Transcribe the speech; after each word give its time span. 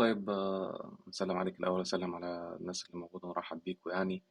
طيب 0.00 0.30
آه، 0.30 0.92
نسلم 1.08 1.36
عليك 1.36 1.60
الأول 1.60 1.80
وسلم 1.80 2.14
على 2.14 2.56
الناس 2.60 2.86
اللي 2.86 2.98
موجودة 3.00 3.28
ونرحب 3.28 3.60
بيكم 3.64 3.90
يعني. 3.90 4.22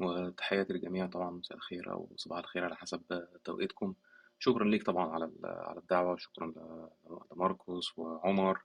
وتحياتي 0.00 0.72
للجميع 0.72 1.06
طبعا 1.06 1.30
مساء 1.30 1.56
الخير 1.56 1.92
أو 1.92 2.08
صباح 2.16 2.38
الخير 2.38 2.64
على 2.64 2.76
حسب 2.76 3.02
توقيتكم. 3.44 3.94
شكرا 4.38 4.64
ليك 4.64 4.82
طبعا 4.86 5.10
على 5.10 5.30
على 5.44 5.78
الدعوة 5.80 6.12
وشكرا 6.12 6.46
ل- 6.46 6.88
لماركوس 7.32 7.98
وعمر 7.98 8.60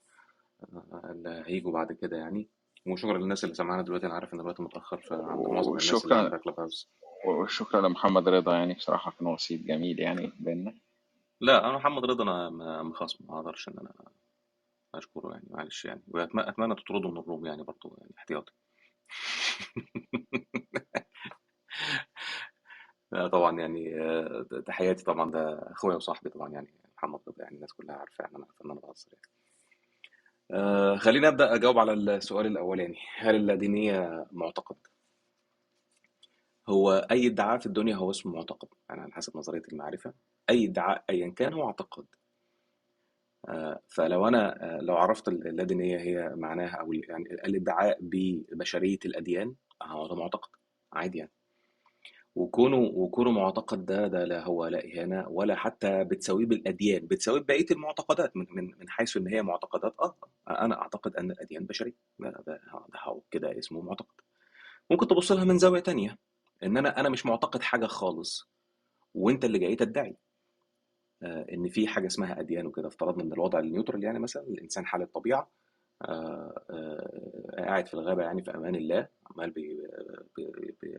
آه، 0.73 1.01
اللي 1.11 1.43
هيجوا 1.45 1.71
بعد 1.71 1.91
كده 1.91 2.17
يعني. 2.17 2.47
وشكرا 2.87 3.17
للناس 3.17 3.43
اللي 3.43 3.55
سمعنا 3.55 3.81
دلوقتي. 3.81 4.05
أنا 4.05 4.13
عارف 4.13 4.33
إن 4.33 4.39
الوقت 4.39 4.59
متأخر 4.59 4.97
فعند 4.97 5.21
معظم 5.21 5.49
الناس 5.51 5.67
اللي 5.67 5.95
وشكرا 5.97 6.17
عندها 6.17 6.37
كلاب 6.37 6.59
هاوس. 6.59 6.89
وشكرا 7.27 7.81
لمحمد 7.87 8.29
رضا 8.29 8.53
يعني. 8.55 8.73
بصراحة 8.73 9.11
كان 9.11 9.27
وسيط 9.27 9.61
جميل 9.61 9.99
يعني 9.99 10.31
بيننا. 10.39 10.73
لا 11.41 11.65
أنا 11.69 11.77
محمد 11.77 12.05
رضا 12.05 12.23
أنا 12.23 12.49
م- 12.49 12.89
مخاصم 12.89 13.25
ما 13.29 13.39
أقدرش 13.39 13.67
إن 13.69 13.77
أنا 13.79 13.91
أشكره 14.95 15.31
يعني 15.31 15.45
معلش 15.49 15.85
يعني. 15.85 16.01
أتمنى 16.15 16.75
تطردوا 16.75 17.11
من 17.11 17.17
الروم 17.17 17.45
يعني 17.45 17.63
برضه 17.63 17.97
يعني 18.01 18.13
احتياطي. 18.17 18.53
طبعا 23.31 23.59
يعني 23.59 24.01
آه، 24.01 24.45
تحياتي 24.65 25.03
طبعا 25.03 25.31
ده 25.31 25.71
أخويا 25.71 25.95
وصاحبي 25.95 26.29
طبعا 26.29 26.49
يعني 26.49 26.67
محمد 26.97 27.19
رضا 27.27 27.43
يعني 27.43 27.55
الناس 27.55 27.73
كلها 27.73 27.95
عارفة 27.95 28.21
يعني 28.23 28.35
أنا 28.35 28.45
عارف 28.45 28.61
ان 28.65 28.71
أنا 28.71 28.79
بهزر 28.79 29.07
يعني. 29.13 29.31
آه، 30.51 30.95
خليني 30.95 31.27
أبدأ 31.27 31.55
أجاوب 31.55 31.77
على 31.77 31.93
السؤال 31.93 32.45
الأولاني. 32.45 32.97
هل 33.17 33.35
اللادينيه 33.35 34.25
معتقد؟ 34.31 34.75
هو 36.69 37.07
أي 37.11 37.27
ادعاء 37.27 37.59
في 37.59 37.65
الدنيا 37.65 37.95
هو 37.95 38.11
اسمه 38.11 38.33
معتقد 38.33 38.67
يعني 38.89 39.01
على 39.01 39.11
حسب 39.13 39.37
نظرية 39.37 39.61
المعرفة. 39.71 40.13
أي 40.49 40.65
ادعاء 40.65 41.03
ايا 41.09 41.29
كان 41.29 41.53
هو 41.53 41.67
اعتقاد. 41.67 42.05
آه، 42.05 42.16
فلو 43.87 44.27
أنا 44.27 44.75
آه، 44.77 44.81
لو 44.81 44.97
عرفت 44.97 45.27
اللادينيه 45.27 45.97
هي 45.99 46.33
معناها 46.35 46.75
أو 46.75 46.93
يعني 46.93 47.23
الإدعاء 47.33 47.97
ببشرية 48.01 48.99
الأديان 49.05 49.55
هو 49.83 50.07
ده 50.07 50.15
معتقد 50.15 50.49
عادي 50.93 51.17
يعني. 51.17 51.31
وكونه 52.35 52.77
وكونه 52.77 53.31
معتقد 53.31 53.85
ده 53.85 54.07
ده 54.07 54.25
لا 54.25 54.43
هو 54.43 54.67
لا 54.67 54.85
إهانة 54.85 55.25
ولا 55.29 55.55
حتى 55.55 56.03
بتساويه 56.03 56.45
بالأديان 56.45 57.07
بتساويه 57.07 57.39
ببقية 57.41 57.65
المعتقدات 57.71 58.37
من 58.37 58.45
من 58.49 58.63
من 58.79 58.89
حيث 58.89 59.17
إن 59.17 59.27
هي 59.27 59.41
معتقدات 59.41 59.95
آه 59.99 60.15
أنا 60.49 60.81
أعتقد 60.81 61.15
أن 61.15 61.31
الأديان 61.31 61.65
بشرية. 61.65 61.95
ده 62.19 62.43
ده 62.47 62.61
هو 63.03 63.21
كده 63.31 63.59
اسمه 63.59 63.81
معتقد. 63.81 64.15
ممكن 64.91 65.07
تبص 65.07 65.31
لها 65.31 65.43
من 65.43 65.57
زاوية 65.57 65.79
تانية 65.79 66.17
إن 66.63 66.77
أنا 66.77 66.99
أنا 66.99 67.09
مش 67.09 67.25
معتقد 67.25 67.61
حاجة 67.61 67.85
خالص 67.85 68.49
وأنت 69.13 69.45
اللي 69.45 69.59
جاي 69.59 69.75
تدعي. 69.75 70.17
آه، 71.23 71.45
إن 71.53 71.67
في 71.69 71.87
حاجة 71.87 72.07
اسمها 72.07 72.39
أديان 72.39 72.65
وكده. 72.65 72.87
افترضنا 72.87 73.23
إن 73.23 73.33
الوضع 73.33 73.59
ال 73.59 73.65
neutral 73.65 74.03
يعني 74.03 74.19
مثلا 74.19 74.43
الإنسان 74.43 74.85
حال 74.85 75.01
الطبيعة 75.01 75.49
آه، 76.01 76.63
آه، 76.69 77.61
قاعد 77.65 77.87
في 77.87 77.93
الغابة 77.93 78.23
يعني 78.23 78.43
في 78.43 78.51
أمان 78.55 78.75
الله 78.75 79.07
عمال 79.31 79.51
بي 79.51 79.87
بي 80.37 80.75
بي 80.81 80.97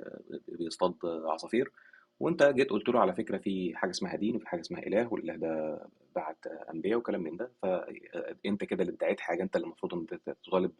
بيصطاد 0.48 0.94
عصافير. 1.05 1.72
وأنت 2.20 2.42
جيت 2.42 2.70
قلت 2.70 2.88
له 2.88 3.00
على 3.00 3.14
فكرة 3.14 3.38
في 3.38 3.72
حاجة 3.77 3.91
اسمها 3.91 4.16
دين 4.16 4.36
وفي 4.36 4.48
حاجة 4.48 4.60
اسمها 4.60 4.83
إله 4.86 5.12
والإله 5.12 5.36
ده 5.36 5.80
بعت 6.16 6.47
أنبياء 6.47 6.98
وكلام 6.98 7.22
من 7.22 7.36
ده. 7.36 7.50
فأنت 7.62 8.64
كده 8.64 8.82
اللي 8.82 8.92
ادعيت 8.94 9.20
حاجة 9.20 9.42
أنت 9.42 9.56
اللي 9.56 9.64
المفروض 9.64 9.94
أنت 9.94 10.14
تطالب 10.44 10.72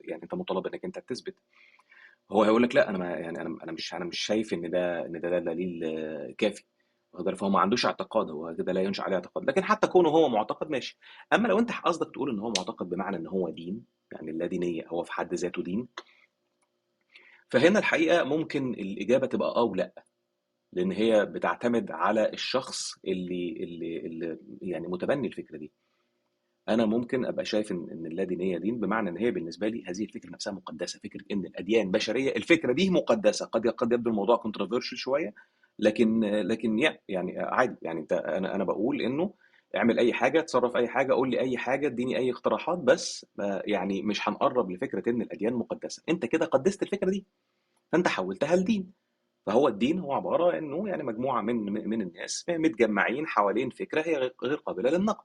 يعني 0.00 0.22
أنت 0.22 0.34
مطالب 0.34 0.66
إنك 0.66 0.84
أنت 0.84 0.98
تثبت. 0.98 1.34
هو 2.30 2.42
هيقول 2.42 2.62
لك 2.62 2.74
لا 2.74 2.90
أنا 2.90 2.98
ما 2.98 3.10
يعني 3.10 3.40
أنا 3.40 3.72
مش 3.72 3.94
أنا 3.94 4.04
مش 4.04 4.18
شايف 4.20 4.52
إن 4.54 4.70
ده 4.70 5.06
ده, 5.06 5.18
ده 5.18 5.38
دليل 5.38 5.80
كافي. 6.38 6.64
واخد؟ 7.16 7.34
فهو 7.34 7.48
ما 7.50 7.60
عندوش 7.60 7.86
اعتقاد 7.86 8.30
هو 8.30 8.54
كده 8.58 8.72
لا 8.72 8.80
ينشأ 8.80 9.02
عليه 9.02 9.14
اعتقاد. 9.16 9.44
لكن 9.44 9.64
حتى 9.64 9.86
كونه 9.86 10.08
هو 10.08 10.28
معتقد 10.28 10.70
ماشي. 10.70 10.98
أما 11.32 11.48
لو 11.48 11.58
أنت 11.58 11.72
قصدك 11.72 12.10
تقول 12.14 12.30
إن 12.30 12.38
هو 12.38 12.48
معتقد 12.48 12.88
بمعنى 12.88 13.16
إن 13.16 13.26
هو 13.26 13.50
دين 13.50 13.84
يعني 14.12 14.30
اللادينيه 14.30 14.86
هو 14.88 15.02
في 15.04 15.12
حد 15.12 15.34
ذاته 15.34 15.62
دين 15.62 15.88
فهنا 17.50 17.78
الحقيقة 17.78 18.24
ممكن 18.24 18.74
الإجابة 18.74 19.26
تبقى 19.26 19.48
آه 19.56 19.62
ولا 19.62 19.92
لأن 20.72 20.92
هي 20.92 21.26
بتعتمد 21.26 21.90
على 21.90 22.32
الشخص 22.32 22.98
اللي 23.04 23.52
اللي, 23.64 24.06
اللي 24.06 24.38
يعني 24.62 24.86
متبني 24.88 25.28
الفكرة 25.28 25.56
دي. 25.56 25.72
أنا 26.68 26.86
ممكن 26.86 27.24
أبقى 27.24 27.44
شايف 27.44 27.72
إن 27.72 27.88
إن 27.92 28.06
اللادينيه 28.06 28.58
دين 28.58 28.80
بمعنى 28.80 29.10
إن 29.10 29.16
هي 29.16 29.30
بالنسبة 29.30 29.68
لي 29.68 29.84
هذه 29.86 30.04
الفكرة 30.04 30.30
نفسها 30.30 30.52
مقدسة. 30.52 30.98
فكرة 30.98 31.24
إن 31.30 31.46
الأديان 31.46 31.90
بشرية 31.90 32.36
الفكرة 32.36 32.72
دي 32.72 32.90
مقدسة. 32.90 33.46
قد 33.46 33.68
قد 33.68 33.92
يبدو 33.92 34.10
الموضوع 34.10 34.36
controversial 34.36 34.96
شوية 34.96 35.34
لكن 35.78 36.20
لكن 36.24 36.78
يعني 37.08 37.38
عادي 37.38 37.76
يعني 37.82 38.00
أنت 38.00 38.12
أنا 38.12 38.54
أنا 38.54 38.64
بقول 38.64 39.00
إنه 39.02 39.34
اعمل 39.76 39.98
أي 39.98 40.12
حاجة 40.12 40.40
تصرف 40.40 40.76
أي 40.76 40.88
حاجة 40.88 41.12
قول 41.12 41.30
لي 41.30 41.40
أي 41.40 41.58
حاجة 41.58 41.86
اديني 41.86 42.16
أي 42.18 42.30
اقتراحات 42.32 42.78
بس 42.78 43.26
آه، 43.40 43.62
يعني 43.66 44.02
مش 44.02 44.28
هنقرب 44.28 44.70
لفكرة 44.70 45.10
إن 45.10 45.22
الأديان 45.22 45.52
مقدسة. 45.54 46.02
أنت 46.08 46.26
كده 46.26 46.46
قدست 46.46 46.82
الفكرة 46.82 47.10
دي 47.10 47.26
فأنت 47.92 48.08
حولتها 48.08 48.56
لدين. 48.56 48.92
فهو 49.46 49.68
الدين 49.68 49.98
هو 49.98 50.12
عبارة 50.12 50.58
إنه 50.58 50.88
يعني 50.88 51.02
مجموعة 51.02 51.42
من 51.42 51.56
من 51.88 52.02
الناس 52.02 52.44
متجمعين 52.48 53.26
حوالين 53.26 53.70
فكرة 53.70 54.02
هي 54.02 54.32
غير 54.44 54.56
قابلة 54.56 54.90
للنقد. 54.90 55.24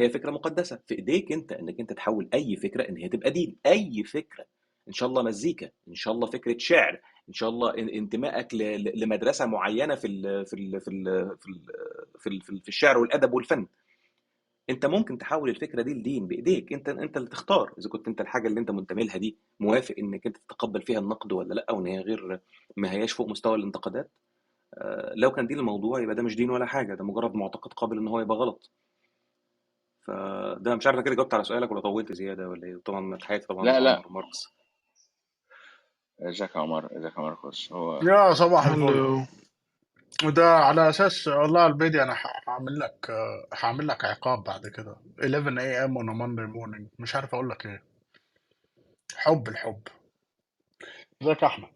هي 0.00 0.10
فكرة 0.10 0.30
مقدسة. 0.30 0.78
في 0.86 0.94
إيديك 0.94 1.32
أنت 1.32 1.52
إنك 1.52 1.80
أنت 1.80 1.92
تحول 1.92 2.28
أي 2.34 2.56
فكرة 2.56 2.88
إن 2.88 2.96
هي 2.96 3.08
تبقى 3.08 3.30
دين. 3.30 3.56
أي 3.66 4.04
فكرة. 4.04 4.44
إن 4.88 4.92
شاء 4.92 5.08
الله 5.08 5.22
مزيكا 5.22 5.70
إن 5.88 5.94
شاء 5.94 6.14
الله 6.14 6.26
فكرة 6.26 6.56
شعر. 6.58 7.00
إن 7.28 7.32
شاء 7.32 7.48
الله 7.48 7.72
إن- 7.72 7.94
انتمائك 7.94 8.54
لمدرسة 8.94 9.46
معينة 9.46 9.94
في 9.94 10.06
ال 10.06 10.46
في 10.46 10.54
ال 10.54 10.80
في 10.80 10.88
ال 10.90 11.04
في 11.38 11.48
ال 11.48 11.66
في, 12.18 12.26
ال 12.28 12.40
في, 12.40 12.50
ال 12.50 12.60
في 12.60 12.68
الشعر 12.68 12.98
والأدب 12.98 13.32
والفن. 13.34 13.66
أنت 14.70 14.86
ممكن 14.86 15.18
تحول 15.18 15.50
الفكرة 15.50 15.82
دي 15.82 15.94
لدين 15.94 16.26
بإيديك. 16.26 16.72
أنت 16.72 16.88
أنت 16.88 17.16
اللي 17.16 17.28
تختار. 17.28 17.72
إذا 17.78 17.88
كنت 17.88 18.08
أنت 18.08 18.20
الحاجة 18.20 18.48
اللي 18.48 18.60
أنت 18.60 18.70
منتمي 18.70 19.04
لها 19.04 19.16
دي 19.16 19.36
موافق 19.60 19.94
إنك 19.98 20.26
أنت 20.26 20.36
تتقبل 20.36 20.82
فيها 20.82 20.98
النقد 20.98 21.32
ولا 21.32 21.54
لأ 21.54 21.72
وإن 21.72 21.86
هي 21.86 22.00
غير 22.00 22.40
ما 22.76 22.92
هياش 22.92 23.12
فوق 23.12 23.28
مستوى 23.28 23.54
الانتقادات 23.54 24.10
آه، 24.74 25.12
لو 25.16 25.30
كان 25.32 25.46
دين 25.46 25.58
الموضوع 25.58 26.00
يبقى 26.00 26.14
ده 26.14 26.22
مش 26.22 26.36
دين 26.36 26.50
ولا 26.50 26.66
حاجة. 26.66 26.94
ده 26.94 27.04
مجرد 27.04 27.34
معتقد 27.34 27.72
قابل 27.72 27.98
إن 27.98 28.08
هو 28.08 28.20
يبقى 28.20 28.36
غلط. 28.36 28.70
فده 30.00 30.74
مش 30.76 30.86
عارف 30.86 31.00
كده 31.04 31.14
جاوبت 31.14 31.34
على 31.34 31.44
سؤالك 31.44 31.70
ولا 31.72 31.80
طولت 31.80 32.12
زيادة 32.12 32.48
ولا 32.48 32.66
إيه؟ 32.66 32.76
طبعا 32.84 33.16
تحياتي 33.16 33.46
طبعا 33.46 33.64
لا 33.64 33.80
لا. 33.80 34.02
ماركس. 34.10 34.54
ازيك 36.22 36.54
يا 36.56 36.60
عمر 36.60 36.98
ازيك 36.98 37.12
يا 37.16 37.20
ماركوس 37.22 37.72
هو 37.72 38.00
يا 38.02 38.34
صباح 38.34 38.66
الفل. 38.66 38.82
Hello. 38.82 39.26
وده 40.24 40.44
على 40.56 40.88
أساس 40.88 41.28
والله 41.28 41.66
البيدي 41.66 42.02
أنا 42.02 42.16
هعمل 42.48 42.78
لك 42.78 43.10
هعمل 43.62 43.86
لك 43.86 44.04
عقاب 44.04 44.44
بعد 44.44 44.66
كده. 44.66 44.96
11 45.20 45.58
AM 45.60 45.98
on 45.98 46.02
a 46.02 46.14
Monday 46.18 46.54
morning. 46.56 46.88
مش 46.98 47.14
عارف 47.14 47.34
أقول 47.34 47.50
لك 47.50 47.66
إيه. 47.66 47.82
حب 49.16 49.48
الحب. 49.48 49.82
ازيك 51.22 51.42
يا 51.42 51.46
أحمد؟ 51.46 51.68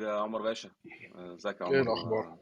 يا 0.00 0.12
عمر 0.12 0.42
باشا. 0.42 0.70
آه، 1.14 1.34
ازيك 1.34 1.60
يا 1.60 1.66
إيه 1.66 1.80
عمر؟ 1.80 1.92
الأخبار. 1.92 2.38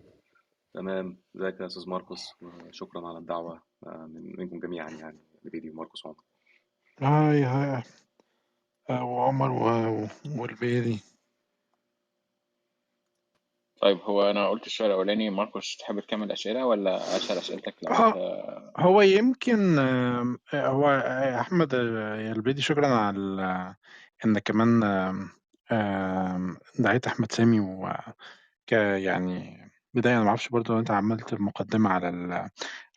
تمام. 0.75 1.19
ازيك 1.37 1.61
يا 1.61 1.67
أستاذ 1.67 1.89
ماركوس؟ 1.91 2.35
وشكرا 2.43 3.09
على 3.09 3.19
الدعوة 3.19 3.63
آه، 3.87 4.09
من 4.15 4.37
منكم 4.39 4.61
جميعا 4.61 4.91
يعني 4.91 5.19
لبيدي 5.45 5.71
وماركوس. 5.71 6.07
وعمر 6.07 6.19
هاي 7.03 7.43
هاي. 7.43 7.83
آه، 8.91 9.05
وعمر 9.05 9.51
و- 9.51 10.09
والبيري 10.37 10.99
طيب 13.83 13.99
هو 14.01 14.31
أنا 14.31 14.49
قلت 14.49 14.67
السؤال 14.67 14.91
الأولاني 14.91 15.31
ماركوس 15.31 15.77
تحب 15.77 16.01
تكمل 16.01 16.33
أسئلة 16.33 16.67
ولا 16.67 16.97
أسأل 16.97 17.39
أسئلتك 17.39 17.75
لو 17.83 17.91
أنت 17.93 18.17
هو 18.77 19.01
يمكن 19.03 19.79
آم، 19.79 20.39
آه، 20.55 20.67
هو 20.69 20.89
آه، 20.89 21.41
أحمد 21.41 21.75
آه، 21.75 22.33
البيدي 22.33 22.63
شكرا 22.63 22.87
على 22.87 23.17
ال- 23.19 23.75
انك 24.25 24.43
كمان 24.43 24.83
آم، 24.83 25.29
آم، 25.73 26.57
دعيت 26.79 27.07
أحمد 27.07 27.33
سامي 27.33 27.61
و 27.61 27.89
ك 28.67 28.73
يعني 28.73 29.61
بداية 29.95 30.15
أنا 30.15 30.23
ما 30.23 30.29
أعرفش 30.29 30.49
برضه 30.49 30.75
لو 30.75 30.81
أنت 30.81 30.91
عملت 30.91 31.33
المقدمة 31.33 31.91
على. 31.91 32.51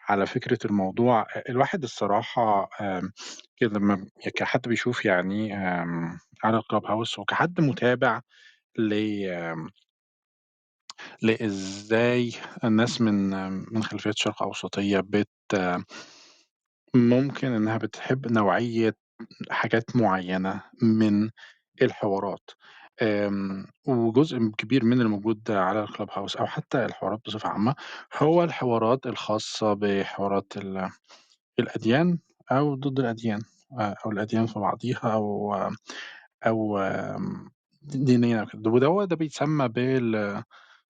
على 0.09 0.25
فكرة 0.25 0.59
الموضوع 0.65 1.25
الواحد 1.49 1.83
الصراحة 1.83 2.69
آم، 2.81 3.11
كده 3.57 3.79
لما 3.79 4.07
كحد 4.35 4.61
بيشوف 4.67 5.05
يعني 5.05 5.55
آم، 5.57 6.19
على 6.43 6.57
الكلاب 6.57 6.85
هاوس 6.85 7.19
وكحد 7.19 7.61
متابع 7.61 8.21
ل 8.79 8.93
لإزاي 11.21 12.33
الناس 12.63 13.01
من 13.01 13.29
من 13.73 13.83
خلفيات 13.83 14.17
شرق 14.17 14.43
أوسطية 14.43 14.99
بت 14.99 15.29
ممكن 16.95 17.47
إنها 17.51 17.77
بتحب 17.77 18.31
نوعية 18.31 18.95
حاجات 19.51 19.95
معينة 19.95 20.63
من 20.81 21.29
الحوارات. 21.81 22.49
آمم، 23.01 23.67
وجزء 23.87 24.37
كبير 24.57 24.85
من 24.85 25.01
الموجود 25.01 25.51
على 25.51 25.87
الclub 25.87 26.09
house 26.09 26.37
أو 26.39 26.45
حتى 26.45 26.85
الحوارات 26.85 27.19
بصفة 27.25 27.49
عامة، 27.49 27.75
هو 28.17 28.43
الحوارات 28.43 29.05
الخاصة 29.07 29.73
بحوارات 29.73 30.53
ال 30.57 30.89
الأديان 31.59 32.19
أو 32.51 32.75
ضد 32.75 32.99
الأديان 32.99 33.41
آآ، 33.81 33.95
أو 34.05 34.11
الأديان 34.11 34.47
في 34.47 34.59
بعضيها 34.59 34.99
أو 35.13 35.55
أو 36.47 36.79
آمم، 36.79 37.49
دينيًا 37.83 38.41
أو 38.41 38.45
كده، 38.47 38.71
ودوّة 38.71 39.05
ده 39.05 39.15
بيتسمى 39.17 39.69
بال 39.69 40.43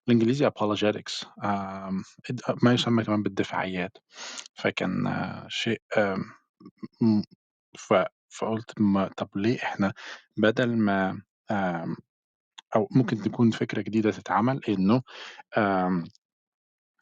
الإنجليزي 0.09 0.49
apologetics 0.51 1.25
آمم 1.45 2.03
إد 2.31 2.41
ما 2.63 2.73
يسمى 2.73 3.03
كمان 3.05 3.23
بالدفاعيات، 3.23 3.97
فكان 4.55 5.05
شيء 5.49 5.81
فقُلت 8.29 8.81
ما 8.81 9.09
طب 9.17 9.29
ليه 9.37 9.57
إحنا 9.63 9.93
بدل 10.37 10.77
ما 10.77 11.21
آمم 11.51 11.95
أو 12.75 12.87
ممكن 12.91 13.17
تكون 13.21 13.51
فكرة 13.51 13.81
جديدة 13.81 14.11
تتعمل 14.11 14.61
إنه 14.69 15.01
آمم 15.57 16.05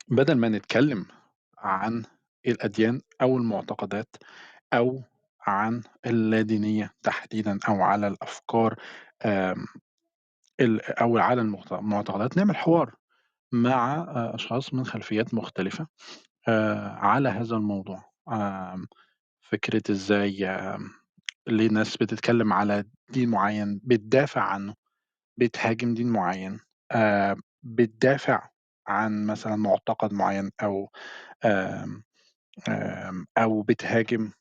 بدل 0.09 0.35
ما 0.37 0.49
نتكلم 0.49 1.05
عن 1.57 2.03
الأديان 2.47 3.01
أو 3.21 3.37
المعتقدات 3.37 4.15
أو 4.73 5.03
عن 5.47 5.83
اللادينية 6.05 6.93
تحديدًا 7.03 7.59
أو 7.69 7.81
على 7.81 8.07
الأفكار 8.07 8.75
آمم 9.25 9.65
ال 10.61 10.81
أو 10.81 11.17
على 11.17 11.41
المعت 11.41 11.71
المعتقدات، 11.73 12.37
نعمل 12.37 12.55
حوار 12.57 12.95
مع 13.51 13.95
آآ 13.95 14.35
أشخاص 14.35 14.73
من 14.73 14.85
خلفيات 14.85 15.33
مختلفة 15.33 15.87
آآ 16.49 16.89
على 16.89 17.29
هذا 17.29 17.55
الموضوع. 17.55 18.11
إزاي 19.91 20.45
آمم 20.47 20.91
ليه 21.47 21.69
ناس 21.69 21.97
بتتكلم 21.97 22.53
على 22.53 22.83
دين 23.09 23.29
معيّن 23.29 23.81
بتدافع 23.83 24.41
عنه، 24.41 24.73
بتهاجم 25.39 25.93
دين 25.95 26.09
معيّن، 26.09 26.59
آآ 26.91 27.37
بتدافع 27.63 28.49
عن 28.87 29.27
مثلًا 29.27 29.57
معتقد 29.57 30.13
معيّن 30.13 30.51
أو 30.63 30.91
آمم 31.45 32.03
آمم 32.69 33.27
أو 33.39 33.63
بتهاجم 33.63 34.31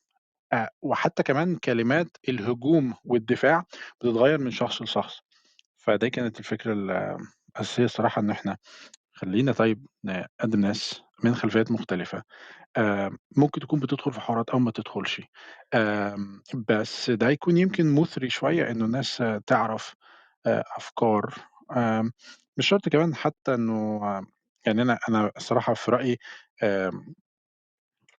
أ 0.53 0.67
وحتى 0.83 1.23
كمان 1.23 1.57
كلمات 1.57 2.17
الهجوم 2.29 2.95
والدفاع 3.05 3.65
بتتغيّر 4.01 4.39
من 4.39 4.51
شخص 4.51 4.83
لشخص. 4.83 5.19
فدي 5.77 6.11
كانت 6.11 6.39
الفكرة 6.41 6.73
ال 6.73 6.91
الأساسية 7.57 7.85
الصراحة 7.85 8.21
إن 8.21 8.31
إحنا 8.31 8.57
خلّينا 9.13 9.53
طيب 9.53 9.87
نقدّم 10.05 10.61
ناس 10.61 11.01
من 11.23 11.35
خلفيات 11.35 11.71
مختلفة، 11.71 12.23
آآ 12.77 13.17
ممكن 13.37 13.61
تكون 13.61 13.79
بتدخل 13.79 14.13
في 14.13 14.21
حوارات 14.21 14.49
أو 14.49 14.59
ما 14.59 14.71
تدخلش، 14.71 15.21
بس 16.69 17.09
ده 17.11 17.29
يكون 17.29 17.57
يمكن 17.57 17.95
مُثري 17.95 18.29
شوية 18.29 18.71
إنه 18.71 18.85
الناس 18.85 19.23
تعرف 19.47 19.95
آآ 20.47 20.63
أفكار. 20.77 21.35
مش 22.57 22.67
شرط 22.67 22.89
كمان 22.89 23.15
حتى 23.15 23.55
إنه 23.55 24.01
يعني 24.67 24.81
أنا 24.81 24.99
أنا 25.09 25.31
الصراحة 25.37 25.73
في 25.73 25.91
رأيي 25.91 26.17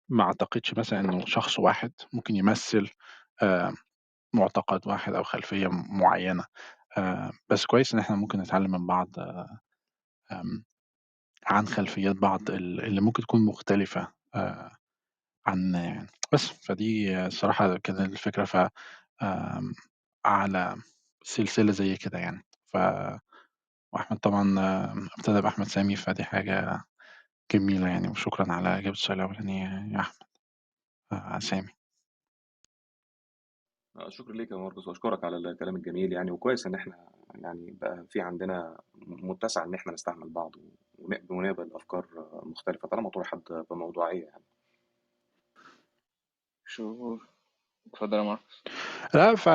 ما 0.08 0.24
أعتقدش 0.24 0.74
مثلًا 0.74 1.00
إنه 1.00 1.24
شخص 1.26 1.58
واحد 1.58 1.92
ممكن 2.12 2.36
يمثّل 2.36 2.90
معتقد 4.34 4.86
واحد 4.86 5.14
أو 5.14 5.22
خلفية 5.22 5.68
معيّنة، 5.72 6.44
بس 7.50 7.66
كويس 7.66 7.94
إن 7.94 8.00
إحنا 8.00 8.16
ممكن 8.16 8.40
نتعلم 8.40 8.70
من 8.70 8.86
بعض 8.86 9.16
عن 11.46 11.66
خلفيات 11.68 12.16
بعض 12.16 12.50
ال 12.50 12.80
اللي 12.84 13.00
ممكن 13.00 13.22
تكون 13.22 13.44
مختلفة 13.46 14.08
عن 15.46 15.74
يعني 15.74 16.08
بس، 16.32 16.46
فدي 16.48 17.18
الصراحة 17.26 17.78
كانت 17.78 18.00
الفكرة 18.00 18.44
ف 18.46 18.56
آمم 19.22 19.74
على 20.26 20.76
سلسلة 21.24 21.72
زي 21.72 21.96
كده 21.96 22.18
يعني. 22.20 22.46
ف 22.74 22.78
وأحمد 23.94 24.18
طبعًا 24.20 24.54
ابتدى 25.18 25.40
بأحمد 25.42 25.66
سامي، 25.68 25.96
فدي 25.96 26.24
حاجة 26.24 26.84
جميلة 27.52 27.88
يعني، 27.88 28.08
وشكرًا 28.08 28.52
على 28.54 28.68
إجابة 28.78 28.90
السؤال 28.92 29.18
الأولاني 29.20 29.60
يا 29.94 30.00
أحمد 30.00 30.16
آآ 31.12 31.40
سامي. 31.40 31.70
آه، 33.96 34.08
شكرًا 34.10 34.32
ليك 34.34 34.50
يا 34.50 34.56
ماركوس، 34.56 34.88
وأشكرك 34.88 35.24
على 35.24 35.36
الكلام 35.36 35.76
الجميل 35.76 36.12
يعني، 36.12 36.30
وكويس 36.30 36.66
إن 36.66 36.74
إحنا 36.74 37.08
يعني 37.34 37.70
بقى 37.80 38.06
في 38.08 38.20
عندنا 38.20 38.78
متسع 39.06 39.64
إن 39.64 39.74
إحنا 39.74 39.92
نستحمل 39.92 40.28
بعض 40.28 40.52
ونقبل 41.28 41.70
أفكار 41.74 42.06
مختلفة 42.42 42.88
طالما 42.88 43.10
طُرحت 43.10 43.52
بموضوعية 43.70 44.24
يعني. 44.24 44.44
شهور. 46.66 47.26
اتفضل 47.86 48.18
يا 48.18 48.22
ماركوس. 48.22 48.64
لأ 49.14 49.34
ف 49.34 49.48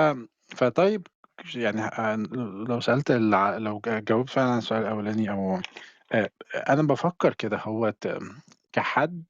فطيب 0.48 1.08
يعني 1.56 1.82
آآ 1.82 2.16
لو 2.70 2.80
سألت 2.80 3.12
الع 3.12 3.58
لو 3.58 3.82
جاوبت 3.86 4.30
فعلًا 4.30 4.50
على 4.50 4.58
السؤال 4.58 4.82
الأولاني 4.82 5.32
أو 5.32 5.60
آآ 6.12 6.30
أنا 6.70 6.84
بافكّر 6.84 7.34
كده 7.34 7.58
أهوّة 7.58 7.96
كحد 8.74 9.24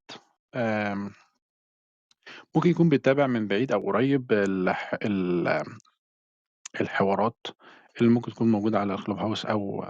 ممكن 2.56 2.70
يكون 2.70 2.90
بيتابع 2.90 3.28
من 3.28 3.48
بعيد 3.48 3.72
أو 3.72 3.86
قريب 3.86 4.32
الح 4.32 4.96
ال 5.04 5.64
الحوارات 6.82 7.48
اللي 8.02 8.10
ممكن 8.12 8.32
تكون 8.32 8.52
موجودة 8.52 8.80
على 8.80 8.98
clubhouse 8.98 9.46
أو 9.50 9.86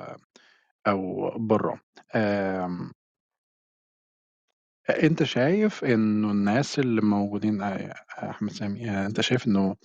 أو 0.88 1.31
برّه. 1.39 1.80
آمم 2.16 2.92
أنت 4.89 5.24
شايف 5.24 5.83
إنه 5.86 6.31
الناس 6.31 6.80
اللي 6.80 7.01
موجودين 7.01 7.62
أحمد 7.62 8.51
سامي، 8.51 8.89
آآ 8.89 9.06
أنت 9.06 9.22
شايف 9.22 9.48
إنه 9.48 9.75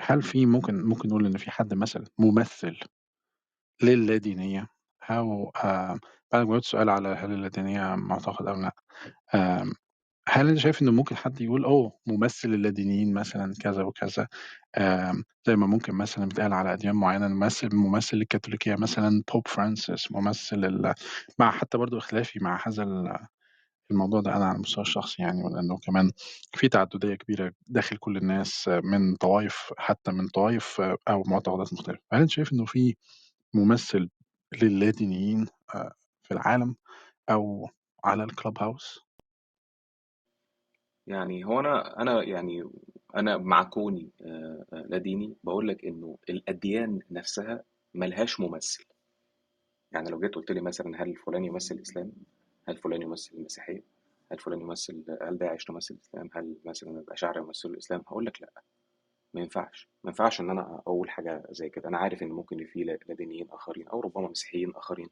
هل 0.00 0.22
في 0.22 0.46
ممكن 0.46 0.82
ممكن 0.84 1.08
نقول 1.08 1.26
إن 1.26 1.38
في 1.38 1.50
حد 1.50 1.74
مثلًا 1.74 2.04
ممثّل 2.18 2.80
للادينية 3.82 4.68
أو 5.10 5.50
آآ 5.56 6.00
بعد 6.32 6.42
ما 6.42 6.48
جاوبت 6.50 6.64
السؤال 6.64 6.90
على 6.90 7.08
هل 7.08 7.32
اللادينية 7.32 7.94
معتقد 7.96 8.46
أو 8.48 8.54
لأ، 8.56 8.72
آمم 9.34 9.72
هل 10.30 10.48
أنت 10.48 10.58
شايف 10.58 10.82
إنه 10.82 10.92
ممكن 10.92 11.16
حد 11.16 11.40
يقول 11.40 11.64
أوه 11.64 11.92
ممثّل 12.06 12.54
اللادينيين 12.54 13.14
مثلًا 13.14 13.54
كذا 13.60 13.82
وكذا، 13.82 14.28
زي 15.46 15.56
ما 15.56 15.66
ممكن 15.66 15.94
مثلًا 15.94 16.24
بيتقال 16.26 16.52
على 16.52 16.72
أديان 16.72 16.94
معيّنة 16.94 17.28
ممثّل 17.28 17.76
ممثّل 17.76 18.16
للكاثوليكية 18.16 18.74
مثلًا 18.76 19.22
Pope 19.32 19.52
Francis 19.52 20.12
ممثّل 20.12 20.92
مع 21.38 21.50
حتى 21.50 21.78
برضه 21.78 21.98
اختلافي 21.98 22.38
مع 22.40 22.60
هذا 22.66 22.82
ال 22.82 23.18
الموضوع 23.90 24.20
ده 24.20 24.36
أنا 24.36 24.44
على 24.46 24.56
المستوى 24.56 24.82
الشخصي 24.82 25.22
يعني، 25.22 25.44
ولإنه 25.44 25.78
كمان 25.78 26.12
في 26.54 26.68
تعدُّدية 26.68 27.14
كبيرة 27.14 27.52
داخل 27.68 27.96
كل 27.98 28.16
الناس 28.16 28.68
من 28.84 29.16
طوايف 29.16 29.74
حتى 29.78 30.12
من 30.12 30.28
طوايف 30.28 30.82
أو 31.08 31.24
معتقدات 31.26 31.72
مختلفة. 31.74 32.02
هل 32.12 32.20
أنت 32.20 32.30
شايف 32.30 32.52
إنه 32.54 32.64
في 32.66 32.96
ممثّل 33.54 34.10
للادينيين 34.62 35.46
آآ 35.76 35.92
في 36.22 36.34
العالم 36.34 36.76
أو 37.30 37.70
على 38.04 38.26
الclubhouse؟ 38.28 39.09
يعني 41.06 41.44
هو 41.44 41.60
أنا 41.60 42.02
أنا 42.02 42.22
يعني 42.22 42.64
أنا 43.16 43.36
مع 43.36 43.62
كوني 43.62 44.10
آآ 44.22 44.64
لا 44.88 44.98
ديني، 44.98 45.36
باقول 45.44 45.68
لك 45.68 45.84
إنه 45.84 46.18
الأديان 46.30 47.00
نفسها 47.10 47.64
ما 47.94 48.04
لهاش 48.06 48.40
ممثّل. 48.40 48.84
يعني 49.92 50.10
لو 50.10 50.20
جيت 50.20 50.34
قُلت 50.34 50.50
لي 50.50 50.60
مثلًا 50.60 51.02
هل 51.02 51.16
فلان 51.16 51.44
يمثّل 51.44 51.74
الإسلام؟ 51.74 52.12
هل 52.68 52.76
فلان 52.76 53.02
يمثّل 53.02 53.36
المسيحية؟ 53.36 53.82
هل 54.32 54.38
فلان 54.38 54.60
يمثّل 54.60 55.04
هل 55.22 55.38
داعش 55.38 55.64
تمثّل 55.64 55.94
الإسلام؟ 55.94 56.30
هل 56.34 56.56
مثلًا 56.64 56.90
الأشاعرة 57.00 57.38
يمثّلوا 57.38 57.74
الإسلام؟ 57.74 58.00
هاقول 58.08 58.26
لك 58.26 58.42
لأ، 58.42 58.62
ما 59.34 59.40
ينفعش، 59.40 59.88
ما 60.04 60.10
ينفعش 60.10 60.40
إن 60.40 60.50
أنا 60.50 60.76
أقول 60.86 61.10
حاجة 61.10 61.42
زي 61.50 61.68
كده. 61.70 61.88
أنا 61.88 61.98
عارف 61.98 62.22
إن 62.22 62.28
ممكن 62.30 62.64
في 62.66 62.84
لا 62.84 62.98
لا 63.08 63.14
دينيين 63.14 63.48
آخرين 63.50 63.88
أو 63.88 64.00
ربما 64.00 64.28
مسيحيين 64.28 64.72
آخرين 64.76 65.08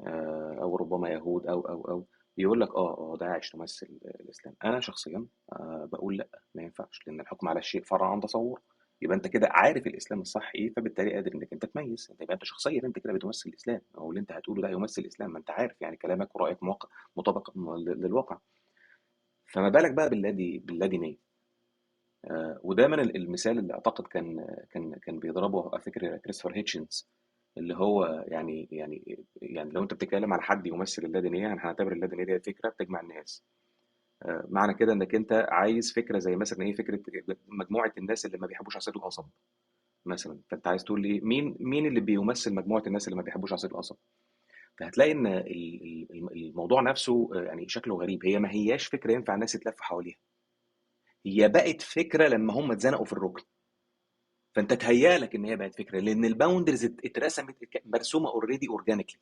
آآ 0.00 0.58
أو 0.62 0.76
ربما 0.76 1.08
يهود 1.10 1.46
أو، 1.46 1.60
أو، 1.60 1.82
أو، 1.88 2.06
يقول 2.38 2.60
لك 2.60 2.68
آه، 2.74 2.98
آه 3.14 3.16
داعش 3.20 3.50
تمثّل 3.50 3.98
الإسلام. 4.04 4.54
أنا 4.64 4.80
شخصيًا 4.80 5.26
آآ 5.52 5.88
باقول 5.92 6.16
لأ، 6.16 6.28
ما 6.54 6.62
ينفعش، 6.62 7.00
لإن 7.06 7.20
الحكم 7.20 7.48
على 7.48 7.58
الشيء 7.58 7.82
فرع 7.82 8.10
عن 8.12 8.20
تصوُّره. 8.20 8.62
يبقى 9.02 9.16
أنت 9.16 9.26
كده 9.26 9.48
عارف 9.50 9.86
الإسلام 9.86 10.20
الصح 10.20 10.52
إيه، 10.54 10.72
فبالتالي 10.76 11.14
قادر 11.14 11.34
إنّك 11.34 11.52
أنت 11.52 11.64
تميّز. 11.66 12.08
أنت 12.10 12.20
يبقى 12.20 12.34
أنت 12.34 12.44
شخصيًا 12.44 12.80
أنت 12.84 12.98
كده 12.98 13.12
بتمثّل 13.12 13.50
الإسلام، 13.50 13.80
أو 13.98 14.10
اللي 14.10 14.20
أنت 14.20 14.32
هتقوله 14.32 14.62
ده 14.62 14.68
هيمثّل 14.68 15.02
الإسلام، 15.02 15.30
ما 15.32 15.38
أنت 15.38 15.50
عارف 15.50 15.82
يعني 15.82 15.96
كلامك 15.96 16.36
ورأيك 16.36 16.62
موق 16.62 16.88
مطابق 17.16 17.50
للواقع. 17.78 18.38
فما 19.46 19.68
بالك 19.68 19.92
بقى 19.92 20.10
باللادي 20.10 20.58
باللادينية. 20.58 21.16
آآ 22.30 22.60
ودايمًا 22.62 23.02
ال 23.02 23.16
المثال 23.16 23.58
اللي 23.58 23.74
أعتقد 23.74 24.06
كان 24.06 24.46
كان 24.70 24.94
كان 24.94 25.18
بيضربه 25.18 25.70
أفتكر 25.76 26.16
كريستوفر 26.16 26.56
هيتشنز، 26.56 27.08
اللي 27.58 27.76
هو 27.76 28.24
يعني 28.28 28.68
يعني 28.72 29.24
يعني 29.42 29.70
لو 29.70 29.82
أنت 29.82 29.94
بتتكلم 29.94 30.32
على 30.32 30.42
حد 30.42 30.66
يمثّل 30.66 31.04
اللادينية، 31.04 31.40
يعني 31.42 31.60
هنعتبر 31.60 31.92
اللادينية 31.92 32.24
ديّة 32.24 32.38
فكرة 32.38 32.68
بتجمع 32.68 33.00
الناس. 33.00 33.44
آآ 34.24 34.46
معنى 34.50 34.74
كده 34.74 34.94
إنّك 34.94 35.14
أنت 35.14 35.46
عايز 35.50 35.92
فكرة 35.94 36.18
زي 36.18 36.36
مثلًا 36.36 36.62
إيه، 36.66 36.74
فكرة 36.74 37.00
مجموعة 37.48 37.92
الناس 37.98 38.26
اللي 38.26 38.38
ما 38.38 38.48
بيحبوش 38.48 38.76
عصير 38.76 38.96
القصب 38.96 39.26
مثلًا، 40.06 40.40
فأنت 40.50 40.68
عايز 40.68 40.84
تقول 40.84 41.02
لي 41.02 41.20
مين 41.20 41.56
مين 41.60 41.86
اللي 41.86 42.00
بيمثّل 42.00 42.54
مجموعة 42.54 42.84
الناس 42.88 43.08
اللي 43.08 43.16
ما 43.16 43.22
بيحبوش 43.22 43.52
عصير 43.52 43.70
القصب؟ 43.70 43.96
فهتلاقي 44.78 45.12
الم 45.12 45.26
الموضوع 46.32 46.82
نفسه 46.82 47.30
آآ 47.36 47.42
يعني 47.44 47.68
شكله 47.68 47.96
غريب، 47.96 48.26
هي 48.26 48.38
ما 48.40 48.52
هياش 48.52 48.86
فكرة 48.88 49.12
ينفع 49.12 49.34
الناس 49.34 49.52
تتلَف 49.52 49.80
حواليها. 49.80 50.16
هي 51.26 51.48
بقت 51.48 51.82
فكرة 51.82 52.28
لمّا 52.28 52.52
هم 52.54 52.72
اتزنقوا 52.72 53.04
في 53.04 53.12
الرُكن. 53.12 53.42
فأنت 54.54 54.72
اتهيأ 54.72 55.18
لك 55.18 55.34
إن 55.34 55.44
هي 55.44 55.56
بقت 55.56 55.80
لإن 56.00 56.34
الboundaries 56.34 56.84
ات 56.84 56.94
اترسمت 57.04 57.56
مرسومة 57.86 58.30
already 58.30 58.66
organically. 58.80 59.18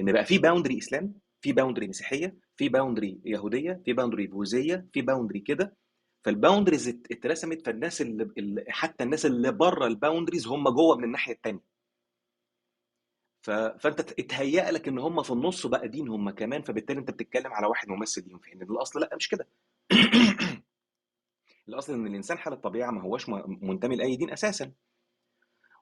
إن 0.00 0.12
بقى 0.12 0.24
في 0.24 0.38
boundary 0.38 0.78
إسلام، 0.78 1.14
في 1.40 1.52
boundary 1.54 1.88
مسيحية، 1.88 2.36
في 2.56 2.70
boundary 2.70 3.16
يهودية، 3.24 3.80
في 3.84 3.94
boundary 3.94 4.30
بوذية، 4.30 4.86
في 4.92 5.02
boundary 5.02 5.42
كده، 5.46 5.76
ات 6.88 7.06
اترسمت، 7.12 7.66
فالناس 7.66 8.02
اللي 8.02 8.24
ال 8.38 8.64
حتى 8.68 9.04
الناس 9.04 9.26
اللي 9.26 9.52
برّه 9.52 9.88
الboundaries 9.94 10.46
هم 10.48 10.68
جوّه 10.68 10.96
من 10.96 11.04
الناحية 11.04 11.32
التانية. 11.32 11.72
ف... 13.42 13.50
فأنت 13.50 14.00
اتهيأ 14.00 14.70
لك 14.70 14.88
إن 14.88 14.98
هم 14.98 15.22
في 15.22 15.30
النص 15.30 15.66
بقى 15.66 15.88
دين 15.88 16.08
هم 16.08 16.30
كمان 16.30 16.62
فبالتالي 16.62 17.00
أنت 17.00 17.10
بتتكلم 17.10 17.52
على 17.52 17.66
واحد 17.66 17.88
ممثل 17.88 18.24
ليهم 18.28 18.38
في 18.38 18.48
حين 18.50 18.62
الاصل 18.62 19.00
لأ 19.00 19.16
مش 19.16 19.28
كده 19.28 19.48
الاصل 21.68 21.92
إن 21.92 22.06
الإنسان 22.06 22.38
حال 22.38 22.52
الطبيعة 22.52 22.90
ما 22.90 23.02
هوش 23.02 23.28
م- 23.28 23.58
منتمي 23.62 23.96
لأي 23.96 24.16
دين 24.16 24.30
أساسا. 24.30 24.72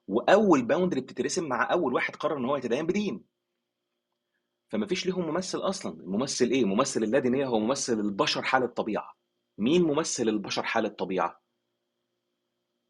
وأول 0.07 0.61
boundary 0.65 1.01
بتترسم 1.01 1.47
مع 1.49 1.71
أول 1.73 1.93
واحد 1.93 2.15
قرر 2.15 2.37
إن 2.37 2.45
هو 2.45 2.55
يتدين 2.57 2.85
بدين. 2.85 3.23
فما 4.71 4.87
فيش 4.87 5.05
ليهم 5.05 5.27
ممثل 5.27 5.57
أصلا. 5.57 5.93
الممثل 5.93 6.45
إيه؟ 6.45 6.65
ممثل 6.65 7.03
اللادينيه 7.03 7.45
هو 7.45 7.59
ممثل 7.59 7.93
البشر 7.99 8.41
حال 8.41 8.63
الطبيعة. 8.63 9.13
مين 9.57 9.81
ممثل 9.83 10.23
البشر 10.29 10.63
حال 10.63 10.85
الطبيعة؟ 10.85 11.41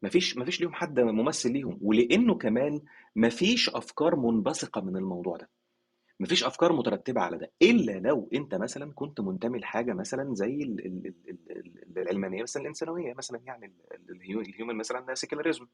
مفيش 0.02 0.36
مفيش 0.36 0.60
ليهم 0.60 0.72
حد 0.74 1.00
ممثل 1.00 1.52
ليهم. 1.52 1.78
ولأنه 1.82 2.38
كمان 2.38 2.82
مفيش 3.16 3.70
أفكار 3.70 4.16
منبثقة 4.16 4.80
من 4.80 4.96
الموضوع 4.96 5.36
ده. 5.36 5.50
مفيش 6.22 6.44
أفكار 6.44 6.72
مترتبة 6.72 7.20
على 7.20 7.38
ده 7.38 7.52
إلا 7.62 7.92
لو 8.00 8.28
أنت 8.34 8.54
مثلا 8.54 8.92
كنت 8.94 9.20
منتمي 9.20 9.58
لحاجة 9.58 9.92
مثلا 9.92 10.34
زي 10.34 10.54
ال- 10.62 10.86
ال- 10.86 11.06
ال- 11.06 11.50
ال- 11.50 11.84
ال- 11.88 11.98
العلمانية 11.98 12.42
مثلا 12.42 12.62
الإنسانوية 12.62 13.14
مثلا 13.14 13.40
يعني 13.46 13.66
ال- 13.66 13.94
ال- 13.94 14.10
ال 14.16 14.40
hu- 14.40 14.52
ال 14.52 14.56
human 14.56 14.76
مثلا 14.76 15.14
secularism 15.14 15.66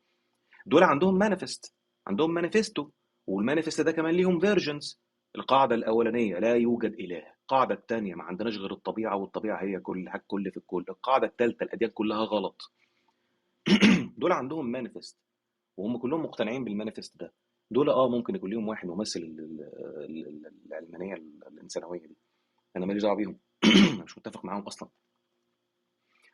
دول 0.66 0.82
عندهم 0.82 1.18
manifest 1.18 1.74
عندهم 2.06 2.34
manifesto 2.34 2.90
وال 3.26 3.37
manifest 3.37 3.80
ده 3.80 3.92
كمان 3.92 4.14
ليهم 4.14 4.40
versions 4.40 5.00
القاعدة 5.36 5.74
الأولانية 5.74 6.38
لا 6.38 6.54
يوجد 6.56 6.92
إله. 6.94 7.22
القاعدة 7.42 7.74
الثانية 7.74 8.14
ما 8.14 8.24
عندناش 8.24 8.56
غير 8.58 8.72
الطبيعة 8.72 9.16
والطبيعة 9.16 9.62
هي 9.62 9.80
كل 9.80 10.08
حاجة 10.08 10.24
كل 10.26 10.50
في 10.50 10.56
الكل. 10.56 10.84
القاعدة 10.88 11.26
الثالثه 11.26 11.64
الأديان 11.64 11.90
كلها 11.90 12.18
غلط. 12.24 12.72
دول 14.18 14.32
عندهم 14.32 14.66
manifest 14.72 15.18
وهم 15.76 15.98
كلهم 15.98 16.22
مقتنعين 16.24 16.64
بال 16.64 16.75
manifest 16.75 17.16
ده. 17.20 17.34
دول 17.70 17.90
آه 17.90 18.08
ممكن 18.08 18.34
يكون 18.34 18.50
ليهم 18.50 18.68
واحد 18.68 18.88
ممثل 18.88 19.20
ال- 19.20 19.40
ال- 20.04 20.26
ال- 20.26 20.52
العلمانيه 20.66 21.14
الانسانويه 21.52 22.00
دي. 22.00 22.16
أنا 22.76 22.86
ماليش 22.86 23.02
دعوة 23.02 23.16
بيهم. 23.16 23.38
أنا 23.94 24.04
مش 24.04 24.18
متفق 24.18 24.44
معاهم 24.44 24.62
أصلا. 24.62 24.88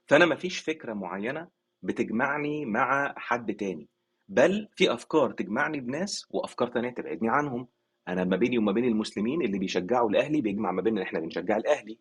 فأنا 0.06 0.26
مفيش 0.26 0.58
فكرة 0.60 0.92
معينة 0.92 1.48
بتجمعني 1.82 2.64
مع 2.66 3.14
حد 3.16 3.54
تاني. 3.54 3.88
بل 4.28 4.68
في 4.76 4.92
أفكار 4.92 5.32
تجمعني 5.32 5.80
بناس 5.80 6.26
وأفكار 6.30 6.68
تانية 6.68 6.90
تبعدني 6.90 7.28
عنهم. 7.30 7.68
أنا 8.08 8.24
ما 8.24 8.36
بيني 8.36 8.58
وما 8.58 8.72
بين 8.72 8.84
المسلمين 8.84 9.42
اللي 9.42 9.58
بيشجعوا 9.58 10.10
الاهلي 10.10 10.40
بيجمع 10.40 10.72
ما 10.72 10.82
بين 10.82 10.96
إن 10.98 11.02
إحنا 11.02 11.20
بنشجع 11.20 11.56
الأهلي. 11.56 11.98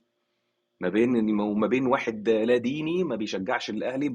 ما 0.82 0.90
بين 0.90 1.40
وما 1.40 1.68
بين 1.68 1.86
واحد 1.88 2.30
لا 2.30 2.58
ديني 2.58 3.04
ما 3.04 3.16
بيشجعش 3.16 3.70
الأهلي. 3.70 4.08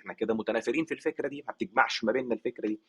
إحنا 0.00 0.12
كده 0.12 0.34
متنافرين 0.34 0.84
في 0.84 0.94
الفكرة 0.94 1.28
دي. 1.28 1.44
ما 1.46 1.52
بتجمعش 1.52 2.04
ما 2.04 2.12
بيننا 2.12 2.34
الفكرة 2.34 2.66
دي. 2.68 2.80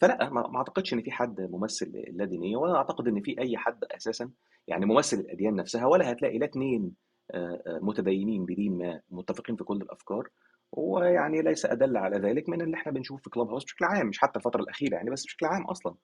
فلا 0.00 0.30
ما 0.30 0.56
أعتقدش 0.56 0.94
إن 0.94 1.02
في 1.02 1.10
حد 1.10 1.40
ممثل 1.40 1.92
لا 2.12 2.24
دينيه 2.24 2.56
ولا 2.56 2.76
أعتقد 2.76 3.08
إن 3.08 3.20
في 3.20 3.40
أي 3.40 3.56
حد 3.56 3.84
أساسا 3.84 4.30
يعني 4.68 4.86
ممثل 4.86 5.16
الأديان 5.16 5.56
نفسها 5.56 5.86
ولا 5.86 6.12
هتلاقي 6.12 6.38
لا 6.38 6.46
اتنين 6.46 6.94
آه، 7.30 7.62
آه، 7.66 7.78
متدينين 7.82 8.44
بدين 8.46 8.78
ما 8.78 9.00
متفقين 9.10 9.56
في 9.56 9.64
كل 9.64 9.76
الأفكار 9.76 10.28
ويعني 10.72 11.42
ليس 11.42 11.66
أدل 11.66 11.96
على 11.96 12.16
ذلك 12.18 12.48
من 12.48 12.62
اللي 12.62 12.76
إحنا 12.76 12.92
بنشوفه 12.92 13.30
في 13.30 13.40
هاوس 13.40 13.64
بشكل 13.64 13.84
عام 13.84 14.06
مش 14.06 14.18
حتى 14.18 14.38
الفترة 14.38 14.60
الأخيرة 14.62 14.94
يعني 14.94 15.10
بس 15.10 15.24
بشكل 15.24 15.46
عام 15.46 15.64
أصلا. 15.64 15.94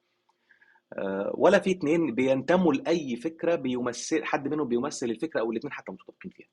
آه، 0.92 1.32
ولا 1.34 1.58
في 1.58 1.70
اتنين 1.70 2.14
بينتموا 2.14 2.72
لأي 2.72 3.16
فكرة 3.16 3.54
بيمثل 3.54 4.24
حد 4.24 4.48
منهم 4.48 4.68
بيمثل 4.68 5.06
الفكرة 5.06 5.40
أو 5.40 5.52
الاتنين 5.52 5.72
حتى 5.72 5.92
متفقين 5.92 6.30
فيها. 6.30 6.48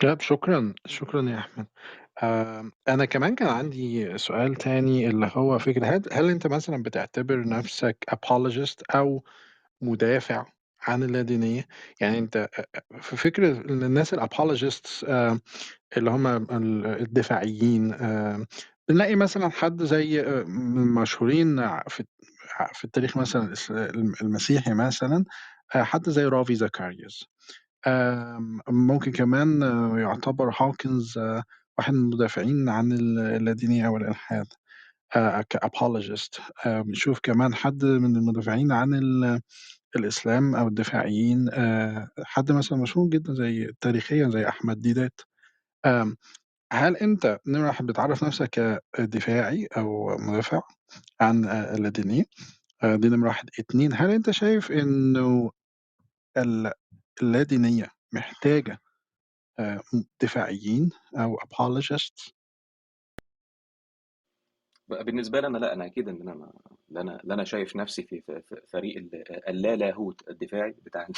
طيب 0.00 0.20
شكرا 0.20 0.74
شكرا 0.86 1.30
يا 1.30 1.38
أحمد. 1.38 1.66
آم، 2.22 2.72
أنا 2.88 3.04
كمان 3.04 3.34
كان 3.34 3.48
عندي 3.48 4.18
سؤال 4.18 4.54
تاني 4.54 5.06
اللي 5.08 5.30
هو 5.34 5.58
فكرة 5.58 5.86
هل, 5.86 6.02
هل 6.12 6.30
أنت 6.30 6.46
مثلا 6.46 6.82
بتعتبر 6.82 7.48
نفسك 7.48 8.04
apologist 8.14 8.94
أو 8.94 9.24
مدافع 9.80 10.46
عن 10.82 11.02
اللادينية؟ 11.02 11.68
يعني 12.00 12.18
أنت 12.18 12.48
في 13.00 13.16
فكرة 13.16 13.48
إن 13.70 13.82
الناس 13.82 14.14
ال 14.14 14.22
apologists 14.22 15.04
اللي 15.96 16.10
هم 16.10 16.26
ال- 16.26 16.86
الدفاعيين 16.86 17.90
بنلاقي 18.88 19.16
مثلا 19.16 19.48
حد 19.50 19.82
زي 19.82 20.20
المشهورين 20.20 21.56
في 21.88 22.04
في 22.72 22.84
التاريخ 22.84 23.16
مثلا 23.16 23.54
الإس- 23.54 23.70
المسيحي 24.22 24.74
مثلا 24.74 25.24
آه، 25.74 25.82
حد 25.82 26.10
زي 26.10 26.24
رافي 26.24 26.54
زكارياس 26.54 27.24
ممكن 28.68 29.12
كمان 29.12 29.62
آه، 29.62 29.98
يعتبر 29.98 30.54
دوكنز 30.60 31.18
آه، 31.18 31.42
واحد 31.78 31.92
من 31.94 32.00
المدافعين 32.00 32.68
عن 32.68 32.92
ال- 32.92 33.18
اللادينية 33.18 33.88
والإلحاد 33.88 34.46
كابولوجيست 35.50 36.40
بنشوف 36.66 37.20
كمان 37.22 37.54
حد 37.54 37.84
من 37.84 38.16
المدافعين 38.16 38.72
عن 38.72 38.94
ال- 38.94 39.40
الإسلام 39.96 40.54
أو 40.56 40.68
الدفاعيين 40.68 41.48
آه، 41.52 42.08
حد 42.24 42.52
مثلا 42.52 42.78
مشهور 42.78 43.08
جدا 43.08 43.34
زي 43.34 43.72
تاريخيا 43.80 44.28
زي 44.28 44.48
أحمد 44.48 44.80
ديدات. 44.80 45.20
هل 46.72 46.96
أنت 46.96 47.38
نمرة 47.46 47.76
بتعرف 47.80 48.24
نفسك 48.24 48.82
كدفاعي 48.92 49.66
أو 49.76 50.16
مدافع 50.18 50.60
عن 51.20 51.44
آه، 51.44 51.74
اللادينية 51.74 52.24
آه، 52.82 52.96
دي 52.96 53.08
نمرة 53.08 53.28
واحد. 53.28 53.48
اتنين 53.58 53.92
هل 53.94 54.10
أنت 54.10 54.30
شايف 54.30 54.72
إنه 54.72 55.50
ال- 56.36 56.72
اللادينية 57.22 57.90
محتاجة 58.12 58.78
آه، 59.58 59.80
دفاعيين 60.22 60.90
أو 61.16 61.38
بقى 64.88 65.04
بالنسبة 65.04 65.40
لي 65.40 65.46
أنا 65.46 65.58
لا 65.58 65.72
أنا 65.72 65.86
أكيد 65.86 66.08
إن 66.08 66.20
أنا 66.20 66.34
ما 66.34 66.52
لا 66.88 67.00
أنا 67.00 67.20
لا 67.24 67.34
أنا 67.34 67.44
شايف 67.44 67.76
نفسي 67.76 68.02
في 68.02 68.42
فريق 68.68 68.96
ال- 68.96 69.48
اللا 69.48 69.76
لاهوت 69.76 70.28
الدفاعي 70.30 70.70
بتاع 70.82 71.08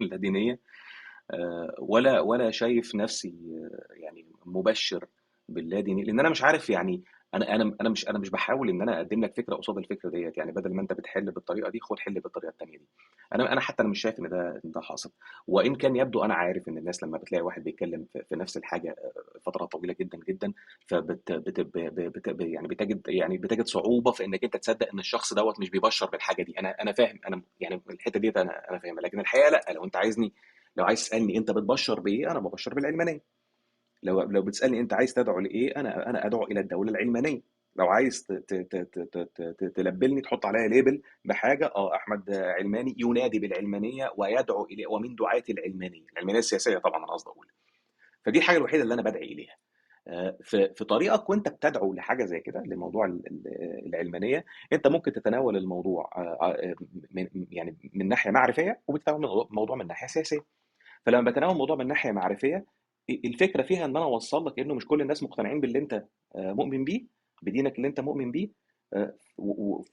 اللادينيه 0.00 0.60
آه، 1.30 1.74
ولا 1.78 2.20
ولا 2.20 2.50
شايف 2.50 2.94
نفسي 2.94 3.34
آه، 3.70 3.94
يعني 3.94 4.26
مبشر 4.46 5.06
باللاديني 5.48 6.02
لأن 6.04 6.20
أنا 6.20 6.28
مش 6.30 6.42
عارف 6.42 6.70
يعني 6.70 7.04
أنا 7.34 7.54
أنا 7.54 7.76
أنا 7.80 7.88
مش 7.88 8.08
أنا 8.08 8.18
مش 8.18 8.30
بحاول 8.30 8.68
إن 8.68 8.82
أنا 8.82 8.96
أقدم 8.96 9.24
لك 9.24 9.36
فكرة 9.36 9.54
قصاد 9.54 9.78
الفكرة 9.78 10.10
ديت 10.10 10.36
يعني 10.38 10.52
بدل 10.52 10.74
ما 10.74 10.82
أنت 10.82 10.92
بتحل 10.92 11.30
بالطريقة 11.30 11.70
دي 11.70 11.80
خد 11.80 11.98
حل 11.98 12.20
بالطريقة 12.20 12.50
الثانية 12.50 12.78
دي. 12.78 12.88
أنا 13.34 13.52
أنا 13.52 13.60
حتى 13.60 13.82
أنا 13.82 13.90
مش 13.90 14.00
شايف 14.00 14.18
إن 14.20 14.28
ده 14.28 14.60
ده 14.64 14.80
حاصل. 14.80 15.10
وإن 15.46 15.74
كان 15.74 15.96
يبدو 15.96 16.24
أنا 16.24 16.34
عارف 16.34 16.68
إن 16.68 16.78
الناس 16.78 17.02
لما 17.02 17.18
بتلاقي 17.18 17.42
واحد 17.42 17.64
بيتكلم 17.64 18.06
في, 18.12 18.36
نفس 18.36 18.56
الحاجة 18.56 18.90
آه، 18.90 19.38
فترة 19.46 19.64
طويلة 19.66 19.96
جدا 20.00 20.18
جدا 20.28 20.52
فبت 20.86 21.32
بت 21.32 21.60
بت 21.60 22.28
ب- 22.28 22.40
يعني 22.40 22.68
بتجد 22.68 23.02
يعني 23.08 23.38
بتجد 23.38 23.66
صعوبة 23.66 24.10
في 24.12 24.24
إنك 24.24 24.44
أنت 24.44 24.56
تصدق 24.56 24.88
إن 24.92 24.98
الشخص 24.98 25.34
دوت 25.34 25.60
مش 25.60 25.70
بيبشر 25.70 26.06
بالحاجة 26.10 26.42
دي. 26.42 26.54
أنا 26.58 26.70
أنا 26.82 26.92
فاهم 26.92 27.18
أنا 27.28 27.42
يعني 27.60 27.82
الحتة 27.90 28.20
ديت 28.20 28.36
أنا 28.36 28.70
أنا 28.70 28.78
فاهمها. 28.78 29.02
لكن 29.02 29.20
الحقيقة 29.20 29.48
لأ 29.50 29.64
لو 29.72 29.84
أنت 29.84 29.96
عايزني 29.96 30.32
لو 30.76 30.84
عايز 30.84 31.00
تسألني 31.08 31.38
أنت 31.38 31.50
بتبشر 31.50 32.00
بإيه 32.00 32.30
أنا 32.30 32.38
ببشر 32.40 32.74
بالعلمانيه 32.74 33.20
لو 34.04 34.22
لو 34.22 34.42
بتسألني 34.42 34.80
أنت 34.80 34.92
عايز 34.92 35.14
تدعو 35.14 35.38
لإيه 35.40 35.76
أنا 35.76 36.10
أنا 36.10 36.26
أدعو 36.26 36.44
إلى 36.44 36.60
الدولة 36.60 36.90
العلمانية. 36.90 37.40
لو 37.76 37.86
عايز 37.88 38.26
تلبلني 39.76 40.20
تحط 40.20 40.46
عليا 40.46 40.68
ليبل 40.68 41.02
بحاجة 41.24 41.66
آه 41.76 41.94
أحمد 41.96 42.30
علماني 42.30 42.94
ينادي 42.98 43.38
بالعلمانية 43.38 44.12
ويدعو 44.16 44.64
إلى 44.64 44.86
ومن 44.86 45.14
دعاة 45.14 45.42
العلمانيه 45.50 46.02
العلمانية 46.12 46.38
السياسية 46.38 46.78
طبعا 46.78 46.98
أنا 47.04 47.12
قصدي 47.12 47.30
أقول. 47.30 47.46
فدي 48.24 48.38
الحاجة 48.38 48.56
الوحيدة 48.56 48.82
اللي 48.82 48.94
أنا 48.94 49.02
بدعي 49.02 49.24
إليها. 49.32 49.56
آه، 50.08 50.36
في 50.42 50.84
طريقك 50.84 51.30
وأنت 51.30 51.48
بتدعو 51.48 51.94
لحاجة 51.94 52.24
زي 52.24 52.40
كده 52.40 52.60
لموضوع 52.66 53.06
ال- 53.06 53.22
ال- 53.26 53.86
العلمانية 53.86 54.44
أنت 54.72 54.86
ممكن 54.86 55.12
تتناول 55.12 55.56
الموضوع 55.56 56.10
آه، 56.16 56.38
آه، 56.42 56.74
يعني 57.50 57.76
من 57.94 58.08
ناحية 58.08 58.30
معرفية 58.30 58.80
وبتتناول 58.88 59.46
الموضوع 59.50 59.76
من 59.76 59.86
ناحية 59.86 60.06
سياسية. 60.06 60.40
فلما 61.06 61.30
بتناول 61.30 61.52
الموضوع 61.52 61.76
من 61.76 61.86
ناحية 61.86 62.12
معرفية 62.12 62.64
الفكرة 63.10 63.62
فيها 63.62 63.84
إن 63.84 63.96
أنا 63.96 64.04
أوصل 64.04 64.46
لك 64.46 64.58
إنه 64.58 64.74
مش 64.74 64.86
كل 64.86 65.00
الناس 65.00 65.22
مقتنعين 65.22 65.60
باللي 65.60 65.78
أنت 65.78 66.04
آه، 66.36 66.52
مؤمن 66.52 66.84
بيه 66.84 67.06
بدينك 67.42 67.76
اللي 67.76 67.88
أنت 67.88 68.00
مؤمن 68.00 68.30
بيه 68.30 68.48
آه، 68.94 69.14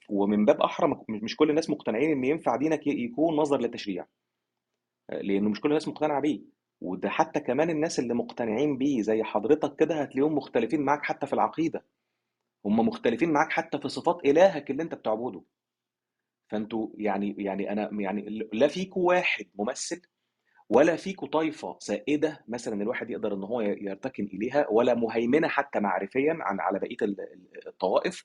ومن 0.08 0.44
باب 0.44 0.60
أحرى 0.62 0.88
مك- 0.88 1.10
مش 1.10 1.36
كل 1.36 1.50
الناس 1.50 1.70
مقتنعين 1.70 2.10
إن 2.10 2.24
ينفع 2.24 2.56
دينك 2.56 2.86
يكون 2.86 3.36
مصدر 3.36 3.60
للتشريع. 3.60 4.06
آه، 5.10 5.20
لأنه 5.22 5.48
مش 5.50 5.60
كل 5.60 5.68
الناس 5.68 5.88
مقتنعة 5.88 6.20
بيه. 6.20 6.40
وده 6.80 7.08
حتى 7.08 7.40
كمان 7.40 7.70
الناس 7.70 7.98
اللي 7.98 8.14
مقتنعين 8.14 8.78
بيه 8.78 9.02
زي 9.02 9.22
حضرتك 9.22 9.76
كده 9.76 10.02
هتلاقيهم 10.02 10.34
مختلفين 10.36 10.80
معاك 10.82 11.02
حتى 11.04 11.26
في 11.26 11.32
العقيدة. 11.32 11.84
هم 12.66 12.88
مختلفين 12.88 13.32
معاك 13.32 13.50
حتى 13.52 13.78
في 13.78 13.88
صفات 13.88 14.24
إلهك 14.24 14.70
اللي 14.70 14.82
أنت 14.82 14.94
بتعبده. 14.94 15.42
فأنتوا 16.50 16.88
يعني 16.98 17.34
يعني 17.38 17.72
أنا 17.72 17.90
يعني 18.00 18.48
لا 18.52 18.68
فيكوا 18.68 19.08
واحد 19.08 19.44
ممثل 19.54 20.02
ولا 20.76 20.96
فيكوا 20.96 21.28
طائفة 21.28 21.76
سائدة 21.78 22.44
مثلا 22.48 22.82
الواحد 22.82 23.10
يقدر 23.10 23.34
إن 23.34 23.42
هو 23.42 23.60
يرتكن 23.60 24.24
إليها 24.24 24.66
ولا 24.70 24.94
مهيمنة 24.94 25.48
حتى 25.48 25.80
معرفيا 25.80 26.36
عن 26.40 26.60
على 26.60 26.78
ال- 27.02 27.16
الطوائف 27.66 28.24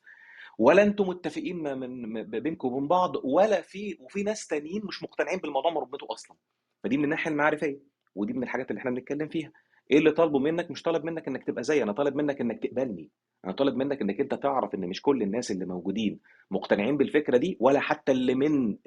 ولا 0.58 0.84
أنتم 0.84 1.08
متفقين 1.10 1.77
من 1.77 2.24
بينكم 2.24 2.68
وبين 2.68 2.88
بعض 2.88 3.12
ولا 3.24 3.62
في 3.62 3.98
وفي 4.00 4.24
ناس 4.24 4.48
تانيين 4.48 4.82
مش 4.86 5.04
مقتنعين 5.04 5.39
بالموضوع 5.39 5.72
مربوطه 5.72 6.08
أصلا. 6.12 6.38
فدي 6.84 6.98
من 6.98 7.04
الناحية 7.04 7.32
المعرفية 7.32 7.80
ودي 8.16 8.34
من 8.34 8.44
الحاجات 8.44 8.70
اللي 8.72 8.80
إحنا 8.80 8.92
بنتكلم 8.92 9.27
فيها. 9.27 9.51
إيه 9.92 9.98
اللي 9.98 10.12
طالبه 10.12 10.39
منك؟ 10.39 10.72
مش 10.72 10.82
طالب 10.84 11.06
منك 11.06 11.27
إنك 11.27 11.44
تبقى 11.44 11.63
زيي 11.63 11.84
أنا 11.84 11.92
طالب 11.92 12.16
منك 12.16 12.42
إنك 12.42 12.63
تقبلني. 12.63 13.10
أنا 13.46 13.54
طالب 13.54 13.75
منك 13.75 14.01
إنك 14.01 14.20
أنت 14.20 14.34
تعرف 14.34 14.75
إن 14.75 14.82
مش 14.88 15.01
كل 15.01 15.22
الناس 15.22 15.51
اللي 15.51 15.66
موجودين 15.66 16.20
مقتنعين 16.51 16.98
بالفكرة 16.98 17.38
دي 17.38 17.58
ولا 17.60 17.80
حتى 17.80 18.12
اللي 18.12 18.36
من 18.36 18.77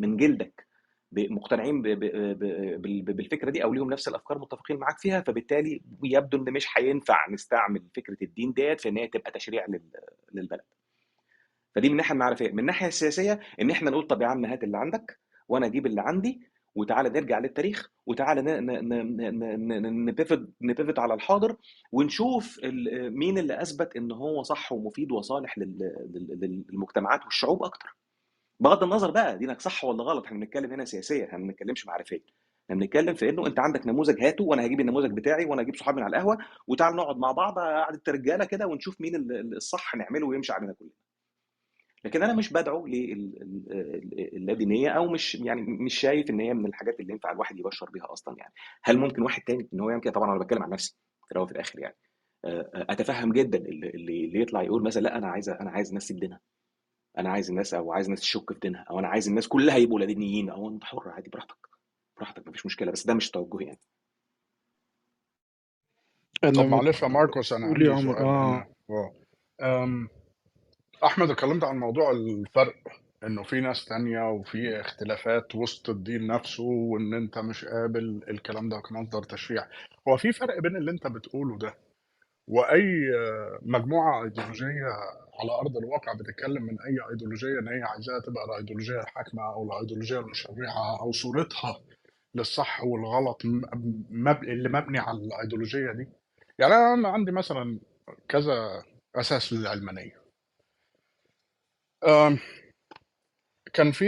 من 0.00 0.16
جلدك. 0.16 0.69
مقتنعين 1.12 1.82
بالفكرة 3.04 3.50
دي 3.50 3.64
أو 3.64 3.72
ليهم 3.74 3.92
نفس 3.92 4.08
الأفكار 4.08 4.38
متفقين 4.38 4.76
معاك 4.76 4.98
فيها 4.98 5.20
فبالتالي 5.20 5.82
يبدو 6.04 6.38
إن 6.38 6.52
مش 6.52 6.66
هينفع 6.76 7.30
نستعمل 7.30 7.82
فكرة 7.96 8.16
الدين 8.22 8.52
ديت 8.52 8.80
في 8.80 8.88
إن 8.88 8.98
هي 8.98 9.06
تبقى 9.06 9.30
تشريع 9.30 9.66
لل- 9.68 9.90
للبلد. 10.32 10.60
فدي 11.74 11.88
من 11.88 11.92
الناحيه 11.92 12.12
المعرفية. 12.14 12.50
من 12.52 12.58
الناحيه 12.58 12.86
السياسية 12.88 13.40
إن 13.60 13.70
إحنا 13.70 13.90
نقول 13.90 14.06
طب 14.06 14.22
يا 14.22 14.26
عم 14.26 14.44
هات 14.44 14.64
اللي 14.64 14.78
عندك 14.78 15.18
وأنا 15.48 15.66
أجيب 15.66 15.86
اللي 15.86 16.00
عندي 16.00 16.40
وتعالى 16.74 17.08
نرجع 17.08 17.38
للتاريخ 17.38 17.90
وتعالى 18.06 18.42
نبيفت 20.60 20.98
على 20.98 21.14
الحاضر 21.14 21.56
ونشوف 21.92 22.60
مين 22.94 23.38
اللي 23.38 23.62
أثبت 23.62 23.96
إن 23.96 24.12
هو 24.12 24.42
صح 24.42 24.72
ومفيد 24.72 25.12
وصالح 25.12 25.58
لل- 25.58 25.78
لل- 26.14 26.64
للمجتمعات 26.70 27.24
والشعوب 27.24 27.62
أكتر. 27.62 27.96
بغض 28.60 28.82
النظر 28.82 29.10
بقى 29.10 29.38
دينك 29.38 29.60
صح 29.60 29.84
ولا 29.84 30.02
غلط 30.04 30.24
إحنا 30.24 30.38
بنتكلم 30.38 30.72
هنا 30.72 30.84
سياسيا 30.84 31.24
إحنا 31.26 31.38
ما 31.38 31.46
بنتكلمش 31.46 31.86
معرفيا 31.86 32.20
إحنا 32.64 32.80
بنتكلم 32.80 33.14
في 33.14 33.28
إنه 33.28 33.46
أنت 33.46 33.58
عندك 33.58 33.86
نموذج 33.86 34.22
هاته 34.24 34.44
وأنا 34.44 34.66
هجيب 34.66 34.80
النموذج 34.80 35.10
بتاعي 35.12 35.44
وأنا 35.44 35.62
هجيب 35.62 35.76
صحابي 35.76 35.96
من 35.96 36.02
على 36.02 36.16
القهوة 36.16 36.38
وتعال 36.66 36.96
نقعد 36.96 37.16
مع 37.16 37.32
بعض 37.32 37.58
قعدة 37.58 38.02
رجالة 38.08 38.44
كده 38.44 38.66
ونشوف 38.66 39.00
مين 39.00 39.14
ال- 39.16 39.32
ال- 39.32 39.56
الصح 39.56 39.94
نعمله 39.96 40.26
ويمشي 40.26 40.52
علينا 40.52 40.72
كلنا. 40.72 40.90
لكن 42.04 42.22
أنا 42.22 42.34
مش 42.34 42.52
بدعو 42.52 42.86
للادينيه 44.32 44.88
أو 44.90 45.06
مش 45.08 45.34
يعني 45.34 45.62
مش 45.62 45.94
شايف 45.98 46.30
إن 46.30 46.40
هي 46.40 46.54
من 46.54 46.66
الحاجات 46.66 47.00
اللي 47.00 47.12
ينفع 47.12 47.32
الواحد 47.32 47.58
يبشر 47.58 47.90
بيها 47.90 48.12
أصلا 48.12 48.34
يعني. 48.38 48.52
هل 48.82 48.98
ممكن 48.98 49.22
واحد 49.22 49.42
تاني؟ 49.42 49.68
إن 49.74 49.80
هو 49.80 49.90
يعمل 49.90 50.02
كده 50.02 50.12
طبعا 50.12 50.30
أنا 50.32 50.38
بتكلم 50.44 50.62
عن 50.62 50.70
نفسي 50.70 50.96
في 51.26 51.32
الأول 51.32 51.44
وفي 51.44 51.52
الآخر 51.52 51.78
يعني. 51.78 51.96
أتفهم 52.74 53.32
جدا 53.32 53.58
اللي, 53.58 53.90
اللي 53.90 54.40
يطلع 54.40 54.62
يقول 54.62 54.82
مثلا 54.82 55.02
لا 55.02 55.18
أنا 55.18 55.26
عايز 55.28 55.48
أنا 55.48 55.70
عايز 55.70 55.88
الناس 55.88 56.04
تسيب 56.04 56.20
دينها. 56.20 56.40
أنا 57.18 57.30
عايز 57.30 57.50
الناس 57.50 57.74
أو 57.74 57.92
عايز 57.92 58.06
الناس 58.06 58.20
تشك 58.20 58.52
في 58.52 58.58
دينها 58.58 58.84
أو 58.90 58.98
أنا 58.98 59.08
عايز 59.08 59.28
الناس 59.28 59.48
كلها 59.48 59.76
يبقوا 59.76 60.00
لا 60.00 60.06
دينيين 60.06 60.50
أو 60.50 60.68
أنت 60.68 60.84
حر 60.84 61.08
عادي 61.08 61.30
براحتك. 61.30 61.56
براحتك 62.16 62.48
مفيش 62.48 62.66
مشكلة 62.66 62.92
بس 62.92 63.06
ده 63.06 63.14
مش 63.14 63.30
توجهي 63.30 63.66
يعني. 63.66 63.80
طب 66.54 66.64
معلش 66.64 67.02
يا 67.02 67.08
ماركوس 67.08 67.52
أنا 67.52 67.66
قول 67.68 67.82
يا 67.82 67.94
عمر 67.94 68.18
آه. 68.20 68.66
أم، 69.62 70.08
أحمد 71.04 71.30
اتكلمت 71.30 71.64
عن 71.64 71.78
موضوع 71.78 72.10
الفرق 72.10 72.74
إنه 73.24 73.42
في 73.42 73.60
ناس 73.60 73.84
تانية 73.84 74.30
وفي 74.30 74.80
اختلافات 74.80 75.54
وسط 75.54 75.90
الدين 75.90 76.26
نفسه 76.26 76.62
وإن 76.64 77.14
أنت 77.14 77.38
مش 77.38 77.64
قابل 77.64 78.24
الكلام 78.28 78.68
ده 78.68 78.80
كمصدر 78.80 79.22
تشريع. 79.22 79.68
هو 80.08 80.16
في 80.16 80.32
فرق 80.32 80.58
بين 80.60 80.76
اللي 80.76 80.90
أنت 80.90 81.06
بتقوله 81.06 81.58
ده 81.58 81.74
وأي 82.48 83.10
مجموعة 83.62 84.24
إيديولوجية 84.24 84.86
على 85.40 85.50
أرض 85.60 85.76
الواقع 85.76 86.12
بتتكلم 86.14 86.62
من 86.62 86.80
أي 86.80 86.96
ايديولوجية 87.10 87.58
إن 87.58 87.68
هي 87.68 87.82
عايزاها 87.82 88.20
تبقى 88.20 88.44
الايديولوجية 88.44 89.00
الحاكمة 89.00 89.42
أو 89.52 89.64
الايديولوجية 89.72 90.18
المشرعة 90.20 91.00
أو 91.00 91.12
صورتها 91.12 91.80
للصح 92.34 92.84
والغلط 92.84 93.42
مب... 93.44 94.44
اللي 94.44 94.68
مبني 94.68 94.98
على 94.98 95.18
الايديولوجية 95.18 95.92
دي. 95.92 96.08
يعني 96.58 96.74
أنا 96.74 97.08
عندي 97.08 97.32
مثلا 97.32 97.80
كذا 98.28 98.82
أساس 99.16 99.52
للعلمانية. 99.52 100.20
أم، 102.04 102.38
كان 103.72 103.92
في 103.92 104.06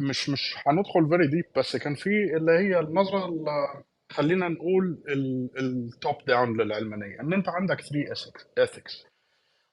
مش 0.00 0.30
مش 0.30 0.54
هندخل 0.66 1.08
very 1.08 1.26
deep 1.26 1.44
بس 1.56 1.76
كان 1.76 1.94
في 1.94 2.36
اللي 2.36 2.52
هي 2.52 2.78
النظرة 2.80 3.28
ال- 3.28 3.84
خلينا 4.12 4.48
نقول 4.48 5.02
ال 5.58 5.72
top 5.72 6.14
down 6.26 6.60
للعلمانية 6.60 7.20
إن 7.20 7.32
أنت 7.32 7.48
عندك 7.48 7.80
3 7.80 8.32
ethics. 8.64 9.06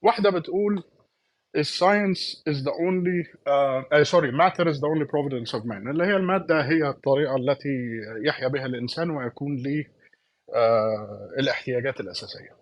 واحدة 0.06 0.30
بتقول 0.30 0.84
ال 1.56 1.67
science 1.67 2.44
only 2.70 3.28
uh, 3.28 3.84
uh, 3.94 4.04
sorry 4.04 4.32
matter 4.32 4.68
is 4.70 4.78
the 4.80 4.88
only 4.88 5.06
providence 5.06 5.54
of 5.54 5.66
man 5.66 5.88
اللي 5.88 6.04
هي 6.06 6.16
المادة 6.16 6.62
هي 6.62 6.90
الطريقة 6.90 7.36
التي 7.36 8.02
يحيا 8.26 8.48
بها 8.48 8.66
الإنسان 8.66 9.10
ويكون 9.10 9.56
له 9.58 9.84
uh, 10.52 11.40
الإحتياجات 11.40 12.00
الأساسية 12.00 12.56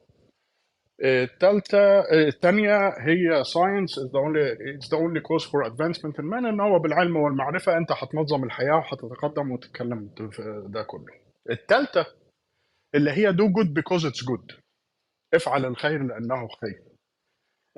الثالثة 1.03 1.99
الثانية 2.27 2.87
هي 2.99 3.43
science 3.43 3.91
is 3.91 4.09
the 4.11 4.19
only 4.19 4.43
it's 4.77 4.89
the 4.89 4.95
only 4.97 5.21
cause 5.21 5.43
for 5.51 5.63
advancement 5.63 6.17
in 6.19 6.25
man 6.29 6.45
إن 6.45 6.59
هو 6.59 6.79
بالعلم 6.79 7.15
والمعرفة 7.17 7.77
أنت 7.77 7.91
هتنظم 7.91 8.43
الحياة 8.43 8.75
وهتتقدم 8.75 9.51
وتتكلم 9.51 10.09
في 10.31 10.63
ده 10.67 10.83
كله. 10.83 11.13
الثالثة 11.49 12.05
اللي 12.95 13.11
هي 13.11 13.33
do 13.33 13.45
good 13.57 13.67
because 13.73 14.03
it's 14.05 14.23
good 14.31 14.55
افعل 15.33 15.65
الخير 15.65 16.03
لأنه 16.03 16.47
خير. 16.47 16.92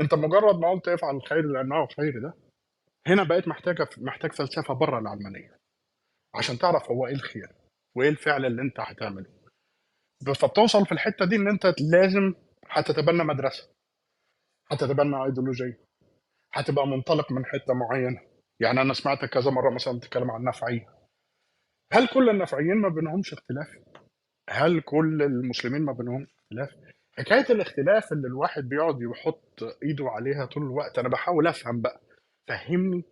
انت 0.02 0.14
مجرد 0.14 0.56
ما 0.56 0.72
قلت 0.72 0.88
افعل 0.88 1.16
الخير 1.16 1.42
لأنه 1.46 1.88
خير 1.88 2.20
ده 2.22 2.34
هنا 3.08 3.24
بقيت 3.24 3.48
محتاجة 3.48 3.88
محتاج 3.98 4.32
فلسفة 4.32 4.74
بره 4.74 5.00
العلمانية 5.00 5.58
عشان 6.36 6.58
تعرف 6.58 6.92
هو 6.92 7.08
إيه 7.08 7.14
الخير 7.14 7.50
وإيه 7.96 8.10
الفعل 8.10 8.46
اللي 8.46 8.62
أنت 8.62 8.80
هتعمله. 8.80 9.26
فبتوصل 10.42 10.86
في 10.86 10.92
الحتة 10.92 11.26
دي 11.26 11.36
إن 11.36 11.48
أنت 11.48 11.66
لازم 11.66 12.34
هتتبنى 12.70 13.24
مدرسة 13.24 13.70
هتتبنى 14.72 15.24
ايديولوجية 15.26 15.80
هتبقى 16.54 16.88
منطلق 16.88 17.32
من 17.32 17.46
حتة 17.46 17.74
معينة. 17.74 18.22
يعني 18.60 18.82
أنا 18.82 18.94
سمعت 18.94 19.26
كذا 19.26 19.52
مرة 19.52 19.70
مثلا 19.74 20.00
تتكلم 20.00 20.32
عن 20.32 20.40
النفعيه 20.40 20.96
هل 21.94 22.08
كل 22.08 22.30
النفعيين 22.30 22.76
ما 22.76 22.90
بينهمش 22.90 23.34
اختلاف؟ 23.34 23.68
هل 24.50 24.82
كل 24.82 25.22
المسلمين 25.22 25.82
ما 25.82 25.92
بينهم 25.94 26.28
اختلاف؟ 26.40 26.95
حكاية 27.18 27.46
الاختلاف 27.50 28.12
اللي 28.14 28.28
الواحد 28.28 28.64
بيقعد 28.70 29.02
يحط 29.02 29.64
إيده 29.84 30.10
عليها 30.10 30.46
طول 30.46 30.64
الوقت 30.64 31.00
أنا 31.00 31.10
بحاول 31.10 31.48
أفهم 31.48 31.82
بقى. 31.82 32.02
فهمني 32.48 33.04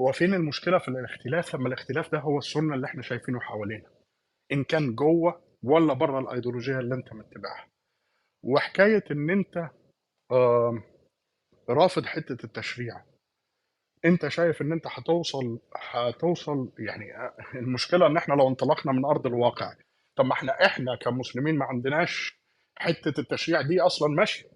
هو 0.00 0.12
فين 0.12 0.34
المشكلة 0.34 0.78
في 0.78 0.88
الاختلاف 0.88 1.54
لما 1.54 1.68
الاختلاف 1.68 2.12
ده 2.12 2.18
هو 2.18 2.38
السنة 2.38 2.74
اللي 2.74 2.86
إحنا 2.86 3.02
شايفينه 3.02 3.40
حوالينا؟ 3.40 3.88
إن 4.52 4.64
كان 4.64 4.94
جوه 4.94 5.42
ولا 5.62 5.92
بره 5.92 6.18
الايديولوجيه 6.18 6.78
اللي 6.78 6.94
أنت 6.94 7.12
متبعها. 7.12 7.68
وحكاية 8.44 9.04
إن 9.10 9.30
أنت 9.30 9.56
آم، 10.32 10.82
رافض 11.70 12.04
حتة 12.04 12.44
التشريع. 12.44 13.02
أنت 14.04 14.28
شايف 14.28 14.62
إن 14.62 14.72
أنت 14.72 14.86
هتوصل 14.86 15.60
هتوصل 15.92 16.72
يعني 16.78 17.04
المشكلة 17.54 18.06
إن 18.06 18.16
إحنا 18.16 18.34
لو 18.34 18.48
انطلقنا 18.48 18.92
من 18.92 19.04
أرض 19.04 19.26
الواقع 19.26 19.74
طب 20.16 20.24
ما 20.24 20.32
إحنا 20.32 20.52
إحنا 20.66 20.96
كمسلمين 20.96 21.58
ما 21.58 21.64
عندناش 21.64 22.41
حتة 22.82 23.20
التشريع 23.20 23.62
دي 23.62 23.80
أصلا 23.80 24.08
ماشية. 24.14 24.46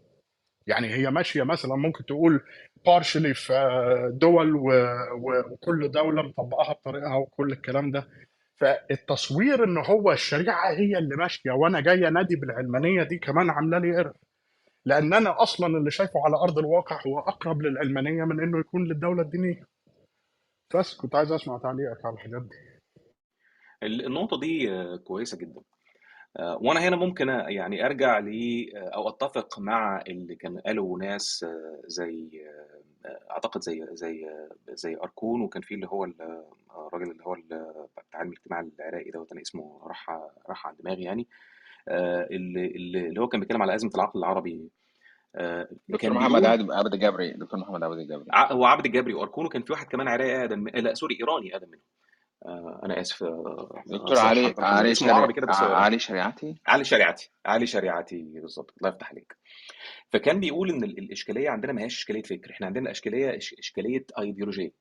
يعني 0.66 0.88
هي 0.94 1.10
ماشية 1.10 1.42
مثلا 1.42 1.76
ممكن 1.76 2.04
تقول 2.04 2.40
بارشلي 2.86 3.34
في 3.34 3.52
دول. 4.12 4.52
وكل 5.52 5.90
دولة 5.90 6.22
مطبقاها 6.22 6.72
بطريقها 6.72 7.16
وكل 7.16 7.52
الكلام 7.52 7.90
ده. 7.90 8.08
فالتصوير 8.56 9.64
إن 9.64 9.78
هو 9.78 10.12
الشريعة 10.12 10.70
هي 10.72 10.98
اللي 10.98 11.16
ماشية 11.16 11.50
وأنا 11.50 11.80
جاي 11.80 12.08
أنادي 12.08 12.36
بالعلمانية 12.36 13.02
دي 13.02 13.18
كمان 13.18 13.50
عاملة 13.50 13.78
لي 13.78 13.96
قرف 13.96 14.16
لأن 14.84 15.14
أنا 15.14 15.42
أصلا 15.42 15.66
اللي 15.78 15.90
شايفه 15.90 16.20
على 16.24 16.36
أرض 16.36 16.58
الواقع 16.58 17.00
هو 17.06 17.18
أقرب 17.18 17.62
للعلمانية 17.62 18.24
من 18.24 18.40
إنه 18.42 18.58
يكون 18.58 18.84
للدولة 18.84 19.22
الدينية. 19.22 19.62
بس 20.74 20.96
كنت 20.96 21.14
عايز 21.14 21.32
أسمع 21.32 21.58
تعليقك 21.58 22.04
على 22.04 22.14
الحاجات 22.14 22.42
دي. 22.42 22.56
النقطة 23.82 24.40
دي 24.40 24.68
كويسة 24.98 25.38
جدا. 25.38 25.60
وأنا 26.38 26.81
هنا 26.81 26.96
ممكن 26.96 27.29
يعني 27.29 27.87
أرجع 27.87 28.18
ل 28.18 28.29
آه، 28.77 28.79
أو 28.88 29.09
أتفق 29.09 29.59
مع 29.59 30.01
اللي 30.09 30.35
كان 30.37 30.59
قالوا 30.59 30.99
ناس 30.99 31.44
آه، 31.44 31.81
زي 31.87 32.46
آه، 33.07 33.18
أعتقد 33.31 33.61
زي 33.61 33.87
زي 33.92 34.29
آه، 34.29 34.49
زي 34.75 34.96
أركون 34.96 35.40
وكان 35.42 35.62
في 35.62 35.75
اللي 35.75 35.87
هو 35.87 36.05
ال- 36.05 36.20
آه، 36.70 36.88
الراجل 36.88 37.11
اللي 37.11 37.25
هو 37.25 37.35
بتاع 38.09 38.20
علم 38.20 38.29
الاجتماع 38.29 38.61
العراقي 38.61 39.11
دوت 39.11 39.33
أنا 39.33 39.40
اسمه 39.42 39.81
راح 39.87 40.11
راح 40.49 40.66
عن 40.66 40.75
دماغي 40.81 41.03
يعني. 41.03 41.27
آه، 41.88 42.27
اللي 42.31 42.66
اللي 42.66 43.20
هو 43.20 43.29
كان 43.29 43.40
بيتكلم 43.40 43.62
على 43.62 43.75
أزمة 43.75 43.90
العقل 43.94 44.18
العربي 44.18 44.70
آه، 45.37 45.68
دكتور 45.88 46.11
محمد 46.12 46.44
عبد 46.72 46.94
الجبري 46.94 47.31
دكتور 47.33 47.61
محمد 47.61 47.83
عبد 47.85 47.99
الجبري. 47.99 48.25
هو 48.35 48.64
عبد 48.64 48.87
الجبري 48.87 49.14
وأركون 49.14 49.46
وكان 49.46 49.62
في 49.62 49.72
واحد 49.72 49.87
كمان 49.87 50.09
عراقي 50.09 50.44
آدم 50.44 50.68
لا 50.68 50.94
سوري 50.94 51.16
إيراني 51.20 51.57
آدم 51.57 51.68
منه 51.70 51.81
آه، 52.44 52.81
أنا 52.85 53.01
آسف 53.01 53.22
آه، 53.22 53.83
دكتور 53.87 54.18
علي 54.18 54.55
علي 54.59 54.92
اسمه 54.92 55.12
عربي 55.12 55.33
شريع 55.33 55.37
كده 55.37 55.46
بس 55.46 55.57
علي 55.57 55.99
شريعتي؟ 55.99 56.55
علي 56.66 56.85
شريعتي 56.85 57.31
علي 57.46 57.66
شريعتي 57.66 58.22
بالظبط 58.40 58.75
الله 58.79 58.88
يفتح 58.90 59.11
عليك. 59.11 59.37
فكان 60.12 60.40
بيقول 60.40 60.70
إن 60.70 60.85
ال- 60.85 60.99
الإشكالية 60.99 61.51
عندنا 61.51 61.72
ما 61.72 61.83
هيش 61.83 61.99
إشكالية 61.99 62.22
فكر 62.22 62.51
إحنا 62.51 62.66
عندنا 62.66 62.90
إشكالية 62.90 63.31
إش- 63.33 63.59
إشكالية 63.59 64.07
ايديولوجيه 64.18 64.72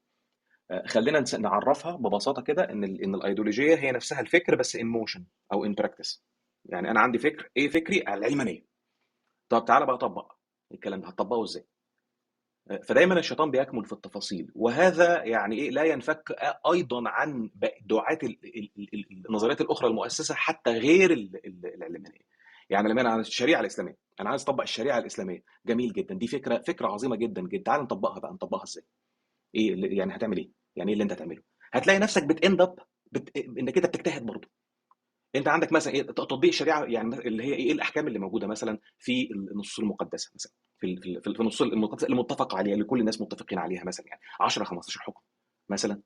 آه، 0.72 0.84
خلينا 0.88 1.20
نس- 1.26 1.36
نعرفها 1.36 1.96
ببساطة 1.96 2.42
كده 2.42 2.64
إن 2.70 2.84
ال- 2.84 3.02
إن 3.04 3.16
الايديولوجيه 3.16 3.76
هي 3.76 3.92
نفسها 3.92 4.20
الفكر 4.22 4.56
بس 4.56 4.76
in 4.76 4.86
motion 4.88 5.26
أو 5.54 5.66
in 5.66 5.74
practice 5.74 6.24
يعني 6.66 6.92
أنا 6.92 7.00
عندي 7.00 7.18
فكر 7.20 7.50
إيه 7.58 7.70
فكري؟ 7.70 8.02
العلمانيه 8.02 8.66
طب 9.50 9.66
تعالى 9.66 9.86
بقى 9.86 9.98
طبق 9.98 10.32
الكلام 10.72 11.02
ده 11.02 11.08
هتطبقه 11.08 11.44
إزاي؟ 11.44 11.66
فدايما 12.84 13.20
الشيطان 13.20 13.52
بيكمل 13.52 13.86
في 13.86 13.94
التفاصيل. 13.94 14.52
وهذا 14.56 15.24
يعني 15.24 15.56
إيه 15.56 15.70
لا 15.70 15.84
ينفك 15.84 16.36
أيضا 16.74 17.10
عن 17.10 17.50
ال- 17.64 19.26
النظريات 19.30 19.62
الأخرى 19.62 19.88
المؤسسة 19.90 20.36
حتى 20.36 20.72
غير 20.72 21.12
ال- 21.12 21.46
ال- 21.46 21.76
العلمانيه 21.76 22.26
يعني 22.70 22.90
لما 22.90 23.02
أنا 23.02 23.10
عن 23.10 23.20
الشريعة 23.20 23.60
الإسلامية 23.60 23.98
أنا 24.20 24.30
عايز 24.30 24.42
أطبق 24.42 24.62
الشريعة 24.62 24.98
الإسلامية. 25.00 25.44
جميل 25.66 25.94
جدا. 25.94 26.16
دي 26.16 26.28
فكرة 26.28 26.58
فكرة 26.68 26.88
عظيمة 26.88 27.16
جدا 27.16 27.42
جدا. 27.42 27.64
تعال 27.64 27.82
نطبقها 27.82 28.20
بقى. 28.20 28.34
نطبقها 28.34 28.64
إزاي؟ 28.64 28.84
إيه 29.56 29.98
يعني 29.98 30.16
هتعمل 30.16 30.38
إيه؟ 30.38 30.50
يعني 30.76 30.90
إيه 30.90 30.94
اللي 30.94 31.04
أنت 31.04 31.12
هتعمله؟ 31.12 31.42
هتلاقي 31.74 32.00
نفسك 32.00 32.24
بت 32.24 32.39
end 32.39 32.62
up 32.62 32.80
بت... 33.12 33.38
انك 33.38 33.78
انت 33.78 33.86
بتجتهد 33.86 34.26
برضه. 34.26 34.48
أنت 35.36 35.48
عندك 35.48 35.72
مثلا 35.72 35.94
إيه 35.94 36.02
تطبيق 36.02 36.50
الشريعه 36.50 36.84
يعني 36.84 37.16
اللي 37.16 37.44
هي 37.44 37.54
إيه 37.54 37.72
الأحكام 37.72 38.08
اللي 38.08 38.20
موجودة 38.20 38.48
مثلا 38.48 38.80
في 39.00 39.30
النصوص 39.32 39.80
المقدسة 39.80 40.32
مثلا. 40.36 40.52
في 40.86 41.22
في 41.22 41.34
في 41.34 41.40
النصوص 41.40 41.62
المتفق 42.04 42.56
عليها 42.56 42.74
اللي 42.74 42.86
كل 42.86 43.00
الناس 43.00 43.22
متفقين 43.22 43.60
عليها 43.60 43.84
مثلا 43.84 44.06
يعني. 44.08 44.22
10 44.40 44.64
15 44.64 45.00
حكم 45.02 45.22
مثلا. 45.70 46.02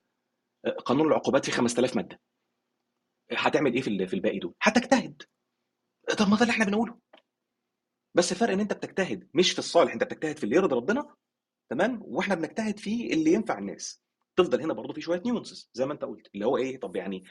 قانون 0.86 1.08
العقوبات 1.08 1.46
فيه 1.46 1.52
5000 1.52 1.96
مادة. 1.96 2.20
هتعمل 3.32 3.74
إيه 3.74 3.82
في 3.82 3.88
ال- 3.90 4.08
في 4.08 4.14
الباقي 4.14 4.40
دول؟ 4.40 4.54
هتجتهد. 4.62 5.22
طب 6.20 6.28
ما 6.30 6.36
ده 6.36 6.42
اللي 6.42 6.52
إحنا 6.52 6.66
بنقوله. 6.66 7.00
بس 8.16 8.32
الفرق 8.32 8.54
إن 8.54 8.60
أنت 8.60 8.74
بتجتهد 8.74 9.30
مش 9.34 9.52
في 9.52 9.60
الصالح 9.60 9.94
أنت 9.94 10.04
بتجتهد 10.04 10.38
في 10.38 10.44
اللي 10.44 10.56
يرضي 10.56 10.76
ربنا 10.76 11.16
تمام؟ 11.70 12.00
وإحنا 12.02 12.36
بنجتهد 12.36 12.80
في 12.80 13.14
اللي 13.14 13.34
ينفع 13.34 13.58
الناس. 13.58 14.02
تفضل 14.36 14.62
هنا 14.62 14.74
برضه 14.74 14.94
في 14.94 15.02
شوية 15.02 15.22
نيونسز 15.26 15.70
زي 15.74 15.86
ما 15.86 15.94
أنت 15.94 16.04
قلت 16.04 16.28
اللي 16.34 16.46
هو 16.46 16.58
إيه 16.58 16.80
طب 16.80 16.96
يعني 16.96 17.24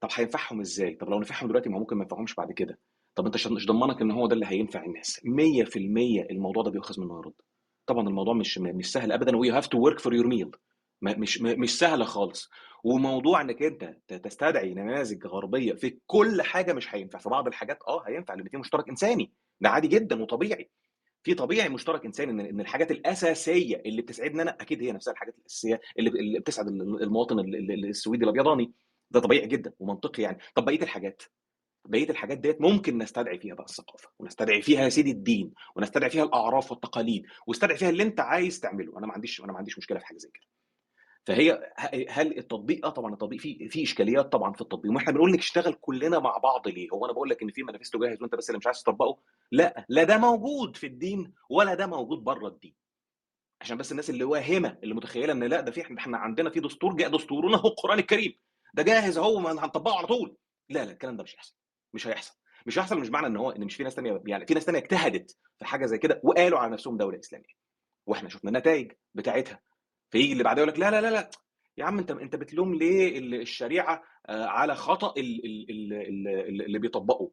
طب 0.00 0.08
هينفعهم 0.12 0.60
إزاي؟ 0.60 0.94
طب 0.94 1.08
لو 1.08 1.20
نفعهم 1.20 1.48
دلوقتي 1.48 1.68
ما 1.68 1.78
ممكن 1.78 1.96
ما 1.96 2.02
ينفعهمش 2.02 2.34
بعد 2.34 2.52
كده. 2.52 2.78
طب 3.18 3.26
انت 3.26 3.48
مش 3.48 3.66
ضمنك 3.66 4.00
ان 4.02 4.10
هو 4.10 4.26
ده 4.26 4.34
اللي 4.34 4.46
هينفع 4.46 4.84
الناس. 4.84 5.20
100% 5.24 5.76
الموضوع 6.30 6.62
ده 6.62 6.70
بيؤخذ 6.70 7.00
منه 7.00 7.18
يرد 7.18 7.32
طبعا 7.86 8.08
الموضوع 8.08 8.34
مش 8.34 8.58
مش 8.58 8.92
سهل 8.92 9.12
ابدا 9.12 9.36
و 9.36 9.54
you 9.54 9.59
have 9.59 9.66
to 9.66 9.78
work 9.80 9.98
for 10.00 10.14
your 10.14 10.26
meal 10.26 10.50
مش 11.02 11.40
مش 11.42 11.78
سهله 11.78 12.04
خالص. 12.04 12.50
وموضوع 12.84 13.40
إنك 13.40 13.62
أنت 13.62 13.96
تستدعي 14.24 14.74
نماذج 14.74 15.26
غربية 15.26 15.72
في 15.72 15.98
كل 16.06 16.42
حاجة 16.42 16.72
مش 16.72 16.94
هينفع. 16.94 17.18
في 17.18 17.28
بعض 17.28 17.46
الحاجات 17.46 17.78
آه 17.88 18.02
هينفع 18.08 18.34
لأن 18.34 18.48
في 18.48 18.56
مشترك 18.56 18.88
إنساني. 18.88 19.32
ده 19.60 19.68
عادي 19.68 19.88
جدا 19.88 20.22
وطبيعي. 20.22 20.70
في 21.22 21.34
طبيعي 21.34 21.68
مشترك 21.68 22.04
إنساني 22.04 22.30
ان 22.32 22.40
إن 22.40 22.60
الحاجات 22.60 22.90
الأساسية 22.90 23.82
اللي 23.86 24.02
بتسعدنا 24.02 24.42
أنا 24.42 24.50
أكيد 24.60 24.82
هي 24.82 24.92
نفسها 24.92 25.12
الحاجات 25.12 25.38
الأساسية 25.38 25.80
اللي 25.98 26.38
بتسعد 26.40 26.66
المواطن 26.68 27.38
ال- 27.38 27.56
ال- 27.70 27.84
السويدي 27.88 28.24
الأبيضاني. 28.24 28.72
ده 29.10 29.20
طبيعي 29.20 29.46
جدا 29.46 29.72
ومنطقي 29.78 30.22
يعني. 30.22 30.38
طب 30.54 30.64
بقية 30.64 30.82
الحاجات؟ 30.82 31.22
بقية 31.88 32.10
الحاجات 32.10 32.38
ديت 32.38 32.60
ممكن 32.60 32.98
نستدعي 32.98 33.38
فيها 33.38 33.54
بقى 33.54 33.64
الثقافة 33.64 34.08
ونستدعي 34.18 34.62
فيها 34.62 34.80
يا 34.84 34.88
سيدي 34.88 35.10
الدين 35.10 35.54
ونستدعي 35.76 36.10
فيها 36.10 36.24
الأعراف 36.24 36.70
والتقاليد 36.72 37.26
واستدعي 37.46 37.76
فيها 37.76 37.90
اللي 37.90 38.02
أنت 38.02 38.20
عايز 38.20 38.60
تعمله. 38.60 38.98
أنا 38.98 39.06
ما 39.06 39.12
عنديش 39.12 39.40
أنا 39.40 39.52
ما 39.52 39.58
عنديش 39.58 39.78
مشكلة 39.78 39.98
في 39.98 40.06
حاجة 40.06 40.16
زي 40.18 40.30
كده. 40.34 40.44
فهي 41.26 41.72
هل 42.10 42.38
التطبيق 42.38 42.86
آه 42.86 42.90
طبعا 42.90 43.12
التطبيق 43.12 43.40
فيه 43.40 43.68
فيه 43.68 43.84
إشكاليات 43.84 44.32
طبعا 44.32 44.52
في 44.52 44.60
التطبيق 44.60 44.92
وإحنا 44.92 45.12
بنقول 45.12 45.32
لك 45.32 45.38
اشتغل 45.38 45.72
كلنا 45.80 46.18
مع 46.18 46.36
بعض 46.36 46.68
ليه؟ 46.68 46.88
هو 46.92 47.04
أنا 47.04 47.12
بقول 47.12 47.28
لك 47.30 47.42
إن 47.42 47.50
في 47.50 47.62
مانيفستو 47.62 47.98
جاهز 47.98 48.22
وأنت 48.22 48.34
بس 48.34 48.50
اللي 48.50 48.58
مش 48.58 48.66
عايز 48.66 48.82
تطبقه؟ 48.82 49.18
لا 49.52 49.84
لا 49.88 50.04
ده 50.04 50.18
موجود 50.18 50.76
في 50.76 50.86
الدين 50.86 51.32
ولا 51.50 51.74
ده 51.74 51.86
موجود 51.86 52.18
بره 52.18 52.48
الدين. 52.48 52.74
عشان 53.60 53.76
بس 53.76 53.90
الناس 53.92 54.10
اللي 54.10 54.24
واهمة 54.24 54.78
اللي 54.82 54.94
متخيلة 54.94 55.32
إن 55.32 55.44
لا 55.44 55.60
ده 55.60 55.72
في 55.72 55.98
إحنا 55.98 56.18
عندنا 56.18 56.50
في 56.50 56.60
دستور 56.60 56.96
جاء 56.96 57.08
دستورنا 57.08 57.56
هو 57.56 57.68
القرآن 57.68 57.98
الكريم. 57.98 58.38
ده 58.74 58.82
جاهز 58.82 59.18
أهو 59.18 59.38
هنطبقه 59.38 59.96
على 59.98 60.06
طول. 60.06 60.36
لا 60.68 60.84
لا 60.84 60.92
الكلام 60.92 61.16
ده 61.16 61.22
مش 61.22 61.34
هيحصل. 61.34 61.57
مش 61.94 62.06
هيحصل. 62.06 62.34
مش 62.66 62.78
هيحصل 62.78 63.00
مش 63.00 63.08
معنى 63.10 63.26
إن 63.26 63.36
هو 63.36 63.50
إن 63.50 63.64
مش 63.64 63.76
في 63.76 63.82
ناس 63.84 63.94
تانية 63.94 64.22
يعني 64.26 64.46
في 64.46 64.54
ناس 64.54 64.64
تانية 64.64 64.78
اجتهدت 64.78 65.36
في 65.58 65.64
حاجة 65.64 65.86
زي 65.86 65.98
كده 65.98 66.20
وقالوا 66.24 66.58
على 66.58 66.72
نفسهم 66.72 66.96
دولة 66.96 67.18
إسلامية. 67.18 67.54
وإحنا 68.06 68.28
شفنا 68.28 68.50
النتائج 68.50 68.92
بتاعتها. 69.14 69.60
فيجي 70.10 70.32
اللي 70.32 70.44
بعدها 70.44 70.62
يقول 70.64 70.74
لك 70.74 70.78
لا 70.80 70.90
لا 70.90 71.00
لا 71.00 71.10
لا. 71.10 71.30
يا 71.76 71.84
عم 71.84 71.98
أنت 71.98 72.10
أنت 72.10 72.36
بتلوم 72.36 72.74
ليه 72.74 73.18
ال- 73.18 73.34
الشريعة 73.40 74.02
آه، 74.26 74.44
على 74.46 74.74
خطأ 74.74 75.14
ال- 75.20 75.44
ال- 75.44 75.70
ال- 75.70 76.28
ال- 76.48 76.62
اللي 76.62 76.78
بيطبقوا 76.78 77.30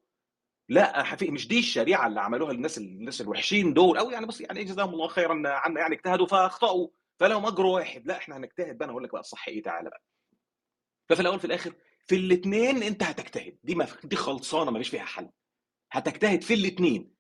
لا 0.69 1.03
حفي 1.03 1.31
مش 1.31 1.47
دي 1.47 1.59
الشريعة 1.59 2.07
اللي 2.07 2.21
عملوها 2.21 2.51
الناس 2.51 2.77
الناس 2.77 3.21
الوحشين 3.21 3.73
دول. 3.73 3.97
أو 3.97 4.09
يعني 4.11 4.25
بس 4.25 4.41
يعني 4.41 4.63
جزاهم 4.63 4.89
الله 4.93 5.07
خيرا 5.07 5.41
عنا 5.45 5.79
يعني 5.79 5.95
اجتهدوا 5.95 6.25
فأخطأوا. 6.27 6.87
فلهم 7.19 7.45
أجر 7.45 7.65
واحد. 7.65 8.07
لا 8.07 8.17
إحنا 8.17 8.37
هنجتهد 8.37 8.77
بقى. 8.77 8.85
أنا 8.85 8.91
أقول 8.91 9.03
لك 9.03 9.11
بقى 9.11 9.19
الصح 9.21 9.47
إيه 9.47 9.61
تعالى 9.63 9.89
بقى. 9.89 10.01
ففي 11.09 11.21
الأول 11.21 11.39
في 11.39 11.45
الآخر 11.45 11.73
في 12.07 12.15
الاثنين 12.15 12.83
انت 12.83 13.03
هتجتهد. 13.03 13.57
دي 13.63 13.75
ما 13.75 13.87
دي 14.03 14.15
خلصانة 14.15 14.71
ما 14.71 14.77
فيش 14.77 14.89
فيها 14.89 15.05
حل. 15.05 15.29
هتجتهد 15.91 16.43
في 16.43 16.53
الاثنين. 16.53 17.15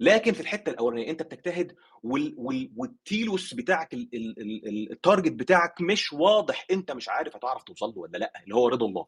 لكن 0.00 0.32
في 0.32 0.40
الحتة 0.40 0.70
الأولانية 0.70 1.10
انت 1.10 1.22
بتجتهد 1.22 1.76
وال 2.02 2.34
وال 2.38 2.72
والتيلوس 2.76 3.54
بتاعك 3.54 3.94
ال 3.94 4.08
ال 4.14 4.40
ال 4.40 4.68
ال 4.68 4.92
التارجت 4.92 5.32
بتاعك 5.32 5.80
مش 5.80 6.12
واضح. 6.12 6.66
انت 6.70 6.92
مش 6.92 7.08
عارف 7.08 7.36
هتعرف 7.36 7.62
توصل 7.62 7.86
له 7.90 7.98
ولا 7.98 8.18
لأ 8.18 8.32
اللي 8.44 8.54
هو 8.54 8.68
رضا 8.68 8.86
الله. 8.86 9.06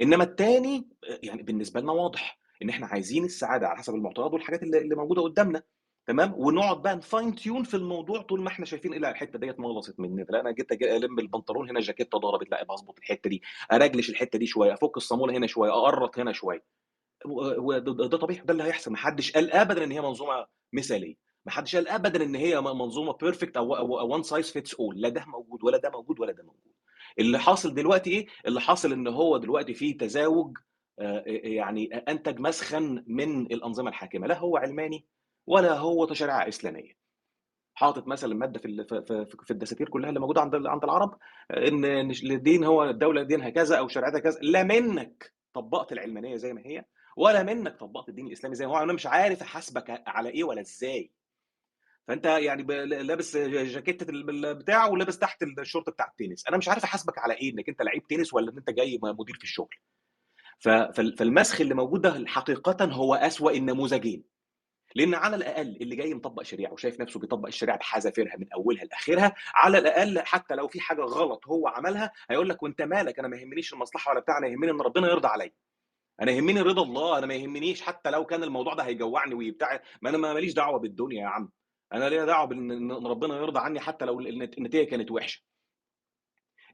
انما 0.00 0.24
التاني 0.24 0.88
يعني 1.22 1.42
بالنسبة 1.42 1.80
لنا 1.80 1.92
واضح 1.92 2.38
إن 2.62 2.68
إحنا 2.68 2.86
عايزين 2.86 3.24
السعادة 3.24 3.68
على 3.68 3.78
حسب 3.78 3.94
المعطيات 3.94 4.32
والحاجات 4.32 4.62
اللي 4.62 4.94
موجودة 4.94 5.22
قدامنا. 5.22 5.62
تمام؟ 6.06 6.34
ونقعد 6.36 6.82
بقى 6.82 6.96
ن 6.96 7.04
fine 7.04 7.34
tune 7.34 7.64
في 7.64 7.74
الموضوع 7.74 8.22
طول 8.22 8.40
ما 8.40 8.48
إحنا 8.48 8.64
شايفين 8.66 8.92
إيه 8.92 9.10
الحتة 9.10 9.38
ديت 9.38 9.60
مغلصت 9.60 10.00
مني. 10.00 10.26
لا 10.28 10.40
أنا 10.40 10.50
جيت 10.50 10.72
ألم 10.72 11.18
البنطلون 11.18 11.68
هنا 11.70 11.78
الجاكيته 11.78 12.18
ضربت 12.18 12.50
لا 12.50 12.64
بظبط 12.64 12.98
الحتة 12.98 13.30
دي. 13.30 13.42
أرجلش 13.72 14.10
الحتة 14.10 14.38
دي 14.38 14.46
شوية 14.46 14.74
أفك 14.74 14.96
الصامولة 14.96 15.36
هنا 15.36 15.46
شوية 15.46 15.70
أقرط 15.70 16.18
هنا 16.18 16.32
شوية. 16.32 16.64
وده 17.24 17.92
ده 18.08 18.16
طبيعي 18.18 18.40
ده 18.44 18.52
اللي 18.52 18.64
هيحصل. 18.64 18.90
ما 18.90 18.96
حدش 18.96 19.32
قال 19.32 19.52
ابدا 19.52 19.84
إن 19.84 19.92
هي 19.92 20.00
منظومة 20.00 20.46
مثالية. 20.72 21.14
ما 21.46 21.52
حدش 21.52 21.76
قال 21.76 21.88
ابدا 21.88 22.24
إن 22.24 22.34
هي 22.34 22.60
منظومة 22.60 23.12
perfect 23.12 23.56
أو 23.56 24.06
one 24.12 24.22
size 24.22 24.50
fits 24.50 24.74
all 24.74 25.00
لا 25.00 25.08
ده 25.08 25.24
موجود 25.26 25.64
ولا 25.64 25.78
ده 25.78 25.90
موجود 25.90 26.20
ولا 26.20 26.32
ده 26.32 26.42
موجود. 26.42 26.72
اللي 27.18 27.38
حاصل 27.38 27.74
دلوقتي 27.74 28.10
إيه؟ 28.10 28.26
اللي 28.46 28.60
حاصل 28.60 28.92
إن 28.92 29.06
هو 29.08 29.36
دلوقتي 29.36 29.74
في 29.74 29.92
تزاوج 29.92 30.58
آه، 30.98 31.22
يعني 31.26 31.94
أنتج 31.96 32.40
مسخا 32.40 33.04
من 33.06 33.40
الأنظمة 33.40 33.88
الحاكمة. 33.88 34.26
لا 34.26 34.38
هو 34.38 34.56
علماني 34.56 35.06
ولا 35.46 35.78
هو 35.78 36.04
تشريع 36.04 36.48
إسلامية. 36.48 36.92
حاطط 37.74 38.06
مثلا 38.06 38.34
مادة 38.34 38.60
في 38.60 38.84
في 39.44 39.50
الدساتير 39.50 39.88
كلها 39.88 40.08
اللي 40.08 40.20
موجودة 40.20 40.40
عند 40.40 40.66
عند 40.66 40.84
العرب 40.84 41.18
إن 41.50 42.10
الدين 42.10 42.64
هو 42.64 42.84
الدولة 42.84 43.22
دينها 43.22 43.50
كذا 43.50 43.78
أو 43.78 43.88
شريعتها 43.88 44.18
كذا 44.18 44.38
لا 44.42 44.62
منك 44.62 45.32
طبقت 45.54 45.92
العلمانية 45.92 46.36
زي 46.36 46.52
ما 46.52 46.60
هي 46.60 46.84
ولا 47.16 47.42
منك 47.42 47.76
طبقت 47.76 48.08
الدين 48.08 48.26
الإسلامي 48.26 48.56
زي 48.56 48.66
ما 48.66 48.72
هو 48.72 48.82
أنا 48.82 48.92
مش 48.92 49.06
عارف 49.06 49.42
أحاسبك 49.42 50.02
على 50.06 50.28
إيه 50.28 50.44
ولا 50.44 50.60
إزاي. 50.60 51.12
فأنت 52.08 52.26
يعني 52.26 52.62
لابس 52.86 53.36
جاكيتة 53.36 54.10
البتاع 54.10 54.86
ولابس 54.86 55.18
تحت 55.18 55.42
الشورت 55.42 55.90
بتاع 55.90 56.06
التنس. 56.06 56.48
أنا 56.48 56.56
مش 56.56 56.68
عارف 56.68 56.84
أحاسبك 56.84 57.18
على 57.18 57.34
إيه 57.34 57.52
إنك 57.52 57.68
أنت 57.68 57.82
لعيب 57.82 58.06
تنس 58.06 58.34
ولا 58.34 58.52
إن 58.52 58.58
أنت 58.58 58.70
جاي 58.70 58.98
مدير 59.02 59.36
في 59.36 59.44
الشغل. 59.44 59.74
فالمسخ 60.94 61.60
اللي 61.60 61.74
موجود 61.74 62.00
ده 62.00 62.26
حقيقه 62.26 62.84
هو 62.84 63.14
أسوأ 63.14 63.50
النموذجين. 63.50 64.35
لأن 64.96 65.14
على 65.14 65.36
الأقل 65.36 65.76
اللي 65.80 65.96
جاي 65.96 66.14
مطبق 66.14 66.42
شريعة 66.42 66.72
وشايف 66.72 67.00
نفسه 67.00 67.20
بيطبق 67.20 67.46
الشريعة 67.46 67.78
بحذافيرها 67.78 68.36
من 68.36 68.52
أولها 68.52 68.84
لآخرها 68.84 69.34
على 69.54 69.78
الأقل 69.78 70.18
حتى 70.18 70.54
لو 70.54 70.68
في 70.68 70.80
حاجة 70.80 71.00
غلط 71.02 71.46
هو 71.46 71.68
عملها 71.68 72.12
هيقول 72.30 72.48
لك 72.48 72.62
وأنت 72.62 72.82
مالك؟ 72.82 73.18
أنا 73.18 73.28
ما 73.28 73.36
يهمنيش 73.36 73.72
المصلحة 73.72 74.10
ولا 74.10 74.20
بتاع 74.20 74.38
أنا 74.38 74.46
يهمني 74.46 74.70
إن 74.70 74.80
ربنا 74.80 75.08
يرضى 75.08 75.28
عليا. 75.28 75.52
أنا 76.22 76.32
يهمني 76.32 76.60
رضا 76.60 76.82
الله 76.82 77.18
أنا 77.18 77.26
ما 77.26 77.34
يهمنيش 77.34 77.82
حتى 77.82 78.10
لو 78.10 78.26
كان 78.26 78.42
الموضوع 78.42 78.74
ده 78.74 78.82
هيجوعني 78.82 79.34
ويبتاع 79.34 79.82
ما 80.02 80.10
أنا 80.10 80.18
ما- 80.18 80.32
ماليش 80.34 80.52
دعوة 80.54 80.78
بالدنيا 80.78 81.22
يا 81.22 81.26
عم. 81.26 81.50
أنا 81.92 82.08
ليا 82.08 82.24
دعوة 82.24 82.46
بان 82.46 82.92
ربنا 82.92 83.36
يرضى 83.36 83.58
عني 83.60 83.80
حتى 83.80 84.04
لو 84.04 84.20
النت- 84.20 84.58
النتيجة 84.58 84.84
كانت 84.90 85.10
وحشة. 85.10 85.42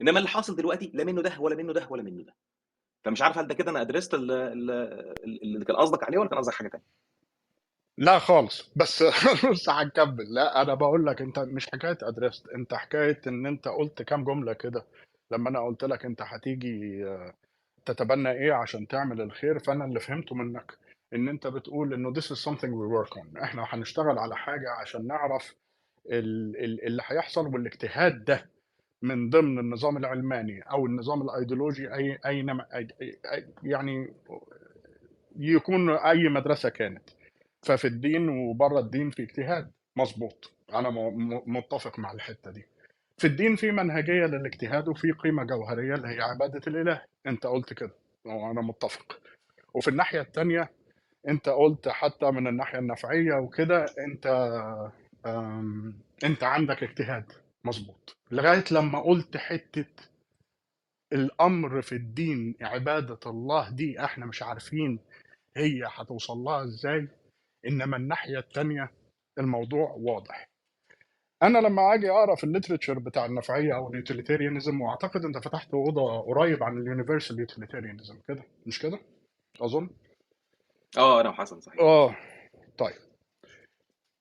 إنما 0.01 0.17
اللي 0.19 0.29
حاصل 0.29 0.55
دلوقتي 0.55 0.91
لا 0.93 1.03
منه 1.03 1.21
ده 1.21 1.35
ولا 1.39 1.55
منه 1.55 1.73
ده 1.73 1.87
ولا 1.89 2.03
منه 2.03 2.23
ده. 2.23 2.35
فمش 3.03 3.21
عارف 3.21 3.37
هل 3.37 3.47
ده 3.47 3.53
كده 3.53 3.71
أنا 3.71 3.81
أدرست 3.81 4.13
ال- 4.13 4.31
ال- 4.31 5.13
اللي 5.43 5.65
كان 5.65 5.75
قصدك 5.75 6.03
عليه 6.03 6.17
ولا 6.17 6.29
كان 6.29 6.37
قصدك 6.39 6.53
حاجة 6.53 6.67
ثانية 6.69 6.85
لا 7.97 8.19
خالص. 8.19 8.71
بس 8.75 9.03
بس 9.51 9.69
هنكمل 9.69 10.33
لا 10.33 10.61
أنا 10.61 10.73
بقول 10.73 11.05
لك 11.05 11.21
أنت 11.21 11.39
مش 11.39 11.67
حكاية 11.71 11.97
ادرست 12.03 12.47
أنت 12.49 12.73
حكاية 12.73 13.21
إن 13.27 13.45
أنت 13.45 13.67
قلت 13.67 14.01
كام 14.01 14.23
جملة 14.23 14.53
كده. 14.53 14.85
لما 15.31 15.49
أنا 15.49 15.59
قلت 15.65 15.83
لك 15.83 16.05
أنت 16.05 16.21
هتيجي 16.21 17.05
آه، 17.05 17.33
تتبنى 17.85 18.31
إيه 18.31 18.53
عشان 18.53 18.87
تعمل 18.87 19.21
الخير 19.21 19.59
فأنا 19.59 19.85
اللي 19.85 19.99
فهمته 19.99 20.35
منك 20.35 20.73
إن 21.13 21.29
أنت 21.29 21.47
بتقول 21.47 21.93
إنه 21.93 22.13
this 22.13 22.23
is 22.25 22.45
something 22.49 22.69
we 22.69 22.87
work 23.07 23.17
on. 23.17 23.41
إحنا 23.43 23.65
هنشتغل 23.69 24.19
على 24.19 24.35
حاجة 24.37 24.71
عشان 24.81 25.07
نعرف 25.07 25.55
ال- 26.11 26.57
ال- 26.65 26.85
اللي 26.87 27.03
هيحصل 27.05 27.47
والاجتهاد 27.53 28.25
ده 28.25 28.49
من 29.01 29.29
ضمن 29.29 29.59
النظام 29.59 29.97
العلماني 29.97 30.61
أو 30.61 30.85
النظام 30.85 31.21
الأيديولوجي 31.21 31.93
اي 31.93 32.19
اي 32.25 32.43
أي- 32.45 32.87
أي- 33.35 33.43
يعني 33.63 34.13
يكون 35.39 35.89
أي 35.89 36.29
مدرسة 36.29 36.69
كانت. 36.69 37.09
ففي 37.63 37.85
الدين 37.87 38.29
وبره 38.29 38.79
الدين 38.79 39.09
في 39.09 39.23
اجتهاد. 39.23 39.71
مظبوط. 39.95 40.51
أنا 40.73 40.89
متفق 41.45 41.99
مع 41.99 42.11
الحتة 42.11 42.51
دي. 42.51 42.65
في 43.17 43.27
الدين 43.27 43.55
في 43.55 43.71
منهجية 43.71 44.25
للاجتهاد 44.25 44.87
وفي 44.87 45.11
قيمة 45.11 45.43
جوهرية 45.43 45.95
اللي 45.95 46.07
هي 46.07 46.21
عبادة 46.21 46.61
الإله. 46.67 47.01
أنت 47.27 47.45
قلت 47.45 47.73
كده. 47.73 47.91
وأنا 48.25 48.61
متفق. 48.61 49.19
وفي 49.73 49.87
الناحية 49.87 50.21
الثانية 50.21 50.69
أنت 51.27 51.49
قلت 51.49 51.87
حتى 51.89 52.31
من 52.31 52.47
الناحية 52.47 52.79
النفعية 52.79 53.33
وكده 53.33 53.85
أنت 53.99 54.25
أنت 56.23 56.43
عندك 56.43 56.83
اجتهاد. 56.83 57.31
مظبوط. 57.63 58.17
لغاية 58.31 58.63
لما 58.71 58.99
قلت 58.99 59.37
حتة 59.37 59.85
الأمر 61.13 61.81
في 61.81 61.95
الدين 61.95 62.55
عبادة 62.61 63.19
الله 63.25 63.69
دي 63.69 64.03
إحنا 64.03 64.25
مش 64.25 64.43
عارفين 64.43 64.99
هي 65.57 65.83
هتوصل 65.87 66.37
لها 66.37 66.63
إزاي. 66.63 67.07
إنما 67.67 67.97
الناحية 67.97 68.37
التانية 68.39 68.91
الموضوع 69.39 69.95
واضح. 69.97 70.47
أنا 71.43 71.57
لما 71.59 71.93
أجي 71.93 72.09
أقرأ 72.11 72.35
في 72.35 72.43
ال 72.43 72.48
literature 72.48 72.99
بتاع 72.99 73.25
النفعية 73.25 73.75
أو 73.75 73.89
ال 73.89 73.95
utilitarianism 73.95 74.81
وأعتقد 74.81 75.25
أنت 75.25 75.37
فتحت 75.37 75.73
أوضة 75.73 76.21
قريب 76.21 76.63
عن 76.63 76.77
ال 76.77 76.83
universal 76.83 77.39
utilitarianism 77.39 78.19
كده؟ 78.27 78.43
مش 78.67 78.79
كده؟ 78.79 78.99
أظن؟ 79.61 79.89
آه 80.97 81.21
أنا 81.21 81.29
وحسن 81.29 81.59
صحيح. 81.59 81.79
آه 81.79 82.15
طيب. 82.77 82.95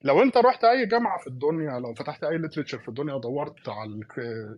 لو 0.02 0.22
أنت 0.22 0.36
رحت 0.36 0.64
أي 0.64 0.86
جامعة 0.86 1.18
في 1.18 1.26
الدنيا 1.26 1.78
لو 1.80 1.94
فتحت 1.94 2.24
أي 2.24 2.38
ليترشر 2.38 2.78
في 2.78 2.88
الدنيا 2.88 3.14
ودورت 3.14 3.68
على 3.68 4.00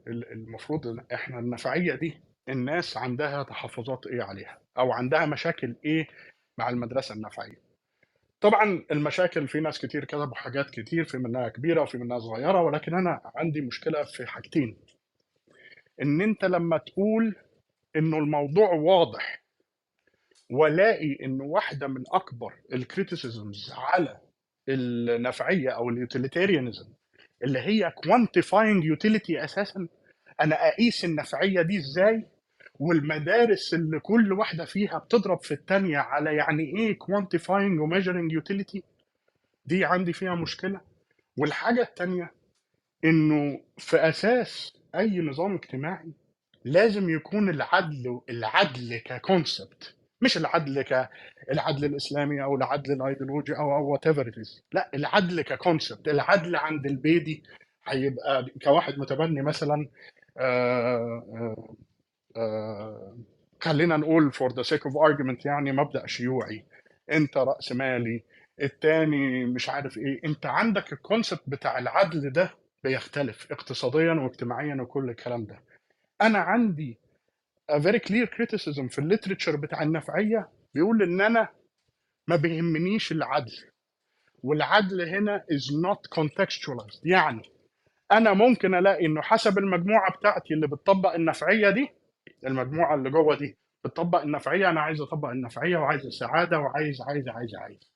المفروض 0.08 1.00
إحنا 1.14 1.38
النفعية 1.38 1.94
دي 1.94 2.20
الناس 2.48 2.96
عندها 2.96 3.42
تحفظات 3.42 4.06
إيه 4.06 4.22
عليها؟ 4.22 4.58
أو 4.78 4.92
عندها 4.92 5.26
مشاكل 5.26 5.74
إيه 5.84 6.06
مع 6.58 6.68
المدرسة 6.68 7.14
النفعية؟ 7.14 7.63
طبعا 8.44 8.84
المشاكل 8.90 9.48
في 9.48 9.60
ناس 9.60 9.78
كتير 9.78 10.04
كتبوا 10.04 10.34
حاجات 10.34 10.70
كتير 10.70 11.04
في 11.04 11.18
منها 11.18 11.48
كبيرة 11.48 11.82
وفي 11.82 11.98
منها 11.98 12.18
صغيرة 12.18 12.62
ولكن 12.62 12.94
أنا 12.94 13.20
عندي 13.36 13.60
مشكلة 13.60 14.04
في 14.04 14.26
حاجتين. 14.26 14.76
إن 16.02 16.20
أنت 16.20 16.44
لما 16.44 16.78
تقول 16.78 17.34
إنه 17.96 18.18
الموضوع 18.18 18.72
واضح 18.72 19.42
والاقي 20.50 21.16
إن 21.24 21.40
واحدة 21.40 21.86
من 21.86 22.04
أكبر 22.12 22.54
ال 22.72 22.81
criticisms 22.81 23.72
على 23.76 24.18
النفعية 24.68 25.70
أو 25.70 25.88
ال 25.88 25.95
utilitarianism 25.95 26.86
اللي 27.44 27.58
هي 27.58 27.90
quantifying 27.90 28.84
utility 28.84 29.44
أساسا 29.44 29.88
أنا 30.40 30.68
أقيس 30.68 31.04
النفعية 31.04 31.62
دي 31.62 31.78
إزاي؟ 31.78 32.26
والمدارس 32.78 33.74
اللي 33.74 34.00
كل 34.00 34.32
واحدة 34.32 34.64
فيها 34.64 34.98
بتضرب 34.98 35.42
في 35.42 35.54
الثانية 35.54 35.98
على 35.98 36.36
يعني 36.36 36.62
إيه 36.62 36.98
quantifying 36.98 37.80
و 37.80 37.85
measuring 37.85 38.32
utility 38.32 38.82
دي 39.66 39.84
عندي 39.84 40.12
فيها 40.12 40.34
مشكلة. 40.34 40.80
والحاجة 41.36 41.82
الثانية 41.82 42.32
إنه 43.04 43.60
في 43.78 43.96
أساس 43.96 44.74
أي 44.94 45.18
نظام 45.20 45.54
اجتماعي 45.54 46.12
لازم 46.64 47.10
يكون 47.10 47.50
العدل 47.50 48.20
العدل 48.30 48.96
ك 49.04 49.15
concept 49.15 49.94
مش 50.20 50.36
العدل 50.36 50.82
ك 50.82 51.08
العدل 51.52 51.84
الإسلامي 51.84 52.42
أو 52.42 52.56
العدل 52.56 52.92
الإيديولوجي 52.92 53.56
أو 53.56 53.76
أو 53.76 53.92
whatever 53.92 54.32
لا 54.72 54.90
العدل 54.94 55.42
ك 55.42 55.50
concept 55.50 56.08
العدل 56.08 56.56
عند 56.56 56.86
البيدي 56.86 57.42
هيبقى 57.86 58.46
كواحد 58.64 58.98
متبني 58.98 59.42
مثلا 59.42 59.88
آه 60.38 60.94
آه 60.94 61.24
آه 61.34 61.74
خلينا 63.60 63.96
نقول 63.96 64.32
for 64.32 64.48
the 64.52 64.64
sake 64.64 64.82
of 64.82 64.92
argument 64.92 65.46
يعني 65.46 65.72
مبدأ 65.72 66.06
شيوعي. 66.06 66.64
انت 67.12 67.36
رأس 67.36 67.72
مالي 67.72 68.22
التاني 68.62 69.44
مش 69.44 69.68
عارف 69.68 69.98
إيه. 69.98 70.20
انت 70.24 70.46
عندك 70.46 70.92
الكونسبت 70.92 71.42
بتاع 71.46 71.78
العدل 71.78 72.32
ده 72.32 72.50
بيختلف 72.84 73.52
اقتصاديا 73.52 74.12
واجتماعيا 74.12 74.82
وكل 74.82 75.10
الكلام 75.10 75.44
ده. 75.44 75.60
أنا 76.22 76.38
عندي 76.38 76.98
a 77.72 77.74
very 77.74 77.98
clear 77.98 78.26
criticism 78.26 78.88
في 78.88 78.98
الليترشر 78.98 79.56
بتاع 79.56 79.82
النفعية 79.82 80.48
بيقول 80.74 81.02
إن 81.02 81.20
أنا 81.20 81.48
ما 82.28 82.36
بيهمنيش 82.36 83.12
العدل. 83.12 83.52
والعدل 84.42 85.08
هنا 85.08 85.44
is 85.52 85.64
not 85.72 86.20
contextualized. 86.20 87.00
يعني 87.04 87.42
أنا 88.12 88.32
ممكن 88.32 88.74
ألاقي 88.74 89.06
إنه 89.06 89.22
حسب 89.22 89.58
المجموعة 89.58 90.12
بتاعتي 90.16 90.54
اللي 90.54 90.66
بتطبق 90.66 91.14
النفعية 91.14 91.70
دي 91.70 91.90
المجموعة 92.46 92.94
اللي 92.94 93.10
جوه 93.10 93.36
دي 93.36 93.56
بتطبق 93.84 94.22
النفعية 94.22 94.70
أنا 94.70 94.80
عايز 94.80 95.00
أطبق 95.00 95.28
النفعية 95.28 95.76
وعايز 95.76 96.06
السعادة 96.06 96.58
وعايز 96.58 97.00
عايز 97.02 97.28
عايز 97.28 97.54
عايز. 97.54 97.90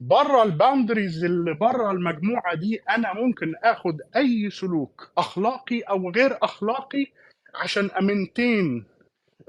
بره 0.00 0.42
ال 0.42 0.49
boundaries 0.49 1.24
اللي 1.24 1.54
بره 1.54 1.90
المجموعة 1.90 2.54
دي 2.54 2.76
أنا 2.90 3.14
ممكن 3.14 3.52
آخد 3.64 3.98
أي 4.16 4.50
سلوك 4.50 5.12
أخلاقي 5.18 5.80
أو 5.80 6.10
غير 6.10 6.38
أخلاقي 6.42 7.06
عشان 7.54 7.90
أ 7.90 8.00
maintain 8.00 8.84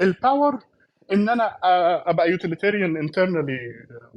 ال 0.02 0.11
power 0.11 0.60
إن 1.12 1.30
أنا 1.30 1.58
آه، 1.64 2.10
أبقى 2.10 2.30
utilitarian 2.32 2.98
internally 2.98 3.58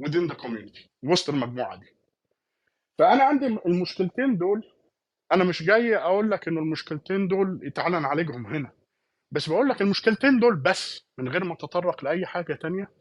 within 0.01 0.31
the 0.33 0.35
community 0.43 0.81
وسط 1.03 1.29
المجموعة 1.29 1.75
دي. 1.79 1.87
فأنا 2.99 3.23
عندي 3.23 3.45
المشكلتين 3.65 4.37
دول 4.37 4.63
أنا 5.31 5.43
مش 5.43 5.63
جاي 5.63 5.95
أقول 5.95 6.31
لك 6.31 6.47
إن 6.47 6.57
المشكلتين 6.57 7.27
دول 7.27 7.71
تعالى 7.75 7.99
نعالجهم 7.99 8.45
هنا. 8.45 8.71
بس 9.33 9.49
بقول 9.49 9.69
لك 9.69 9.81
المشكلتين 9.81 10.39
دول 10.39 10.55
بس 10.55 11.07
من 11.17 11.29
غير 11.29 11.43
ما 11.43 11.53
اتطرق 11.53 12.03
لأي 12.03 12.25
حاجة 12.25 12.53
تانية 12.53 12.91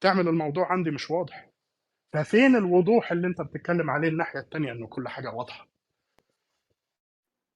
تعمل 0.00 0.28
الموضوع 0.28 0.72
عندي 0.72 0.90
مش 0.90 1.10
واضح. 1.10 1.50
ففين 2.12 2.56
الوضوح 2.56 3.12
اللي 3.12 3.26
انت 3.26 3.40
بتتكلم 3.40 3.90
عليه 3.90 4.08
الناحية 4.08 4.40
التانية 4.40 4.72
إنه 4.72 4.86
كل 4.86 5.08
حاجة 5.08 5.30
واضحة؟ 5.30 5.68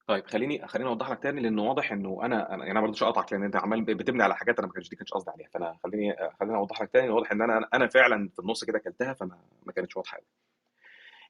طيب 0.06 0.26
خليني 0.26 0.66
خليني 0.66 0.88
أوضح 0.88 1.10
لك 1.10 1.22
تاني 1.22 1.40
لأنه 1.40 1.62
واضح 1.62 1.92
إنه 1.92 2.20
أنا 2.24 2.54
أنا 2.54 2.58
يعني 2.58 2.70
أنا 2.70 2.80
ما 2.80 2.86
رضيتش 2.86 3.02
اقطعك 3.02 3.32
لأن 3.32 3.44
أنت 3.44 3.56
عمال 3.56 3.82
بتبني 3.82 4.22
على 4.22 4.36
حاجات 4.36 4.58
أنا 4.58 4.66
ما 4.66 4.72
كانش 4.72 4.88
دي 4.88 4.96
كانش 4.96 5.10
قصدي 5.12 5.30
عليها. 5.30 5.48
فأنا 5.48 5.78
خليني 5.84 6.16
خليني 6.40 6.56
أوضح 6.56 6.82
لك 6.82 6.90
تاني 6.92 7.08
واضح 7.08 7.32
إن 7.32 7.42
أنا 7.42 7.68
أنا 7.74 7.86
فعلا 7.86 8.28
في 8.28 8.38
النص 8.38 8.64
كده 8.64 8.78
أكلتها 8.78 9.12
فما 9.14 9.38
ما 9.66 9.72
كانتش 9.72 9.96
واضحة 9.96 10.16
قوي 10.16 10.26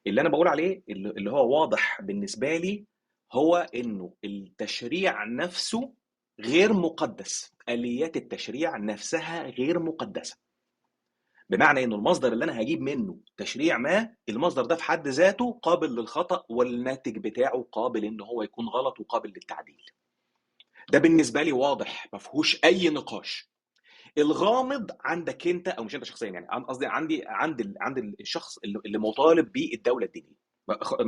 اللي 0.06 0.20
أنا 0.20 0.28
بقول 0.28 0.48
عليه 0.48 0.82
اللي 0.88 1.30
هو 1.30 1.60
واضح 1.60 2.00
بالنسبة 2.00 2.56
لي 2.56 2.84
هو 3.32 3.56
إنه 3.74 4.14
التشريع 4.24 5.24
نفسه 5.24 5.94
غير 6.40 6.72
مقدس. 6.72 7.52
آليات 7.68 8.16
التشريع 8.16 8.76
نفسها 8.76 9.42
غير 9.50 9.78
مقدسة. 9.78 10.36
بمعنى 11.50 11.84
إنه 11.84 11.96
المصدر 11.96 12.32
اللي 12.32 12.44
أنا 12.44 12.60
هجيب 12.60 12.80
منه 12.80 13.18
تشريع 13.36 13.78
ما 13.78 14.14
المصدر 14.28 14.64
ده 14.64 14.76
في 14.76 14.82
حد 14.82 15.08
ذاته 15.08 15.58
قابل 15.62 15.94
للخطأ 15.96 16.44
والناتج 16.48 17.18
بتاعه 17.18 17.66
قابل 17.72 18.04
إن 18.04 18.20
هو 18.20 18.42
يكون 18.42 18.68
غلط 18.68 19.00
وقابل 19.00 19.28
للتعديل. 19.28 19.84
ده 20.92 20.98
بالنسبة 20.98 21.42
لي 21.42 21.52
واضح 21.52 22.08
ما 22.12 22.18
فيهوش 22.18 22.60
أي 22.64 22.88
نقاش. 22.88 23.50
الغامض 24.18 24.90
عندك 25.00 25.46
أنت 25.48 25.68
أو 25.68 25.84
مش 25.84 25.94
أنت 25.94 26.04
شخصيا 26.04 26.28
يعني 26.30 26.46
عن- 26.50 26.64
قصدي 26.64 26.86
عندي 26.86 27.22
عند 27.26 27.74
عند 27.80 28.14
الشخص 28.20 28.58
اللي 28.58 28.98
مطالب 28.98 29.52
بيه 29.52 29.74
الدولة 29.74 30.06
الدينية. 30.06 30.40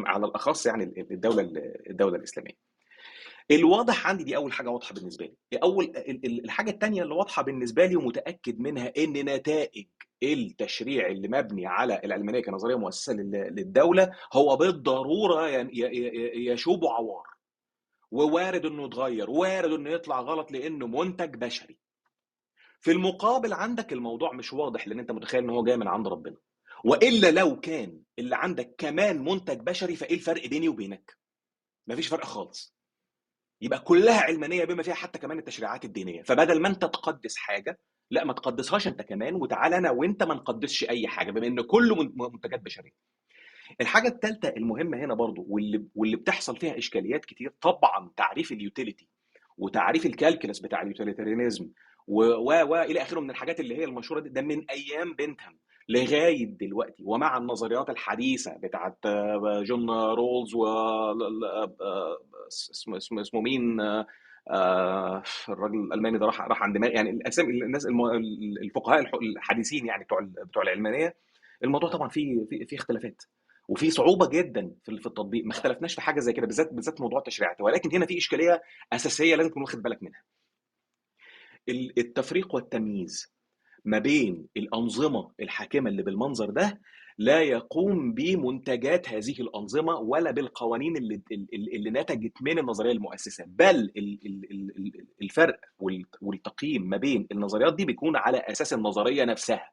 على 0.07 0.27
الأخص 0.27 0.67
يعني 0.67 0.85
الدولة 1.11 1.51
الدولة 1.91 2.17
الإسلامية. 2.17 2.72
الواضح 3.51 4.07
عندي 4.07 4.25
دي 4.25 4.37
أول 4.37 4.53
حاجة 4.53 4.69
واضحة 4.71 4.95
بالنسبة 4.95 5.25
لي. 5.25 5.59
أول 5.63 5.85
ال- 5.85 6.27
ال- 6.27 6.45
الحاجة 6.45 6.71
الثانية 6.71 7.03
اللي 7.03 7.15
واضحة 7.15 7.43
بالنسبة 7.43 7.87
لي 7.87 7.97
ومتأكد 7.97 8.61
منها 8.61 8.93
إن 8.99 9.13
نتائج 9.13 9.87
التشريع 10.23 11.07
اللي 11.07 11.29
مبني 11.29 11.67
على 11.67 12.01
العلمانيه 12.05 12.41
كنظرية 12.43 12.77
مؤسسة 12.77 13.13
لل- 13.13 13.53
للدولة 13.57 14.11
هو 14.33 14.57
بالضرورة 14.57 15.69
يشوب 16.35 16.85
عوار. 16.85 17.27
ووارد 18.11 18.67
إنه 18.67 18.85
يتغير 18.85 19.31
وارد 19.31 19.73
إنه 19.73 19.91
يطلع 19.91 20.21
غلط 20.21 20.53
لإنه 20.53 20.87
منتج 20.87 21.35
بشري. 21.37 21.79
في 22.81 22.91
المقابل 22.91 23.53
عندك 23.53 23.93
الموضوع 23.93 24.33
مش 24.33 24.53
واضح 24.53 24.89
لأن 24.89 24.99
أنت 24.99 25.13
متخيل 25.13 25.45
إن 25.45 25.51
هو 25.51 25.65
جاي 25.65 25.77
من 25.77 25.89
عند 25.89 26.09
ربنا. 26.09 26.37
وإلا 26.85 27.31
لو 27.31 27.61
كان 27.61 28.01
اللي 28.19 28.37
عندك 28.37 28.75
كمان 28.79 29.25
منتج 29.25 29.61
بشري 29.61 29.97
فإيه 29.97 30.15
الفرق 30.15 30.47
بيني 30.47 30.69
وبينك؟ 30.69 31.19
مفيش 31.87 32.09
فرق 32.09 32.25
خالص. 32.25 32.75
يبقى 33.63 33.79
كلها 33.81 34.21
علمانية 34.21 34.65
بما 34.65 34.83
فيها 34.83 34.95
حتى 34.95 35.19
كمان 35.19 35.39
التشريعات 35.39 35.85
الدينية. 35.85 36.23
فبدل 36.23 36.61
ما 36.61 36.69
انت 36.69 36.83
تقدس 36.83 37.37
حاجة 37.37 37.79
لا 38.11 38.25
ما 38.25 38.33
تقدسهاش 38.33 38.87
انت 38.87 39.03
كمان 39.03 39.35
وتعالى 39.35 39.79
أنا 39.79 39.91
وانت 39.91 40.23
ما 40.23 40.35
نقدسش 40.35 40.85
اي 40.85 41.09
حاجة 41.09 41.31
بما 41.31 41.47
ان 41.47 41.61
كله 41.61 41.95
من- 41.95 42.13
منتجات 42.17 42.61
بشرية. 42.61 42.93
الحاجة 43.81 44.09
الثالثه 44.09 44.49
المهمة 44.49 44.99
هنا 44.99 45.15
برضو 45.15 45.45
واللي 45.49 45.85
واللي 45.95 46.17
بتحصل 46.17 46.57
فيها 46.57 46.79
إشكاليات 46.79 47.25
كتير 47.25 47.55
طبعا 47.61 48.11
تعريف 48.17 48.53
اليوتيليتي 48.53 49.09
وتعريف 49.59 50.07
ال 50.07 50.13
calculus 50.13 50.59
بتاع 50.59 50.83
ال 50.83 50.89
utilitarianism 50.89 51.69
و 52.07 52.23
و 52.25 52.53
و 52.63 52.77
إلى 52.77 53.03
آخره 53.03 53.21
من 53.21 53.31
الحاجات 53.31 53.61
اللي 53.61 53.77
هي 53.77 53.85
المشهورة 53.85 54.21
دي 54.21 54.29
ده 54.29 54.43
من 54.43 54.65
أيام 54.71 55.15
بنتهام. 55.15 55.59
لغاية 55.89 56.47
دلوقتي 56.47 57.03
ومع 57.07 57.37
النظريات 57.37 57.91
الحديثة 57.91 58.57
بتاعت 58.57 58.99
آه، 59.07 59.63
جون 59.67 59.91
رولز 59.91 60.55
و 60.55 60.65
ل- 61.13 61.41
ل- 61.41 61.45
آه، 61.81 62.19
اسمه 62.49 62.97
اسمه 62.97 63.21
اسمه 63.21 63.41
مين؟ 63.41 63.81
آه، 63.81 64.07
آه، 64.51 65.23
الراجل 65.49 65.75
الألماني 65.81 66.19
ده 66.19 66.27
راح 66.27 66.41
راح 66.41 66.63
عن 66.63 66.77
دماغي 66.77 66.95
يعني 66.95 67.11
الاسامي 67.11 67.51
الناس 67.63 67.87
الفقهاء 68.63 69.01
الح- 69.01 69.15
الحديثين 69.23 69.87
يعني 69.87 70.05
بتوع 70.05 70.21
بتوع 70.21 70.63
العلمانيه 70.63 71.17
الموضوع 71.65 71.91
طبعا 71.91 72.09
فيه 72.09 72.47
فيه 72.69 72.77
اختلافات 72.77 73.23
وفي 73.69 73.91
صعوبة 73.91 74.29
جدا 74.29 74.73
في 74.85 74.93
التطبيق 74.93 75.45
ما 75.45 75.51
اختلفناش 75.53 75.95
في 75.95 76.01
حاجة 76.01 76.21
زي 76.21 76.33
كده 76.33 76.47
بالذات 76.47 76.73
بالذات 76.73 77.01
موضوع 77.01 77.19
التشريعات 77.19 77.61
ولكن 77.61 77.91
هنا 77.97 78.07
في 78.07 78.19
إشكالية 78.19 78.63
أساسية 78.93 79.35
لازم 79.37 79.51
تكون 79.51 79.63
واخد 79.63 79.83
بالك 79.83 80.03
منها. 80.03 80.23
ال- 81.69 81.99
التفريق 81.99 82.55
والتمييز. 82.55 83.33
ما 83.85 83.99
بين 83.99 84.47
الأنظمة 84.57 85.31
الحاكمة 85.41 85.91
اللي 85.91 86.03
بالمنظر 86.03 86.51
ده 86.51 86.81
لا 87.19 87.41
يقوم 87.43 88.15
بمنتجات 88.15 89.09
هذه 89.09 89.41
الأنظمة 89.41 89.95
ولا 89.97 90.31
بالقوانين 90.31 90.97
اللي 90.97 91.21
اللي 91.53 91.91
نتجت 91.91 92.33
من 92.43 92.59
النظرية 92.59 92.93
المؤسسة. 92.93 93.45
بل 93.49 93.67
ال- 93.77 93.93
ال- 93.97 94.51
ال- 94.51 94.77
ال- 94.79 95.07
الفرق 95.23 95.61
وال- 95.79 96.07
والتقييم 96.21 96.83
ما 96.89 96.97
بين 96.97 97.27
النظريات 97.33 97.75
دي 97.75 97.85
بيكون 97.85 98.17
على 98.17 98.39
أساس 98.39 98.73
النظرية 98.73 99.25
نفسها. 99.25 99.71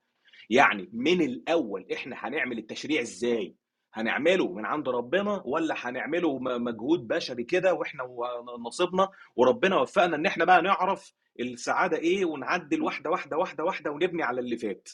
يعني 0.49 0.89
من 0.93 1.21
الأول 1.21 1.85
إحنا 1.93 2.15
هنعمل 2.19 2.57
التشريع 2.57 3.01
إزاي؟ 3.01 3.55
هنعمله 4.01 4.51
من 4.53 4.65
عند 4.65 4.89
ربنا 4.89 5.41
ولا 5.45 5.75
هنعمله 5.77 6.39
مجهود 6.39 7.07
بشري 7.07 7.43
كده 7.43 7.73
وإحنا 7.73 8.03
ونصيبنا 8.03 9.09
وربنا 9.35 9.75
وفقنا 9.81 10.15
ان 10.15 10.25
إحنا 10.25 10.45
بقى 10.45 10.61
نعرف 10.61 11.13
السعادة 11.39 11.97
إيه 11.97 12.25
ونعدل 12.25 12.81
واحدة 12.81 13.09
واحدة 13.09 13.37
واحدة 13.37 13.63
واحدة 13.63 13.91
ونبني 13.91 14.23
على 14.23 14.39
اللي 14.41 14.57
فات. 14.57 14.89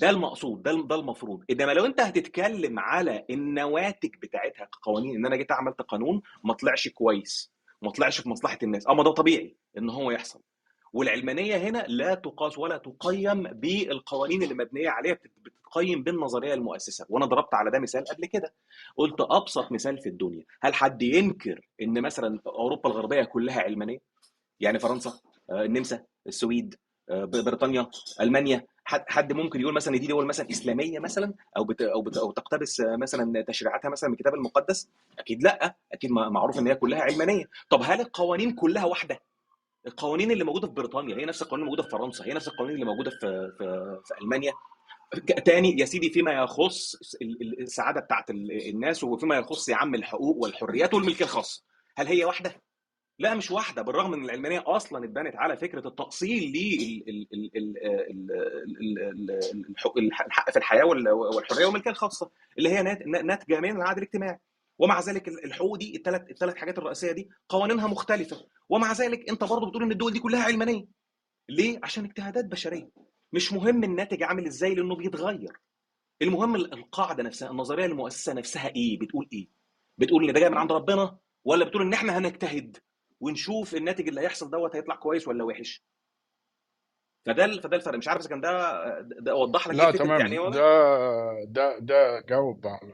ده 0.00 0.10
المقصود 0.10 0.62
ده 0.62 0.72
ده 0.86 0.94
المفروض. 0.94 1.44
إنما 1.50 1.72
لو 1.72 1.86
انت 1.86 2.00
هتتكلم 2.00 2.78
على 2.78 3.24
النواتج 3.30 4.10
بتاعتها 4.22 4.64
كقوانين 4.64 5.16
إن 5.16 5.26
أنا 5.26 5.36
جيت 5.36 5.52
عملت 5.52 5.82
قانون 5.82 6.22
ما 6.44 6.54
طلعش 6.54 6.88
كويس 6.88 7.52
ما 7.82 7.90
طلعش 7.90 8.20
في 8.20 8.28
مصلحة 8.28 8.58
الناس. 8.62 8.88
أما 8.88 9.02
ده 9.02 9.10
طبيعي 9.10 9.56
إن 9.78 9.90
هو 9.90 10.10
يحصل. 10.10 10.40
والعلمانية 10.94 11.56
هنا 11.56 11.84
لا 11.88 12.14
تقاس 12.14 12.58
ولا 12.58 12.76
تقيم 12.76 13.42
بالقوانين 13.42 14.42
اللي 14.42 14.54
مبنية 14.54 14.90
عليها 14.90 15.18
بتتقيم 15.44 16.02
بالنظرية 16.02 16.54
المؤسسة. 16.54 17.06
وأنا 17.08 17.26
ضربت 17.26 17.54
على 17.54 17.70
ده 17.70 17.78
مثال 17.78 18.04
قبل 18.04 18.26
كده. 18.26 18.52
قلت 18.96 19.20
أبسط 19.20 19.72
مثال 19.72 19.98
في 19.98 20.08
الدنيا. 20.08 20.44
هل 20.60 20.74
حد 20.74 21.02
ينكر 21.02 21.68
إن 21.82 22.02
مثلا 22.02 22.40
أوروبا 22.46 22.90
الغربية 22.90 23.22
كلها 23.22 23.60
علمانية؟ 23.60 23.98
يعني 24.60 24.78
فرنسا 24.78 25.12
آه، 25.50 25.64
النمسا 25.64 26.02
السويد 26.26 26.74
آه، 27.10 27.24
بريطانيا 27.24 27.86
ألمانيا. 28.20 28.66
حد 28.86 29.32
ممكن 29.32 29.60
يقول 29.60 29.74
مثلا 29.74 29.96
دي 29.98 30.06
دول 30.06 30.26
مثلا 30.26 30.50
إسلامية 30.50 30.98
مثلا؟ 30.98 31.34
أو 31.56 31.64
بت 31.64 31.82
أو 31.82 32.02
بت 32.02 32.16
أو 32.16 32.30
تقتبس 32.32 32.80
آه، 32.80 32.96
مثلا 32.96 33.44
تشريعاتها 33.48 33.88
مثلا 33.88 34.08
من 34.10 34.14
الكتاب 34.14 34.34
المقدس؟ 34.34 34.88
أكيد 35.18 35.42
لأ. 35.42 35.76
أكيد 35.92 36.10
معروف 36.10 36.58
إن 36.58 36.66
هي 36.66 36.74
كلها 36.74 37.00
علمانية. 37.00 37.44
طب 37.70 37.80
هل 37.84 38.00
القوانين 38.00 38.52
كلها 38.54 38.84
واحدة؟ 38.84 39.20
القوانين 39.86 40.30
اللي 40.30 40.44
موجوده 40.44 40.66
في 40.66 40.72
بريطانيا 40.72 41.16
هي 41.16 41.24
نفس 41.24 41.42
القوانين 41.42 41.66
اللي 41.68 41.70
موجوده 41.76 41.82
في 41.82 41.96
فرنسا 41.98 42.24
هي 42.24 42.32
نفس 42.34 42.48
القوانين 42.48 42.74
اللي 42.74 42.86
موجوده 42.86 43.10
في 43.10 43.18
في, 43.58 44.00
في 44.04 44.20
المانيا 44.22 44.52
تاني 45.44 45.78
يا 45.80 45.84
سيدي 45.84 46.10
فيما 46.10 46.32
يخص 46.32 46.94
ال- 47.22 47.42
ال- 47.42 47.60
السعاده 47.60 48.00
بتاعت 48.00 48.30
ال- 48.30 48.68
الناس 48.68 49.04
وفيما 49.04 49.36
يخص 49.36 49.68
يا 49.68 49.76
عم 49.76 49.94
الحقوق 49.94 50.36
والحريات 50.36 50.94
والملكيه 50.94 51.24
الخاصه 51.24 51.62
هل 51.96 52.06
هي 52.06 52.24
واحدة 52.24 52.62
لا 53.18 53.34
مش 53.34 53.50
واحدة 53.50 53.82
بالرغم 53.82 54.14
ان 54.14 54.24
العلمانيه 54.24 54.64
أصلا 54.66 55.04
اتبنت 55.04 55.36
على 55.36 55.56
فكره 55.56 55.88
التاصيل 55.88 56.52
للحق 59.96 60.50
في 60.50 60.56
الحياة 60.58 60.84
وال- 60.84 61.08
والحريه 61.08 61.66
والملكيه 61.66 61.90
الخاصه 61.90 62.30
اللي 62.58 62.68
هي 62.68 62.82
نات- 62.82 63.06
ناتجه 63.06 63.60
من 63.60 63.76
العدل 63.76 63.98
الاجتماعي 64.02 64.40
ومع 64.78 65.00
ذلك 65.00 65.28
الحقوق 65.28 65.76
دي 65.76 65.96
الثلاث 65.96 66.30
الثلاث 66.30 66.54
حاجات 66.56 66.78
الرئيسية 66.78 67.12
دي 67.12 67.28
قوانينها 67.48 67.86
مختلفة. 67.86 68.46
ومع 68.68 68.92
ذلك 68.92 69.30
انت 69.30 69.44
برضه 69.44 69.66
بتقول 69.66 69.82
إن 69.82 69.92
الدول 69.92 70.12
دي 70.12 70.18
كلها 70.18 70.44
علمانية. 70.44 70.84
ليه؟ 71.48 71.80
عشان 71.82 72.04
اجتهادات 72.04 72.44
بشرية. 72.44 72.90
مش 73.32 73.52
مهم 73.52 73.84
الناتج 73.84 74.22
عامل 74.22 74.46
إزاي 74.46 74.74
لأنه 74.74 74.96
بيتغير. 74.96 75.60
المهم 76.22 76.54
القاعدة 76.56 77.22
نفسها 77.22 77.50
النظرية 77.50 77.86
المؤسسة 77.86 78.32
نفسها 78.32 78.68
إيه؟ 78.76 78.98
بتقول 78.98 79.28
إيه؟ 79.32 79.48
بتقول 79.98 80.24
إن 80.28 80.32
ده 80.34 80.40
جاي 80.40 80.50
من 80.50 80.58
عند 80.58 80.72
ربنا 80.72 81.18
ولا 81.44 81.64
بتقول 81.64 81.82
إن 81.82 81.92
إحنا 81.92 82.18
هنجتهد 82.18 82.76
ونشوف 83.20 83.74
الناتج 83.74 84.08
اللي 84.08 84.20
هيحصل 84.20 84.50
دوت 84.50 84.76
هيطلع 84.76 84.96
كويس 84.96 85.28
ولا 85.28 85.44
وحش؟ 85.44 85.84
فده 87.26 87.60
فده 87.60 87.76
الفرق. 87.76 87.98
مش 87.98 88.08
عارف 88.08 88.20
إذا 88.20 88.28
كان 88.28 88.40
ده 88.40 89.00
ده 89.00 89.34
وضح 89.36 89.68
لك 89.68 89.74
لا 89.74 89.90
تمام. 89.90 90.20
يعني 90.20 90.36
ده 90.50 91.44
ده 91.44 91.78
ده 91.78 92.20
جاوب 92.20 92.66
على 92.66 92.92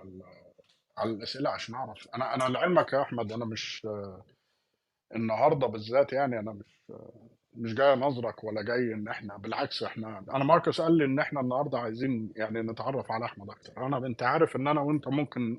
على 1.00 1.10
الأسئلة 1.10 1.50
عشان 1.50 1.74
أعرف. 1.74 2.08
أنا 2.14 2.34
أنا 2.34 2.44
لعلمك 2.44 2.92
يا 2.92 3.02
أحمد 3.02 3.32
أنا 3.32 3.44
مش 3.44 3.86
النهاردة 5.14 5.66
بالذات 5.66 6.12
يعني 6.12 6.38
أنا 6.38 6.52
مش 6.52 6.92
مش 7.54 7.74
جاي 7.74 7.96
نظرك 7.96 8.44
ولا 8.44 8.62
جاي 8.62 8.94
إن 8.94 9.08
إحنا 9.08 9.36
بالعكس 9.36 9.82
إحنا 9.82 10.24
أنا 10.34 10.44
ماركوس 10.44 10.80
قال 10.80 10.98
لي 10.98 11.04
إن 11.04 11.18
إحنا 11.18 11.40
النهاردة 11.40 11.78
عايزين 11.78 12.32
يعني 12.36 12.62
نتعرف 12.62 13.12
على 13.12 13.24
أحمد 13.24 13.50
أكتر. 13.50 13.86
أنا 13.86 14.06
أنت 14.06 14.22
عارف 14.22 14.56
إن 14.56 14.68
أنا 14.68 14.80
وأنت 14.80 15.08
ممكن 15.08 15.58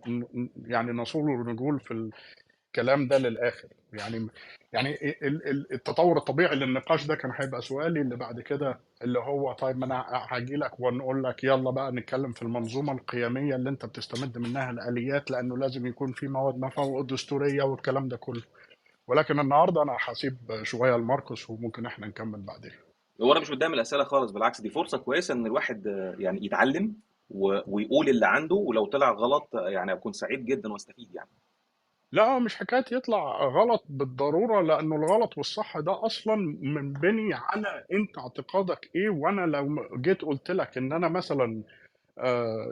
يعني 0.66 0.92
نصول 0.92 1.30
ونقول 1.30 1.80
في 1.80 2.12
الكلام 2.72 3.08
ده 3.08 3.18
للآخر. 3.18 3.68
يعني 3.94 4.28
يعني 4.74 4.96
ال- 5.24 5.48
ال- 5.50 5.74
التطور 5.74 6.18
الطبيعي 6.18 6.56
للنقاش 6.56 7.06
ده 7.08 7.16
كان 7.16 7.32
هيبقى 7.36 7.62
سؤالي 7.62 8.02
اللي 8.02 8.16
بعد 8.16 8.40
كده 8.40 8.80
اللي 9.02 9.20
هو 9.20 9.54
طيب 9.54 9.78
ما 9.78 9.86
أنا 9.86 10.06
هاجي 10.30 10.56
لك 10.56 10.80
ونقول 10.80 11.24
لك 11.24 11.44
يلا 11.44 11.72
بقى 11.72 11.92
نتكلم 11.92 12.32
في 12.32 12.42
المنظومة 12.42 12.94
القيمية 12.94 13.56
اللي 13.56 13.70
أنت 13.70 13.86
بتستمد 13.86 14.38
منها 14.38 14.72
الآليات 14.72 15.32
لأنه 15.32 15.58
لازم 15.58 15.88
يكون 15.88 16.12
في 16.12 16.28
مواد 16.28 16.58
ما 16.58 16.70
فوق 16.70 17.00
الدستوريه 17.00 17.64
والكلام 17.64 18.08
ده 18.08 18.18
كله. 18.18 18.42
ولكن 19.08 19.40
النهارده 19.40 19.84
أنا 19.84 19.98
هسيب 20.00 20.38
شوية 20.64 20.96
لماركوس 20.96 21.50
وممكن 21.50 21.86
إحنا 21.86 22.08
نكمل 22.08 22.42
بعدين. 22.42 22.72
هو 23.22 23.32
أنا 23.32 23.40
مش 23.40 23.52
قد 23.52 23.74
الأسئلة 23.74 24.04
خالص 24.04 24.32
بالعكس 24.32 24.62
دي 24.62 24.70
فرصة 24.70 24.98
كويسة 24.98 25.34
إن 25.34 25.46
الواحد 25.46 25.86
يعني 26.20 26.46
يتعلم 26.46 26.94
ويقول 27.68 28.10
اللي 28.10 28.28
عنده 28.28 28.56
ولو 28.56 28.86
طلع 28.86 29.12
غلط 29.12 29.50
يعني 29.56 29.94
أكون 29.94 30.14
سعيد 30.14 30.46
جدا 30.46 30.72
وأستفيد 30.74 31.16
يعني. 31.16 31.30
لا 32.12 32.40
مش 32.40 32.56
حكاية 32.56 32.86
يطلع 32.92 33.46
غلط 33.46 33.86
بالضرورة 33.90 34.62
لأنه 34.62 34.96
الغلط 34.96 35.38
والصح 35.38 35.80
ده 35.80 36.06
أصلا 36.06 36.36
منبني 36.62 37.34
على 37.34 37.86
أنت 37.94 38.18
اعتقادك 38.18 38.90
إيه 38.96 39.10
وأنا 39.10 39.42
لو 39.42 39.88
جيت 40.02 40.22
قلت 40.22 40.52
لك 40.52 40.78
إن 40.78 40.94
أنا 40.94 41.10
مثلا 41.10 41.64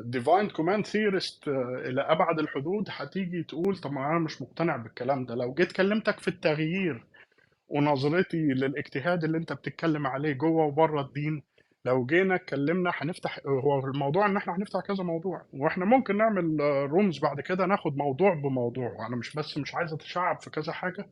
divine 0.04 0.50
command 0.50 0.86
theorist 0.86 1.48
إلى 1.88 2.02
أبعد 2.02 2.40
الحدود 2.40 2.88
هتيجي 2.90 3.44
تقول 3.44 3.78
طب 3.78 3.92
ما 3.92 4.12
أنا 4.12 4.20
مش 4.20 4.42
مقتنع 4.42 4.78
بالكلام 4.78 5.26
ده. 5.26 5.36
لو 5.36 5.54
جيت 5.54 5.72
كلمتك 5.72 6.20
في 6.20 6.28
التغيير 6.28 7.06
ونظرتي 7.70 8.38
للإجتهاد 8.38 9.24
اللي 9.24 9.38
أنت 9.38 9.54
بتتكلم 9.54 10.08
عليه 10.08 10.34
جوه 10.34 10.66
وبره 10.66 11.02
الدين 11.02 11.44
لو 11.86 12.06
جينا 12.06 12.36
اتكلمنا 12.36 12.92
هنفتح 12.94 13.40
هو 13.46 13.80
الموضوع 13.80 14.26
إن 14.26 14.38
إحنا 14.38 14.56
هنفتح 14.56 14.80
كذا 14.80 15.04
موضوع 15.04 15.46
وإحنا 15.54 15.86
ممكن 15.86 16.18
نعمل 16.18 16.58
rooms 16.92 17.20
بعد 17.20 17.42
كده 17.42 17.66
ناخد 17.66 17.98
موضوع 17.98 18.34
بموضوع. 18.34 19.08
أنا 19.08 19.16
مش 19.16 19.36
بس 19.36 19.58
مش 19.58 19.76
عايز 19.76 19.94
أتشعب 19.94 20.42
في 20.42 20.50
كذا 20.50 20.74
حاجة 20.74 21.10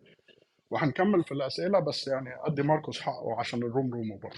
وهنكمل 0.71 1.23
في 1.23 1.31
الأسئلة 1.31 1.79
بس 1.79 2.07
يعني 2.07 2.29
أدي 2.39 2.63
ماركوس 2.63 3.01
حقه 3.01 3.39
عشان 3.39 3.63
ال 3.63 3.69
room 3.69 3.93
room 3.93 4.19
برضه. 4.23 4.37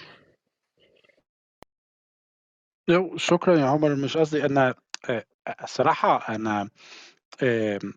شكرا 3.18 3.56
يا 3.58 3.66
عمر. 3.66 3.96
مش 3.96 4.18
قصدي 4.18 4.46
أنا 4.46 4.74
الصراحة 5.64 6.36
أنا 6.36 6.70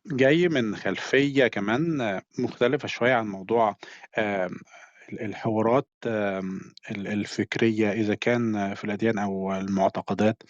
جاي 0.06 0.48
من 0.48 0.76
خلفية 0.76 1.46
كمان 1.46 2.20
مختلفة 2.38 2.88
شوية 2.88 3.14
عن 3.14 3.26
موضوع 3.26 3.76
الحوارات 5.12 5.88
آه، 6.06 6.42
الفكرية 6.90 7.92
إذا 7.92 8.14
كان 8.14 8.74
في 8.74 8.84
الأديان 8.84 9.18
أو 9.18 9.52
المعتقدات 9.56 10.42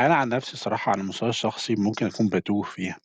أنا 0.00 0.14
عن 0.14 0.28
نفسي 0.28 0.56
صراحة 0.56 0.92
على 0.92 1.00
المستوى 1.00 1.28
الشخصي 1.28 1.74
ممكن 1.76 2.06
أكون 2.06 2.28
بتوه 2.28 2.62
فيها. 2.62 2.96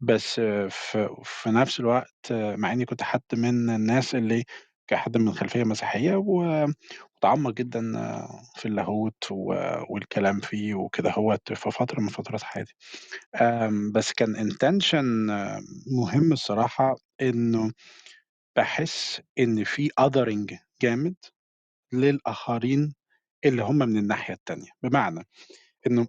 بس 0.00 0.34
في 0.70 1.08
في 1.24 1.50
نفس 1.50 1.80
الوقت 1.80 2.32
مع 2.32 2.72
إني 2.72 2.84
كنت 2.84 3.02
حد 3.02 3.20
من 3.32 3.70
الناس 3.70 4.14
اللي 4.14 4.44
كحد 4.88 5.16
من 5.16 5.32
خلفية 5.34 5.64
مسيحية 5.64 6.16
و- 6.16 6.66
ومتعمق 7.14 7.50
جدا 7.52 7.80
في 8.56 8.66
اللاهوت 8.68 9.24
والكلام 9.90 10.40
فيه 10.40 10.74
وكده 10.74 11.10
هوت 11.10 11.52
في 11.52 11.70
فترة 11.70 12.00
من 12.00 12.08
فترات 12.08 12.42
حياتي. 12.42 12.74
آم، 13.36 13.92
بس 13.92 14.12
كان 14.12 14.50
intention 14.50 15.04
مهم 15.96 16.32
الصراحة 16.32 16.96
إنه 17.22 17.72
باحس 18.56 19.20
إن 19.38 19.64
في 19.64 19.90
othering 20.00 20.56
جامد 20.82 21.14
للآخرين 21.94 22.94
اللي 23.44 23.62
هم 23.62 23.76
من 23.78 23.98
الناحية 23.98 24.34
التانية، 24.34 24.70
بمعنى 24.82 25.26
إنه 25.86 26.06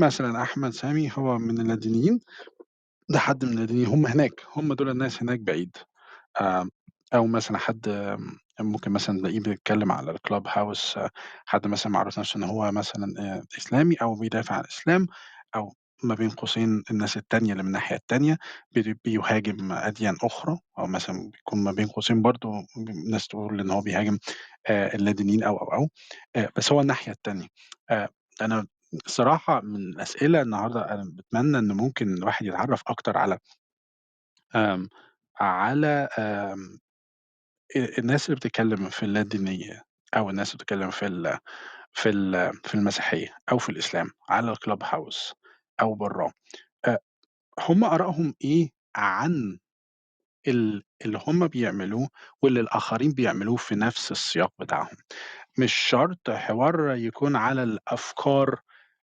مثلًا 0.00 0.42
أحمد 0.42 0.70
سامي 0.70 1.12
هو 1.18 1.38
من 1.38 1.60
اللادينيين، 1.60 2.20
ده 3.10 3.18
حد 3.18 3.44
من 3.44 3.52
اللادينيين 3.52 3.86
هم 3.86 4.06
هناك، 4.06 4.42
هم 4.56 4.74
دول 4.74 4.88
الناس 4.90 5.22
هناك 5.22 5.40
بعيد، 5.40 5.76
آمم، 6.42 6.70
أو 7.14 7.26
مثلًا 7.26 7.58
حد 7.58 7.88
ممكن 8.60 8.92
مثلًا 8.92 9.18
تلاقيه 9.20 9.40
بيتكلم 9.40 9.92
على 9.92 10.14
الclubhouse 10.18 11.08
حد 11.46 11.66
مثلًا 11.66 11.92
معرّف 11.92 12.18
نفسه 12.18 12.38
إن 12.38 12.44
هو 12.44 12.72
مثلًا 12.72 13.14
آآ، 13.20 13.44
إسلامي 13.58 13.96
أو 14.02 14.14
بيدافع 14.16 14.54
عن 14.56 14.60
الإسلام 14.64 15.06
أو 15.56 15.74
ما 16.04 16.14
بين 16.14 16.30
قوسين 16.30 16.82
الناس 16.90 17.16
التانية 17.16 17.52
اللي 17.52 17.62
من 17.62 17.68
الناحية 17.68 17.96
التانية 17.96 18.38
بي 18.72 18.94
بيهاجم 19.04 19.72
أديان 19.72 20.16
أخرى 20.24 20.58
أو 20.78 20.86
مثلًا 20.86 21.30
بيكون 21.30 21.64
ما 21.64 21.72
بين 21.72 21.86
قوسين 21.86 22.22
برضه 22.22 22.52
ناس 23.10 23.28
تقول 23.28 23.60
إن 23.60 23.70
هو 23.70 23.80
بيهاجم 23.80 24.18
اللادينيين 24.70 25.42
أو، 25.44 25.56
أو، 25.56 25.72
أو، 25.74 25.88
بس 26.56 26.72
هو 26.72 26.80
الناحية 26.80 27.12
التانية. 27.12 27.48
أنا 28.42 28.66
الصراحة 29.06 29.60
من 29.60 29.76
الأسئلة 29.76 30.42
النهارده 30.42 30.80
أنا 30.94 31.04
باتمنى 31.14 31.58
إن 31.58 31.72
ممكن 31.72 32.14
الواحد 32.14 32.46
يتعرّف 32.46 32.82
أكتر 32.88 33.18
على 33.18 33.38
آمم، 34.54 34.88
على 35.40 36.08
آمم، 36.18 36.78
الناس 37.98 38.26
اللي 38.26 38.36
بتتكلم 38.36 38.88
في 38.90 39.02
اللادينية 39.02 39.82
أو 40.16 40.30
الناس 40.30 40.48
اللي 40.48 40.56
بتتكلم 40.58 40.90
في 40.90 41.38
في 41.92 42.10
في 42.64 42.74
المسيحية 42.74 43.28
أو 43.52 43.58
في 43.58 43.68
الإسلام 43.70 44.10
على 44.30 44.54
الclubhouse 44.56 45.34
أو 45.80 45.94
برّاه، 45.94 46.32
هم 47.68 47.84
آرائهم 47.84 48.34
إيه 48.44 48.70
عن 48.96 49.58
ال 50.48 50.84
اللي 51.06 51.20
هم 51.26 51.48
بيعملوه 51.48 52.08
واللي 52.42 52.60
الآخرين 52.60 53.12
بيعملوه 53.12 53.56
في 53.56 53.74
نفس 53.76 54.12
السياق 54.12 54.52
بتاعهم؟ 54.60 54.96
مش 55.58 55.74
شرط 55.74 56.30
حوار 56.30 56.96
يكون 56.96 57.36
على 57.36 57.62
الأفكار 57.62 58.60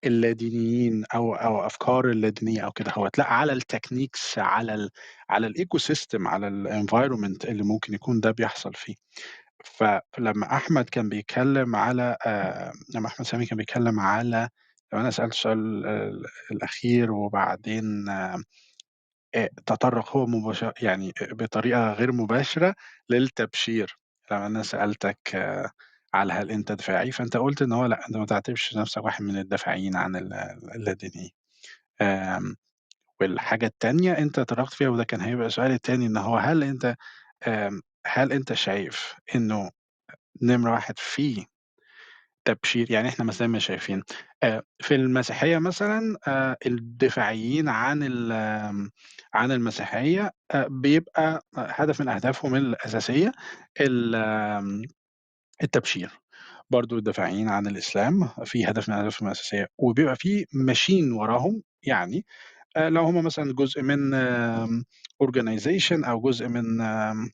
اللادينيين 0.05 1.05
أو 1.15 1.35
أو 1.37 1.67
أفكار 1.67 2.11
اللادينية 2.11 2.61
أو 2.63 2.73
كده 2.73 2.93
هوّة، 2.97 3.11
لأ 3.19 3.33
على 3.35 3.61
الtechniques 3.61 4.39
على 4.39 4.75
ال 4.75 4.91
على 5.31 5.49
الecosystem 5.51 6.27
على 6.29 6.49
الenvironment 6.51 7.47
اللي 7.51 7.63
ممكن 7.65 7.95
يكون 7.95 8.21
ده 8.21 8.31
بيحصل 8.31 8.75
فيه. 8.75 8.95
فلمّا 9.65 10.57
أحمد 10.57 10.85
كان 10.91 11.09
بيتكلم 11.09 11.77
على 11.77 12.17
لمّا 12.95 13.09
أحمد 13.09 13.27
سامي 13.27 13.47
كان 13.47 13.59
بيتكلم 13.59 14.01
على 14.01 14.49
لو 14.93 15.01
أنا 15.01 15.11
سألت 15.11 15.33
السؤال 15.33 15.87
ال 15.87 16.25
الأخير 16.53 17.13
وبعدين 17.13 18.05
تطرق 19.67 20.17
هو 20.17 20.27
مباشر 20.27 20.73
يعني 20.83 21.13
بطريقة 21.33 21.93
غير 21.93 22.13
مباشرة 22.13 22.75
للتبشير، 23.11 23.99
لمّا 24.33 24.47
أنا 24.47 24.63
سألتك 24.63 25.19
على 26.15 26.33
هل 26.33 26.51
أنت 26.51 26.73
دفاعي؟ 26.73 27.13
فأنت 27.13 27.37
قُلت 27.37 27.63
إن 27.63 27.73
هو 27.73 27.87
لأ، 27.87 28.09
أنت 28.09 28.17
ما 28.17 28.27
تعتبرش 28.27 28.77
نفسك 28.77 29.05
واحد 29.05 29.23
من 29.25 29.39
الدافعين 29.39 29.97
عن 29.97 30.17
ال 30.17 30.35
اللادينيين. 30.77 31.31
آمم 32.03 32.57
والحاجة 33.23 33.67
التانية 33.67 34.13
أنت 34.19 34.37
تطرقت 34.41 34.75
فيها 34.75 34.91
وده 34.91 35.05
كان 35.05 35.23
هيبقى 35.23 35.51
سؤالي 35.51 35.75
التاني، 35.75 36.07
إن 36.07 36.19
هو 36.19 36.39
هل 36.39 36.65
أنت 36.65 36.97
آمم 37.49 37.83
هل 38.07 38.33
أنت 38.33 38.53
شايف 38.55 39.15
إنه 39.37 39.71
نمرة 40.43 40.73
1 40.73 40.99
في 40.99 41.47
تبشير 42.47 42.91
يعني 42.91 43.09
إحنا 43.09 43.25
مثلًا 43.25 43.49
ما 43.49 43.59
شايفين 43.59 44.03
آآ 44.43 44.63
في 44.83 44.95
المسيحية 44.95 45.59
مثلًا 45.59 46.17
آآ 46.29 46.57
الدفاعيين 46.67 47.69
عن 47.69 48.03
آمم 48.33 48.91
عن 49.35 49.53
المسيحية 49.53 50.33
بيبقى 50.57 51.47
هدف 51.57 52.01
من 52.01 52.09
أهدافهم 52.09 52.55
الأساسية 52.57 53.33
التبشير. 55.63 56.11
برضه 56.71 56.97
الدافعين 56.99 57.49
عن 57.49 57.67
الإسلام 57.67 58.29
في 58.45 58.65
هدف 58.71 58.89
من 58.89 58.95
أهدافهم 58.95 59.27
الأساسية 59.29 59.69
وبيبقى 59.79 60.17
في 60.17 60.45
machine 60.45 61.19
وراهم، 61.19 61.63
يعني 61.83 62.27
لو 62.79 63.03
هم 63.05 63.25
مثلًا 63.25 63.55
جزء 63.55 63.83
من 63.83 63.99
organization 65.25 66.09
أو 66.09 66.21
جزء 66.21 66.49
من 66.49 66.81
آمم 66.81 67.31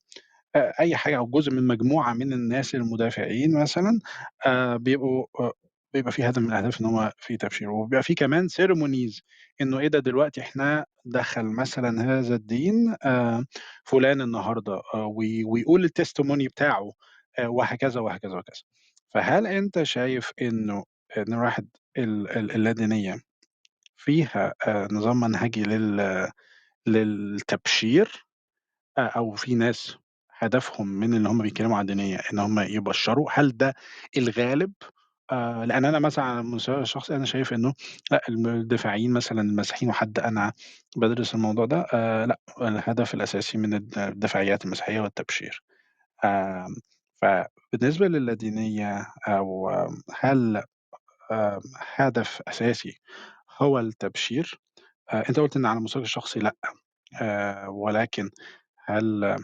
أي 0.56 0.96
حاجة 0.96 1.16
أو 1.18 1.26
جزء 1.26 1.52
من 1.52 1.66
مجموعة 1.66 2.12
من 2.14 2.32
الناس 2.32 2.74
المدافعين 2.74 3.60
مثلًا 3.62 4.00
بيبقوا 4.76 5.26
بيبقى 5.94 6.12
في 6.12 6.24
هدف 6.28 6.38
من 6.38 6.48
الأهداف 6.48 6.80
إن 6.80 6.86
هو 6.86 7.12
في 7.18 7.36
تبشير، 7.36 7.70
وبيبقى 7.70 8.02
في 8.02 8.14
كمان 8.14 8.48
ceremonies 8.48 9.20
إنه 9.60 9.78
إيه 9.80 9.88
ده 9.88 9.98
دلوقتي 9.98 10.40
إحنا 10.40 10.86
دخل 11.04 11.44
مثلًا 11.46 12.18
هذا 12.18 12.34
الدين 12.34 12.96
فلان 13.84 14.20
النهارده 14.20 14.82
ويقول 15.46 15.88
الtestimony 15.88 16.46
بتاعه 16.46 16.92
وهكذا، 17.46 18.00
وهكذا، 18.00 18.32
وهكذا. 18.32 18.62
فهل 19.14 19.46
أنت 19.46 19.82
شايف 19.82 20.32
إنه 20.42 20.84
نمرة 21.18 21.44
1 21.44 21.68
ال 21.98 22.30
ال 22.38 22.50
اللادينية 22.52 23.20
فيها 23.96 24.54
نظام 24.92 25.20
منهجي 25.20 25.62
لل 25.64 26.28
للتبشير 26.88 28.26
أو 28.98 29.32
في 29.32 29.54
ناس 29.56 29.96
هدفهم 30.42 30.88
من 30.88 31.14
إن 31.14 31.26
هم 31.26 31.42
بيتكلموا 31.42 31.76
عن 31.76 31.82
الدينية 31.82 32.18
إن 32.32 32.38
هم 32.38 32.60
يبشروا، 32.60 33.28
هل 33.34 33.56
ده 33.56 33.74
الغالب؟ 34.18 34.72
آآ 35.32 35.66
لأن 35.66 35.84
أنا 35.84 35.98
مثلًا 35.98 36.24
على 36.24 36.40
المستوى 36.40 36.80
الشخصي 36.82 37.16
أنا 37.16 37.24
شايف 37.26 37.52
إنه 37.54 37.74
لأ 38.10 38.22
الم 38.28 38.48
الدافعين 38.48 39.12
مثلًا 39.12 39.40
المسيحيين 39.42 39.90
وحد 39.90 40.18
أنا 40.20 40.52
بادرس 40.96 41.34
الموضوع 41.34 41.66
ده 41.66 41.86
آآ 41.94 42.26
لأ، 42.26 42.40
الهدف 42.62 43.14
الأساسي 43.14 43.58
من 43.58 43.74
الد 43.74 43.98
الدفاعيات 43.98 44.64
المسيحية 44.64 45.00
هو 45.00 45.06
التبشير. 45.06 45.62
آمم 46.24 46.76
فبالنسبة 47.22 48.08
للادينية 48.08 49.06
أو 49.28 49.70
هل 50.20 50.64
آآ 51.32 51.60
هدف 51.96 52.42
أساسي 52.48 53.00
هو 53.62 53.78
التبشير؟ 53.80 54.60
آآ 55.10 55.24
أنت 55.30 55.40
قُلت 55.40 55.56
إن 55.56 55.66
على 55.66 55.80
مستواك 55.80 56.04
الشخصي 56.06 56.40
لأ، 56.40 56.56
آآ 57.22 57.68
ولكن 57.68 58.30
هل 58.86 59.36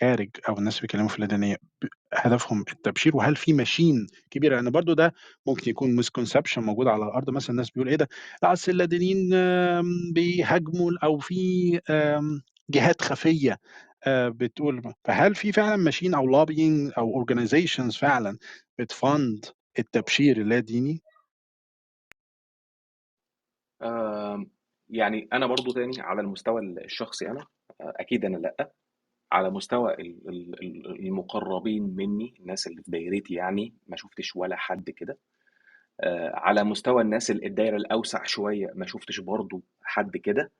خارج 0.00 0.30
أو 0.48 0.58
الناس 0.58 0.80
بيتكلموا 0.80 1.08
في 1.08 1.16
اللادينية 1.16 1.56
ب 1.82 1.86
هدفهم 2.14 2.64
التبشير؟ 2.72 3.16
وهل 3.16 3.36
في 3.36 3.64
machine 3.64 4.06
كبيرة؟ 4.30 4.56
لأن 4.56 4.70
برضه 4.70 4.94
ده 4.94 5.14
ممكن 5.46 5.70
يكون 5.70 6.02
misconception 6.02 6.58
موجود 6.58 6.86
على 6.86 7.04
الأرض 7.04 7.30
مثلًا 7.30 7.50
الناس 7.50 7.70
بيقولوا 7.70 7.92
إيه 7.92 7.98
ده، 7.98 8.08
أصل 8.44 8.72
اللادينيين 8.72 9.34
آمم 9.34 10.12
بيهاجموا 10.12 10.92
أو 11.04 11.18
في 11.18 11.80
آمم 11.90 12.42
جهات 12.70 13.02
خفية 13.02 13.58
آآ 14.04 14.28
بتقول 14.28 14.82
فهل 15.04 15.34
في 15.34 15.52
فعلًا 15.52 15.90
machine 15.90 16.14
أو 16.14 16.44
lobbying 16.46 16.98
أو 16.98 17.24
organizations 17.26 17.98
فعلًا 17.98 18.38
بتfund 18.82 19.50
التبشير 19.78 20.40
اللاديني؟ 20.40 21.02
آمم 23.82 24.50
يعني 24.88 25.28
أنا 25.32 25.46
برضه 25.46 25.72
تاني 25.74 26.00
على 26.00 26.20
المستوى 26.20 26.60
ال 26.60 26.84
الشخصي 26.84 27.28
أنا، 27.30 27.40
أ 27.80 27.92
أكيد 28.00 28.24
أنا 28.24 28.36
لأ. 28.36 28.72
على 29.34 29.50
مستوى 29.50 29.94
ال 29.94 30.28
ال 30.28 30.62
ال 30.64 31.06
المقربين 31.06 31.82
منّي، 31.96 32.34
الناس 32.40 32.66
اللي 32.66 32.82
في 32.82 32.90
دايرتي 32.90 33.34
يعني، 33.34 33.74
ما 33.88 33.96
شُفتش 33.96 34.36
ولا 34.36 34.56
حد 34.56 34.90
كده. 34.90 35.18
آآ 36.00 36.32
على 36.36 36.64
مستوى 36.64 37.02
الناس 37.02 37.32
ال 37.32 37.46
الدايرة 37.46 37.76
الأوسع 37.76 38.24
شوية، 38.24 38.72
ما 38.76 38.86
شُفتش 38.86 39.20
برضه 39.20 39.62
حد 39.82 40.16
كده. 40.18 40.52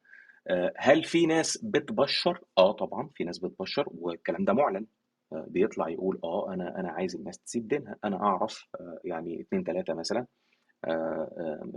آآ 0.48 0.72
هل 0.78 1.04
في 1.04 1.26
ناس 1.26 1.58
بتبشّر؟ 1.64 2.40
آه 2.58 2.72
طبعًا، 2.72 3.10
في 3.14 3.24
ناس 3.24 3.38
بتبشّر 3.40 3.86
والكلام 3.98 4.44
ده 4.46 4.54
مُعلن. 4.54 4.86
آآ 5.34 5.46
بيطلع 5.48 5.90
يقول 5.90 6.20
آه 6.24 6.54
أنا 6.54 6.80
أنا 6.80 6.90
عايز 6.92 7.16
الناس 7.16 7.38
تسيب 7.40 7.68
دينها، 7.68 7.96
أنا 8.04 8.16
أعرف 8.22 8.68
آآ 8.80 9.00
يعني 9.04 9.40
2، 9.42 9.64
3 9.64 9.94
مثلًا 9.94 10.26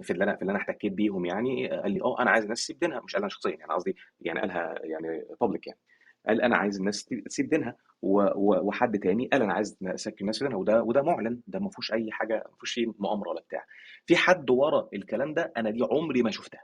في 0.03 0.11
اللي 0.13 0.23
أنا 0.25 0.35
في 0.35 0.41
اللي 0.41 0.51
أنا 0.51 0.59
احتكيت 0.59 0.93
بيهم 0.93 1.25
يعني، 1.25 1.69
قال 1.69 1.91
لي: 1.93 2.01
"آه 2.03 2.21
أنا 2.21 2.31
عايز 2.31 2.43
الناس 2.45 2.61
تسيب 2.63 2.79
دينها." 2.79 3.01
مش 3.01 3.15
قالها 3.15 3.29
شخصيًا 3.29 3.51
يعني 3.57 3.73
قصدي 3.73 3.95
يعني 4.21 4.41
قالها 4.41 4.75
يعني 4.85 5.21
public 5.45 5.61
يعني. 5.67 5.79
قال: 6.27 6.41
"أنا 6.41 6.57
عايز 6.57 6.77
الناس 6.79 7.05
تسيب 7.05 7.49
دينها." 7.49 7.75
وحد 8.01 8.99
تاني 8.99 9.27
قال: 9.27 9.41
"أنا 9.41 9.53
عايز 9.53 9.77
ن 9.81 9.87
أسكّن 9.87 10.17
الناس 10.21 10.37
في 10.39 10.43
دينها." 10.45 10.57
وده 10.59 10.83
وده 10.83 11.01
مُعلن، 11.01 11.41
ده 11.47 11.59
ما 11.59 11.69
فيهوش 11.69 11.93
أي 11.93 12.11
حاجة 12.11 12.35
ما 12.35 12.55
فيهوش 12.57 12.73
فيه 12.73 12.93
مؤامرة 12.99 13.29
ولا 13.29 13.41
بتاع. 13.41 13.65
في 14.05 14.15
حد 14.15 14.49
ورا 14.49 14.89
الكلام 14.93 15.33
ده، 15.33 15.51
أنا 15.57 15.69
دي 15.71 15.79
عمري 15.91 16.21
ما 16.23 16.31
شُفتها. 16.31 16.63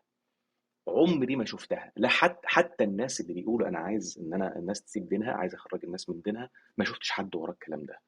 عمري 0.87 1.35
ما 1.35 1.45
شُفتها، 1.45 1.91
لا 1.97 2.07
حت 2.09 2.39
حتى 2.45 2.83
الناس 2.83 3.21
اللي 3.21 3.33
بيقولوا 3.33 3.67
أنا 3.67 3.79
عايز 3.79 4.19
إن 4.21 4.33
أنا 4.33 4.55
الناس 4.55 4.83
تسيب 4.83 5.09
دينها، 5.09 5.31
عايز 5.33 5.53
أخرّج 5.55 5.85
الناس 5.85 6.09
من 6.09 6.21
دينها، 6.21 6.49
ما 6.77 6.85
شُفتش 6.85 7.11
حد 7.11 7.35
ورا 7.35 7.51
الكلام 7.51 7.83
ده. 7.85 7.99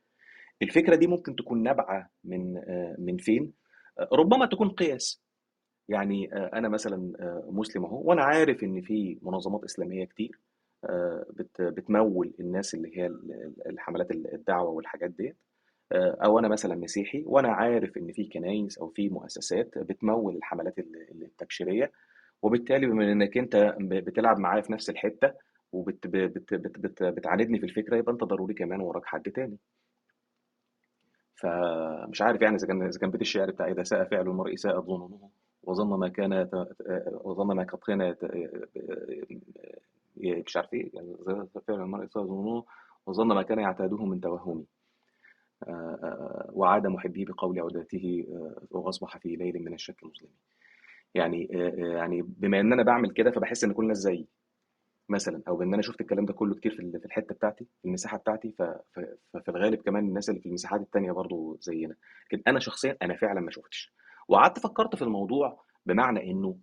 الفكرة 0.62 0.96
دي 0.96 1.08
ممكن 1.08 1.36
تكون 1.36 1.64
نابعة 1.64 2.10
من 2.24 2.58
آآ 2.58 2.96
من 3.00 3.18
فين؟ 3.18 3.54
أ 4.00 4.16
ربما 4.16 4.46
تكون 4.46 4.70
قياس. 4.70 5.22
يعني 5.90 6.34
آآ 6.34 6.52
أنا 6.54 6.70
مثلًا 6.70 7.14
مسلم 7.50 7.86
أهو، 7.86 8.02
وأنا 8.10 8.24
عارف 8.24 8.64
إن 8.64 8.82
في 8.82 9.20
منظمات 9.22 9.64
إسلامية 9.64 10.06
كتير 10.06 10.40
بتموِّل 11.60 12.34
الناس 12.40 12.74
اللي 12.76 12.98
هي 12.98 13.06
ال 13.08 13.32
ال 13.32 13.68
الحملات 13.70 14.12
ال 14.12 14.34
الدعوة 14.34 14.70
والحاجات 14.70 15.10
ديّة. 15.12 15.36
آآ 15.92 16.18
أو 16.26 16.40
أنا 16.40 16.48
مثلًا 16.48 16.76
مسيحي 16.76 17.24
وأنا 17.28 17.50
عارف 17.50 17.98
إن 17.98 18.12
في 18.12 18.26
كنايس 18.34 18.78
أو 18.78 18.90
في 18.90 19.10
مؤسسات 19.10 19.78
بتموِّل 19.78 20.36
الحملات 20.38 20.80
ال 20.80 20.96
ال 21.12 21.24
التبشيرية، 21.24 21.92
وبالتالي 22.42 22.86
بما 22.88 23.12
إنّك 23.12 23.38
أنت 23.38 23.76
ب 23.80 23.94
بتلعب 23.94 24.40
معايا 24.40 24.62
في 24.62 24.74
نفس 24.74 24.90
الحتّة 24.90 25.34
وبت 25.72 26.08
ب 26.08 26.12
بت 26.18 26.54
بت 26.54 26.80
بت 26.80 27.04
بتعاندني 27.04 27.60
في 27.60 27.66
الفكرة، 27.66 27.98
يبقى 27.98 28.14
أنت 28.14 28.24
ضروري 28.24 28.54
كمان 28.54 28.82
وراك 28.82 29.06
حد 29.06 29.22
تاني. 29.32 29.58
فمش 31.36 32.22
عارف 32.22 32.42
يعني 32.42 32.56
إذا 32.56 32.68
كان 32.68 32.84
إذا 32.88 33.00
كان 33.00 33.12
بيت 33.12 33.22
الشعر 33.22 33.52
بتاع 33.52 33.68
إذا 33.72 33.84
ساء 33.84 34.04
فعل 34.04 34.22
المرء 34.28 34.56
ساءت 34.56 34.86
ظنونه 34.86 35.30
وظن 35.64 36.00
ما 36.00 36.08
كان 36.10 36.50
وظن 37.24 37.56
ما 37.56 37.64
قد 37.64 37.80
كان 37.88 38.16
مش 40.18 40.58
عارف 40.58 40.74
إيه، 40.74 40.90
يعني 40.94 41.16
فعل 41.68 41.82
المرء 41.82 42.08
ساءت 42.08 42.26
ظنونه 42.28 42.66
وظن 43.08 43.28
ما 43.28 43.42
كان 43.44 43.60
يعتاده 43.60 44.06
من 44.06 44.22
توهُّمه. 44.22 44.66
آآ 45.68 46.50
وعاد 46.54 46.88
محبّيه 46.88 47.26
بقول 47.26 47.60
عُداته 47.62 48.26
آآ 48.30 48.68
وأصبح 48.72 49.18
في 49.18 49.36
ليل 49.36 49.66
من 49.66 49.74
الشك 49.74 50.04
مظلم. 50.04 50.30
يعني 51.16 51.46
يعني 51.78 52.22
بما 52.24 52.60
إن 52.60 52.74
أنا 52.74 52.84
باعمل 52.84 53.12
كده، 53.12 53.32
فباحس 53.32 53.64
إن 53.64 53.74
كل 53.74 53.84
الناس 53.84 53.98
زيي 53.98 54.28
مثلًا، 55.10 55.44
أو 55.48 55.58
بإن 55.58 55.74
أنا 55.74 55.84
شُفت 55.84 56.02
الكلام 56.02 56.26
ده 56.26 56.34
كُلّه 56.34 56.56
كتير 56.56 56.72
في 56.76 56.80
ال 56.82 57.00
في 57.02 57.06
الحتّة 57.08 57.36
بتاعتي، 57.36 57.66
في 57.82 57.86
المساحة 57.90 58.18
بتاعتي، 58.18 58.52
ففي 59.34 59.50
الغالب 59.50 59.82
كمان 59.84 60.08
الناس 60.10 60.30
اللي 60.30 60.42
في 60.42 60.50
المساحات 60.50 60.82
التانية 60.82 61.12
برضه 61.12 61.58
زيّنا. 61.62 61.96
لكن 62.34 62.44
أنا 62.48 62.60
شخصيًا 62.60 62.98
أنا 63.04 63.16
فعلًا 63.18 63.42
ما 63.42 63.52
شُفتش. 63.52 63.94
وقعدت 64.30 64.60
فكّرت 64.60 64.96
في 64.96 65.02
الموضوع 65.04 65.62
بمعنى 65.86 66.32
إنه 66.32 66.58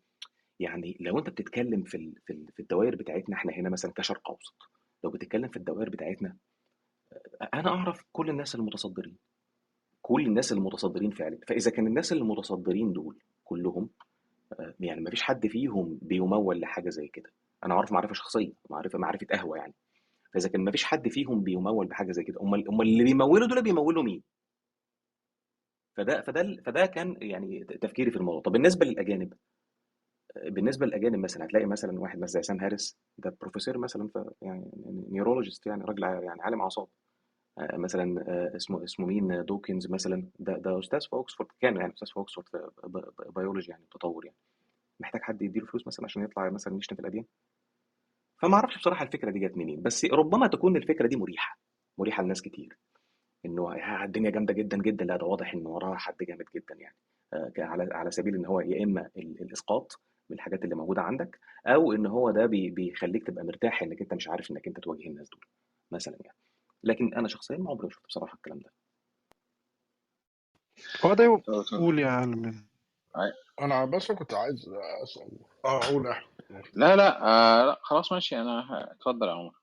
يعني 0.63 0.97
لو 1.01 1.19
أنت 1.19 1.31
بتتكلّم 1.31 1.83
في 1.83 2.15
في 2.27 2.33
ال 2.33 2.47
في 2.53 2.61
الدوائر 2.61 2.97
بتاعتنا 2.97 3.37
إحنا 3.37 3.53
هنا 3.53 3.71
مثلًا 3.71 3.93
كشرق 3.97 4.31
أوسط، 4.31 4.57
لو 5.05 5.11
بتتكلّم 5.11 5.49
في 5.49 5.57
الدوائر 5.57 5.91
بتاعتنا 5.91 6.37
أ 7.43 7.45
أنا 7.55 7.69
أعرف 7.69 8.05
كل 8.13 8.31
الناس 8.31 8.55
المتصدّرين. 8.55 9.17
كل 10.03 10.27
الناس 10.27 10.53
المتصدرين 10.53 11.11
فعلا 11.11 11.39
فإذا 11.49 11.71
كان 11.71 11.87
الناس 11.87 12.13
المتصدرين 12.13 12.93
دول 12.93 13.19
كلهم 13.45 13.91
يعني 14.81 15.01
ما 15.01 15.11
فيش 15.11 15.23
حد 15.23 15.47
فيهم 15.47 15.99
بيمول 16.03 16.61
لحاجة 16.61 16.89
زي 16.89 17.09
كده. 17.09 17.31
أنا 17.65 17.75
عارف 17.75 17.93
معرفة 17.93 18.15
شخصية 18.15 18.53
معرفة 18.71 18.99
معرفة 18.99 19.27
قهوة 19.33 19.57
يعني. 19.57 19.75
فإذا 20.35 20.49
كان 20.49 20.65
ما 20.65 20.71
فيش 20.71 20.85
حد 20.85 21.09
فيهم 21.09 21.43
بيمول 21.43 21.87
بحاجة 21.87 22.13
زي 22.13 22.23
كده 22.25 22.41
أمال 22.43 22.69
أمال 22.69 22.89
اللي 22.89 23.05
بيمولوا 23.05 23.49
دول 23.49 23.63
بيمولوا 23.63 24.03
مين؟ 24.03 24.23
فده 25.97 26.21
فده 26.23 26.57
فده 26.67 26.87
كان 26.87 27.17
يعني 27.21 27.65
تفكيري 27.65 28.11
في 28.11 28.17
الموضوع. 28.17 28.41
طب 28.43 28.53
بالنسبة 28.53 28.87
للأجانب 28.87 29.33
بالنسبة 30.37 30.87
للأجانب 30.87 31.17
مثلا 31.19 31.45
هتلاقي 31.47 31.67
مثلا 31.67 32.01
واحد 32.01 32.17
مثلا 32.19 32.27
زي 32.27 32.43
سام 32.43 32.61
هاريس 32.61 32.97
ده 33.19 33.37
بروفيسور 33.41 33.79
مثلا 33.79 34.09
في 34.09 34.31
يعني 34.43 34.71
neurologist 35.11 35.67
يعني 35.67 35.85
راجل 35.85 36.03
يعني 36.03 36.43
عالم 36.43 36.61
أعصاب. 36.61 36.89
آه، 37.59 37.77
مثلا 37.77 38.25
آه، 38.29 38.57
اسمه 38.57 38.85
اسمه 38.85 39.07
مين؟ 39.07 39.45
دوكنز 39.45 39.91
مثلا. 39.91 40.27
ده 40.39 40.59
ده 40.59 40.79
أستاذ 40.79 41.01
في 41.01 41.13
أوكسفورد 41.13 41.49
كان 41.61 41.77
يعني 41.77 41.93
أستاذ 41.93 42.09
في 42.09 42.17
أوكسفورد 42.17 42.49
في 42.49 42.71
بيولوجي 43.37 43.71
يعني 43.71 43.85
تطور 43.91 44.25
يعني. 44.25 44.37
محتاج 45.01 45.21
حد 45.23 45.43
يديله 45.43 45.67
فلوس 45.67 45.87
مثلا 45.87 46.05
عشان 46.05 46.23
يطلع 46.23 46.51
مثلا 46.51 46.77
يشتم 46.77 46.97
في 46.97 47.03
الاديان 47.03 47.25
فما 48.43 48.55
أعرفش 48.55 48.79
بصراحة 48.79 49.05
الفكرة 49.05 49.31
دي 49.31 49.39
جت 49.39 49.57
منين 49.57 49.83
بس 49.83 50.05
ربما 50.05 50.47
تكون 50.47 50.77
الفكرة 50.77 51.07
دي 51.07 51.17
مريحة 51.17 51.59
مريحة 51.99 52.23
لناس 52.23 52.43
كتير. 52.43 52.79
إنه 53.47 53.75
يا 53.77 54.05
الدنيا 54.05 54.31
جامدة 54.31 54.55
جدا 54.55 54.77
جدا. 54.77 55.05
لا 55.05 55.17
ده 55.17 55.27
واضح 55.27 55.55
إن 55.55 55.67
وراها 55.67 55.97
حد 55.97 56.17
جامد 56.21 56.45
جدا 56.55 56.75
يعني. 56.75 56.97
آه، 57.33 57.53
على 57.59 57.89
على 57.95 58.11
سبيل 58.11 58.35
إن 58.35 58.47
هو 58.47 58.61
يا 58.61 58.85
إما 58.85 59.11
ال- 59.17 59.41
الإسقاط 59.43 60.01
من 60.31 60.37
الحاجات 60.37 60.65
اللي 60.65 60.75
موجودة 60.75 61.03
عندك 61.03 61.41
أو 61.67 61.93
إن 61.93 62.07
هو 62.07 62.31
ده 62.31 62.47
بي- 62.47 62.71
بيخليك 62.71 63.27
تبقى 63.27 63.45
مرتاح 63.45 63.83
إنك 63.83 64.01
أنت 64.01 64.15
مش 64.15 64.29
عارف 64.29 64.51
إنك 64.51 64.67
أنت 64.67 64.81
تواجه 64.81 65.07
الناس 65.07 65.29
دول 65.31 65.45
مثلا 65.91 66.17
يعني. 66.21 66.37
لكن 66.85 67.15
أنا 67.15 67.29
شخصيا 67.29 67.57
ما 67.57 67.71
عمري 67.71 67.85
ما 67.87 67.91
شفت 67.93 68.07
بصراحة 68.09 68.35
الكلام 68.35 68.59
ده. 68.59 68.71
هو 71.05 71.15
ده 71.15 71.43
قول 71.79 71.99
يا 71.99 72.09
علم 72.09 72.65
أنا 73.61 73.85
بس 73.85 74.13
كنت 74.13 74.35
عايز 74.35 74.69
أسأل. 75.03 75.29
آه 75.65 75.79
أقول 75.85 76.07
يا 76.07 76.13
احمد 76.13 76.33
لا 76.75 76.97
لا 76.97 77.23
آه 77.27 77.67
لا 77.67 77.79
خلاص 77.83 78.13
ماشي 78.13 78.41
أنا 78.41 78.93
اتفضل 78.93 79.27
يا 79.29 79.33
عمر. 79.33 79.55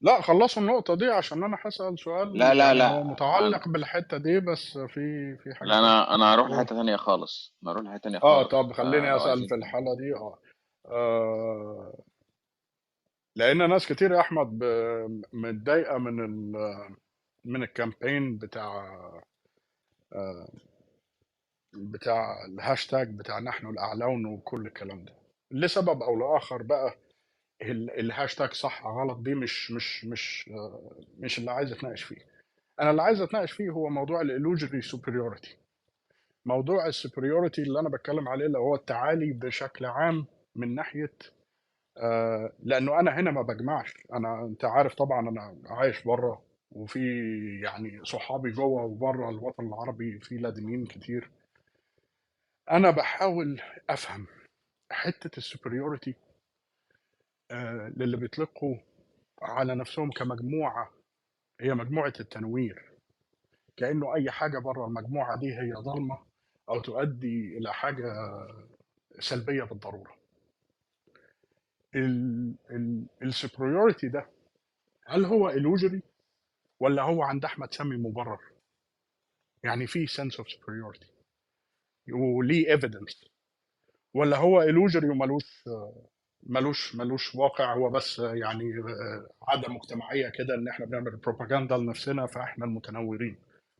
لا 0.00 0.20
خلصوا 0.20 0.62
النقطة 0.62 0.94
دي 0.94 1.06
عشان 1.06 1.44
أنا 1.44 1.58
هسأل 1.64 1.98
سؤال 1.98 2.38
لا 2.38 2.54
لا 2.54 2.72
يعني 2.72 3.02
أنا- 3.04 3.06
متعلق 3.06 3.68
بالحتة 3.68 4.16
دي 4.16 4.40
بس 4.40 4.78
في 4.78 5.36
في 5.36 5.54
حاجة 5.54 5.68
لا 5.68 5.74
تانية. 5.74 5.86
أنا 5.88 6.14
أنا 6.14 6.34
هروح. 6.34 6.50
لحته 6.50 6.76
تانية 6.76 6.96
خالص. 6.96 7.54
أنا 7.62 7.72
هروح 7.72 7.82
لحتة 7.84 7.98
تانية 8.02 8.18
آه 8.18 8.20
خالص. 8.42 8.48
طب 8.50 8.72
خليني 8.72 9.10
آه 9.12 9.16
أسأل 9.16 9.28
عايزين. 9.28 9.48
في 9.48 9.54
الحالة 9.54 9.96
دي. 9.96 10.14
آه, 10.14 10.38
آه 10.86 11.94
لأن 13.36 13.70
ناس 13.70 13.86
كتير 13.86 14.12
يا 14.12 14.20
أحمد 14.20 14.58
ب- 14.58 15.22
متضايقة 15.32 15.98
من 15.98 16.24
ال 16.24 16.52
من 17.44 17.62
الكامبين 17.62 18.36
بتاع 18.36 18.88
آه 20.12 20.48
بتاع 21.74 22.44
الهاشتاج 22.46 23.14
بتاع 23.18 23.38
نحن 23.38 23.66
الأعلون 23.66 24.26
وكل 24.26 24.66
الكلام 24.66 25.04
ده. 25.04 25.12
لسبب 25.50 26.02
أو 26.02 26.16
لآخر 26.18 26.62
بقى 26.62 26.94
الهاشتاج 27.62 28.52
صح 28.52 28.86
غلط 28.86 29.18
دي 29.18 29.34
مش 29.34 29.70
مش 29.70 30.04
مش 30.04 30.50
مش 31.18 31.38
اللي 31.38 31.50
عايز 31.50 31.72
أتناقش 31.72 32.02
فيه. 32.02 32.16
أنا 32.80 32.90
اللي 32.90 33.02
عايز 33.02 33.20
أتناقش 33.20 33.52
فيه 33.52 33.70
هو 33.70 33.88
موضوع 33.88 34.20
ال 34.20 34.82
superiority. 34.82 35.48
موضوع 36.46 36.86
ال 36.86 36.92
superiority 36.92 37.62
اللي 37.62 37.80
أنا 37.80 37.88
بتكلم 37.88 38.28
عليه 38.28 38.46
اللي 38.46 38.58
هو 38.58 38.74
التعالي 38.74 39.32
بشكل 39.32 39.84
عام 39.84 40.26
من 40.56 40.74
ناحية 40.74 41.12
آه 41.96 42.52
لأنه 42.62 43.00
أنا 43.00 43.20
هنا 43.20 43.30
ما 43.30 43.42
بجمعش. 43.42 43.94
أنا 44.12 44.42
أنت 44.44 44.64
عارف 44.64 44.94
طبعا 44.94 45.28
أنا 45.28 45.56
عايش 45.66 46.02
بره 46.04 46.42
وفي 46.72 47.00
يعني 47.62 48.04
صحابي 48.04 48.50
جوه 48.50 48.82
وبره 48.84 49.30
الوطن 49.30 49.66
العربي 49.66 50.18
في 50.18 50.38
لادينيين 50.38 50.86
كتير. 50.86 51.30
أنا 52.70 52.90
بحاول 52.90 53.60
أفهم 53.90 54.26
حتة 54.90 55.36
السوبريوريتي 55.38 56.10
آه 56.10 56.27
للي 57.96 58.16
بيطلقوا 58.16 58.76
على 59.42 59.74
نفسهم 59.74 60.10
كمجموعة 60.10 60.90
هي 61.60 61.74
مجموعة 61.74 62.12
التنوير. 62.20 62.84
كأنه 63.76 64.14
أي 64.14 64.30
حاجة 64.30 64.58
بره 64.58 64.86
المجموعة 64.86 65.38
دي 65.38 65.54
هي 65.54 65.74
ظلمة 65.74 66.18
أو 66.68 66.80
تؤدي 66.80 67.58
إلى 67.58 67.72
حاجة 67.74 68.12
سلبية 69.18 69.62
بالضرورة. 69.62 70.18
السوبريوريتي 73.22 74.08
ده 74.08 74.26
هل 75.06 75.24
هو 75.24 75.52
illusory 75.52 76.00
ولا 76.80 77.02
هو 77.02 77.22
عند 77.22 77.44
أحمد 77.44 77.74
سامي 77.74 77.96
مبرر؟ 77.96 78.40
يعني 79.64 79.86
في 79.86 80.06
sense 80.06 80.34
of 80.34 80.46
superiority. 80.46 81.06
وليه 82.12 82.76
evidence. 82.76 83.28
ولا 84.14 84.36
هو 84.36 84.62
illusory 84.62 85.04
وملوش 85.04 85.68
ملوش 86.46 86.96
ملوش 86.96 87.34
واقع 87.34 87.74
هو 87.74 87.90
بس 87.90 88.18
يعني 88.18 88.72
عادة 89.48 89.68
مجتمعية 89.72 90.28
كده 90.28 90.54
إن 90.54 90.68
إحنا 90.68 90.86
بنعمل 90.86 91.16
بروباجندا 91.16 91.76
لنفسنا 91.76 92.26
فإحنا 92.26 92.64
المتنورين 92.64 93.36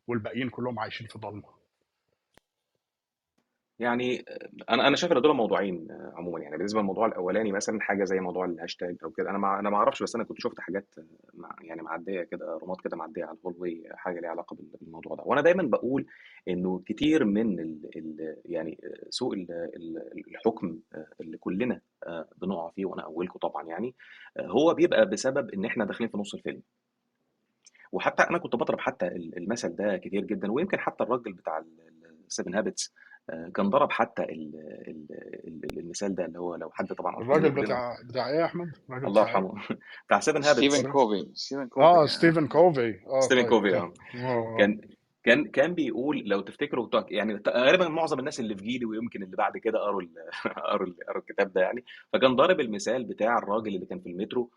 والباقيين 0.07 0.49
كلهم 0.49 0.79
عايشين 0.79 1.07
في 1.07 1.19
ضلمه 1.19 1.58
يعني 3.79 4.25
أنا 4.69 4.87
أنا 4.87 4.95
شايف 4.95 5.11
إن 5.13 5.21
دول 5.21 5.35
موضوعين 5.35 5.91
آه، 5.91 6.13
عموما 6.15 6.39
يعني. 6.39 6.57
بالنسبة 6.57 6.79
للموضوع 6.79 7.05
الأولاني 7.05 7.51
مثلا 7.51 7.81
حاجة 7.81 8.03
زي 8.03 8.19
موضوع 8.19 8.45
الهاشتاج 8.45 8.97
أو 9.03 9.09
كده 9.11 9.29
أنا 9.29 9.37
ما 9.37 9.59
أنا 9.59 9.69
ما 9.69 9.77
أعرفش 9.77 10.03
بس 10.03 10.15
أنا 10.15 10.23
كنت 10.23 10.39
شفت 10.41 10.59
حاجات 10.59 10.87
آه، 10.97 11.03
مع 11.33 11.55
يعني 11.61 11.81
معدية 11.81 12.23
كده 12.23 12.57
rooms 12.63 12.81
كده 12.81 12.97
معدية 12.97 13.25
على 13.25 13.37
أي 13.43 13.83
حاجة 13.93 14.19
ليها 14.19 14.29
علاقة 14.29 14.55
بال- 14.55 14.77
بالموضوع 14.81 15.15
ده. 15.15 15.23
وأنا 15.25 15.41
دايما 15.41 15.63
بقول 15.63 16.05
إنه 16.47 16.83
كتير 16.85 17.25
من 17.25 17.59
ال 17.59 17.89
ال 17.95 18.37
يعني 18.45 18.79
آه، 18.83 19.05
سوء 19.09 19.33
ال- 19.33 19.51
ال- 19.51 20.27
الحكم 20.27 20.79
آه، 20.95 21.07
اللي 21.21 21.37
كلنا 21.37 21.81
آه، 22.07 22.27
بنقع 22.37 22.69
فيه 22.69 22.85
وأنا 22.85 23.03
أولكم 23.03 23.39
طبعا 23.39 23.67
يعني 23.67 23.95
آه، 24.37 24.47
هو 24.47 24.73
بيبقى 24.73 25.09
بسبب 25.09 25.49
إن 25.49 25.65
إحنا 25.65 25.85
داخلين 25.85 26.09
في 26.09 26.17
نص 26.17 26.33
الفيلم. 26.33 26.61
وحتى 27.91 28.23
أنا 28.23 28.37
كنت 28.37 28.55
بضرب 28.55 28.79
حتى 28.79 29.07
ال- 29.07 29.37
المثل 29.37 29.75
ده 29.75 29.97
كتير 29.97 30.23
جدا 30.25 30.51
ويمكن 30.51 30.79
حتى 30.79 31.03
الراجل 31.03 31.33
بتاع 31.33 31.63
ال 32.27 32.32
Seven 32.32 32.55
Habits 32.55 32.93
كان 33.55 33.69
ضرب 33.69 33.91
حتى 33.91 34.23
ال 34.23 34.51
ال 34.87 35.05
ال 35.47 35.79
المثال 35.79 36.15
ده 36.15 36.25
اللي 36.25 36.39
هو 36.39 36.55
لو 36.55 36.69
حد 36.69 36.87
طبعا 36.93 37.21
الراجل 37.21 37.51
بتاع 37.51 37.97
بتاع 38.09 38.29
إيه 38.29 38.35
يا 38.35 38.45
أحمد؟ 38.45 38.71
الله 38.89 39.21
إيه؟ 39.21 39.27
يرحمه. 39.27 39.53
بتاع 40.07 40.19
Seven 40.19 40.43
Habits 40.43 40.57
ستيفن 40.57 40.91
كوفي 40.91 41.29
ستيفن 41.33 41.67
كوفي 41.67 41.85
آه 41.85 42.05
ستيفن 42.05 42.47
كوفي 42.47 42.99
آه 43.07 43.19
ستيفن 43.19 43.41
طيب 43.41 43.49
كوفي 43.49 43.71
كان 43.71 43.91
آه. 44.25 44.57
كان 44.59 44.81
كان 45.23 45.45
كان 45.45 45.73
بيقول 45.73 46.23
لو 46.25 46.41
تفتكروا 46.41 46.89
يعني 47.07 47.41
غالبا 47.49 47.87
معظم 47.87 48.19
الناس 48.19 48.39
اللي 48.39 48.55
في 48.55 48.63
جيلي 48.63 48.85
ويمكن 48.85 49.23
اللي 49.23 49.35
بعد 49.35 49.57
كده 49.57 49.79
قروا 49.79 50.01
ال- 50.01 50.09
قروا 50.71 50.87
ال- 50.87 50.95
قروا 51.07 51.21
الكتاب 51.21 51.53
ده 51.53 51.61
يعني. 51.61 51.83
فكان 52.13 52.35
ضارب 52.35 52.59
المثال 52.59 53.03
بتاع 53.03 53.37
الراجل 53.37 53.75
اللي 53.75 53.85
كان 53.85 53.99
في 53.99 54.09
المترو 54.09 54.49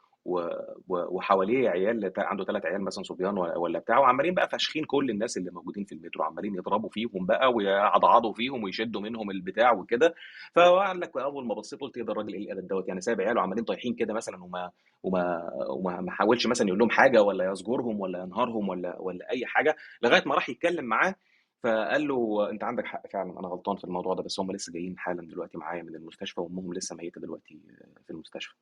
وحواليه 0.88 1.68
عيال 1.68 2.12
عنده 2.18 2.44
ثلاث 2.44 2.66
عيال 2.66 2.84
مثلا 2.84 3.04
صبيان 3.04 3.38
ولا 3.38 3.78
بتاع 3.78 3.98
وعمالين 3.98 4.34
بقى 4.34 4.48
فاشخين 4.48 4.84
كل 4.84 5.10
الناس 5.10 5.36
اللي 5.36 5.50
موجودين 5.50 5.84
في 5.84 5.94
المترو 5.94 6.24
عمالين 6.24 6.54
يضربوا 6.54 6.88
فيهم 6.88 7.26
بقى 7.26 7.52
ويعضعضوا 7.52 8.32
فيهم 8.32 8.64
ويشدوا 8.64 9.00
منهم 9.00 9.30
البتاع 9.30 9.72
وكده. 9.72 10.14
فقال 10.54 11.00
لك 11.00 11.16
أول 11.16 11.46
ما 11.46 11.54
بصيت 11.54 11.80
قلت 11.80 11.96
إيه 11.96 12.04
ده 12.04 12.12
الراجل 12.12 12.34
إيه 12.34 12.41
قلة 12.41 12.52
الادب 12.52 12.66
دوت؟ 12.68 12.88
يعني 12.88 13.00
سايب 13.00 13.20
عياله 13.20 13.40
عمالين 13.42 13.64
طايحين 13.64 13.94
كده 13.94 14.14
مثلا 14.14 14.44
وما 14.44 14.70
وما 15.02 15.50
وما 15.70 16.00
ما 16.00 16.10
حاولش 16.10 16.46
مثلا 16.46 16.66
يقول 16.68 16.78
لهم 16.78 16.90
حاجة 16.90 17.22
ولا 17.22 17.50
يزجرهم 17.52 18.00
ولا 18.00 18.18
ينهرهم 18.22 18.68
ولا 18.68 18.96
ولا 19.00 19.30
أي 19.30 19.46
حاجة 19.46 19.76
لغاية 20.02 20.22
ما 20.26 20.34
راح 20.34 20.48
يتكلم 20.48 20.84
معاه. 20.84 21.14
فقال 21.62 22.08
له 22.08 22.50
أنت 22.50 22.64
عندك 22.64 22.84
حق 22.86 23.06
فعلا 23.12 23.38
أنا 23.40 23.48
غلطان 23.48 23.76
في 23.76 23.84
الموضوع 23.84 24.14
ده 24.14 24.22
بس 24.22 24.40
هم 24.40 24.52
لسه 24.52 24.72
جايين 24.72 24.98
حالا 24.98 25.22
دلوقتي 25.22 25.58
معايا 25.58 25.82
من 25.82 25.94
المستشفى 25.94 26.40
وأمهم 26.40 26.74
لسه 26.74 26.96
ميتة 26.96 27.20
دلوقتي 27.20 27.60
في 28.06 28.10
المستشفى. 28.10 28.54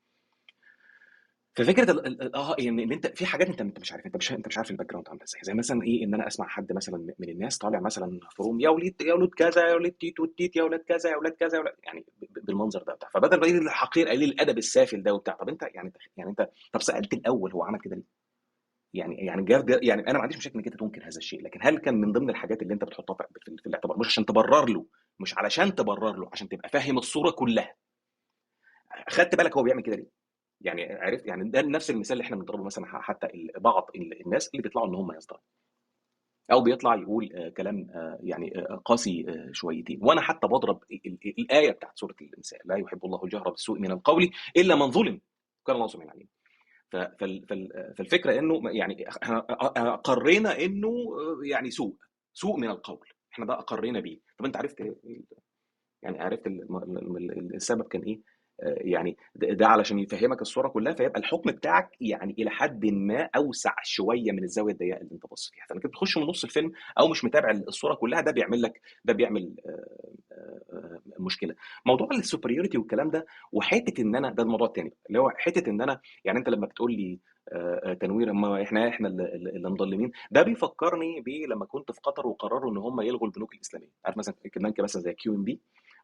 ففكرة 1.64 1.90
ال- 1.90 2.06
ال- 2.06 2.22
ال- 2.22 2.34
آه 2.36 2.56
إن 2.60 2.80
إن 2.80 2.92
أنت 2.92 3.06
في 3.06 3.26
حاجات 3.26 3.48
أنت 3.48 3.60
أنت 3.60 3.80
مش 3.80 3.92
عارف 3.92 4.06
أنت 4.06 4.16
مش 4.16 4.32
أنت 4.32 4.46
مش 4.46 4.58
عارف 4.58 4.70
ال 4.70 4.86
background 4.90 5.08
عاملة 5.08 5.24
إزاي. 5.24 5.40
زي 5.44 5.54
مثلا 5.54 5.82
إيه 5.82 6.04
إن 6.04 6.14
أنا 6.14 6.26
أسمع 6.26 6.48
حد 6.48 6.72
مثلا 6.72 7.14
من 7.18 7.28
الناس 7.28 7.58
طالع 7.58 7.80
مثلا 7.80 8.20
في 8.30 8.42
room 8.42 8.60
يا 8.60 8.68
وليد 8.68 9.00
يا 9.02 9.14
ولد 9.14 9.30
كذا 9.30 9.68
يا 9.68 9.74
ولد 9.74 9.92
تيت 9.92 10.56
يا 10.56 10.62
ولد 10.62 10.80
كذا 10.80 11.10
يا 11.10 11.16
ولد 11.16 11.32
كذا 11.32 11.64
يعني 11.84 12.04
بالمنظر 12.42 12.82
ده 12.82 12.94
بتاع 12.94 13.08
فبدل 13.14 13.48
يقول 13.48 13.66
الحقير 13.66 14.08
قليل 14.08 14.28
الأدب 14.30 14.58
السافل 14.58 15.02
ده 15.02 15.14
وبتاع. 15.14 15.34
طب 15.34 15.48
أنت 15.48 15.62
يعني 15.74 15.92
يعني 16.16 16.30
أنت 16.30 16.50
طب 16.72 16.82
سألت 16.82 17.12
الأول 17.12 17.52
هو 17.52 17.64
عمل 17.64 17.80
كده 17.80 17.96
ليه؟ 17.96 18.04
يعني 18.94 19.16
يعني 19.26 19.44
جاب- 19.44 19.82
يعني 19.82 20.02
أنا 20.02 20.12
ما 20.12 20.22
عنديش 20.22 20.38
مشاكل 20.38 20.54
إنك 20.58 20.66
أنت 20.66 20.80
تنكر 20.80 21.02
هذا 21.02 21.18
الشيء 21.18 21.42
لكن 21.42 21.60
هل 21.62 21.78
كان 21.78 21.94
من 21.94 22.12
ضمن 22.12 22.30
الحاجات 22.30 22.62
اللي 22.62 22.74
أنت 22.74 22.84
بتحطها 22.84 23.14
في, 23.14 23.24
في, 23.44 23.56
في 23.62 23.66
الاعتبار؟ 23.66 23.98
مش 23.98 24.06
عشان 24.06 24.26
تبرر 24.26 24.68
له 24.68 24.86
مش 25.20 25.38
علشان 25.38 25.74
تبرر 25.74 26.16
له 26.16 26.28
عشان 26.32 26.48
تبقى 26.48 26.68
فاهم 26.68 26.98
الصورة 26.98 27.30
كلها. 27.30 27.74
خدت 29.08 29.34
بالك 29.34 29.56
هو 29.56 29.62
بيعمل 29.62 29.82
كده 29.82 29.96
ليه؟ 29.96 30.19
يعني 30.60 30.92
عرفت 30.92 31.26
يعني 31.26 31.50
ده 31.50 31.62
نفس 31.62 31.90
المثال 31.90 32.12
اللي 32.12 32.24
إحنا 32.24 32.36
بنضربه 32.36 32.64
مثلا 32.64 32.86
حتى 32.86 33.28
بعض 33.58 33.90
ال- 33.94 34.20
الناس 34.26 34.48
اللي 34.48 34.62
بيطلعوا 34.62 34.88
إن 34.88 34.94
هم 34.94 35.12
يصدروا 35.16 35.40
أو 36.52 36.60
بيطلع 36.60 36.94
يقول 36.94 37.32
آه، 37.34 37.48
كلام 37.48 37.90
آه، 37.94 38.18
يعني 38.22 38.58
آه، 38.58 38.82
قاسي 38.84 39.26
شويتين. 39.52 39.98
وأنا 40.02 40.20
حتى 40.20 40.46
بضرب 40.46 40.82
ال- 40.92 41.00
ال- 41.06 41.34
الآية 41.38 41.70
بتاعت 41.70 41.98
سورة 41.98 42.14
النساء 42.22 42.60
لا 42.64 42.76
يحب 42.76 43.04
الله 43.04 43.24
الجهر 43.24 43.50
بالسوء 43.50 43.78
من 43.78 43.90
القول 43.90 44.30
إلا 44.56 44.74
من 44.74 44.90
ظلم 44.90 45.20
كان 45.66 45.76
الله 45.76 45.86
سبحانه 45.86 46.10
عليم. 46.12 46.28
فالفكرة 47.96 48.38
إنه 48.38 48.70
يعني 48.70 49.04
أقرينا 49.76 50.58
إنه 50.64 50.92
يعني 51.44 51.70
سوء 51.70 51.96
سوء 52.32 52.56
من 52.56 52.68
القول. 52.70 53.08
إحنا 53.32 53.46
ده 53.46 53.54
أقرينا 53.54 54.00
بيه. 54.00 54.18
طب 54.38 54.44
أنت 54.44 54.56
عرفت 54.56 54.82
إيه- 54.82 55.36
يعني 56.02 56.20
عرفت 56.20 56.46
السبب 57.54 57.82
كان 57.88 58.02
إيه؟ 58.02 58.20
يعني 58.62 59.16
ده 59.34 59.66
علشان 59.66 59.98
يفهمك 59.98 60.42
الصورة 60.42 60.68
كلها 60.68 60.92
فيبقى 60.92 61.20
الحكم 61.20 61.50
بتاعك 61.50 61.90
يعني 62.00 62.34
إلى 62.38 62.50
حد 62.50 62.86
ما 62.86 63.28
أوسع 63.36 63.74
شوية 63.82 64.32
من 64.32 64.44
الزاوية 64.44 64.72
الضيقة 64.72 65.00
اللي 65.00 65.12
أنت 65.12 65.26
باصص 65.26 65.50
فيها 65.50 65.64
فإنك 65.68 65.86
بتخش 65.86 66.16
من 66.18 66.24
نص 66.24 66.44
الفيلم 66.44 66.72
أو 66.98 67.08
مش 67.08 67.24
متابع 67.24 67.50
الصورة 67.50 67.94
كلها 67.94 68.20
ده 68.20 68.32
بيعمل 68.32 68.62
لك 68.62 68.80
ده 69.04 69.12
بيعمل 69.12 69.54
آه، 69.66 69.86
آه، 70.72 71.00
مشكلة. 71.18 71.54
موضوع 71.86 72.08
ال 72.12 72.18
superiority 72.18 72.78
والكلام 72.78 73.10
ده 73.10 73.26
وحتة 73.52 74.02
إن 74.02 74.16
أنا 74.16 74.30
ده 74.30 74.42
الموضوع 74.42 74.66
الثاني 74.66 74.92
اللي 75.08 75.18
هو 75.18 75.30
حتة 75.36 75.70
إن 75.70 75.80
أنا 75.82 76.00
يعني 76.24 76.38
أنت 76.38 76.48
لما 76.48 76.66
بتقول 76.66 76.92
لي 76.92 77.18
آه، 77.52 77.92
تنوير 77.94 78.32
ما 78.32 78.62
إحنا 78.62 78.88
إحنا 78.88 79.08
اللي 79.08 79.70
مضلمين 79.70 80.10
ده 80.30 80.42
بيفكرني 80.42 81.20
بإيه 81.20 81.46
لما 81.46 81.64
كنت 81.66 81.92
في 81.92 82.00
قطر 82.00 82.26
وقرروا 82.26 82.72
إن 82.72 82.76
هم 82.76 83.00
يلغوا 83.00 83.26
البنوك 83.26 83.54
الإسلامية. 83.54 83.88
عارف 84.04 84.16
مثلا 84.18 84.34
بنك 84.56 84.80
مثلا 84.80 85.02
زي 85.02 85.12
QNB؟ 85.12 85.60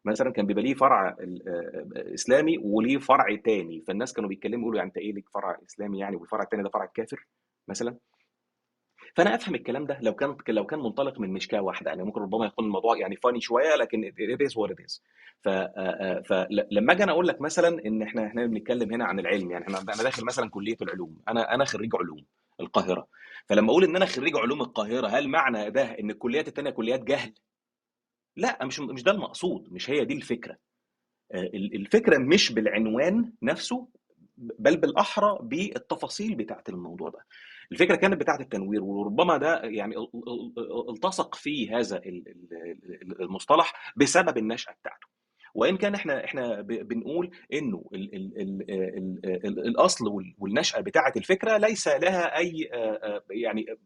مثلا 0.07 0.31
كان 0.31 0.45
بيبقى 0.45 0.63
ليه 0.63 0.73
فرع 0.73 1.09
ال- 1.19 1.43
آه، 1.47 2.13
إسلامي 2.13 2.57
وليه 2.57 2.97
فرع 2.97 3.35
تاني. 3.35 3.81
فالناس 3.87 4.13
كانوا 4.13 4.29
بيتكلموا 4.29 4.59
يقولوا 4.61 4.77
يعني 4.77 4.87
أنت 4.87 4.97
إيه 4.97 5.13
ليك 5.13 5.29
فرع 5.29 5.57
إسلامي 5.69 5.99
يعني 5.99 6.15
والفرع 6.15 6.43
التاني 6.43 6.63
ده 6.63 6.69
فرع 6.69 6.85
كافر 6.85 7.27
مثلا؟ 7.67 7.97
فأنا 9.15 9.35
أفهم 9.35 9.55
الكلام 9.55 9.85
ده 9.85 9.99
لو 10.01 10.13
كان 10.15 10.37
لو 10.47 10.65
كان 10.65 10.79
منطلق 10.79 11.19
من 11.19 11.33
مشكاة 11.33 11.61
واحدة. 11.61 11.89
يعني 11.91 12.03
ممكن 12.03 12.21
ربما 12.21 12.45
يكون 12.45 12.65
الموضوع 12.65 12.97
يعني 12.97 13.15
فاني 13.15 13.41
شوية 13.41 13.75
لكن 13.75 14.11
it 14.11 14.47
is 14.47 14.99
ف 15.43 15.49
فلما 16.29 16.93
أجي 16.93 17.03
أنا 17.03 17.11
أقول 17.11 17.27
لك 17.27 17.41
مثلا 17.41 17.85
إن 17.85 18.01
إحنا 18.01 18.27
إحنا 18.27 18.45
بنتكلم 18.45 18.93
هنا 18.93 19.05
عن 19.05 19.19
العلم. 19.19 19.51
يعني 19.51 19.63
إحنا 19.65 19.77
أنا 19.79 20.03
داخل 20.03 20.25
مثلا 20.25 20.49
كلية 20.49 20.77
العلوم. 20.81 21.17
أنا 21.27 21.53
أنا 21.55 21.65
خريج 21.65 21.95
علوم 21.95 22.25
القاهرة. 22.59 23.07
فلما 23.49 23.69
أقول 23.71 23.83
إن 23.83 23.95
أنا 23.95 24.05
خريج 24.05 24.35
علوم 24.37 24.61
القاهرة 24.61 25.07
هل 25.07 25.27
معنى 25.29 25.69
ده 25.69 25.83
إن 25.83 26.09
الكليات 26.11 26.47
التانية 26.47 26.69
كليات 26.69 27.03
جهل؟ 27.03 27.33
لا 28.37 28.65
مش 28.65 28.79
مش 28.79 29.03
ده 29.03 29.11
المقصود 29.11 29.73
مش 29.73 29.89
هي 29.89 30.05
دي 30.05 30.13
الفكرة 30.13 30.57
آه، 31.31 31.41
ال- 31.43 31.75
الفكرة 31.75 32.17
مش 32.17 32.51
بالعنوان 32.53 33.33
نفسه 33.41 33.87
بل 34.37 34.77
بالاحرى 34.77 35.37
بالتفاصيل 35.41 36.35
بتاعه 36.35 36.63
الموضوع 36.69 37.09
ده 37.09 37.19
الفكرة 37.71 37.95
كانت 37.95 38.21
بتاعه 38.21 38.39
التنوير 38.39 38.83
وربما 38.83 39.37
ده 39.37 39.61
يعني 39.63 39.97
ال- 39.97 40.09
ال- 40.27 40.53
ال- 40.57 40.89
التصق 40.89 41.35
فيه 41.35 41.79
هذا 41.79 41.97
ال- 41.97 42.27
ال- 42.27 43.01
ال- 43.01 43.21
المصطلح 43.21 43.93
بسبب 43.97 44.37
النشاه 44.37 44.73
بتاعته 44.73 45.07
وان 45.53 45.77
كان 45.77 45.95
إحنا 45.95 46.25
إحنا 46.25 46.61
بنقول 46.61 47.31
انه 47.53 47.89
ال 47.93 48.15
ال 48.15 48.41
ال 48.41 48.71
ال 48.71 49.45
ال 49.45 49.67
الاصل 49.67 50.07
وال- 50.07 50.35
والنشاه 50.37 50.81
بتاعه 50.81 51.13
الفكرة 51.17 51.57
ليس 51.57 51.87
لها 51.87 52.37
اي 52.37 52.69
آه، 52.73 52.77
آه، 52.77 53.23
يعني 53.31 53.65
آه، 53.71 53.77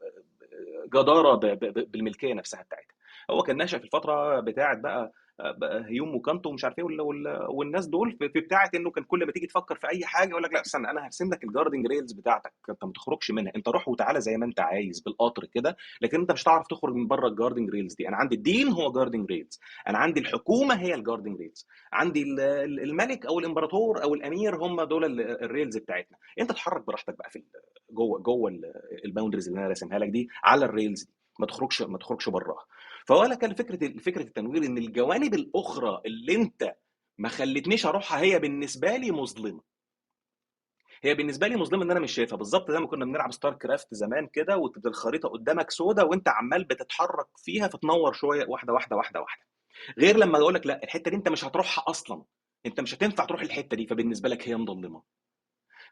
جداره 0.88 1.36
بالملكيه 1.86 2.34
نفسها 2.34 2.62
بتاعتها 2.64 2.95
هو 3.32 3.43
كان 3.43 3.57
نشأ 3.63 3.77
في 3.77 3.84
الفترة 3.86 4.39
بتاعة 4.39 4.77
بقى 4.82 5.11
بقى 5.39 5.86
هيوم 5.88 6.15
وكانت 6.15 6.43
و 6.43 6.49
ومش 6.49 6.63
عارف 6.63 6.77
إيه 6.79 6.84
وال- 6.86 7.01
وال- 7.01 7.45
والناس 7.49 7.88
دول 7.88 8.11
في 8.11 8.27
بتاعة 8.27 8.69
إنه 8.75 8.91
كان 8.91 9.03
كل 9.03 9.25
ما 9.25 9.32
تيجي 9.32 9.47
تفكر 9.47 9.75
في 9.75 9.89
أي 9.89 10.05
حاجة 10.05 10.29
يقول 10.29 10.43
لك 10.43 10.53
لأ 10.53 10.61
استنى 10.61 10.89
أنا 10.89 11.05
هرسم 11.05 11.29
لك 11.34 11.43
ال 11.43 11.48
guarding 11.48 11.88
rails 11.88 12.11
بتاعتك 12.13 12.53
أنت 12.69 12.84
ما 12.84 12.91
تخرجش 12.91 13.32
منها 13.32 13.51
أنت 13.55 13.67
روح 13.67 13.88
وتعالى 13.88 14.21
زي 14.21 14.38
ما 14.38 14.45
أنت 14.45 14.59
عايز 14.59 14.99
بالقطر 14.99 15.45
كده 15.45 15.77
لكن 16.01 16.19
أنت 16.19 16.32
مش 16.32 16.43
هتعرف 16.43 16.67
تخرج 16.67 16.93
من 16.95 17.07
بره 17.07 17.27
ال 17.28 17.32
guarding 17.32 17.69
rails 17.69 17.93
دي. 17.95 18.07
أنا 18.07 18.17
عندي 18.17 18.36
الدين 18.36 18.67
هو 18.67 18.91
guarding 18.91 19.32
rails 19.32 19.59
أنا 19.88 19.97
عندي 19.97 20.19
الحكومة 20.19 20.75
هي 20.75 20.95
ال 20.95 21.00
guarding 21.00 21.39
rails 21.39 21.67
عندي 21.93 22.23
ال- 22.23 22.39
ال- 22.39 22.79
الملك 22.84 23.25
أو 23.25 23.39
الإمبراطور 23.39 24.03
أو 24.03 24.13
الأمير 24.13 24.55
هم 24.55 24.82
دول 24.84 25.05
ال- 25.05 25.43
ال 25.43 25.49
rails 25.49 25.78
بتاعتنا. 25.77 26.17
أنت 26.39 26.49
تتحرك 26.51 26.86
براحتك 26.88 27.17
بقى 27.17 27.29
في 27.29 27.43
جوه 27.91 28.19
جوه 28.19 28.59
ال 29.05 29.09
boundaries 29.09 29.47
اللي 29.47 29.59
أنا 29.59 29.67
راسمها 29.67 29.99
لك 29.99 30.09
دي 30.09 30.27
على 30.43 30.65
ال 30.65 30.72
rails 30.72 31.03
دي. 31.03 31.20
ما 31.41 31.47
تخرجش 31.47 31.81
ما 31.81 31.97
تخرجش 31.97 32.29
براها. 32.29 32.65
فولا 33.05 33.35
كان 33.35 33.53
فكرة 33.53 33.97
فكرة 33.99 34.21
التنوير 34.21 34.63
إن 34.65 34.77
الجوانب 34.77 35.33
الأخرى 35.33 36.01
اللي 36.05 36.35
أنت 36.35 36.75
ما 37.17 37.29
خلتنيش 37.29 37.85
أروحها 37.85 38.19
هي 38.21 38.39
بالنسبة 38.39 38.97
لي 38.97 39.11
مظلمة. 39.11 39.61
هي 41.03 41.13
بالنسبة 41.15 41.47
لي 41.47 41.55
مظلمة 41.55 41.83
إن 41.83 41.91
أنا 41.91 41.99
مش 41.99 42.11
شايفها. 42.11 42.37
بالظبط 42.37 42.71
زي 42.71 42.79
ما 42.79 42.87
كنا 42.87 43.05
بنلعب 43.05 43.31
StarCraft 43.32 43.93
زمان 43.93 44.27
كده 44.27 44.57
وتبقى 44.57 44.89
الخريطة 44.89 45.29
قدامك 45.29 45.71
سودة 45.71 46.05
وأنت 46.05 46.27
عمال 46.29 46.63
بتتحرك 46.63 47.27
فيها 47.37 47.67
فتنور 47.67 48.13
شوية 48.13 48.45
واحدة 48.47 48.73
واحدة 48.73 48.95
واحدة 48.95 49.21
واحدة. 49.21 49.45
غير 49.99 50.17
لما 50.17 50.37
أقول 50.37 50.53
لك 50.53 50.65
لأ 50.67 50.83
الحتة 50.83 51.11
دي 51.11 51.17
أنت 51.17 51.29
مش 51.29 51.45
هتروحها 51.45 51.83
أصلا. 51.87 52.23
أنت 52.65 52.79
مش 52.79 52.93
هتنفع 52.95 53.25
تروح 53.25 53.41
الحتة 53.41 53.77
دي 53.77 53.87
فبالنسبة 53.87 54.29
لك 54.29 54.47
هي 54.47 54.55
مظلمة. 54.55 55.01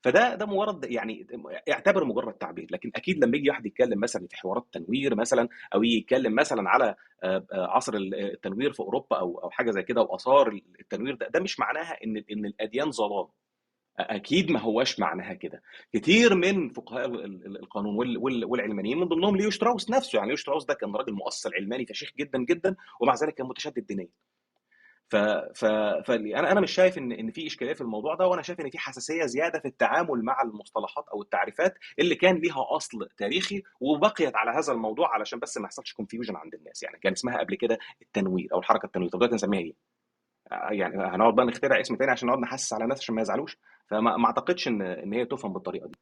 فده 0.04 0.36
ده 0.36 0.46
مجرد 0.46 0.86
يعني 0.92 1.28
اعتبر 1.72 2.04
مجرد 2.06 2.34
تعبير 2.34 2.68
لكن 2.72 2.92
أكيد 2.96 3.26
لما 3.26 3.38
يجي 3.38 3.50
واحد 3.50 3.66
يتكلم 3.66 4.00
مثلا 4.00 4.28
في 4.28 4.38
حوارات 4.38 4.66
تنوير 4.72 5.16
مثلا 5.16 5.50
أو 5.76 5.84
يتكلم 5.84 6.36
مثلا 6.36 6.70
على 6.70 6.96
آه، 7.24 7.46
آه، 7.52 7.68
عصر 7.68 7.94
التنوير 7.96 8.74
في 8.74 8.80
أوروبا 8.80 9.18
أو 9.20 9.40
أو 9.40 9.50
حاجة 9.50 9.72
زي 9.72 9.84
كده 9.84 10.02
وآثار 10.02 10.60
التنوير 10.80 11.16
ده 11.16 11.28
ده 11.28 11.40
مش 11.40 11.60
معناها 11.60 12.04
إن 12.04 12.24
إن 12.32 12.46
الأديان 12.46 12.92
ظلام. 12.92 13.28
أكيد 14.00 14.52
ما 14.52 14.60
هواش 14.60 15.00
معناها 15.00 15.34
كده. 15.34 15.62
كتير 15.94 16.36
من 16.36 16.70
فقهاء 16.70 17.06
ال- 17.06 17.46
ال- 17.46 17.58
القانون 17.60 17.96
وال- 17.96 18.18
وال- 18.18 18.46
والعلمانيين 18.46 18.98
من 18.98 19.08
ضمنهم 19.08 19.36
ليو 19.38 19.50
شتراوس 19.50 19.90
نفسه. 19.90 20.16
يعني 20.18 20.28
ليو 20.28 20.36
شتراوس 20.38 20.66
ده 20.66 20.74
كان 20.74 20.96
راجل 20.96 21.14
مؤصل 21.14 21.54
علماني 21.54 21.86
فشيخ 21.86 22.12
جدا 22.20 22.40
جدا 22.44 22.76
ومع 23.02 23.14
ذلك 23.16 23.34
كان 23.34 23.48
متشدد 23.48 23.86
دينيا. 23.86 24.08
ف 25.10 25.16
ف 25.56 25.66
فانا 26.06 26.52
أنا 26.52 26.62
مش 26.62 26.72
شايف 26.72 26.98
إن 26.98 27.12
إن 27.12 27.32
في 27.32 27.48
إشكالية 27.48 27.74
في 27.74 27.82
الموضوع 27.82 28.16
ده 28.16 28.28
وأنا 28.28 28.42
شايف 28.42 28.60
إن 28.60 28.70
في 28.70 28.78
حساسية 28.80 29.26
زيادة 29.26 29.60
في 29.60 29.68
التعامل 29.68 30.24
مع 30.24 30.42
المصطلحات 30.42 31.06
أو 31.14 31.22
التعريفات 31.22 31.78
اللي 32.00 32.16
كان 32.16 32.36
ليها 32.36 32.66
أصل 32.76 33.10
تاريخي 33.18 33.64
وبقيت 33.80 34.36
على 34.36 34.52
هذا 34.52 34.74
الموضوع 34.74 35.14
علشان 35.14 35.40
بس 35.40 35.58
ما 35.58 35.64
يحصلش 35.66 35.94
كونفيوجن 35.94 36.36
عند 36.36 36.54
الناس. 36.56 36.84
يعني 36.84 37.00
كان 37.00 37.12
اسمها 37.12 37.38
قبل 37.38 37.56
كده 37.56 37.78
التنوير 38.02 38.50
أو 38.54 38.60
الحركه 38.60 38.86
التنوير. 38.86 39.10
طب 39.10 39.20
دلوقتي 39.20 39.36
نسميها 39.36 39.60
إيه؟ 39.62 39.74
آه، 40.52 40.70
يعني 40.72 40.96
هنقعد 41.16 41.36
بقى 41.36 41.46
نخترع 41.46 41.80
اسم 41.82 41.96
تاني 41.96 42.12
عشان 42.12 42.28
نقعد 42.28 42.40
نحسس 42.40 42.74
على 42.74 42.84
الناس 42.84 43.00
عشان 43.00 43.16
ما 43.16 43.22
يزعلوش؟ 43.22 43.58
فما 43.88 44.18
ما 44.18 44.26
أعتقدش 44.26 44.68
إن 44.68 44.82
إن 44.82 45.14
هي 45.14 45.26
تفهم 45.26 45.54
بالطريقة 45.54 45.88
دي. 45.88 45.98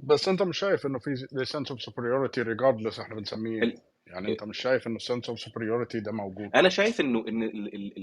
بس 0.00 0.28
أنت 0.28 0.42
مش 0.42 0.58
شايف 0.58 0.86
إنه 0.86 0.98
في 0.98 1.16
sense 1.44 1.74
of 1.74 1.78
superiority 1.90 2.44
regardless 2.44 3.00
إحنا 3.00 3.14
بنسميه 3.14 3.62
إيه؟ 3.62 3.74
يعني 4.10 4.32
انت 4.32 4.44
مش 4.44 4.58
شايف 4.58 4.86
إنه 4.86 4.98
sense 4.98 5.34
of 5.34 5.34
superiority 5.42 6.02
ده 6.02 6.12
موجود؟ 6.12 6.50
أنا 6.54 6.68
شايف 6.68 7.00
إنه 7.00 7.24
إن 7.28 7.42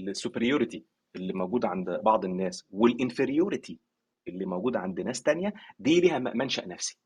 ال 0.08 0.14
superiority 0.14 0.84
اللي 1.16 1.32
موجوده 1.32 1.68
عند 1.68 1.90
بعض 2.04 2.24
الناس 2.24 2.64
وال 2.70 2.87
inferiority 2.87 3.80
اللي 4.28 4.44
موجوده 4.46 4.78
عند 4.80 5.00
ناس 5.00 5.22
تانية 5.22 5.52
دي 5.78 6.00
ليها 6.00 6.18
م- 6.18 6.38
منشأ 6.38 6.66
نفسي. 6.66 6.98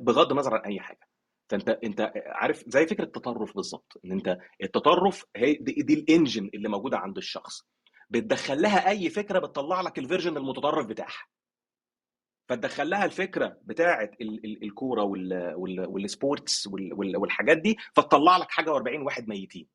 بغض 0.00 0.30
النظر 0.30 0.54
عن 0.54 0.60
أي 0.60 0.80
حاجة. 0.80 1.08
فأنت 1.50 1.68
أنت 1.68 2.12
عارف 2.26 2.64
زي 2.66 2.86
فكرة 2.86 3.04
التطرف 3.04 3.54
بالظبط 3.56 4.00
إن 4.04 4.12
أنت 4.12 4.38
التطرف 4.62 5.24
هي 5.36 5.54
دي, 5.54 5.72
دي 5.82 5.94
ال 5.94 6.02
engine 6.02 6.50
اللي 6.54 6.68
موجودة 6.68 6.98
عند 6.98 7.16
الشخص. 7.16 7.62
بتدخل 8.10 8.62
لها 8.62 8.88
أي 8.88 9.10
فكرة 9.10 9.38
بتطلع 9.38 9.80
لك 9.80 9.98
ال 9.98 10.03
version 10.03 10.36
المتطرف 10.36 10.86
بتاعها. 10.86 11.24
فتدخل 12.50 12.90
لها 12.90 13.04
الفكرة 13.04 13.58
بتاعه 13.62 14.10
ال- 14.20 14.44
ال- 14.44 14.62
الكورة 14.64 15.02
وال- 15.02 15.54
وال- 15.54 15.86
وال 15.88 16.08
sports 16.08 16.66
وال- 16.66 16.92
وال- 16.94 17.16
والحاجات 17.16 17.58
دي 17.58 17.76
فتطلع 17.94 18.36
لك 18.36 18.50
حاجة 18.50 18.70
و40 18.70 19.00
واحد 19.04 19.28
ميتين 19.28 19.66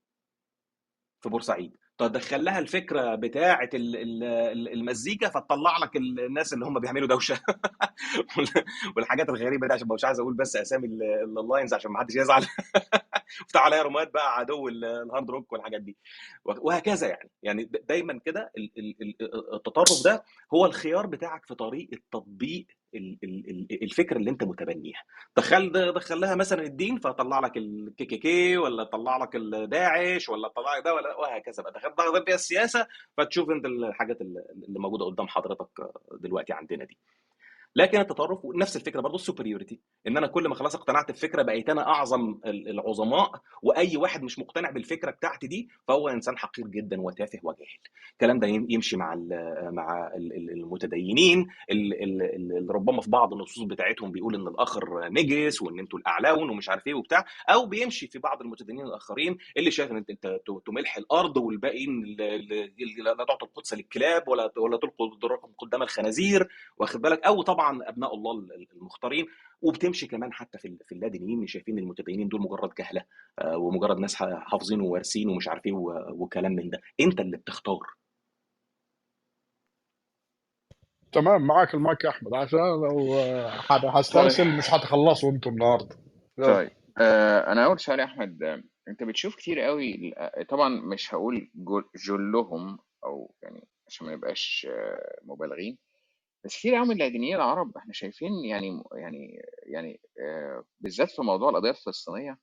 في 1.21 1.29
بورسعيد. 1.29 1.77
تدخل 1.97 2.43
لها 2.45 2.59
الفكرة 2.59 3.15
بتاعه 3.15 3.69
ال- 3.73 3.95
ال- 3.95 4.23
ال- 4.23 4.73
المزيكا 4.73 5.29
فتطلع 5.29 5.77
لك 5.77 5.95
الناس 5.95 6.53
اللي 6.53 6.65
هم 6.65 6.79
بيعملوا 6.79 7.07
دوشة. 7.07 7.39
والحاجات 8.97 9.29
الغريبة 9.29 9.67
دي 9.67 9.73
عشان 9.73 9.87
مش 9.87 10.05
عايز 10.05 10.19
أقول 10.19 10.33
بس 10.33 10.55
أسامي 10.55 10.87
ال- 10.87 11.03
ال- 11.03 11.39
ال 11.39 11.45
lines 11.45 11.73
عشان 11.73 11.91
ما 11.91 11.99
حدش 11.99 12.15
يزعل. 12.15 12.45
افتح 13.45 13.61
عليها 13.61 13.81
رومات 13.81 14.13
بقى 14.13 14.37
عدو 14.37 14.67
ال- 14.67 14.85
ال 14.85 14.94
hard 14.94 15.29
rock 15.31 15.51
والحاجات 15.53 15.81
دي. 15.81 15.97
وهكذا 16.45 17.07
يعني. 17.07 17.29
يعني 17.43 17.69
دايما 17.89 18.19
كده 18.25 18.51
ال- 18.57 18.71
ال- 18.77 18.95
ال- 19.01 19.53
التطرف 19.55 20.03
ده 20.05 20.23
هو 20.53 20.65
الخيار 20.65 21.05
بتاعك 21.05 21.45
في 21.45 21.55
طريقه 21.55 21.97
تطبيق 22.11 22.65
الفكرة 23.81 24.17
اللي 24.17 24.29
انت 24.29 24.43
متبنيها. 24.43 25.03
دخل 25.37 25.93
دخل 25.93 26.19
لها 26.19 26.35
مثلا 26.35 26.63
الدين 26.63 26.99
فطلع 26.99 27.39
لك 27.39 27.57
ال 27.57 28.05
KKK 28.05 28.57
ولا 28.57 28.83
طلع 28.83 29.17
لك 29.17 29.35
الداعش 29.35 30.29
ولا 30.29 30.47
طلع 30.47 30.77
لك 30.77 30.83
ده 30.85 30.93
ولا 30.95 31.15
وهكذا 31.15 31.63
بقى. 31.63 31.71
دخل 31.73 32.25
فيها 32.25 32.35
السياسة 32.35 32.87
فتشوف 33.17 33.49
انت 33.49 33.65
الحاجات 33.65 34.21
اللي 34.21 34.43
موجودة 34.79 35.05
قدام 35.05 35.27
حضرتك 35.27 35.67
دلوقتي 36.19 36.53
عندنا 36.53 36.85
دي. 36.85 36.97
لكن 37.75 37.99
التطرف 37.99 38.39
نفس 38.55 38.75
الفكرة 38.75 39.01
برضه 39.01 39.15
ال 39.15 39.21
superiority 39.21 39.79
إن 40.07 40.17
أنا 40.17 40.27
كل 40.27 40.47
ما 40.47 40.55
خلاص 40.55 40.75
اقتنعت 40.75 41.11
بفكرة 41.11 41.41
بقيت 41.41 41.69
أنا 41.69 41.87
أعظم 41.87 42.39
ال- 42.45 42.69
العظماء 42.69 43.31
وأي 43.61 43.97
واحد 43.97 44.23
مش 44.23 44.39
مقتنع 44.39 44.69
بالفكرة 44.71 45.11
بتاعتي 45.11 45.47
دي 45.47 45.69
فهو 45.87 46.09
إنسان 46.09 46.37
حقير 46.37 46.67
جدا 46.67 47.01
وتافه 47.01 47.39
وجاهل. 47.43 47.79
الكلام 48.11 48.39
ده 48.39 48.47
يم- 48.47 48.67
يمشي 48.69 48.97
مع 48.97 49.15
مع 49.71 50.11
ال- 50.15 50.33
ال- 50.33 50.49
المتدينين 50.49 51.47
ال- 51.71 52.03
ال- 52.03 52.21
ال- 52.21 52.57
اللي 52.57 52.73
ربما 52.73 53.01
في 53.01 53.09
بعض 53.09 53.33
النصوص 53.33 53.63
بتاعتهم 53.63 54.11
بيقول 54.11 54.35
إن 54.35 54.47
الآخر 54.47 55.09
نجس 55.09 55.61
وإن 55.61 55.79
أنتوا 55.79 55.99
الاعلاون 55.99 56.49
ومش 56.49 56.69
عارف 56.69 56.87
إيه 56.87 56.93
وبتاع 56.93 57.25
أو 57.49 57.65
بيمشي 57.65 58.07
في 58.07 58.19
بعض 58.19 58.41
المتدينين 58.41 58.85
الآخرين 58.85 59.37
اللي 59.57 59.71
شايف 59.71 59.91
إن 59.91 59.97
أنت 59.97 60.39
تملح 60.65 60.97
الأرض 60.97 61.37
والباقيين 61.37 62.03
لا 63.05 63.25
تعطوا 63.27 63.47
القدس 63.47 63.73
للكلاب 63.73 64.27
ولا 64.27 64.51
ولا 64.57 64.77
تلقوا 64.77 65.09
قدام 65.57 65.83
الخنازير 65.83 66.47
واخد 66.77 67.01
بالك؟ 67.01 67.25
أو 67.25 67.41
طبعا 67.41 67.64
طبعا 67.65 67.89
أبناء 67.89 68.13
الله 68.15 68.31
ال- 68.31 68.67
المختارين 68.73 69.25
وبتمشي 69.61 70.07
كمان 70.07 70.33
حتى 70.33 70.57
في 70.57 70.67
ال- 70.67 70.79
في 70.85 70.95
اللادينيين 70.95 71.47
شايفين 71.47 71.79
المتدينين 71.79 72.27
دول 72.27 72.41
مجرد 72.41 72.73
جهله 72.73 73.05
آه، 73.39 73.57
ومجرد 73.57 73.97
ناس 73.99 74.15
حافظين 74.15 74.81
ووارثين 74.81 75.29
ومش 75.29 75.47
عارف 75.47 75.65
إيه 75.65 75.73
وكلام 76.13 76.51
من 76.51 76.69
ده. 76.69 76.81
أنت 76.99 77.19
اللي 77.19 77.37
بتختار. 77.37 77.79
تمام 81.11 81.47
معاك 81.47 81.73
المايك 81.73 82.03
يا 82.03 82.09
أحمد 82.09 82.33
عشان 82.33 82.59
لو 82.59 83.15
حد 83.49 83.81
طيب. 83.81 83.89
هسترسل 83.95 84.57
مش 84.57 84.73
هتخلصوا 84.73 85.31
أنتوا 85.31 85.51
النهارده. 85.51 85.95
طيب 86.37 86.71
آه 87.01 87.51
أنا 87.51 87.65
أول 87.65 87.79
سؤال 87.79 87.99
يا 87.99 88.05
أحمد 88.05 88.43
آه، 88.43 88.63
أنت 88.87 89.03
بتشوف 89.03 89.35
كتير 89.35 89.59
قوي 89.59 90.13
آه، 90.17 90.43
طبعا 90.49 90.69
مش 90.69 91.13
هقول 91.13 91.51
جل- 91.55 91.89
جلهم 92.07 92.79
أو 93.05 93.35
يعني 93.43 93.67
عشان 93.87 94.07
ما 94.07 94.15
نبقاش 94.15 94.67
مبالغين 95.23 95.77
بس 96.45 96.57
كتير 96.57 96.75
قوي 96.75 96.85
من 96.85 96.91
اللادينيين 96.91 97.35
العرب 97.35 97.77
إحنا 97.77 97.93
شايفين 97.93 98.45
يعني 98.45 98.83
يعني 98.93 99.41
يعني 99.63 100.01
آه 100.19 100.63
بالذات 100.79 101.11
في 101.11 101.21
موضوع 101.21 101.49
القضية 101.49 101.69
الفلسطينية 101.69 102.39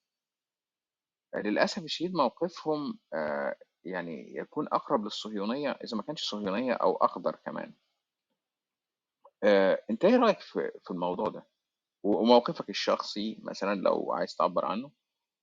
آه، 1.34 1.38
للأسف 1.38 1.82
الشديد 1.84 2.14
موقفهم 2.14 2.98
آه 3.14 3.54
يعني 3.84 4.34
يكون 4.36 4.66
أقرب 4.72 5.04
للصهيونية 5.04 5.70
إذا 5.70 5.96
ما 5.96 6.02
كانش 6.02 6.22
صهيونية 6.22 6.72
أو 6.72 6.96
أخضر 6.96 7.36
كمان. 7.46 7.74
أنت 9.90 10.04
إيه 10.04 10.16
رأيك 10.16 10.40
في 10.40 10.90
الموضوع 10.90 11.28
ده؟ 11.28 11.46
وموقفك 12.02 12.70
الشخصي 12.70 13.38
مثلا 13.42 13.74
لو 13.74 14.12
عايز 14.12 14.36
تعبر 14.36 14.64
عنه 14.64 14.90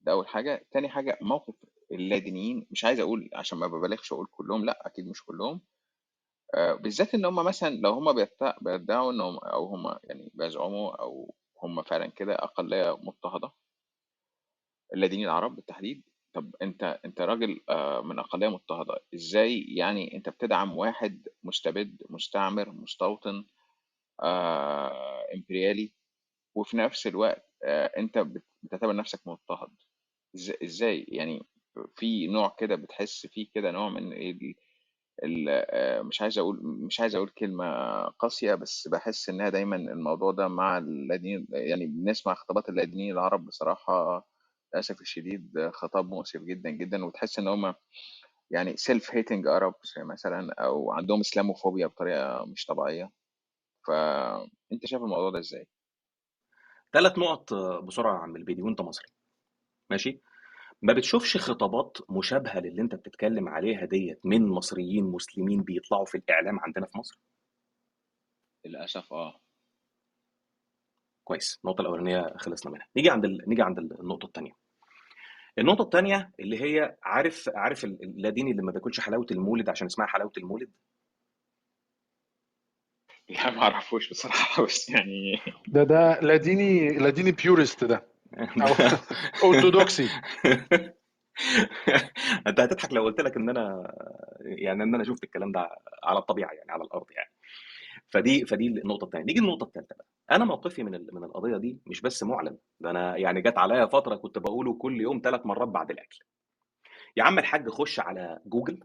ده 0.01 0.11
أول 0.11 0.27
حاجة. 0.27 0.65
تاني 0.71 0.89
حاجة 0.89 1.17
موقف 1.21 1.55
اللادينيين 1.91 2.67
مش 2.71 2.85
عايز 2.85 2.99
أقول 2.99 3.29
عشان 3.33 3.57
ما 3.57 3.67
ببالغش 3.67 4.13
أقول 4.13 4.27
كلهم 4.31 4.65
لأ 4.65 4.87
أكيد 4.87 5.07
مش 5.07 5.23
كلهم. 5.25 5.61
آه، 6.55 6.73
بالذات 6.73 7.15
إن 7.15 7.25
هم 7.25 7.35
مثلا 7.45 7.69
لو 7.75 7.91
هم 7.93 8.13
بيدع- 8.13 8.57
بيدعوا 8.61 9.11
انهم 9.11 9.37
أو 9.37 9.65
هم 9.75 9.95
يعني 10.03 10.31
بيزعموا 10.33 11.01
أو 11.01 11.35
هم 11.63 11.83
فعلا 11.83 12.07
كده 12.07 12.33
أقلية 12.35 12.97
مضطهدة. 13.03 13.51
اللادينيين 14.93 15.27
العرب 15.29 15.55
بالتحديد. 15.55 16.03
طب 16.33 16.55
أنت 16.61 16.99
أنت 17.05 17.21
راجل 17.21 17.61
آه، 17.69 18.01
من 18.01 18.19
أقلية 18.19 18.47
مضطهدة 18.47 18.99
إزاي 19.15 19.61
يعني 19.69 20.15
أنت 20.17 20.29
بتدعم 20.29 20.77
واحد 20.77 21.27
مستبد 21.43 22.03
مستعمر 22.09 22.71
مستوطن 22.71 23.45
آه، 24.23 25.25
إمبريالي 25.35 25.93
وفي 26.55 26.77
نفس 26.77 27.07
الوقت 27.07 27.49
أنت 27.97 28.17
بت- 28.17 28.45
بتعتبر 28.63 28.95
نفسك 28.95 29.27
مضطهد؟ 29.27 29.69
إزاي 30.63 31.05
يعني 31.09 31.43
في 31.95 32.27
نوع 32.27 32.55
كده 32.59 32.75
بتحس 32.75 33.27
فيه 33.27 33.47
كده 33.55 33.71
نوع 33.71 33.89
من 33.89 34.13
ال... 34.13 34.55
ال... 35.23 35.45
آه، 35.49 36.01
مش 36.01 36.21
عايز 36.21 36.37
أقول 36.37 36.59
مش 36.63 36.99
عايز 36.99 37.15
أقول 37.15 37.29
كلمة 37.29 37.65
قاسية 38.09 38.55
بس 38.55 38.87
بحس 38.87 39.29
إنها 39.29 39.49
دايما 39.49 39.75
الموضوع 39.75 40.31
ده 40.31 40.47
مع 40.47 40.77
اللادينيين 40.77 41.47
يعني 41.51 41.85
بنسمع 41.87 42.33
خطابات 42.33 42.69
اللادينيين 42.69 43.11
العرب 43.13 43.45
بصراحة 43.45 44.27
للأسف 44.73 45.01
الشديد 45.01 45.69
خطاب 45.73 46.09
مؤسف 46.09 46.41
جدا 46.41 46.69
جدا 46.69 47.05
وتحس 47.05 47.39
إن 47.39 47.47
هم 47.47 47.73
يعني 48.51 48.77
self 48.77 49.15
hating 49.15 49.45
Arabs 49.47 49.97
مثلا 50.05 50.53
أو 50.59 50.91
عندهم 50.91 51.19
اسلاموفوبيا 51.19 51.87
بطريقة 51.87 52.45
مش 52.45 52.65
طبيعية. 52.65 53.11
فأنت 53.87 54.85
شايف 54.85 55.03
الموضوع 55.03 55.29
ده 55.29 55.39
إزاي؟ 55.39 55.67
ثلاث 56.93 57.17
نقط 57.17 57.53
بسرعة 57.53 58.13
يا 58.15 58.19
عم 58.19 58.35
البيدي 58.35 58.61
وأنت 58.61 58.81
مصري. 58.81 59.07
ماشي؟ 59.89 60.21
ما 60.81 60.93
بتشوفش 60.93 61.37
خطابات 61.37 61.97
مشابهة 62.09 62.59
للي 62.59 62.81
انت 62.81 62.95
بتتكلم 62.95 63.49
عليها 63.49 63.85
ديت 63.85 64.19
من 64.25 64.47
مصريين 64.47 65.03
مسلمين 65.05 65.63
بيطلعوا 65.63 66.05
في 66.05 66.15
الإعلام 66.17 66.59
عندنا 66.59 66.85
في 66.85 66.97
مصر؟ 66.97 67.19
للأسف 68.65 69.13
آه. 69.13 69.39
كويس. 71.23 71.59
النقطة 71.65 71.81
الأولانية 71.81 72.33
خلصنا 72.37 72.71
منها. 72.71 72.87
نيجي 72.97 73.09
عند 73.09 73.25
ال... 73.25 73.43
نيجي 73.47 73.61
عند 73.61 73.77
النقطة 73.79 74.25
الثانية 74.25 74.51
النقطة 75.57 75.81
الثانية 75.83 76.31
اللي 76.39 76.61
هي 76.63 76.97
عارف 77.03 77.49
عارف 77.55 77.83
ال- 77.83 78.03
اللاديني 78.03 78.51
اللي 78.51 78.61
ما 78.61 78.71
بياكلش 78.71 78.99
حلاوة 78.99 79.25
المولد 79.31 79.69
عشان 79.69 79.87
اسمها 79.87 80.07
حلاوة 80.07 80.31
المولد؟ 80.37 80.71
لا 83.29 83.49
ما 83.51 83.61
اعرفوش 83.61 84.09
بصراحة. 84.09 84.63
بس 84.65 84.89
يعني 84.89 85.39
ده 85.67 85.83
ده 85.83 86.19
لاديني 86.19 86.97
لاديني 86.97 87.31
purist 87.31 87.83
ده. 87.83 88.07
أو 88.37 88.73
اورثودوكسي 89.43 90.07
أنت 92.47 92.59
هتضحك 92.59 92.93
لو 92.93 93.03
قلت 93.03 93.21
لك 93.21 93.37
إن 93.37 93.49
أنا 93.49 93.93
يعني 94.41 94.83
إن 94.83 94.95
أنا 94.95 95.03
شفت 95.03 95.23
الكلام 95.23 95.51
ده 95.51 95.69
على 96.03 96.19
الطبيعة 96.19 96.51
يعني 96.51 96.71
على 96.71 96.83
الأرض 96.83 97.05
يعني. 97.11 97.31
فدي 98.09 98.45
فدي 98.45 98.67
النقطة 98.67 99.05
الثانية 99.05 99.25
نيجي 99.25 99.39
للنقطه 99.39 99.63
الثالثه 99.63 99.95
بقى. 99.95 100.07
أنا 100.31 100.45
موقفي 100.45 100.83
من 100.83 100.91
من 100.91 101.23
القضية 101.23 101.57
دي 101.57 101.79
مش 101.87 102.01
بس 102.01 102.23
معلن 102.23 102.57
ده 102.79 102.89
أنا 102.91 103.17
يعني 103.17 103.41
جت 103.41 103.57
عليا 103.57 103.85
فترة 103.85 104.15
كنت 104.15 104.37
بقوله 104.37 104.73
كل 104.73 105.01
يوم 105.01 105.21
ثلاث 105.23 105.45
مرات 105.45 105.67
بعد 105.67 105.91
الأكل. 105.91 106.19
يا 107.17 107.23
عم 107.23 107.39
الحاج 107.39 107.69
خش 107.69 107.99
على 107.99 108.39
جوجل 108.45 108.79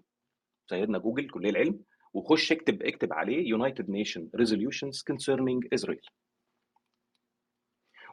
سيدنا 0.71 0.99
جوجل 0.99 1.31
كلية 1.31 1.51
العلم 1.51 1.81
وخش 2.15 2.53
اكتب 2.53 2.83
اكتب 2.83 3.13
عليه 3.13 3.57
United 3.57 3.85
Nation 3.85 4.23
Resolutions 4.41 5.03
Concerning 5.13 5.79
Israel. 5.79 6.09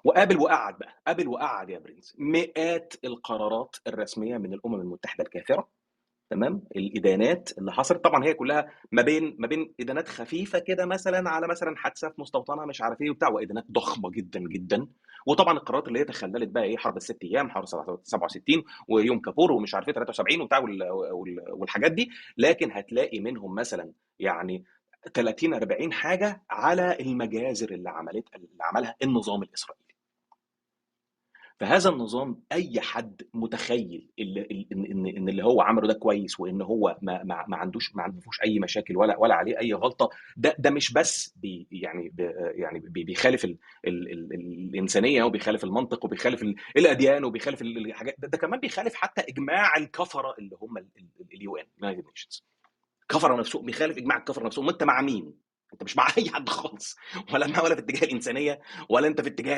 وقابل 0.03 0.37
وقعد 0.37 0.77
بقى 0.77 1.01
قابل 1.07 1.27
وقعد 1.27 1.69
يا 1.69 1.79
برنس. 1.79 2.15
مئات 2.19 2.93
القرارات 3.05 3.75
الرسمية 3.87 4.37
من 4.37 4.53
الأمم 4.53 4.75
المتحدة 4.81 5.23
الكافرة 5.23 5.69
تمام؟ 6.29 6.63
الإدانات 6.75 7.57
اللي 7.57 7.71
حصلت 7.71 8.03
طبعا 8.03 8.23
هي 8.25 8.33
كلها 8.33 8.67
ما 8.91 9.01
بين 9.01 9.35
ما 9.39 9.47
بين 9.47 9.73
إدانات 9.79 10.07
خفيفة 10.07 10.59
كده 10.59 10.85
مثلا 10.85 11.29
على 11.29 11.47
مثلا 11.47 11.75
حادثة 11.77 12.09
في 12.09 12.21
مستوطنه 12.21 12.65
مش 12.65 12.81
عارف 12.81 13.01
إيه 13.01 13.09
وبتاع 13.09 13.29
وإدانات 13.29 13.65
ضخمة 13.71 14.09
جدا 14.11 14.39
جدا. 14.39 14.87
وطبعا 15.27 15.53
القرارات 15.57 15.87
اللي 15.87 15.99
هي 15.99 16.03
تخللت 16.03 16.49
بقى 16.49 16.63
إيه 16.63 16.77
حرب 16.77 16.97
الست 16.97 17.23
أيام 17.23 17.49
حرب 17.49 17.65
67 18.03 18.63
ويوم 18.87 19.19
كابور 19.19 19.51
ومش 19.51 19.75
عارف 19.75 19.87
إيه 19.87 19.93
73 19.93 20.41
وبتاع 20.41 20.59
وال- 20.59 20.91
وال- 20.91 21.45
والحاجات 21.53 21.91
دي. 21.91 22.09
لكن 22.37 22.71
هتلاقي 22.71 23.19
منهم 23.19 23.55
مثلا 23.55 23.91
يعني 24.19 24.63
30 25.13 25.53
40 25.53 25.93
حاجة 25.93 26.43
على 26.49 26.97
المجازر 26.99 27.71
اللي 27.71 27.89
عملت 27.89 28.35
اللي 28.35 28.47
عملها 28.61 28.95
النظام 29.03 29.43
الإسرائيلي. 29.43 29.80
فهذا 31.59 31.89
النظام 31.89 32.43
أي 32.51 32.81
حد 32.81 33.21
متخيل 33.33 34.09
ان 34.19 35.05
ان 35.17 35.29
اللي 35.29 35.43
هو 35.43 35.61
عمله 35.61 35.87
ده 35.87 35.93
كويس 35.93 36.39
وإن 36.39 36.61
هو 36.61 36.97
ما 37.01 37.23
ما, 37.23 37.45
ما 37.47 37.57
عندوش 37.57 37.95
ما 37.95 38.03
عندوش 38.03 38.41
أي 38.43 38.59
مشاكل 38.59 38.97
ولا 38.97 39.17
ولا 39.17 39.35
عليه 39.35 39.59
أي 39.59 39.73
غلطة 39.73 40.09
ده 40.37 40.55
ده 40.59 40.69
مش 40.69 40.93
بس 40.93 41.33
بي 41.37 41.67
يعني 41.71 42.13
يعني 42.55 42.79
بي 42.79 43.03
بيخالف 43.03 43.45
ال 43.45 43.57
ال 43.87 44.11
ال 44.11 44.33
الإنسانية 44.69 45.23
وبيخالف 45.23 45.63
المنطق 45.63 46.05
وبيخالف 46.05 46.43
ال- 46.43 46.55
الأديان 46.77 47.23
وبيخالف 47.23 47.61
ال- 47.61 47.77
الحاجات 47.85 48.15
ده, 48.19 48.27
ده 48.27 48.37
كمان 48.37 48.59
بيخالف 48.59 48.95
حتى 48.95 49.21
إجماع 49.21 49.77
الكفرة 49.77 50.35
اللي 50.39 50.57
هم 50.61 50.77
ال 51.33 51.57
UN 51.57 51.65
United 51.81 52.03
Nations 52.09 52.43
كفرة 53.09 53.35
نفسهم 53.35 53.65
بيخالف 53.65 53.97
إجماع 53.97 54.17
الكفرة 54.17 54.45
نفسهم 54.45 54.69
انت 54.69 54.83
مع 54.83 55.01
مين؟ 55.01 55.33
أنت 55.73 55.83
مش 55.83 55.97
مع 55.97 56.07
أي 56.17 56.29
حد 56.29 56.49
خالص 56.49 56.95
ولا 57.33 57.47
مع 57.47 57.63
ولا 57.63 57.75
في 57.75 57.81
اتجاه 57.81 58.07
الإنسانية 58.07 58.59
ولا 58.89 59.07
أنت 59.07 59.21
في 59.21 59.27
اتجاه 59.27 59.57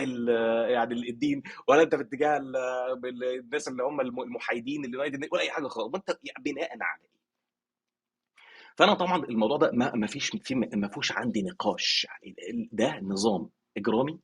يعني 0.69 0.93
الدين 1.09 1.43
ولا 1.67 1.81
أنت 1.81 1.95
في 1.95 2.01
اتجاه 2.01 2.37
الناس 3.05 3.67
اللي 3.67 3.83
هم 3.83 4.01
الم- 4.01 4.21
المحايدين 4.21 4.85
اليونايتد 4.85 5.27
ولا 5.31 5.41
أي 5.41 5.51
حاجة 5.51 5.67
خالص 5.67 5.93
وأنت 5.93 6.17
بناء 6.39 6.69
على 6.71 7.01
إيه؟ 7.03 7.13
فأنا 8.77 8.93
طبعا 8.93 9.23
الموضوع 9.23 9.57
ده 9.57 9.71
ما 9.73 9.95
ما 9.95 10.07
فيش 10.07 10.29
في 10.43 10.55
ما 10.55 10.87
فيهوش 10.87 11.11
عندي 11.11 11.43
نقاش 11.43 12.07
يعني 12.09 12.35
ده 12.71 12.99
نظام 12.99 13.49
إجرامي 13.77 14.19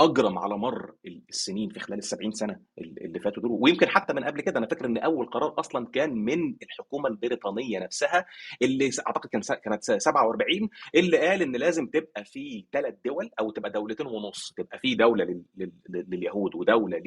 أجرم 0.00 0.38
على 0.38 0.58
مر 0.58 0.94
السنين 1.28 1.68
في 1.70 1.80
خلال 1.80 1.98
ال 1.98 2.04
70 2.04 2.32
سنه 2.32 2.60
اللي 2.78 3.20
فاتوا 3.20 3.42
دول. 3.42 3.58
ويمكن 3.62 3.88
حتى 3.88 4.12
من 4.14 4.24
قبل 4.24 4.40
كده 4.40 4.58
أنا 4.58 4.66
فاكر 4.66 4.86
إن 4.86 4.98
أول 4.98 5.26
قرار 5.26 5.54
أصلا 5.60 5.86
كان 5.86 6.14
من 6.14 6.56
الحكومة 6.62 7.08
البريطانية 7.08 7.78
نفسها 7.78 8.24
اللي 8.62 8.90
أعتقد 9.06 9.30
كان 9.30 9.40
كانت 9.64 9.84
47 9.84 10.68
اللي 10.94 11.18
قال 11.18 11.42
إن 11.42 11.56
لازم 11.56 11.86
تبقى 11.86 12.24
في 12.24 12.66
ثلاث 12.72 12.94
دول 13.04 13.30
أو 13.40 13.50
تبقى 13.50 13.70
دولتين 13.70 14.06
ونص 14.06 14.52
تبقى 14.56 14.78
في 14.78 14.94
دولة 14.94 15.24
لل- 15.24 15.44
لل- 15.56 16.06
لليهود 16.08 16.54
ودولة 16.54 17.02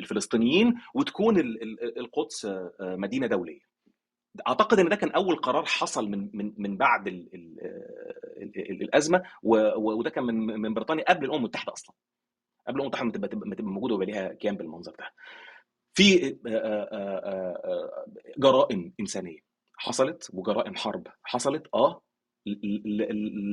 للفلسطينيين 0.00 0.74
وتكون 0.94 1.38
ال- 1.38 1.62
ال- 1.62 1.98
القدس 1.98 2.48
مدينة 2.80 3.26
دولية. 3.26 3.60
أعتقد 4.48 4.78
إن 4.78 4.88
ده 4.88 4.96
كان 4.96 5.10
أول 5.10 5.36
قرار 5.36 5.64
حصل 5.64 6.08
من 6.08 6.30
من 6.34 6.52
من 6.56 6.76
بعد 6.76 7.08
ال 7.08 7.28
ال 7.34 7.60
ال 8.56 8.82
الأزمة 8.82 9.22
و- 9.42 9.92
وده 9.98 10.10
كان 10.10 10.24
من 10.24 10.34
من 10.60 10.74
بريطانيا 10.74 11.04
قبل 11.08 11.24
الأمم 11.24 11.38
المتحدة 11.38 11.72
أصلا. 11.72 11.94
قبل 12.68 12.76
الامم 12.76 12.80
المتحده 12.80 13.20
ما 13.20 13.26
تبقى 13.26 13.56
تبقى 13.56 13.72
موجودة 13.72 13.94
ويبقى 13.94 14.06
ليها 14.12 14.32
كيان 14.32 14.56
بالمنظر 14.56 14.92
ده. 14.98 15.12
في 15.94 16.26
آه، 16.26 16.32
آه، 16.46 17.60
آه، 17.64 18.06
جرائم 18.38 18.92
إنسانية 19.00 19.38
حصلت 19.76 20.30
وجرائم 20.32 20.76
حرب 20.76 21.06
حصلت 21.22 21.66
آه 21.74 22.02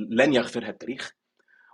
لن 0.10 0.34
يغفرها 0.34 0.70
التاريخ 0.70 1.16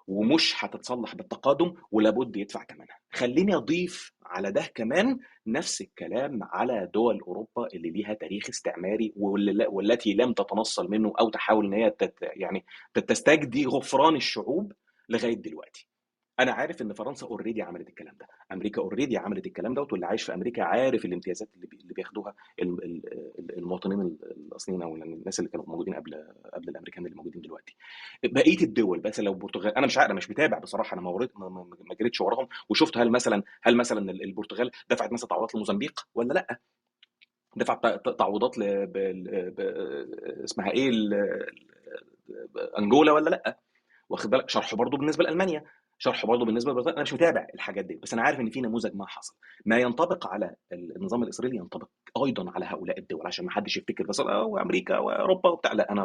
ومش 0.07 0.53
هتتصلح 0.57 1.15
بالتقادم 1.15 1.73
ولابد 1.91 2.37
يدفع 2.37 2.65
ثمنها 2.65 2.99
خليني 3.13 3.55
أضيف 3.55 4.13
على 4.25 4.51
ده 4.51 4.61
كمان 4.75 5.19
نفس 5.47 5.81
الكلام 5.81 6.39
على 6.43 6.89
دول 6.93 7.19
أوروبا 7.19 7.67
اللي 7.73 7.89
ليها 7.89 8.13
تاريخ 8.13 8.49
استعماري 8.49 9.13
والتي 9.15 10.13
لم 10.13 10.33
تتنصل 10.33 10.89
منه 10.89 11.13
أو 11.19 11.29
تحاول 11.29 11.65
إن 11.65 11.73
هي 11.73 11.95
يعني 12.21 12.65
تستجدي 13.07 13.65
غفران 13.65 14.15
الشعوب 14.15 14.73
لغاية 15.09 15.35
دلوقتي. 15.35 15.90
أنا 16.41 16.51
عارف 16.51 16.81
إن 16.81 16.93
فرنسا 16.93 17.27
already 17.27 17.61
عملت 17.61 17.89
الكلام 17.89 18.15
ده. 18.19 18.27
أمريكا 18.51 18.81
already 18.81 19.17
عملت 19.17 19.45
الكلام 19.47 19.73
دوت 19.73 19.91
واللي 19.91 20.05
عايش 20.05 20.23
في 20.23 20.33
أمريكا 20.33 20.63
عارف 20.63 21.05
الامتيازات 21.05 21.49
اللي 21.55 21.67
بي- 21.67 21.77
اللي 21.81 21.93
بياخدوها 21.93 22.35
ال- 22.61 22.83
ال- 22.83 23.13
ال- 23.39 23.57
المواطنين 23.57 24.01
الأصليين 24.01 24.81
أو 24.81 24.95
الناس 24.95 25.39
اللي 25.39 25.49
كانوا 25.51 25.65
موجودين 25.67 25.93
قبل 25.93 26.13
قبل 26.53 26.69
الأمريكان 26.69 27.05
اللي 27.05 27.15
موجودين 27.17 27.41
دلوقتي. 27.41 27.75
بقية 28.23 28.63
الدول 28.63 28.99
بس 28.99 29.19
لو 29.19 29.31
البرتغال 29.33 29.77
أنا 29.77 29.85
مش 29.85 29.97
عارف 29.97 30.11
مش 30.15 30.29
متابع 30.29 30.59
بصراحة 30.59 30.93
أنا 30.93 31.01
ما 31.01 31.09
وريت 31.09 31.37
ما, 31.37 31.67
جريتش 31.99 32.21
وراهم. 32.21 32.47
وشفت 32.69 32.97
هل 32.97 33.11
مثلا 33.11 33.43
هل 33.63 33.77
مثلا 33.77 34.11
البرتغال 34.11 34.71
دفعت 34.89 35.13
مثلا 35.13 35.27
تعويضات 35.29 35.55
لموزمبيق 35.55 36.07
ولا 36.15 36.33
لأ؟ 36.33 36.59
دفعت 37.55 37.85
ت- 37.85 38.19
تعويضات 38.19 38.57
ل... 38.57 38.87
ب... 38.87 38.97
اسمها 40.43 40.71
إيه 40.71 40.89
ال... 40.89 41.13
أنجولا 42.79 43.11
ولا 43.11 43.29
لأ؟ 43.29 43.59
واخد 44.09 44.29
بالك؟ 44.29 44.49
شرحه 44.49 44.77
برضه 44.77 44.97
بالنسبة 44.97 45.23
لألمانيا. 45.23 45.63
شرحه 46.03 46.27
برضه 46.27 46.45
بالنسبة 46.45 46.71
لبريطانيا 46.71 46.95
أنا 46.95 47.01
مش 47.03 47.13
متابع 47.13 47.47
الحاجات 47.53 47.85
دي 47.85 47.95
بس 47.95 48.13
أنا 48.13 48.21
عارف 48.21 48.39
إن 48.39 48.49
في 48.49 48.61
نموذج 48.61 48.95
ما 48.95 49.07
حصل. 49.07 49.35
ما 49.65 49.77
ينطبق 49.77 50.27
على 50.27 50.55
النظام 50.73 51.23
الإسرائيلي 51.23 51.57
ينطبق 51.57 51.87
أيضا 52.25 52.51
على 52.51 52.65
هؤلاء 52.65 52.99
الدول 52.99 53.27
عشان 53.27 53.45
ما 53.45 53.51
حدش 53.51 53.77
يفتكر 53.77 54.03
بس 54.07 54.19
آه 54.19 54.43
وأمريكا 54.43 54.97
وأوروبا 54.97 55.49
وبتاع. 55.49 55.73
لا 55.73 55.91
أنا 55.91 56.03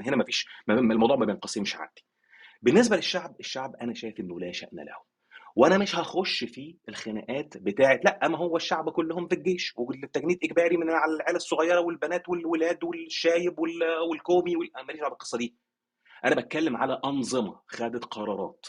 هنا 0.00 0.16
ما 0.16 0.24
فيش 0.24 0.48
الموضوع 0.68 1.16
ما 1.16 1.26
بينقسمش 1.26 1.76
عندي 1.76 2.04
بالنسبة 2.62 2.96
للشعب 2.96 3.36
الشعب 3.40 3.76
أنا 3.76 3.94
شايف 3.94 4.20
إنه 4.20 4.40
لا 4.40 4.52
شأن 4.52 4.68
له 4.78 4.96
وأنا 5.56 5.78
مش 5.78 5.96
هخش 5.96 6.44
في 6.44 6.76
الخناقات 6.88 7.56
بتاعت 7.56 8.04
لا 8.04 8.28
ما 8.28 8.38
هو 8.38 8.56
الشعب 8.56 8.90
كلهم 8.90 9.28
في 9.28 9.34
الجيش 9.34 9.74
والتجنيد 9.76 10.38
إجباري 10.44 10.76
من 10.76 10.90
على 10.90 11.12
العيال 11.16 11.36
الصغيرة 11.36 11.80
والبنات 11.80 12.28
والولاد 12.28 12.84
والشايب 12.84 13.58
وال- 13.58 13.98
والكومي 14.10 14.56
وال- 14.56 14.76
أنا 14.76 14.84
ماليش 14.86 15.00
بالقصة 15.02 15.38
دي. 15.38 15.56
أنا 16.24 16.34
بتكلم 16.40 16.76
على 16.76 17.00
أنظمة 17.04 17.60
خدت 17.66 18.04
قرارات 18.04 18.66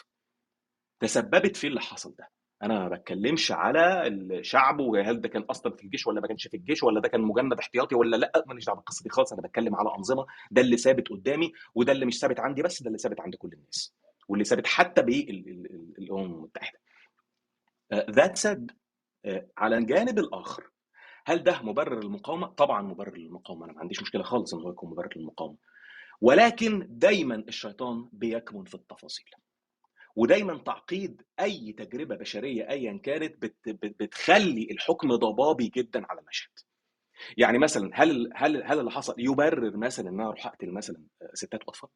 تسببت 1.01 1.55
في 1.55 1.67
اللي 1.67 1.79
حصل 1.81 2.15
ده. 2.19 2.29
أنا 2.63 2.79
ما 2.79 2.89
بتكلمش 2.95 3.51
على 3.51 4.07
الشعب 4.07 4.79
وهل 4.79 5.21
ده 5.21 5.29
كان 5.29 5.41
أصلا 5.41 5.75
في 5.75 5.83
الجيش 5.83 6.07
ولا 6.07 6.21
ما 6.21 6.27
كانش 6.27 6.47
في 6.47 6.57
الجيش 6.57 6.83
ولا 6.83 7.01
ده 7.01 7.09
كان 7.09 7.21
مجند 7.21 7.53
احتياطي 7.53 7.95
ولا 7.95 8.17
لأ 8.17 8.43
ماليش 8.47 8.65
دعوة 8.65 8.77
بالقصة 8.77 9.03
دي 9.03 9.09
خالص. 9.09 9.33
أنا 9.33 9.41
بتكلم 9.41 9.75
على 9.75 9.89
أنظمة 9.97 10.25
ده 10.51 10.61
اللي 10.61 10.77
ثابت 10.77 11.07
قدامي 11.09 11.51
وده 11.75 11.91
اللي 11.91 12.05
مش 12.05 12.19
ثابت 12.19 12.39
عندي 12.39 12.61
بس 12.61 12.83
ده 12.83 12.87
اللي 12.87 12.97
ثابت 12.97 13.21
عند 13.21 13.35
كل 13.35 13.49
الناس 13.53 13.93
واللي 14.27 14.45
ثابت 14.45 14.67
حتى 14.67 15.01
بالامم 15.01 16.25
المتحدة. 16.25 16.79
ذات 17.93 18.37
سد 18.37 18.71
على 19.57 19.77
الجانب 19.77 20.19
الآخر 20.19 20.63
هل 21.25 21.43
ده 21.43 21.61
مبرر 21.61 22.03
للمقاومة؟ 22.03 22.47
طبعا 22.47 22.81
مبرر 22.81 23.17
للمقاومة. 23.17 23.65
أنا 23.65 23.73
ما 23.73 23.79
عنديش 23.79 24.01
مشكلة 24.01 24.23
خالص 24.23 24.53
إن 24.53 24.61
هو 24.61 24.69
يكون 24.69 24.89
مبرر 24.89 25.09
للمقاومة. 25.15 25.57
ولكن 26.21 26.87
دايما 26.89 27.35
الشيطان 27.35 28.09
بيكمن 28.13 28.63
في 28.63 28.75
التفاصيل. 28.75 29.25
ودايما 30.15 30.57
تعقيد 30.57 31.21
أي 31.39 31.71
تجربة 31.77 32.15
بشرية 32.15 32.69
ايا 32.69 32.97
كانت 33.03 33.41
بت 33.41 33.55
بت 33.69 33.95
بتخلي 34.03 34.67
الحكم 34.71 35.15
ضبابي 35.15 35.71
جدا 35.75 36.05
على 36.09 36.19
المشهد. 36.21 36.51
يعني 37.37 37.57
مثلا 37.57 37.89
هل 37.93 38.29
هل 38.35 38.63
هل 38.63 38.79
اللي 38.79 38.91
حصل 38.91 39.15
يبرر 39.17 39.77
مثلا 39.77 40.09
ان 40.09 40.13
أنا 40.19 40.27
أروح 40.29 40.47
اقتل 40.47 40.71
مثلا 40.71 41.03
ستات 41.33 41.59
واطفال 41.67 41.89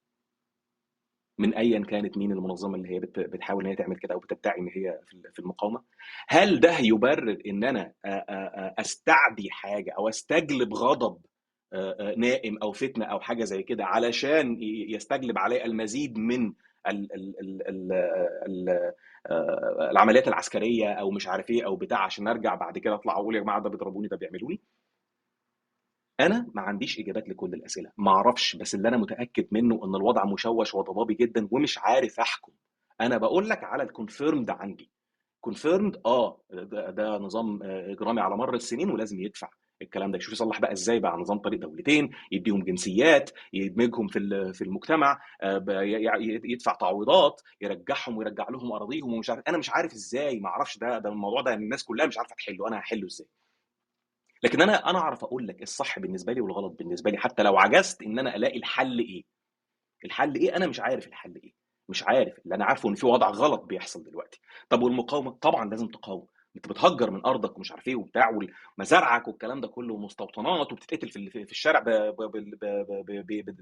من 1.39 1.53
ايا 1.53 1.79
كانت 1.79 2.17
مين 2.17 2.31
المنظمة 2.31 2.75
اللي 2.75 2.89
هي 2.89 2.99
بت- 2.99 3.19
بتحاول 3.19 3.63
إن 3.63 3.69
هي 3.69 3.75
تعمل 3.75 3.97
كده 3.97 4.13
أو 4.13 4.19
بتدعي 4.19 4.59
إن 4.59 4.67
هي 4.67 4.99
في- 5.33 5.39
المقاومة؟ 5.39 5.83
هل 6.29 6.59
ده 6.59 6.77
يبرر 6.79 7.37
إن 7.47 7.63
أنا 7.63 7.93
آ- 8.07 8.09
آ- 8.09 8.71
آ- 8.71 8.73
أستعدي 8.79 9.49
حاجة 9.51 9.91
أو 9.97 10.09
أستجلب 10.09 10.73
غضب 10.73 11.21
نائم 12.17 12.57
أو 12.63 12.71
فتنة 12.71 13.05
أو 13.05 13.19
حاجة 13.19 13.43
زي 13.43 13.63
كده 13.63 13.85
علشان 13.85 14.57
يستجلب 14.89 15.37
علي 15.37 15.65
المزيد 15.65 16.17
من 16.17 16.53
ال 16.89 17.13
ال 17.13 17.39
ال 17.39 17.61
ال 17.67 17.91
ال 18.47 18.69
آ، 19.27 19.91
العمليات 19.91 20.27
العسكرية 20.27 20.93
أو 20.93 21.11
مش 21.11 21.27
عارف 21.27 21.49
إيه 21.49 21.65
أو 21.65 21.75
بتاع 21.75 21.99
عشان 22.05 22.27
أرجع 22.27 22.55
بعد 22.55 22.77
كده 22.77 22.95
أطلع 22.95 23.13
أقول 23.13 23.35
يا 23.35 23.41
جماعة 23.41 23.61
ده 23.61 23.69
بيضربوني 23.69 24.07
ده 24.07 24.17
بيعملوني 24.17 24.61
أنا 26.19 26.51
ما 26.53 26.61
عنديش 26.61 26.99
إجابات 26.99 27.29
لكل 27.29 27.53
الأسئلة 27.53 27.91
ما 27.97 28.11
أعرفش 28.11 28.55
بس 28.55 28.75
اللي 28.75 28.87
أنا 28.87 28.97
متأكد 28.97 29.47
منه 29.51 29.75
إن 29.85 29.95
الوضع 29.95 30.25
مشوش 30.25 30.75
وضبابي 30.75 31.13
جدا 31.13 31.47
ومش 31.51 31.77
عارف 31.77 32.19
أحكم. 32.19 32.51
أنا 33.01 33.17
بقول 33.17 33.49
لك 33.49 33.63
على 33.63 33.83
ال 33.83 33.90
confirmed 33.90 34.49
عندي. 34.49 34.91
confirmed 35.41 36.01
آه 36.05 36.41
ده, 36.51 36.89
ده 36.89 37.17
نظام 37.17 37.63
آه، 37.63 37.91
إجرامي 37.91 38.21
على 38.21 38.37
مر 38.37 38.53
السنين 38.53 38.89
ولازم 38.91 39.19
يدفع. 39.19 39.49
الكلام 39.81 40.11
ده. 40.11 40.17
يشوف 40.17 40.33
يصلح 40.33 40.59
بقى 40.61 40.71
إزاي 40.71 40.99
بقى 40.99 41.17
نظام 41.17 41.37
طريق 41.39 41.59
دولتين 41.59 42.09
يديهم 42.31 42.63
جنسيات 42.63 43.29
يدمجهم 43.53 44.07
في 44.07 44.19
في 44.53 44.63
المجتمع 44.63 45.21
آه، 45.41 45.65
يدفع 46.43 46.73
تعويضات 46.73 47.41
يرجعهم 47.61 48.17
ويرجع 48.17 48.49
لهم 48.49 48.71
أراضيهم 48.71 49.13
ومش 49.13 49.29
عارف 49.29 49.43
أنا 49.47 49.57
مش 49.57 49.69
عارف 49.69 49.93
إزاي 49.93 50.39
ما 50.39 50.49
أعرفش 50.49 50.77
ده 50.77 50.99
ده 50.99 51.09
الموضوع 51.09 51.41
ده 51.41 51.53
الناس 51.53 51.83
كلها 51.83 52.05
مش 52.05 52.17
عارفة 52.17 52.35
تحله 52.35 52.67
أنا 52.67 52.79
هحله 52.79 53.05
إزاي؟ 53.05 53.27
لكن 54.43 54.61
أنا 54.61 54.89
أنا 54.89 54.99
أعرف 54.99 55.23
أقول 55.23 55.47
لك 55.47 55.61
الصح 55.61 55.99
بالنسبة 55.99 56.33
لي 56.33 56.41
والغلط 56.41 56.73
بالنسبة 56.79 57.11
لي 57.11 57.17
حتى 57.17 57.43
لو 57.43 57.57
عجزت 57.57 58.01
إن 58.01 58.19
أنا 58.19 58.35
ألاقي 58.35 58.57
الحل 58.57 58.99
إيه. 58.99 59.23
الحل 60.05 60.35
إيه؟ 60.35 60.55
أنا 60.55 60.67
مش 60.67 60.79
عارف 60.79 61.07
الحل 61.07 61.35
إيه. 61.43 61.53
مش 61.89 62.03
عارف. 62.03 62.39
اللي 62.39 62.55
أنا 62.55 62.65
عارفه 62.65 62.89
إن 62.89 62.95
في 62.95 63.05
وضع 63.05 63.29
غلط 63.29 63.61
بيحصل 63.61 64.03
دلوقتي. 64.03 64.39
طب 64.69 64.81
والمقاومة؟ 64.83 65.31
طبعا 65.31 65.69
لازم 65.69 65.87
تقاوم. 65.87 66.27
انت 66.55 66.67
بتهجر 66.69 67.11
من 67.11 67.25
أرضك 67.25 67.57
ومش 67.57 67.71
عارف 67.71 67.87
إيه 67.87 67.95
وبتاع 67.95 68.39
ومزارعك 68.77 69.27
والكلام 69.27 69.61
ده 69.61 69.67
كله 69.67 69.93
ومستوطنات 69.93 70.71
وبتتقتل 70.73 71.09
في 71.09 71.29
في 71.29 71.51
الشارع 71.51 71.79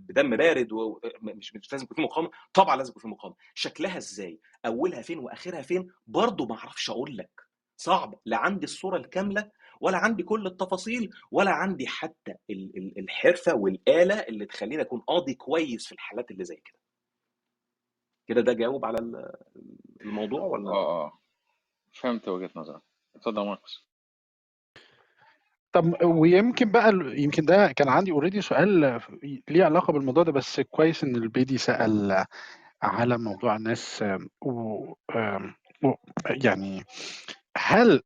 بدم 0.09 0.37
بارد 0.37 0.71
ومش 0.71 1.55
مش 1.55 1.71
لازم 1.71 1.83
يكون 1.85 1.95
في 1.95 2.01
مقاومة 2.01 2.29
طبعا 2.53 2.75
لازم 2.75 2.89
يكون 2.89 3.01
في 3.01 3.07
مقاومة. 3.07 3.35
شكلها 3.53 3.97
إزاي؟ 3.97 4.39
أولها 4.65 5.01
فين 5.01 5.19
وآخرها 5.19 5.61
فين؟ 5.61 5.87
برضه 6.07 6.45
ما 6.45 6.55
أعرفش 6.55 6.89
أقول 6.89 7.17
لك. 7.17 7.41
صعب 7.77 8.15
لا 8.25 8.37
عندي 8.37 8.63
الصورة 8.65 8.97
الكاملة 8.97 9.51
ولا 9.81 9.97
عندي 9.97 10.23
كل 10.23 10.47
التفاصيل 10.47 11.09
ولا 11.31 11.51
عندي 11.51 11.87
حتى 11.87 12.31
ال- 12.49 12.77
ال- 12.77 12.99
الحرفة 12.99 13.55
والآلة 13.55 14.15
اللي 14.15 14.45
تخليني 14.45 14.81
أكون 14.81 14.99
قاضي 14.99 15.33
كويس 15.33 15.85
في 15.85 15.91
الحالات 15.91 16.31
اللي 16.31 16.43
زي 16.43 16.55
كده. 16.55 16.79
كده 18.27 18.41
ده 18.41 18.53
جاوب 18.53 18.85
على 18.85 18.97
ال- 18.99 19.35
الموضوع 20.01 20.41
ولا؟ 20.41 20.71
آه 20.71 21.05
آه. 21.05 21.19
فهمت 21.93 22.27
وجهة 22.27 22.49
نظرك. 22.55 22.81
اتفضل 23.15 23.41
يا 23.41 23.47
ماركوس. 23.47 23.85
طب 25.71 26.03
ويمكن 26.03 26.71
بقى 26.71 26.91
يمكن 27.21 27.45
ده 27.45 27.71
كان 27.71 27.89
عندي 27.89 28.11
اوريدي 28.11 28.41
سؤال 28.41 29.01
ليه 29.49 29.63
علاقة 29.65 29.93
بالموضوع 29.93 30.23
ده 30.23 30.31
بس 30.31 30.59
كويس 30.59 31.03
إن 31.03 31.15
البيدي 31.15 31.57
سأل 31.57 32.25
على 32.81 33.17
موضوع 33.17 33.55
الناس 33.55 34.03
و 34.41 34.93
يعني 36.29 36.83
هل 37.57 38.01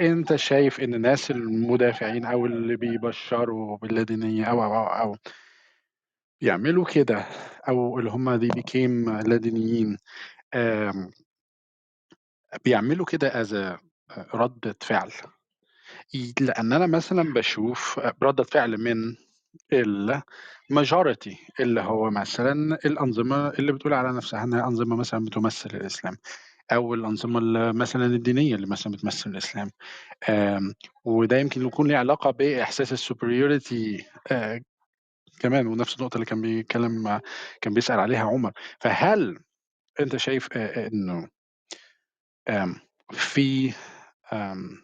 أنت 0.00 0.36
شايف 0.36 0.80
إن 0.80 0.94
الناس 0.94 1.30
المدافعين 1.30 2.24
أو 2.24 2.46
اللي 2.46 2.76
بيبشروا 2.76 3.76
باللادينية 3.76 4.44
أو 4.44 4.64
أو 4.64 4.74
أو, 4.74 4.86
أو 4.86 5.16
يعملوا 6.40 6.84
كده 6.84 7.24
أو 7.68 7.98
اللي 7.98 8.10
هم 8.10 8.34
they 8.34 8.48
became 8.54 9.10
لادينيين 9.18 9.96
بيعملوا 12.64 13.06
كده 13.06 13.40
as 13.40 13.54
ردة 14.34 14.76
فعل. 14.80 15.10
لأن 16.40 16.72
أنا 16.72 16.86
مثلا 16.86 17.32
بشوف 17.32 18.00
ردة 18.22 18.44
فعل 18.44 18.78
من 18.78 19.16
ال 19.72 19.90
majority 19.90 21.38
اللي 21.60 21.80
هو 21.80 22.10
مثلا 22.10 22.78
الأنظمة 22.84 23.48
اللي 23.48 23.72
بتقول 23.72 23.94
على 23.94 24.12
نفسها 24.12 24.44
إنها 24.44 24.66
أنظمة 24.66 24.96
مثلا 24.96 25.24
بتمثل 25.24 25.70
الإسلام 25.74 26.16
أو 26.72 26.94
الأنظمة 26.94 27.38
اللي 27.38 27.72
مثلا 27.72 28.06
الدينية 28.06 28.54
اللي 28.54 28.66
مثلا 28.66 28.92
بتمثل 28.92 29.30
الإسلام. 29.30 29.70
آم، 30.28 30.74
وده 31.04 31.38
يمكن 31.38 31.66
يكون 31.66 31.88
له 31.88 31.98
علاقة 31.98 32.30
بإحساس 32.30 32.92
ال 32.92 33.01
superiority 33.01 34.04
كمان 35.40 35.66
ونفس 35.66 35.96
النقطة 35.96 36.14
اللي 36.14 36.26
كان 36.26 36.40
بيتكلم 36.40 37.20
كان 37.60 37.74
بيسأل 37.74 38.00
عليها 38.00 38.24
عمر. 38.24 38.52
فهل 38.80 39.38
أنت 40.00 40.16
شايف 40.16 40.52
إنه 40.56 41.28
في 43.12 43.72
آم، 44.32 44.82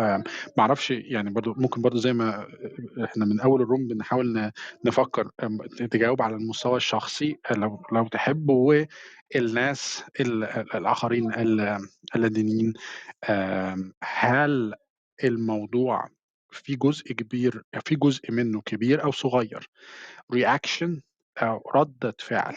آم، 0.00 0.24
معرفش 0.58 0.90
يعني 0.90 1.30
برضو 1.30 1.54
ممكن 1.56 1.82
برضو 1.82 1.98
زي 1.98 2.12
ما 2.12 2.46
إحنا 3.04 3.24
من 3.24 3.40
أول 3.40 3.62
الروم 3.62 3.88
بنحاول 3.88 4.50
نفكر 4.84 5.30
تجاوب 5.90 6.22
على 6.22 6.36
المستوى 6.36 6.76
الشخصي 6.76 7.38
لو 7.50 7.82
لو 7.92 8.08
تحب 8.08 8.48
والناس 8.50 10.04
ال- 10.20 10.44
ال- 10.44 10.74
الآخرين 10.76 11.34
ال- 11.34 11.88
اللادينيين 12.16 12.72
هل 14.04 14.74
الموضوع 15.24 16.08
في 16.50 16.76
جزء 16.76 17.12
كبير 17.12 17.62
في 17.84 17.96
جزء 17.96 18.32
منه 18.32 18.60
كبير 18.60 19.04
أو 19.04 19.10
صغير؟ 19.12 19.68
رياكشن 20.32 21.00
أو 21.38 21.70
ردة 21.74 22.14
فعل 22.18 22.56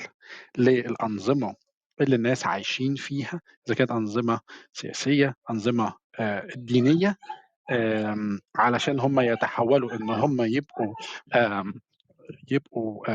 للأنظمة 0.58 1.56
اللي 2.02 2.16
الناس 2.16 2.48
عايشين 2.48 2.96
فيها 2.96 3.42
إذا 3.68 3.76
كانت 3.76 3.92
أنظمة 3.92 4.40
سياسية 4.74 5.36
أنظمة 5.50 5.94
آه، 6.20 6.48
دينية 6.56 7.18
آم، 7.72 8.40
علشان 8.56 9.00
هم 9.00 9.20
يتحولوا 9.20 9.94
إن 9.94 10.10
هم 10.10 10.42
يبقوا 10.42 10.94
يبقوا 12.52 13.06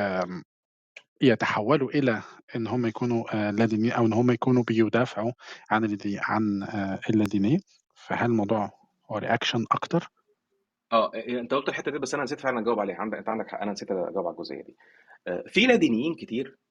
يتحولوا 1.21 1.91
إلى 1.91 2.23
إن 2.57 2.67
هم 2.67 2.87
يكونوا 2.87 3.25
آآ 3.35 3.53
لا 3.53 3.65
دينيين 3.67 3.93
أو 3.93 4.07
إن 4.07 4.13
هم 4.13 4.31
يكونوا 4.31 4.63
بيدافعوا 4.63 5.33
عن 5.71 5.99
عن 6.19 6.63
آآ 6.63 7.01
اللادينية، 7.11 7.59
فهل 7.95 8.31
الموضوع 8.31 8.71
هو 9.11 9.21
reaction 9.21 9.65
أكتر؟ 9.73 10.11
آه 10.93 11.11
أنت 11.15 11.55
قلت 11.55 11.69
الحتة 11.69 11.91
دي 11.91 11.99
بس 11.99 12.15
أنا 12.15 12.23
نسيت 12.23 12.41
فعلا 12.41 12.61
أجاوب 12.61 12.81
عليها. 12.81 12.97
عندك 12.97 13.19
أنت 13.19 13.29
عندك 13.29 13.49
حق. 13.49 13.61
أنا 13.61 13.73
نسيت 13.73 13.91
أجاوب 13.91 14.27
على 14.27 14.35
الجزئية 14.35 14.63
دي. 14.63 14.77
آه، 15.27 15.45
في 15.47 15.67
لادينيين 15.67 16.15
كتير 16.15 16.47
آه، 16.47 16.51
آه، 16.51 16.57
آه، 16.57 16.66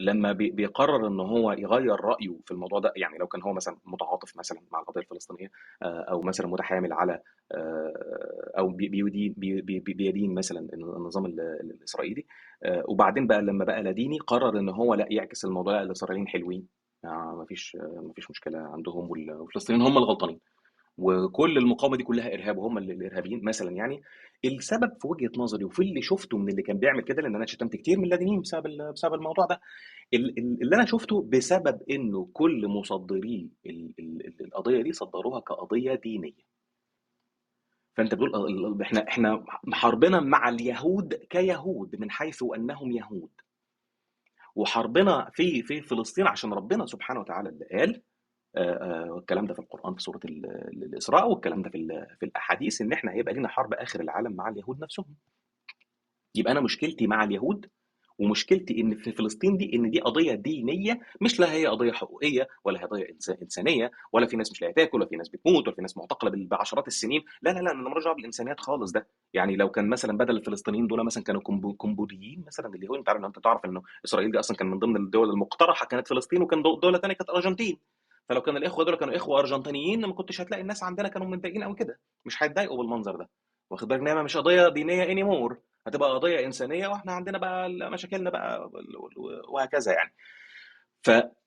لما 0.00 0.32
بي- 0.32 0.50
بيقرر 0.50 1.06
إن 1.06 1.20
هو 1.20 1.52
يغير 1.52 2.00
رأيه 2.00 2.38
في 2.44 2.50
الموضوع 2.50 2.78
ده 2.78 2.92
يعني 2.96 3.18
لو 3.18 3.26
كان 3.26 3.42
هو 3.42 3.52
مثلا 3.52 3.76
متعاطف 3.84 4.36
مثلا 4.38 4.60
مع 4.72 4.80
القضية 4.80 5.00
الفلسطينية 5.00 5.50
آه، 5.82 6.00
أو 6.10 6.20
مثلا 6.22 6.46
متحامل 6.46 6.92
على 6.92 7.20
آه، 7.52 8.52
أو 8.58 8.68
بي- 8.68 8.88
بيدين 8.88 9.34
بي- 9.36 9.60
بي- 9.60 9.80
بي- 9.80 9.92
بيدين 9.94 10.34
مثلا 10.34 10.68
النظام 10.72 11.26
ال- 11.26 11.40
ال- 11.40 11.70
الإسرائيلي 11.70 12.24
آه، 12.64 12.84
وبعدين 12.88 13.26
بقى 13.26 13.42
لما 13.42 13.64
بقى 13.64 13.82
لاديني 13.82 14.18
قرر 14.18 14.58
إن 14.58 14.68
هو 14.68 14.94
لأ 14.94 15.06
يعكس 15.10 15.44
الموضوع 15.44 15.72
لأ 15.72 15.82
الإسرائيليين 15.82 16.28
حلوين 16.28 16.66
آه، 17.04 17.38
مفيش 17.42 17.76
آه، 17.80 18.00
مفيش 18.10 18.30
مشكلة 18.30 18.58
عندهم 18.58 19.10
وال- 19.10 19.32
والفلسطينيين 19.32 19.86
هم 19.86 19.98
الغلطانين. 19.98 20.40
وكل 20.98 21.58
المقاومة 21.58 21.96
دي 21.96 22.02
كلها 22.04 22.34
إرهاب 22.34 22.58
وهم 22.58 22.78
اللي 22.78 22.92
الإرهابيين 22.92 23.44
مثلا 23.44 23.70
يعني. 23.70 24.02
السبب 24.44 24.92
في 25.00 25.06
وجهة 25.06 25.30
نظري 25.36 25.64
وفي 25.64 25.82
اللي 25.82 26.02
شفته 26.02 26.38
من 26.38 26.48
اللي 26.48 26.62
كان 26.62 26.78
بيعمل 26.78 27.00
كده 27.02 27.22
لأن 27.22 27.34
أنا 27.34 27.46
شتمت 27.46 27.76
كتير 27.76 27.98
من 27.98 28.04
اللادينيين 28.04 28.40
بسبب 28.40 28.92
بسبب 28.92 29.14
الموضوع 29.14 29.46
ده. 29.46 29.60
ال- 30.14 30.38
ال- 30.38 30.62
اللي 30.62 30.76
أنا 30.76 30.84
شفته 30.84 31.22
بسبب 31.22 31.80
إنه 31.90 32.28
كل 32.32 32.68
مصدري 32.68 33.50
ال- 33.66 33.94
ال- 33.98 34.26
ال- 34.26 34.44
القضية 34.44 34.82
دي 34.82 34.92
صدروها 34.92 35.40
كقضية 35.40 35.94
دينية. 35.94 36.54
فأنت 37.96 38.14
بتقول 38.14 38.82
إحنا 38.82 39.08
إحنا 39.08 39.44
حربنا 39.72 40.20
مع 40.20 40.48
اليهود 40.48 41.14
كيهود 41.14 41.96
من 42.00 42.10
حيث 42.10 42.42
أنهم 42.56 42.92
يهود. 42.92 43.30
وحربنا 44.54 45.30
في 45.34 45.62
في 45.62 45.80
فلسطين 45.82 46.26
عشان 46.26 46.52
ربنا 46.52 46.86
سبحانه 46.86 47.20
وتعالى 47.20 47.48
اللي 47.48 47.64
قال 47.72 48.02
آه، 48.56 48.60
آه، 49.14 49.18
الكلام 49.18 49.46
ده 49.46 49.54
في 49.54 49.60
القرآن 49.60 49.94
في 49.94 50.02
سورة 50.02 50.20
ال- 50.24 50.46
ال- 50.46 50.84
الإسراء 50.84 51.30
والكلام 51.30 51.62
ده 51.62 51.70
في 51.70 52.06
في 52.20 52.26
الأحاديث 52.26 52.80
إن 52.80 52.92
إحنا 52.92 53.12
هيبقى 53.12 53.34
لنا 53.34 53.48
حرب 53.48 53.74
آخر 53.74 54.00
العالم 54.00 54.32
مع 54.32 54.48
اليهود 54.48 54.80
نفسهم. 54.80 55.06
يبقى 56.34 56.52
أنا 56.52 56.60
مشكلتي 56.60 57.06
مع 57.06 57.24
اليهود 57.24 57.66
ومشكلتي 58.18 58.80
إن 58.80 58.94
في 58.96 59.12
فلسطين 59.12 59.56
دي 59.56 59.74
إن 59.76 59.90
دي 59.90 60.00
قضية 60.00 60.34
دينية 60.34 61.00
مش 61.20 61.40
لا 61.40 61.52
هي 61.52 61.66
قضية 61.66 61.92
حقوقية 61.92 62.48
ولا 62.64 62.80
هي 62.80 62.84
قضية 62.84 63.16
إنسانية 63.42 63.90
ولا 64.12 64.26
في 64.26 64.36
ناس 64.36 64.52
مش 64.52 64.62
لاقية 64.62 64.74
تاكل 64.74 64.98
ولا 64.98 65.06
في 65.08 65.16
ناس 65.16 65.28
بتموت 65.28 65.66
ولا 65.66 65.76
في 65.76 65.82
ناس 65.82 65.96
معتقلة 65.96 66.32
بعشرات 66.34 66.86
السنين. 66.86 67.22
لا 67.42 67.50
لا 67.50 67.60
لا 67.60 67.70
أنا 67.72 68.00
دعوه 68.00 68.14
بالإنسانيات 68.14 68.60
خالص 68.60 68.92
ده. 68.92 69.06
يعني 69.32 69.56
لو 69.56 69.70
كان 69.70 69.88
مثلا 69.88 70.18
بدل 70.18 70.36
الفلسطينيين 70.36 70.86
دول 70.86 71.04
مثلا 71.04 71.22
كانوا 71.24 71.40
كومبوديين 71.76 72.44
مثلا 72.46 72.74
اليهود 72.74 72.98
أنت 72.98 73.08
عارف 73.08 73.24
انت 73.24 73.38
تعرف 73.38 73.64
إنه 73.64 73.82
إسرائيل 74.04 74.30
دي 74.30 74.38
أصلا 74.38 74.56
كان 74.56 74.66
من 74.70 74.78
ضمن 74.78 74.96
الدول 74.96 75.30
المقترحة 75.30 75.86
كانت 75.86 76.08
فلسطين 76.08 76.42
وكان 76.42 76.62
دو- 76.62 76.80
دولة 76.80 76.98
ثانية 76.98 77.14
كانت 77.14 77.30
الارجنتين 77.30 77.78
فلو 78.28 78.40
كان 78.40 78.56
الإخوة 78.56 78.84
دول 78.84 78.96
كانوا 78.96 79.16
إخوة 79.16 79.38
أرجنتينيين 79.40 80.00
ما 80.06 80.12
كنتش 80.12 80.40
هتلاقي 80.40 80.60
الناس 80.62 80.82
عندنا 80.82 81.08
كانوا 81.08 81.26
متضايقين 81.28 81.62
قوي 81.64 81.74
كده 81.74 82.00
مش 82.24 82.42
هيتضايقوا 82.42 82.76
بالمنظر 82.76 83.16
ده. 83.16 83.30
واخد 83.70 83.88
بالك؟ 83.88 84.00
انها 84.00 84.22
مش 84.22 84.36
قضية 84.36 84.68
دينية 84.68 85.02
any 85.02 85.22
more 85.22 85.58
هتبقى 85.86 86.10
قضية 86.14 86.46
إنسانية 86.46 86.88
وإحنا 86.88 87.12
عندنا 87.12 87.38
بقى 87.38 87.68
مشاكلنا 87.90 88.30
بقى 88.30 88.70
وهكذا 89.48 89.92
يعني. 89.92 90.14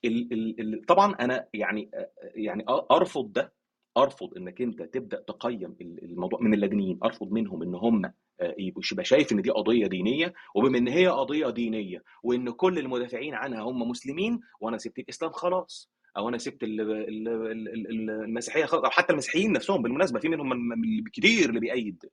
ال 0.05 0.85
طبعا 0.87 1.15
أنا 1.19 1.47
يعني 1.53 1.91
يعني 2.35 2.65
أرفض 2.91 3.31
ده 3.33 3.53
أرفض 3.97 4.37
إنك 4.37 4.61
أنت 4.61 4.81
تبدأ 4.81 5.19
تقيم 5.21 5.75
ال- 5.81 6.03
الموضوع 6.03 6.39
من 6.41 6.53
اللادينيين 6.53 6.99
أرفض 7.03 7.31
منهم 7.31 7.63
إن 7.63 7.75
هم 7.75 8.05
آه، 8.39 8.55
يبقوا 8.57 8.81
شايف 9.01 9.31
إن 9.31 9.41
دي 9.41 9.49
قضية 9.49 9.87
دينية 9.87 10.33
وبما 10.55 10.77
إن 10.77 10.87
هي 10.87 11.07
قضية 11.07 11.49
دينية 11.49 12.03
وإن 12.23 12.49
كل 12.49 12.79
المدافعين 12.79 13.33
عنها 13.33 13.61
هم 13.61 13.89
مسلمين 13.89 14.39
وأنا 14.59 14.77
سبت 14.77 14.99
الإسلام 14.99 15.31
خلاص. 15.31 15.89
أو 16.17 16.29
أنا 16.29 16.37
سبت 16.37 16.63
ال- 16.63 16.81
ال- 16.81 17.27
ال- 17.27 17.67
ال- 17.87 18.09
المسيحية 18.09 18.65
أو 18.73 18.89
حتى 18.89 19.13
المسيحيين 19.13 19.51
نفسهم 19.51 19.81
بالمناسبة 19.81 20.19
في 20.19 20.29
منهم 20.29 20.49
من- 20.49 21.03
كتير 21.13 21.49
اللي 21.49 21.59
بيأيد 21.59 22.05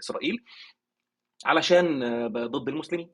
إسرائيل 0.00 0.44
علشان 1.44 2.00
ضد 2.32 2.68
المسلمين. 2.68 3.10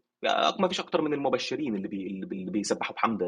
ما 0.59 0.69
فيش 0.69 0.81
أكتر 0.81 1.03
من 1.03 1.13
المبشرين 1.15 1.75
اللي 1.75 1.89
بي 1.89 2.07
اللي 2.07 2.51
بيسبحوا 2.51 2.95
بحمد 2.95 3.23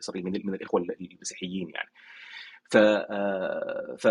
إسرائيل 0.00 0.24
من 0.24 0.32
من 0.44 0.54
الإخوة 0.54 0.84
المسيحيين 1.00 1.70
يعني. 1.74 1.90
ف 2.70 2.76
ف 4.02 4.06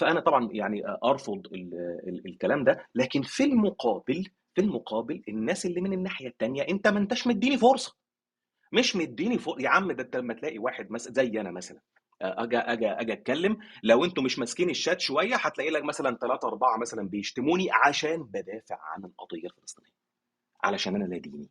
فأنا 0.00 0.20
طبعا 0.20 0.48
يعني 0.52 0.82
أرفض 1.04 1.46
ال... 1.46 1.74
ال... 2.08 2.22
الكلام 2.26 2.64
ده 2.64 2.86
لكن 2.94 3.22
في 3.22 3.44
المقابل 3.44 4.24
في 4.54 4.60
المقابل 4.60 5.22
الناس 5.28 5.66
اللي 5.66 5.80
من 5.80 5.92
الناحية 5.92 6.28
الثانية 6.28 6.62
أنت 6.62 6.88
ما 6.88 6.98
أنتش 6.98 7.26
مديني 7.26 7.58
فرصة. 7.58 7.96
مش 8.72 8.96
مديني 8.96 9.38
فرصه 9.38 9.62
يا 9.62 9.68
عم 9.68 9.92
ده 9.92 10.02
انت 10.02 10.16
لما 10.16 10.34
تلاقي 10.34 10.58
واحد 10.58 10.90
مثلا 10.90 11.12
زي 11.12 11.40
أنا 11.40 11.50
مثلا 11.50 11.80
آه، 12.22 12.42
أجي 12.44 12.56
أجي 12.58 12.86
أجي 12.88 13.12
أتكلم 13.12 13.58
لو 13.82 14.04
أنتوا 14.04 14.22
مش 14.22 14.38
ماسكين 14.38 14.70
الشات 14.70 15.00
شوية 15.00 15.36
هتلاقي 15.36 15.70
لك 15.70 15.84
مثلا 15.84 16.16
ثلاثة 16.16 16.48
أربعة 16.48 16.78
مثلا 16.78 17.08
بيشتموني 17.08 17.70
عشان 17.72 18.22
بدافع 18.22 18.78
عن 18.94 19.04
القضية 19.04 19.46
الفلسطينية 19.46 19.92
علشان 20.64 20.94
أنا 20.96 21.04
لا 21.04 21.18
ديني. 21.18 21.48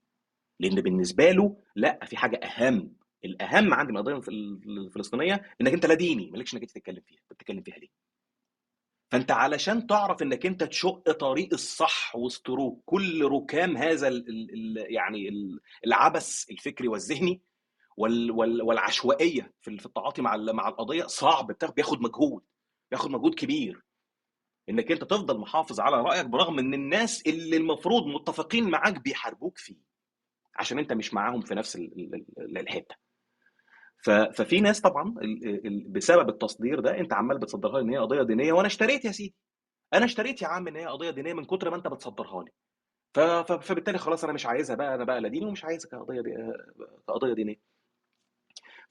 لأن 0.60 0.76
بالنسبة 0.82 1.32
له 1.32 1.58
لا 1.76 2.00
في 2.06 2.18
حاجة 2.18 2.36
أهم 2.38 2.94
الأهم 3.26 3.74
عندي 3.74 3.92
من 3.92 3.98
القضية 3.98 4.16
الف- 4.18 4.30
الفلسطينية 4.68 5.44
إنك 5.62 5.74
أنت 5.74 5.86
لا 5.86 5.94
ديني 5.94 6.32
مالكش 6.32 6.54
إنك 6.54 6.66
تتكلم 6.66 7.02
فيها. 7.08 7.20
بتتكلم 7.32 7.62
فيها 7.62 7.78
ليه؟ 7.78 7.88
فأنت 9.12 9.32
علشان 9.32 9.88
تعرف 9.88 10.22
إنك 10.22 10.46
أنت 10.46 10.64
تشق 10.64 11.12
طريق 11.12 11.50
الصح 11.54 12.16
وسط 12.16 12.50
كل 12.86 13.26
ركام 13.26 13.78
هذا 13.78 14.08
ال 14.08 14.30
ال 14.30 14.54
ال 14.80 14.94
يعني 14.94 15.30
ال- 15.30 15.60
العبث 15.86 16.46
الفكري 16.52 16.88
والذهني 16.88 17.42
وال 17.98 18.32
وال 18.32 18.62
والعشوائية 18.62 19.54
في 19.62 19.68
ال- 19.70 19.80
في 19.80 19.86
التعاطي 19.86 20.22
مع 20.22 20.38
مع 20.38 20.68
القضية 20.68 21.04
صعب 21.06 21.52
بياخد 21.76 22.02
مجهود 22.02 22.44
بياخد 22.92 23.12
مجهود 23.12 23.36
كبير. 23.36 23.84
إنك 24.70 24.92
أنت 24.92 25.04
تفضل 25.04 25.40
محافظ 25.40 25.80
على 25.80 26.02
رأيك 26.02 26.26
برغم 26.26 26.60
إن 26.60 26.74
الناس 26.74 27.22
اللي 27.28 27.58
المفروض 27.58 28.06
متفقين 28.08 28.70
معاك 28.70 29.02
بيحاربوك 29.02 29.58
فيه 29.58 29.78
عشان 30.56 30.80
أنت 30.80 30.94
مش 30.94 31.14
معاهم 31.14 31.42
في 31.42 31.56
نفس 31.56 31.76
ال- 31.76 31.94
ال- 32.14 32.26
ال- 32.38 32.58
الحتة. 32.58 32.96
ففي 34.04 34.62
ناس 34.62 34.82
طبعا 34.82 35.16
بسبب 35.88 36.30
التصدير 36.30 36.80
ده 36.80 37.00
انت 37.00 37.14
عمال 37.14 37.38
بتصدرها 37.38 37.80
لي 37.80 37.86
ان 37.86 37.90
هي 37.90 37.98
قضية 37.98 38.24
دينية 38.24 38.54
وأنا 38.54 38.68
اشتريت 38.68 39.06
يا 39.06 39.12
سيدي 39.12 39.36
أنا 39.94 40.06
اشتريت 40.06 40.42
يا 40.42 40.48
عم 40.48 40.68
ان 40.68 40.76
هي 40.76 40.86
قضية 40.86 41.10
دينية 41.10 41.34
من 41.34 41.46
كتر 41.46 41.70
ما 41.70 41.76
انت 41.76 41.88
بتصدرها 41.88 42.44
لي. 42.44 42.52
فبالتالي 43.62 43.98
خلاص 43.98 44.24
أنا 44.24 44.34
مش 44.34 44.46
عايزها 44.46 44.76
بقى 44.76 44.96
أنا 44.96 45.04
بقى 45.04 45.22
لا 45.22 45.28
ديني 45.28 45.46
ومش 45.46 45.66
عايزها 45.66 45.90
كقضية 45.90 46.22
دي 46.22 47.34
دينية. 47.36 47.56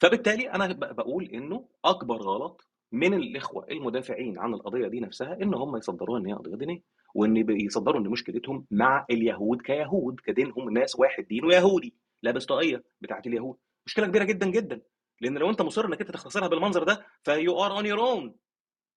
فبالتالي 0.00 0.50
أنا 0.50 0.72
بقول 0.72 1.24
انه 1.24 1.68
اكبر 1.84 2.16
غلط 2.16 2.68
من 2.92 3.14
الاخوة 3.14 3.66
المدافعين 3.70 4.38
عن 4.38 4.54
القضية 4.54 4.88
دي 4.88 5.00
نفسها 5.00 5.38
ان 5.42 5.54
هم 5.54 5.76
يصدروها 5.76 6.20
ان 6.20 6.26
هي 6.26 6.32
قضية 6.32 6.56
دينية 6.56 6.82
وان 7.14 7.42
بيصدروا 7.42 8.00
ان 8.00 8.08
مشكلتهم 8.08 8.66
مع 8.70 9.06
اليهود 9.10 9.62
كيهود 9.62 10.20
كدينهم 10.20 10.70
ناس 10.70 10.96
واحد 10.98 11.24
دينه 11.28 11.54
يهودي 11.54 11.94
لابس 12.22 12.46
طاقيه 12.46 12.84
بتاعت 13.00 13.26
اليهود. 13.26 13.56
مشكلة 13.86 14.06
كبيرة 14.06 14.24
جدا 14.24 14.50
جدا. 14.50 14.80
لأن 15.20 15.38
لو 15.38 15.50
أنت 15.50 15.62
مصر 15.62 15.84
إنك 15.86 16.00
أنت 16.00 16.10
تختصرها 16.10 16.48
بالمنظر 16.48 16.84
ده 16.84 17.06
you 17.24 17.64
are 17.64 17.72
on 17.72 17.86
your 17.86 18.00
own 18.00 18.34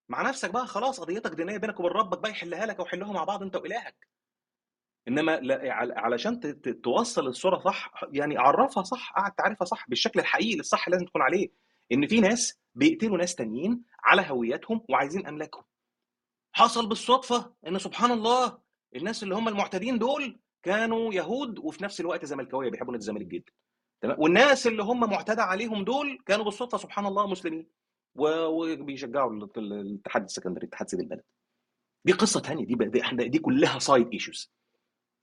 مع 0.10 0.22
نفسك 0.30 0.50
بقى 0.52 0.68
خلاص 0.68 1.00
قضيتك 1.00 1.32
دينية 1.32 1.58
بينك 1.58 1.80
وبين 1.80 1.92
ربك 1.92 2.20
بقى 2.20 2.32
يحلها 2.32 2.66
لك 2.66 2.80
أو 2.80 2.86
حلوها 2.86 3.12
مع 3.12 3.24
بعض 3.24 3.44
أنت 3.44 3.56
وإلهك. 3.56 4.08
إنما 5.08 5.40
علشان 5.98 6.62
توصل 6.84 7.28
الصورة 7.28 7.60
صح 7.60 7.92
يعني 8.12 8.38
عرفها 8.38 8.84
صح 8.84 9.14
قعد 9.16 9.32
تعرفها 9.32 9.66
صح 9.66 9.90
بالشكل 9.90 10.20
الحقيقي 10.20 10.56
للصح 10.56 10.90
لازم 10.90 11.06
تكون 11.06 11.22
عليه 11.22 11.50
إن 11.92 12.08
في 12.08 12.20
ناس 12.22 12.60
بيقتلوا 12.76 13.18
ناس 13.18 13.36
تانيين 13.36 13.84
على 14.04 14.26
هويتهم 14.30 14.86
وعايزين 14.90 15.28
أملاكهم. 15.28 15.64
حصل 16.54 16.90
بالصدفة 16.90 17.54
إن 17.68 17.80
سبحان 17.80 18.12
الله 18.12 18.58
الناس 18.96 19.24
اللي 19.24 19.36
هم 19.36 19.48
المعتدين 19.48 19.98
دول 20.00 20.40
كانوا 20.64 21.14
يهود 21.14 21.60
وفي 21.60 21.84
نفس 21.84 22.00
الوقت 22.00 22.26
زملكاوية 22.26 22.70
بيحبوا 22.72 22.92
نادي 22.92 23.02
الزمالك 23.02 23.26
جدا. 23.28 23.52
تمام. 24.04 24.20
والناس 24.20 24.68
اللي 24.68 24.84
هم 24.84 25.00
معتدى 25.10 25.42
عليهم 25.42 25.84
دول 25.84 26.20
كانوا 26.26 26.46
بالصدفه 26.46 26.78
سبحان 26.78 27.06
الله 27.06 27.28
مسلمين. 27.28 27.68
وبيشجعوا 28.16 29.32
ال- 29.32 29.50
ال- 29.58 29.74
الاتحاد 29.74 30.24
السكندري 30.24 30.68
اتحاد 30.68 30.88
سيد 30.90 31.00
البلد. 31.00 31.24
دي 32.06 32.14
قصة 32.14 32.40
ثانية 32.42 32.66
دي 32.66 32.76
دي, 32.76 33.02
احنا- 33.02 33.24
دي 33.24 33.40
كلها 33.40 33.80
side 33.80 34.10
issues 34.14 34.54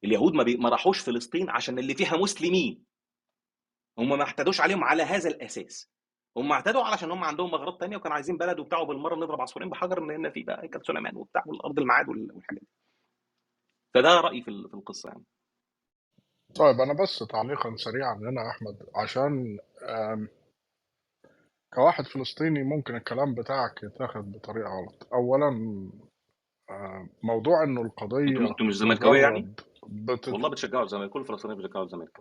اليهود 0.04 0.32
ما. 0.34 0.44
ما 0.44 0.68
راحوش 0.68 1.00
فلسطين 1.00 1.50
عشان 1.50 1.78
اللي 1.78 1.94
فيها 1.94 2.16
مسلمين. 2.16 2.84
هم 3.98 4.08
ما 4.08 4.22
اعتدوش 4.24 4.60
عليهم 4.60 4.84
على 4.84 5.02
هذا 5.02 5.28
الأساس. 5.28 5.90
هم 6.36 6.52
اعتدوا 6.52 6.82
علشان 6.82 7.10
هم 7.10 7.24
عندهم 7.24 7.54
أغراض 7.54 7.78
تانية 7.78 7.96
وكانوا 7.96 8.14
عايزين 8.14 8.36
بلد 8.36 8.60
وبتاع 8.60 8.78
وبالمره 8.78 9.14
نضرب 9.16 9.40
عصفورين 9.40 9.68
بحجر 9.70 9.98
إن 9.98 10.10
هنا 10.10 10.30
في 10.30 10.42
بقى 10.42 10.62
هيكل 10.64 10.80
سليمان 10.86 11.16
وبتاع 11.16 11.42
والأرض 11.46 11.78
الميعاد 11.78 12.08
وال- 12.08 12.32
والحاجات 12.32 12.60
دي. 12.62 12.68
فده 13.94 14.20
رأيي 14.20 14.42
في 14.42 14.48
القصة 14.50 15.08
يعني. 15.08 15.24
طيب 16.56 16.80
أنا 16.80 16.92
بس 17.02 17.18
تعليقا 17.18 17.76
سريعا 17.76 18.14
هنا 18.14 18.42
يا 18.42 18.50
أحمد 18.50 18.76
عشان 18.96 19.58
كواحد 21.74 22.04
فلسطيني 22.04 22.62
ممكن 22.62 22.96
الكلام 22.96 23.34
بتاعك 23.34 23.82
يتاخد 23.82 24.32
بطريقة 24.32 24.68
غلط. 24.68 25.08
أولا 25.12 25.50
موضوع 27.22 27.64
إنه 27.64 27.82
القضية 27.82 28.48
أنتوا 28.48 28.66
مش 28.66 28.76
زملكاوية 28.76 29.20
يعني؟ 29.20 29.38
مجرد 29.38 29.60
بت... 29.86 30.28
والله 30.28 30.48
بتشجعوا 30.48 30.84
الزمالك 30.84 31.10
كل 31.10 31.20
الفلسطينيين 31.20 31.62
بيشجعوا 31.62 31.84
الزمالك 31.84 32.18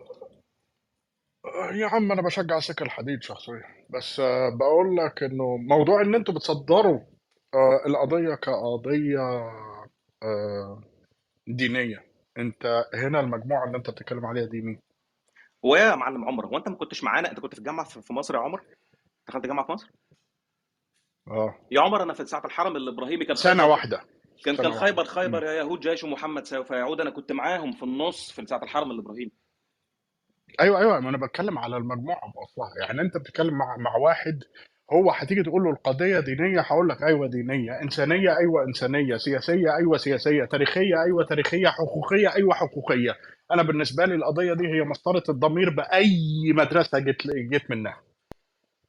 يا 1.72 1.86
عم 1.86 2.12
أنا 2.12 2.22
بشجع 2.22 2.60
سكة 2.60 2.82
الحديد 2.82 3.22
شخصيا. 3.22 3.62
بس 3.90 4.20
آه، 4.20 4.56
بقول 4.58 4.96
لك 4.96 5.22
إنه 5.22 5.56
موضوع 5.56 6.02
إن 6.02 6.14
أنتوا 6.14 6.34
بتصدروا 6.34 7.00
آه، 7.54 7.86
القضية 7.86 8.34
كقضية 8.34 9.20
آه، 10.22 10.80
دينية. 11.48 12.09
انت 12.38 12.84
هنا 12.94 13.20
المجموعة 13.20 13.66
اللي 13.66 13.76
انت 13.76 13.90
بتتكلم 13.90 14.26
عليها 14.26 14.46
دي 14.46 14.60
مين؟ 14.60 14.80
ويا 15.62 15.94
معلم 15.94 16.24
عمر 16.24 16.46
هو 16.46 16.56
انت 16.56 16.68
ما 16.68 16.76
كنتش 16.76 17.04
معانا؟ 17.04 17.30
انت 17.30 17.40
كنت 17.40 17.52
في 17.54 17.58
الجامعة 17.58 17.84
في 17.88 18.12
مصر 18.12 18.34
يا 18.34 18.40
عمر؟ 18.40 18.64
دخلت 19.28 19.46
جامعة 19.46 19.66
في 19.66 19.72
مصر؟ 19.72 19.90
آه. 21.28 21.54
يا 21.70 21.80
عمر 21.80 22.02
أنا 22.02 22.12
في 22.12 22.24
ساعة 22.26 22.46
الحرم 22.46 22.76
الابراهيمي 22.76 23.24
كان 23.24 23.36
سنة 23.36 23.54
خيبر 23.62 23.70
واحدة. 23.70 24.00
كان 24.44 24.56
سنة 24.56 24.62
كان 24.64 24.72
واحدة. 24.72 24.86
خيبر. 24.86 25.04
خيبر 25.04 25.44
يا 25.44 25.52
يهود 25.52 25.80
جيش 25.80 26.04
محمد 26.04 26.44
سوف 26.44 26.70
يعود 26.70 27.00
أنا 27.00 27.10
كنت 27.10 27.32
معاهم 27.32 27.72
في 27.72 27.82
النص 27.82 28.32
في 28.32 28.46
ساعة 28.46 28.62
الحرم 28.62 28.90
الابراهيمي 28.90 29.32
أيوه 30.60 30.78
أيوه 30.80 31.00
ما 31.00 31.08
أنا 31.08 31.26
بتكلم 31.26 31.58
على 31.58 31.76
المجموعة 31.76 32.20
باصلها 32.32 32.86
يعني 32.86 33.00
أنت 33.00 33.16
بتتكلم 33.16 33.54
مع 33.58 33.76
مع 33.76 33.96
واحد 33.96 34.40
هو 34.92 35.10
هتيجي 35.10 35.42
تقول 35.42 35.62
له 35.64 35.70
القضية 35.70 36.20
دينية؟ 36.20 36.60
هقول 36.60 36.88
لك 36.88 37.02
أيوه 37.02 37.26
دينية. 37.28 37.80
إنسانية؟ 37.82 38.36
أيوه 38.38 38.64
إنسانية. 38.68 39.16
سياسية؟ 39.16 39.76
أيوه 39.76 39.96
سياسية. 39.96 40.44
تاريخية؟ 40.44 41.02
أيوه 41.02 41.24
تاريخية. 41.24 41.66
حقوقية؟ 41.68 42.34
أيوه 42.36 42.54
حقوقية. 42.54 43.16
أنا 43.52 43.62
بالنسبة 43.62 44.04
لي 44.04 44.14
القضية 44.14 44.54
دي 44.54 44.66
هي 44.68 44.80
مسطرة 44.84 45.22
الضمير 45.28 45.70
بأي 45.70 46.52
مدرسة 46.54 46.98
جيت 46.98 47.26
جيت 47.26 47.70
منها. 47.70 48.00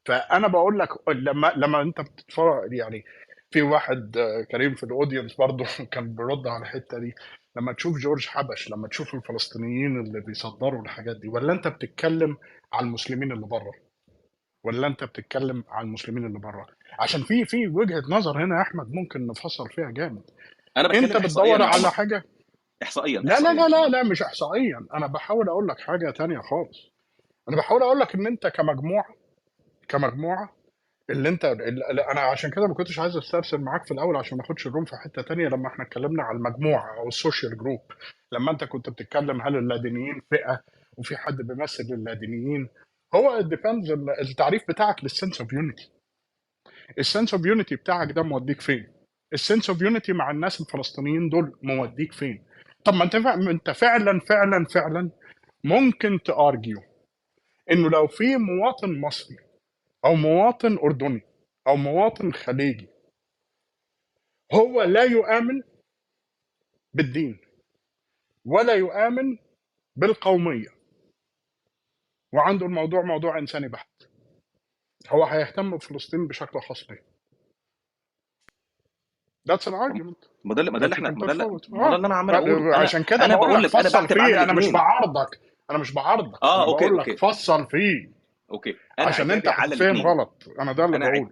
فأنا 0.05 0.47
بقول 0.47 0.79
لك 0.79 0.89
لما 1.09 1.53
لما 1.55 1.81
أنت 1.81 2.01
بتتفرج 2.01 2.73
يعني 2.73 3.03
في 3.51 3.61
واحد 3.61 4.17
آه، 4.17 4.41
كريم 4.51 4.75
في 4.75 4.83
الأودينس 4.83 5.35
برضه 5.35 5.65
كان 5.91 6.15
بيرد 6.15 6.47
على 6.47 6.61
الحتة 6.61 6.99
دي. 6.99 7.15
لما 7.55 7.73
تشوف 7.73 7.97
جورج 7.97 8.27
حبش 8.27 8.71
لما 8.71 8.87
تشوف 8.87 9.15
الفلسطينيين 9.15 9.99
اللي 10.01 10.21
بيصدروا 10.21 10.81
الحاجات 10.81 11.15
دي 11.17 11.27
ولا 11.27 11.53
أنت 11.53 11.67
بتتكلم 11.67 12.37
على 12.73 12.85
المسلمين 12.85 13.31
اللي 13.31 13.47
بره؟ 13.47 13.90
ولا 14.63 14.87
أنت 14.87 15.03
بتتكلم 15.03 15.63
على 15.69 15.85
المسلمين 15.85 16.25
اللي 16.25 16.39
بره؟ 16.39 16.67
عشان 16.99 17.21
في 17.23 17.45
في 17.45 17.67
وجهة 17.67 18.03
نظر 18.09 18.43
هنا 18.45 18.55
يا 18.57 18.61
أحمد 18.61 18.91
ممكن 18.91 19.27
نفصل 19.27 19.69
فيها 19.69 19.91
جامد. 19.91 20.21
أنا 20.77 20.87
بتكلم 20.87 21.03
أنت 21.03 21.17
بتدور 21.17 21.61
على 21.61 21.91
حاجة؟ 21.91 22.23
احصائيا 22.83 23.19
لا 23.19 23.39
لا 23.39 23.53
لا 23.53 23.67
لا 23.67 23.87
لا 23.87 24.03
مش 24.03 24.21
احصائيا. 24.21 24.87
أنا 24.93 25.07
بحاول 25.07 25.49
أقول 25.49 25.67
لك 25.67 25.79
حاجة 25.79 26.11
تانية 26.11 26.39
خالص. 26.39 26.91
أنا 27.49 27.57
بحاول 27.57 27.81
أقول 27.83 27.99
لك 27.99 28.15
إن 28.15 28.27
أنت 28.27 28.47
كمجموعة 28.47 29.15
كمجموعة 29.87 30.55
اللي 31.09 31.29
أنت 31.29 31.45
اللي 31.45 32.01
أنا 32.11 32.21
عشان 32.21 32.51
كده 32.51 32.67
ما 32.67 32.73
كنتش 32.73 32.99
عايز 32.99 33.17
أسترسل 33.17 33.57
معاك 33.57 33.85
في 33.85 33.91
الأول 33.93 34.15
عشان 34.15 34.37
ما 34.37 34.43
أخدش 34.43 34.67
ال 34.67 34.71
room 34.71 34.85
في 34.85 34.95
حتة 34.95 35.21
تانية 35.21 35.47
لما 35.47 35.67
إحنا 35.67 35.85
اتكلمنا 35.85 36.23
على 36.23 36.37
المجموعة 36.37 36.97
أو 36.97 37.07
ال 37.07 37.14
social 37.14 37.57
group 37.57 37.79
لما 38.31 38.51
أنت 38.51 38.63
كنت 38.63 38.89
بتتكلم 38.89 39.41
هل 39.41 39.55
اللادينيين 39.55 40.21
فئة 40.29 40.61
وفي 40.97 41.17
حد 41.17 41.37
بيمثل 41.37 41.83
اللادينيين؟ 41.83 42.69
هو 43.15 43.37
ال 43.37 43.44
depends 43.44 43.91
التعريف 44.21 44.63
بتاعك 44.69 45.03
لل 45.03 45.14
sense 45.14 45.41
of 45.41 45.53
unity 45.53 45.91
ال 46.99 47.05
sense 47.05 47.33
of 47.33 47.45
unity 47.45 47.75
بتاعك 47.75 48.11
ده 48.11 48.23
موديك 48.23 48.61
فين؟ 48.61 48.93
ال 49.33 49.39
sense 49.39 49.69
of 49.69 49.81
unity 49.81 50.13
مع 50.13 50.31
الناس 50.31 50.61
الفلسطينيين 50.61 51.29
دول 51.29 51.59
موديك 51.63 52.11
فين؟ 52.13 52.45
طب 52.85 52.93
ما 52.93 53.03
انت 53.03 53.15
انت 53.15 53.69
فعلا 53.69 54.19
فعلا 54.19 54.65
فعلا 54.65 55.11
ممكن 55.63 56.19
ت 56.25 56.34
argue 56.34 56.77
إنه 57.71 57.89
لو 57.89 58.07
في 58.07 58.37
مواطن 58.37 58.99
مصري 59.01 59.37
أو 60.05 60.15
مواطن 60.15 60.77
أردني 60.77 61.21
أو 61.67 61.75
مواطن 61.75 62.31
خليجي 62.31 62.87
هو 64.53 64.81
لا 64.81 65.03
يؤمن 65.03 65.61
بالدين 66.93 67.39
ولا 68.45 68.73
يؤمن 68.73 69.37
بالقومية. 69.95 70.80
وعنده 72.33 72.65
الموضوع 72.65 73.01
موضوع 73.01 73.37
إنساني 73.37 73.67
بحت. 73.67 73.89
هو 75.09 75.23
هيهتم 75.23 75.77
بفلسطين 75.77 76.27
بشكل 76.27 76.61
خاص 76.61 76.89
ليه؟ 76.89 77.03
That's 79.49 79.63
an 79.67 79.73
argument. 79.73 80.27
ما 80.43 80.55
ده 80.55 80.61
اللي- 80.61 80.71
ما 80.71 80.79
ده 80.79 80.85
اللي 80.85 80.93
إحنا 80.95 81.09
ما 81.11 81.25
ده 81.25 81.31
اللي 81.31 81.43
ده 81.69 81.95
اللي 81.95 82.07
أنا 82.07 82.15
عمال 82.15 82.35
لا، 82.35 82.57
أنا 82.57 82.77
عشان 82.77 83.03
كده 83.03 83.25
أنا 83.25 83.35
بقول 83.35 83.63
لك 83.63 83.75
لك 83.75 83.85
أنا 83.85 84.01
بكتب 84.01 84.17
فيه 84.25 84.43
أنا 84.43 84.53
مش 84.53 84.71
بعارضك. 84.71 85.39
أنا 85.69 85.77
مش 85.77 85.93
بعارضك. 85.93 86.43
آه 86.43 86.65
okay 86.65 86.85
بقول 86.85 86.97
لك 86.97 87.07
okay. 87.09 87.17
فصل 87.17 87.67
فيه. 87.67 88.11
okay. 88.51 88.75
أنا 88.99 89.07
عشان 89.07 89.31
أنت 89.31 89.47
الاثنين 89.47 90.05
غلط. 90.05 90.43
أنا 90.59 90.71
ده 90.71 90.85
اللي. 90.85 90.99
بقوله. 90.99 91.31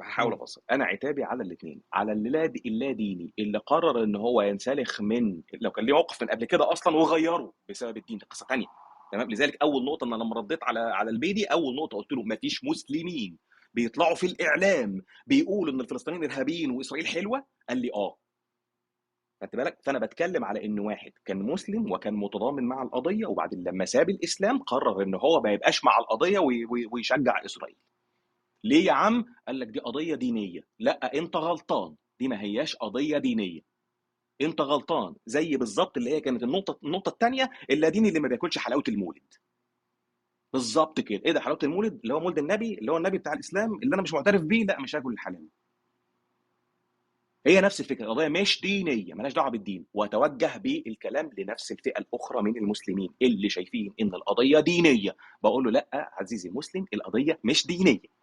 هحاول 0.00 0.32
مم. 0.34 0.42
افصل 0.42 0.62
أنا 0.70 0.84
عتابي 0.84 1.24
على 1.24 1.42
الاثنين 1.42 1.82
على 1.92 2.12
اللاد 2.12 2.56
اللاديني 2.66 3.32
اللي 3.38 3.58
قرر 3.58 4.04
إن 4.04 4.16
هو 4.16 4.42
ينسلخ 4.42 5.00
من 5.00 5.40
لو 5.60 5.70
كان 5.70 5.84
ليه 5.84 5.92
موقف 5.92 6.22
من 6.22 6.28
قبل 6.28 6.44
كده 6.44 6.72
أصلا 6.72 6.96
وغيره 6.96 7.52
بسبب 7.68 7.96
الدين. 7.96 8.18
دي 8.18 8.26
قصة 8.30 8.46
ثانية 8.46 8.66
تمام؟ 9.12 9.30
لذلك 9.30 9.56
أول 9.62 9.84
نقطة 9.84 10.04
ان 10.04 10.12
أنا 10.12 10.22
لما 10.24 10.34
رديت 10.36 10.58
على 10.62 10.80
على 10.80 11.10
البيدي 11.10 11.44
أول 11.44 11.76
نقطة 11.76 11.96
قلت 11.98 12.12
له 12.12 12.22
ما 12.22 12.36
فيش 12.36 12.64
مسلمين 12.64 13.38
بيطلعوا 13.74 14.14
في 14.14 14.26
الإعلام 14.26 15.02
بيقولوا 15.26 15.74
إن 15.74 15.80
الفلسطينيين 15.80 16.24
إرهابيين 16.24 16.70
وإسرائيل 16.70 17.06
حلوة؟ 17.06 17.46
قال 17.68 17.78
لي 17.78 17.90
آه. 17.94 18.16
خدت 19.42 19.56
بالك؟ 19.56 19.78
فأنا 19.82 19.98
بتكلم 19.98 20.44
على 20.44 20.64
إن 20.64 20.78
واحد 20.80 21.12
كان 21.24 21.42
مسلم 21.42 21.92
وكان 21.92 22.14
متضامن 22.14 22.64
مع 22.64 22.82
القضية 22.82 23.26
وبعدين 23.26 23.62
لما 23.64 23.84
ساب 23.84 24.10
الإسلام 24.10 24.58
قرر 24.58 25.02
إن 25.02 25.14
هو 25.14 25.40
ما 25.44 25.52
يبقاش 25.52 25.84
مع 25.84 25.98
القضية 25.98 26.38
وي- 26.38 26.64
وي- 26.64 26.86
ويشجع 26.92 27.44
إسرائيل. 27.44 27.76
ليه 28.64 28.84
يا 28.86 28.92
عم؟ 28.92 29.24
قال 29.46 29.58
لك 29.60 29.66
دي 29.68 29.78
قضية 29.80 30.14
دينية. 30.14 30.60
لأ 30.78 31.18
أنت 31.18 31.36
غلطان. 31.36 31.94
دي 32.20 32.28
ما 32.28 32.42
هياش 32.42 32.76
قضية 32.76 33.18
دينية. 33.18 33.60
انت 34.40 34.60
غلطان 34.60 35.14
زي 35.26 35.56
بالظبط 35.56 35.96
اللي 35.96 36.10
هي 36.10 36.20
كانت 36.20 36.42
النقطة 36.42 36.78
النقطة 36.84 37.08
الثانية 37.10 37.50
اللاديني 37.70 38.08
اللي 38.08 38.20
ما 38.20 38.28
بياكلش 38.28 38.58
حلاوة 38.58 38.82
المولد. 38.88 39.34
بالظبط 40.52 41.00
كده. 41.00 41.22
إيه 41.26 41.32
ده 41.32 41.40
حلاوة 41.40 41.58
المولد؟ 41.62 42.00
اللي 42.02 42.14
هو 42.14 42.20
مولد 42.20 42.38
النبي 42.38 42.74
اللي 42.74 42.92
هو 42.92 42.96
النبي 42.96 43.18
بتاع 43.18 43.32
الإسلام 43.32 43.74
اللي 43.82 43.94
أنا 43.94 44.02
مش 44.02 44.12
معترف 44.14 44.42
بيه 44.42 44.64
لا 44.64 44.80
مش 44.80 44.96
هاكل 44.96 45.12
الحلاوه 45.12 45.48
هي 47.46 47.60
نفس 47.60 47.80
الفكرة 47.80 48.04
القضية 48.04 48.28
مش 48.28 48.60
دينية 48.60 49.14
مالهاش 49.14 49.32
دعوة 49.34 49.50
بالدين. 49.50 49.86
وأتوجه 49.94 50.56
بالكلام 50.58 51.30
لنفس 51.38 51.72
الفئة 51.72 51.98
الأخرى 52.00 52.42
من 52.42 52.56
المسلمين 52.56 53.08
اللي 53.22 53.48
شايفين 53.50 53.94
إن 54.00 54.14
القضية 54.14 54.60
دينية. 54.60 55.16
بقول 55.42 55.64
له 55.64 55.70
لأ 55.70 56.10
عزيزي 56.20 56.48
المسلم 56.48 56.86
القضية 56.94 57.40
مش 57.44 57.66
دينية. 57.66 58.17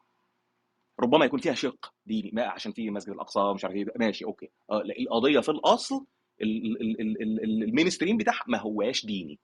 ربما 0.99 1.25
يكون 1.25 1.39
فيها 1.39 1.53
شق 1.53 1.93
ديني 2.05 2.31
ما 2.33 2.43
عشان 2.45 2.71
في 2.71 2.89
مسجد 2.89 3.09
الأقصى 3.13 3.53
مش 3.55 3.65
عارف 3.65 3.75
إيه. 3.75 3.85
ماشي 3.95 4.25
okay. 4.25 4.49
آه 4.71 4.81
لا، 4.81 4.95
القضية 4.99 5.39
في 5.39 5.49
الأصل 5.49 6.05
ال- 6.41 6.65
ال- 6.81 7.01
ال- 7.01 7.21
ال- 7.21 7.43
ال- 7.43 7.63
ال 7.63 7.68
mainstream 7.68 8.17
بتاعها 8.17 8.43
ما 8.47 8.57
هواش 8.57 9.05
ديني. 9.05 9.39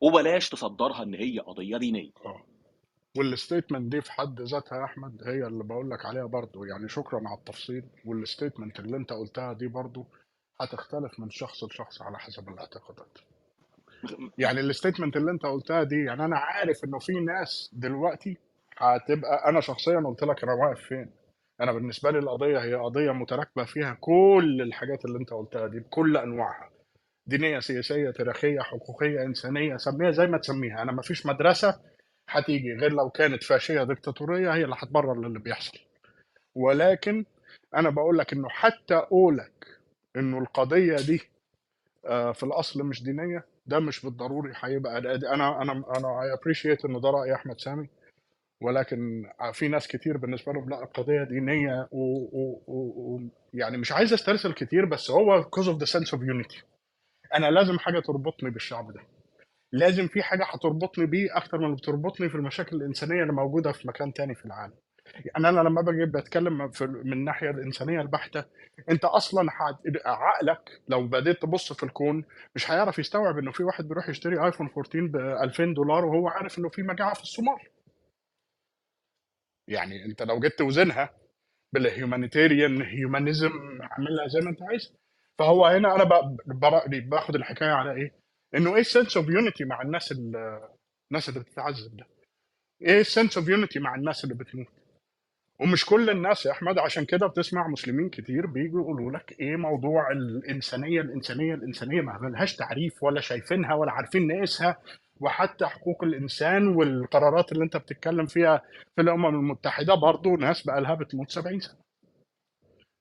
وبلاش 0.00 0.48
تصدرها 0.48 1.02
إن 1.02 1.14
هي 1.14 1.38
قضية 1.38 1.76
دينية. 1.76 2.10
آه. 2.26 2.42
وال 3.18 3.32
statement 3.32 3.92
دي 3.92 4.00
في 4.00 4.12
حد 4.12 4.40
ذاتها 4.40 4.78
يا 4.78 4.84
أحمد 4.84 5.22
هي 5.26 5.46
اللي 5.46 5.64
بقول 5.64 5.90
لك 5.90 6.06
عليها 6.06 6.24
برضو. 6.26 6.64
يعني 6.64 6.88
شكرا 6.88 7.20
على 7.28 7.38
التفصيل. 7.38 7.84
وال 8.04 8.18
statement 8.18 8.80
اللي 8.80 8.96
أنت 8.96 9.12
قلتها 9.12 9.52
دي 9.52 9.68
برضو 9.68 10.06
هتختلف 10.60 11.20
من 11.20 11.30
شخص 11.30 11.64
لشخص 11.64 12.02
على 12.02 12.18
حسب 12.18 12.48
الاعتقادات. 12.48 13.18
يعني 14.38 14.60
الستيتمنت 14.60 15.16
اللي 15.16 15.30
أنت 15.30 15.46
قلتها 15.46 15.82
دي 15.82 16.04
يعني 16.04 16.24
أنا 16.24 16.38
عارف 16.38 16.84
إنه 16.84 16.98
في 16.98 17.12
ناس 17.12 17.70
دلوقتي 17.72 18.36
هتبقى 18.78 19.48
أنا 19.48 19.60
شخصيا 19.60 20.00
قلت 20.00 20.22
لك 20.22 20.42
أنا 20.44 20.52
واقف 20.52 20.80
فين. 20.80 21.10
أنا 21.60 21.72
بالنسبة 21.72 22.10
لي 22.10 22.18
القضية 22.18 22.58
هي 22.58 22.74
قضية 22.74 23.10
متراكبه 23.12 23.64
فيها 23.64 23.96
كل 24.00 24.60
الحاجات 24.62 25.04
اللي 25.04 25.18
أنت 25.18 25.30
قلتها 25.32 25.66
دي 25.66 25.80
بكل 25.80 26.16
أنواعها. 26.16 26.70
دينية 27.26 27.58
سياسية 27.60 28.10
تاريخية 28.10 28.60
حقوقية 28.60 29.22
إنسانية 29.22 29.76
سميها 29.76 30.10
زي 30.10 30.26
ما 30.26 30.38
تسميها. 30.38 30.82
أنا 30.82 30.92
ما 30.92 31.02
فيش 31.02 31.26
مدرسة 31.26 31.80
هتيجي 32.28 32.72
غير 32.74 32.92
لو 32.92 33.10
كانت 33.10 33.44
فاشية 33.44 33.82
ديكتاتورية 33.82 34.54
هي 34.54 34.64
اللي 34.64 34.76
هتبرر 34.78 35.12
اللي 35.12 35.38
بيحصل. 35.38 35.78
ولكن 36.54 37.24
أنا 37.76 37.90
بقول 37.90 38.18
لك 38.18 38.32
إنه 38.32 38.48
حتى 38.48 38.94
اقولك 38.94 39.66
إنه 40.16 40.38
القضية 40.38 40.96
دي 40.96 41.20
آه، 42.06 42.32
في 42.32 42.42
الأصل 42.42 42.82
مش 42.82 43.02
دينية 43.02 43.44
ده 43.66 43.80
مش 43.80 44.04
بالضروري 44.04 44.52
هيبقى 44.56 44.98
أنا 44.98 45.62
أنا 45.62 45.72
أنا 45.96 46.22
I 46.22 46.32
appreciate 46.32 46.84
انه 46.84 47.00
ده 47.00 47.10
رأي 47.10 47.34
أحمد 47.34 47.60
سامي. 47.60 47.88
ولكن 48.64 49.30
في 49.52 49.68
ناس 49.68 49.88
كتير 49.88 50.16
بالنسبة 50.16 50.52
لهم 50.52 50.70
لا 50.70 50.82
القضية 50.82 51.24
دينيه 51.24 51.88
و, 51.90 51.98
و, 52.32 52.62
و, 52.66 52.76
و 53.14 53.20
يعني 53.54 53.76
مش 53.76 53.92
عايز 53.92 54.12
استرسل 54.12 54.52
كتير 54.52 54.84
بس 54.84 55.10
هو 55.10 55.42
cause 55.42 55.66
of 55.66 55.78
the 55.78 55.86
sense 55.92 56.08
of 56.10 56.20
unity. 56.20 56.62
أنا 57.34 57.50
لازم 57.50 57.78
حاجة 57.78 58.00
تربطني 58.00 58.50
بالشعب 58.50 58.92
ده. 58.92 59.00
لازم 59.72 60.08
في 60.08 60.22
حاجة 60.22 60.44
هتربطني 60.44 61.06
بيه 61.06 61.36
أكتر 61.36 61.58
من 61.58 61.74
بتربطني 61.74 62.28
في 62.28 62.34
المشاكل 62.34 62.76
الإنسانية 62.76 63.22
اللي 63.22 63.32
موجودة 63.32 63.72
في 63.72 63.88
مكان 63.88 64.12
تاني 64.12 64.34
في 64.34 64.44
العالم. 64.44 64.74
يعني 65.14 65.48
أنا 65.48 65.60
لما 65.68 65.82
باجي 65.82 66.04
بتكلم 66.04 66.70
في 66.70 66.86
من 66.86 67.12
الناحية 67.12 67.50
الإنسانية 67.50 68.00
البحتة 68.00 68.44
أنت 68.90 69.04
أصلا. 69.04 69.50
عقلك 70.06 70.80
لو 70.88 71.06
بديت 71.06 71.42
تبص 71.42 71.72
في 71.72 71.82
الكون 71.82 72.24
مش 72.54 72.70
هيعرف 72.70 72.98
يستوعب 72.98 73.38
إنه 73.38 73.52
في 73.52 73.64
واحد 73.64 73.88
بيروح 73.88 74.08
يشتري 74.08 74.44
ايفون 74.46 74.66
14 74.66 75.06
ب 75.06 75.16
2000 75.16 75.64
دولار 75.64 76.04
وهو 76.04 76.28
عارف 76.28 76.58
إنه 76.58 76.68
في 76.68 76.82
مجاعة 76.82 77.14
في 77.14 77.22
الصومال. 77.22 77.58
يعني 79.68 80.04
أنت 80.04 80.22
لو 80.22 80.40
جيت 80.40 80.58
توزنها 80.58 81.10
بال 81.72 81.88
humanitarian 81.88 82.82
humanism 82.82 83.50
اعملها 83.82 84.26
زي 84.26 84.40
ما 84.40 84.50
أنت 84.50 84.62
عايز 84.62 84.92
فهو 85.38 85.66
هنا 85.66 86.04
برأني 86.46 87.00
باخد 87.00 87.34
الحكاية 87.34 87.70
على 87.70 87.92
إيه؟ 87.92 88.14
إنه 88.54 88.74
إيه 88.74 88.80
ال 88.80 88.86
sense 88.86 89.16
of 89.16 89.28
unity 89.28 89.64
مع 89.64 89.82
الناس 89.82 90.12
ال- 90.12 90.60
الناس 91.10 91.28
اللي 91.28 91.40
بتتعذب 91.40 91.96
ده؟ 91.96 92.06
إيه 92.82 93.00
ال 93.00 93.06
sense 93.06 93.38
of 93.38 93.48
unity 93.48 93.78
مع 93.78 93.94
الناس 93.94 94.24
اللي 94.24 94.34
بتموت؟ 94.34 94.66
ومش 95.60 95.86
كل 95.86 96.10
الناس 96.10 96.46
يا 96.46 96.50
أحمد 96.50 96.78
عشان 96.78 97.04
كده 97.04 97.26
بتسمع 97.26 97.68
مسلمين 97.68 98.08
كتير 98.10 98.46
بيجوا 98.46 98.80
يقولوا 98.82 99.12
لك 99.12 99.40
إيه 99.40 99.56
موضوع 99.56 100.10
الإنسانية 100.12 101.00
الإنسانية 101.00 101.54
الإنسانية 101.54 102.00
ما 102.00 102.28
لهاش 102.28 102.56
تعريف 102.56 103.02
ولا 103.02 103.20
شايفينها 103.20 103.74
ولا 103.74 103.92
عارفين 103.92 104.26
نقيسها 104.26 104.82
وحتى 105.20 105.66
حقوق 105.66 106.04
الإنسان 106.04 106.68
والقرارات 106.68 107.52
اللي 107.52 107.64
أنت 107.64 107.76
بتتكلم 107.76 108.26
فيها 108.26 108.62
في 108.96 109.02
الأمم 109.02 109.26
المتحدة 109.26 109.94
برضه 109.94 110.30
ناس 110.30 110.62
بقى 110.66 110.80
لها 110.80 110.94
بتموت 110.94 111.30
70 111.30 111.60
سنة. 111.60 111.76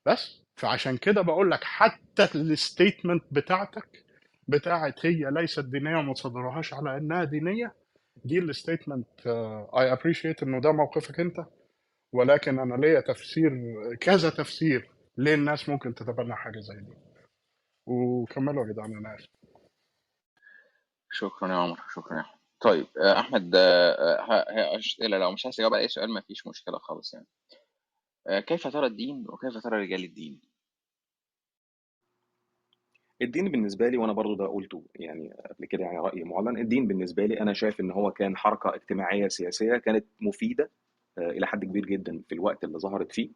بس 0.05 0.41
فعشان 0.55 0.97
كده 0.97 1.21
بقول 1.21 1.51
لك 1.51 1.63
حتى 1.63 2.27
الستيتمنت 2.35 3.23
بتاعتك 3.31 4.03
بتاعت 4.47 5.05
هي 5.05 5.31
ليست 5.31 5.59
دينية 5.65 5.97
وما 5.97 6.13
تصدرهاش 6.13 6.73
على 6.73 6.97
إنها 6.97 7.23
دينية 7.23 7.73
دي 8.25 8.39
ال 8.39 8.48
statement 8.48 9.27
I 9.77 9.93
appreciate 9.93 10.43
إنه 10.43 10.61
ده 10.61 10.71
موقفك 10.71 11.19
أنت. 11.19 11.45
ولكن 12.13 12.59
أنا 12.59 12.75
ليا 12.75 12.99
تفسير 13.01 13.51
كذا 14.01 14.29
تفسير 14.29 14.89
ليه 15.17 15.33
الناس 15.33 15.69
ممكن 15.69 15.95
تتبنى 15.95 16.35
حاجة 16.35 16.59
زي 16.59 16.75
دي. 16.75 16.93
وكملوا 17.87 18.65
يا 18.65 18.71
جدعان 18.73 18.97
أنا 18.97 19.15
آسف. 19.15 19.27
شكرا 21.13 21.47
يا 21.49 21.53
عمر 21.53 21.79
شكرا 21.93 22.15
يا 22.17 22.21
احمد 22.21 22.39
طيب 22.59 22.87
آه، 22.97 23.19
أحمد 23.19 23.55
ه- 23.55 23.59
ه- 24.19 24.77
اسئله 24.77 25.17
لو 25.17 25.31
مش 25.31 25.45
عايز 25.45 25.55
تجاوب 25.55 25.73
على 25.73 25.83
أي 25.83 25.87
سؤال 25.87 26.13
ما 26.13 26.21
فيش 26.21 26.47
مشكلة 26.47 26.77
خالص 26.77 27.13
يعني. 27.13 27.27
آه، 28.27 28.39
كيف 28.39 28.67
ترى 28.67 28.87
الدين 28.87 29.25
وكيف 29.29 29.57
ترى 29.63 29.81
رجال 29.81 30.03
الدين؟ 30.03 30.41
الدين 33.21 33.51
بالنسبة 33.51 33.87
لي 33.89 33.97
وأنا 33.97 34.13
برضو 34.13 34.35
ده 34.35 34.45
قلته 34.47 34.85
يعني 34.95 35.33
قبل 35.49 35.65
كده 35.65 35.83
يعني 35.83 35.97
رأي 35.97 36.23
معلن 36.23 36.57
الدين 36.57 36.87
بالنسبة 36.87 37.25
لي 37.25 37.39
أنا 37.41 37.53
شايف 37.53 37.79
إن 37.79 37.91
هو 37.91 38.11
كان 38.11 38.37
حركة 38.37 38.75
اجتماعية 38.75 39.27
سياسية 39.27 39.77
كانت 39.77 40.05
مفيدة 40.19 40.71
آه، 41.17 41.29
إلى 41.29 41.47
حد 41.47 41.65
كبير 41.65 41.85
جدا 41.85 42.21
في 42.29 42.35
الوقت 42.35 42.63
اللي 42.63 42.79
ظهرت 42.79 43.11
فيه 43.11 43.29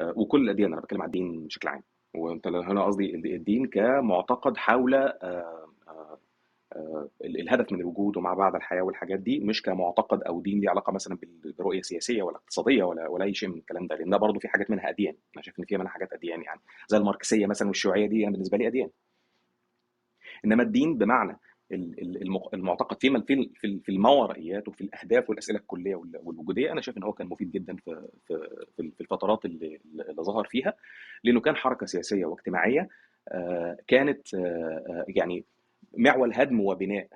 وكل 0.00 0.40
الأديان 0.44 0.72
أنا 0.72 0.80
بتكلم 0.80 1.02
عن 1.02 1.06
الدين 1.06 1.46
بشكل 1.46 1.68
عام. 1.68 1.82
وأنت 2.14 2.46
هنا 2.46 2.84
قصدي 2.84 3.14
الدين 3.14 3.66
كمعتقد 3.66 4.56
حول 4.56 5.12
الهدف 7.24 7.72
من 7.72 7.80
الوجود 7.80 8.16
وما 8.16 8.34
بعد 8.34 8.54
الحياة 8.54 8.82
والحاجات 8.82 9.20
دي 9.20 9.40
مش 9.40 9.62
كمعتقد 9.62 10.22
أو 10.22 10.40
دين 10.40 10.60
ليه 10.60 10.70
علاقة 10.70 10.92
مثلا 10.92 11.18
برؤيه 11.58 11.82
سياسيه 11.82 12.22
ولا 12.22 12.36
اقتصاديه 12.36 12.82
ولا 12.84 13.08
ولا 13.08 13.24
أي 13.24 13.34
شيء 13.34 13.48
من 13.48 13.58
الكلام 13.58 13.86
ده 13.86 13.96
لأن 13.96 14.10
ده 14.10 14.16
برضه 14.16 14.38
في 14.38 14.48
حاجات 14.48 14.70
منها 14.70 14.88
أديان. 14.88 15.14
أنا 15.34 15.42
شايف 15.42 15.58
إن 15.60 15.64
فيها 15.64 15.78
منها 15.78 15.90
حاجات 15.90 16.12
أديان 16.12 16.42
يعني 16.42 16.60
زي 16.88 16.96
الماركسية 16.98 17.46
مثلا 17.46 17.68
والشيوعية 17.68 18.06
دي 18.06 18.20
يعني 18.20 18.32
بالنسبة 18.32 18.58
لي 18.58 18.66
أديان. 18.66 18.90
إنما 20.44 20.62
الدين 20.62 20.98
بمعنى 20.98 21.38
المعتقد 22.54 23.00
فيما 23.00 23.20
في 23.20 23.50
في 23.82 23.88
الماورائيات 23.88 24.68
وفي 24.68 24.80
الأهداف 24.80 25.30
والأسئلة 25.30 25.58
الكلية 25.58 25.94
وال- 25.94 26.20
والوجودية 26.22 26.72
أنا 26.72 26.80
شايف 26.80 26.98
إن 26.98 27.02
هو 27.02 27.12
كان 27.12 27.26
مفيد 27.26 27.50
جدا 27.50 27.76
في 27.76 28.08
في 28.76 29.00
الفترات 29.00 29.44
اللي, 29.44 29.80
اللي 30.08 30.22
ظهر 30.22 30.44
فيها 30.44 30.74
لأنه 31.24 31.40
كان 31.40 31.56
حركة 31.56 31.86
سياسية 31.86 32.26
واجتماعية 32.26 32.88
آه، 33.28 33.76
كانت 33.86 34.34
آه، 34.34 34.38
آه، 34.88 35.04
يعني 35.08 35.44
معول 35.96 36.32
هدم 36.34 36.60
وبناء 36.60 37.08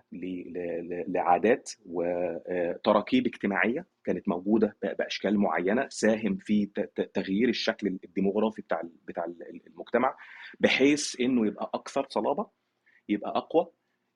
لعادات 1.08 1.70
وتراكيب 1.86 3.26
اجتماعية 3.26 3.86
كانت 4.04 4.28
موجودة 4.28 4.76
بأشكال 4.82 5.38
معينة 5.38 5.88
ساهم 5.88 6.36
في 6.36 6.66
تغيير 7.14 7.48
الشكل 7.48 7.86
الديموغرافي 8.04 8.62
بتاع 8.62 8.82
بتاع 9.08 9.24
ال- 9.24 9.62
المجتمع 9.66 10.16
بحيث 10.60 11.20
إنه 11.20 11.46
يبقى 11.46 11.70
أكثر 11.74 12.06
صلابة 12.10 12.46
يبقى 13.08 13.30
أقوى 13.36 13.66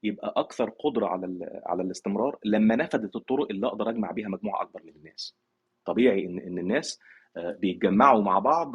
يبقى 0.03 0.35
أكثر 0.37 0.71
قدرة 0.71 1.07
على 1.07 1.39
على 1.67 1.83
الاستمرار 1.83 2.39
لما 2.45 2.77
نفذت 2.77 3.17
الطرق 3.17 3.47
اللي 3.51 3.67
أقدر 3.67 3.91
أجمع 3.91 4.11
بيها 4.11 4.29
مجموعة 4.29 4.63
أكبر 4.63 4.83
من 4.83 4.93
الناس. 4.97 5.37
طبيعي 5.85 6.27
ان 6.27 6.39
إن 6.39 6.59
الناس 6.59 7.01
آه، 7.37 7.53
بيتجمعوا 7.61 8.23
مع 8.23 8.39
بعض 8.39 8.73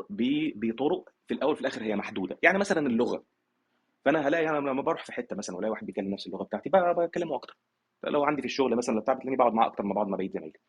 بطرق 0.55 1.09
في 1.27 1.33
الأول 1.33 1.55
في 1.55 1.61
الآخر 1.61 1.83
هي 1.83 1.95
محدودة. 1.95 2.37
يعني 2.43 2.57
مثلا 2.57 2.87
اللغة. 2.87 3.23
فأنا 4.05 4.27
هلاقي 4.27 4.49
أنا 4.49 4.57
لما 4.57 4.81
بروح 4.81 5.05
في 5.05 5.11
حتة 5.11 5.35
مثلا 5.35 5.55
وألاقي 5.55 5.71
واحد 5.71 5.85
بيتكلم 5.85 6.13
نفس 6.13 6.27
اللغة 6.27 6.43
بتاعتي 6.43 6.69
بكلمه 6.73 7.35
أكتر. 7.35 7.57
لو 8.03 8.23
عندي 8.23 8.41
في 8.41 8.45
الشغل 8.47 8.75
مثلا 8.75 8.99
بتاع 8.99 9.13
بتلاقيني 9.13 9.37
بقعد 9.37 9.53
معاه 9.53 9.67
أكتر 9.67 9.83
ما 9.83 9.93
بقعد 9.93 10.07
مع 10.07 10.17
بقيه 10.17 10.29
زمايلي. 10.29 10.59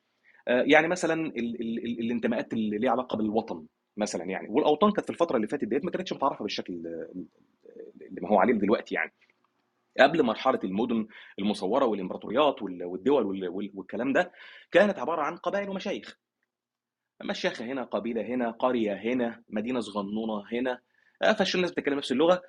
آه، 0.48 0.62
يعني 0.66 0.88
مثلا 0.88 1.14
ال 1.26 1.60
ال 1.60 1.78
ال 1.86 2.00
الانتماءات 2.00 2.52
اللي 2.52 2.78
ليها 2.78 2.90
علاقة 2.90 3.16
بالوطن 3.16 3.66
مثلا 3.96 4.24
يعني. 4.24 4.48
والأوطان 4.50 4.92
كانت 4.92 5.06
في 5.06 5.10
الفترة 5.12 5.36
اللي 5.36 5.48
فاتت 5.48 5.64
ديت 5.64 5.84
ما 5.84 5.90
كانتش 5.90 6.12
متعرفه 6.12 6.42
بالشكل 6.42 6.72
ال- 6.72 7.26
اللي 8.02 8.20
ما 8.20 8.28
هو 8.28 8.38
عليه 8.38 8.52
دلوقتي 8.54 8.94
يعني. 8.94 9.12
قبل 10.00 10.22
مرحلة 10.22 10.60
المدن 10.64 11.06
المصورة 11.38 11.84
والإمبراطوريات 11.84 12.62
وال- 12.62 12.84
والدول 12.84 13.26
وال- 13.26 13.48
وال- 13.48 13.70
والكلام 13.74 14.12
ده 14.12 14.32
كانت 14.70 14.98
عبارة 14.98 15.22
عن 15.22 15.36
قبائل 15.36 15.68
ومشايخ. 15.68 16.18
مشيخة 17.24 17.64
هنا 17.64 17.82
قبيلة 17.84 18.22
هنا 18.22 18.50
قرية 18.50 18.94
هنا 18.94 19.42
مدينة 19.48 19.80
صغنونة 19.80 20.44
هنا. 20.52 20.80
آه، 21.22 21.32
فالناس 21.32 21.70
بتتكلم 21.70 21.98
نفس 21.98 22.12
اللغة. 22.12 22.42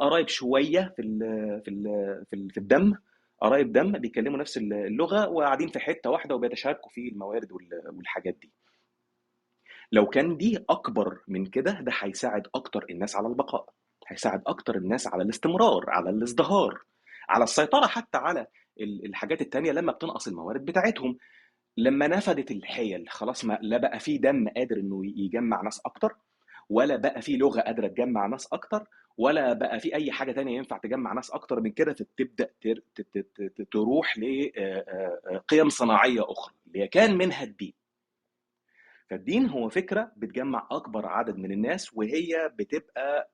قرايب 0.00 0.28
شوية 0.28 0.92
في 0.96 1.02
ال 1.02 1.18
في 1.64 1.70
ال 1.70 1.82
في, 2.30 2.36
ال 2.36 2.50
في 2.50 2.58
الدم. 2.58 2.94
قرايب 3.40 3.72
دم 3.72 3.92
بيتكلموا 3.92 4.38
نفس 4.38 4.56
اللغة 4.58 5.28
وقاعدين 5.28 5.68
في 5.68 5.78
حتة 5.78 6.10
واحدة 6.10 6.34
وبيتشاركوا 6.34 6.90
في 6.90 7.08
الموارد 7.08 7.52
وال- 7.52 7.82
والحاجات 7.96 8.34
دي. 8.42 8.52
لو 9.92 10.06
كان 10.06 10.36
دي 10.36 10.64
أكبر 10.70 11.20
من 11.28 11.46
كده 11.46 11.80
ده 11.80 11.92
هيساعد 12.00 12.46
أكتر 12.54 12.86
الناس 12.90 13.16
على 13.16 13.28
البقاء. 13.28 13.70
هيساعد 14.08 14.42
أكتر 14.46 14.76
الناس 14.76 15.06
على 15.06 15.22
الاستمرار 15.22 15.84
على 15.90 16.10
الازدهار 16.10 16.82
على 17.28 17.44
السيطرة 17.44 17.86
حتى 17.86 18.18
على 18.18 18.46
ال- 18.80 19.06
الحاجات 19.06 19.40
التانية 19.40 19.72
لما 19.72 19.92
بتنقص 19.92 20.28
الموارد 20.28 20.64
بتاعتهم. 20.64 21.16
لما 21.76 22.06
نفدت 22.06 22.50
الحيل 22.50 23.08
خلاص 23.08 23.44
ما 23.44 23.58
لا 23.62 23.76
بقى 23.78 23.98
في 24.00 24.18
دم 24.18 24.48
قادر 24.56 24.76
إنه 24.76 25.02
يجمع 25.04 25.62
ناس 25.62 25.80
أكتر. 25.86 26.14
ولا 26.68 26.96
بقى 26.96 27.22
في 27.22 27.36
لغة 27.36 27.60
قادرة 27.60 27.86
تجمع 27.88 28.26
ناس 28.26 28.52
أكتر 28.52 28.86
ولا 29.16 29.52
بقى 29.52 29.80
في 29.80 29.94
أي 29.94 30.12
حاجة 30.12 30.32
تانية 30.32 30.56
ينفع 30.56 30.78
تجمع 30.78 31.12
ناس 31.12 31.30
أكتر 31.30 31.60
من 31.60 31.70
كده 31.72 31.92
ت- 31.92 33.62
تروح 33.72 34.18
لقيم 34.18 35.68
صناعية 35.68 36.20
أخرى 36.32 36.54
اللي 36.74 36.88
كان 36.88 37.16
منها 37.18 37.42
الدين. 37.44 37.72
فالدين 39.10 39.46
هو 39.48 39.68
فكرة 39.68 40.12
بتجمع 40.16 40.68
أكبر 40.70 41.06
عدد 41.06 41.36
من 41.36 41.52
الناس 41.52 41.94
وهي 41.96 42.50
بتبقى 42.58 43.30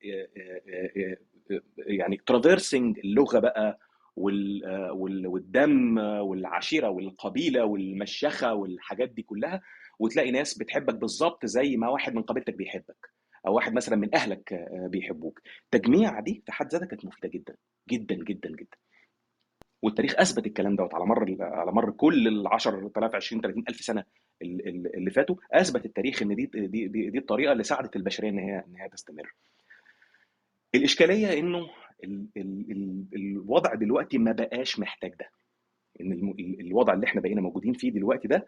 يعني 1.78 2.16
ترافيرسنج 2.26 2.98
اللغة 2.98 3.38
بقى 3.38 3.78
وال- 4.16 4.90
وال- 4.90 5.26
والدم 5.26 5.98
والعشيرة 5.98 6.88
والقبيلة 6.88 7.64
والمشيخة 7.64 8.54
والحاجات 8.54 9.08
دي 9.08 9.22
كلها 9.22 9.62
وتلاقي 9.98 10.30
ناس 10.30 10.58
بتحبك 10.58 10.94
بالظبط 10.94 11.46
زي 11.46 11.76
ما 11.76 11.88
واحد 11.88 12.14
من 12.14 12.22
قبيلتك 12.22 12.54
بيحبك. 12.54 13.17
أو 13.46 13.54
واحد 13.54 13.72
مثلا 13.74 13.96
من 13.96 14.14
أهلك 14.14 14.52
آه، 14.52 14.86
بيحبوك. 14.90 15.40
التجميع 15.64 16.20
دي 16.20 16.42
في 16.46 16.52
حد 16.52 16.72
ذاتها 16.72 16.86
كانت 16.86 17.04
مفيدة 17.04 17.28
جدا 17.28 17.56
جدا 17.88 18.14
جدا 18.14 18.48
جدا. 18.50 18.76
والتاريخ 19.82 20.14
أثبت 20.18 20.46
الكلام 20.46 20.76
دوت 20.76 20.94
على 20.94 21.06
مر 21.06 21.36
على 21.40 21.72
مر 21.72 21.90
كل 21.90 22.28
ال 22.28 22.46
10000 22.48 23.14
20 23.14 23.42
30 23.42 23.64
ألف 23.68 23.76
سنة 23.80 24.04
ال- 24.42 24.68
ال- 24.68 24.96
اللي 24.96 25.10
فاتوا 25.10 25.36
أثبت 25.52 25.86
التاريخ 25.86 26.22
إن 26.22 26.34
دي 26.34 26.46
دي 26.46 26.66
دي, 26.88 27.10
دي 27.10 27.18
الطريقة 27.18 27.52
اللي 27.52 27.62
ساعدت 27.64 27.96
البشرية 27.96 28.28
إن 28.28 28.38
هي 28.38 28.64
إن 28.68 28.76
هي 28.76 28.88
تستمر. 28.88 29.34
الإشكالية 30.74 31.38
إنه 31.38 31.58
ال 32.04 32.26
ال 32.36 32.70
ال 32.70 33.04
الوضع 33.14 33.74
دلوقتي 33.74 34.18
ما 34.18 34.32
بقاش 34.32 34.78
محتاج 34.78 35.14
ده. 35.14 35.30
إن 36.00 36.34
الوضع 36.60 36.92
اللي 36.92 37.06
إحنا 37.06 37.20
بقينا 37.20 37.40
موجودين 37.40 37.72
فيه 37.72 37.90
دلوقتي 37.90 38.28
ده 38.28 38.46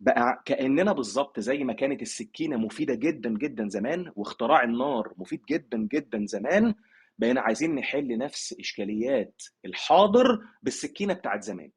بقى 0.00 0.42
كأننا 0.44 0.92
بالظبط 0.92 1.40
زي 1.40 1.64
ما 1.64 1.72
كانت 1.72 2.02
السكينة 2.02 2.56
مفيدة 2.56 2.94
جدا 2.94 3.30
جدا 3.30 3.68
زمان 3.68 4.12
واختراع 4.16 4.62
النار 4.64 5.14
مفيد 5.16 5.42
جدا 5.50 5.88
جدا 5.92 6.26
زمان 6.26 6.74
بقينا 7.18 7.40
عايزين 7.40 7.74
نحل 7.74 8.18
نفس 8.18 8.56
إشكاليات 8.60 9.42
الحاضر 9.64 10.38
بالسكينة 10.62 11.14
بتاعت 11.14 11.42
زمان. 11.42 11.70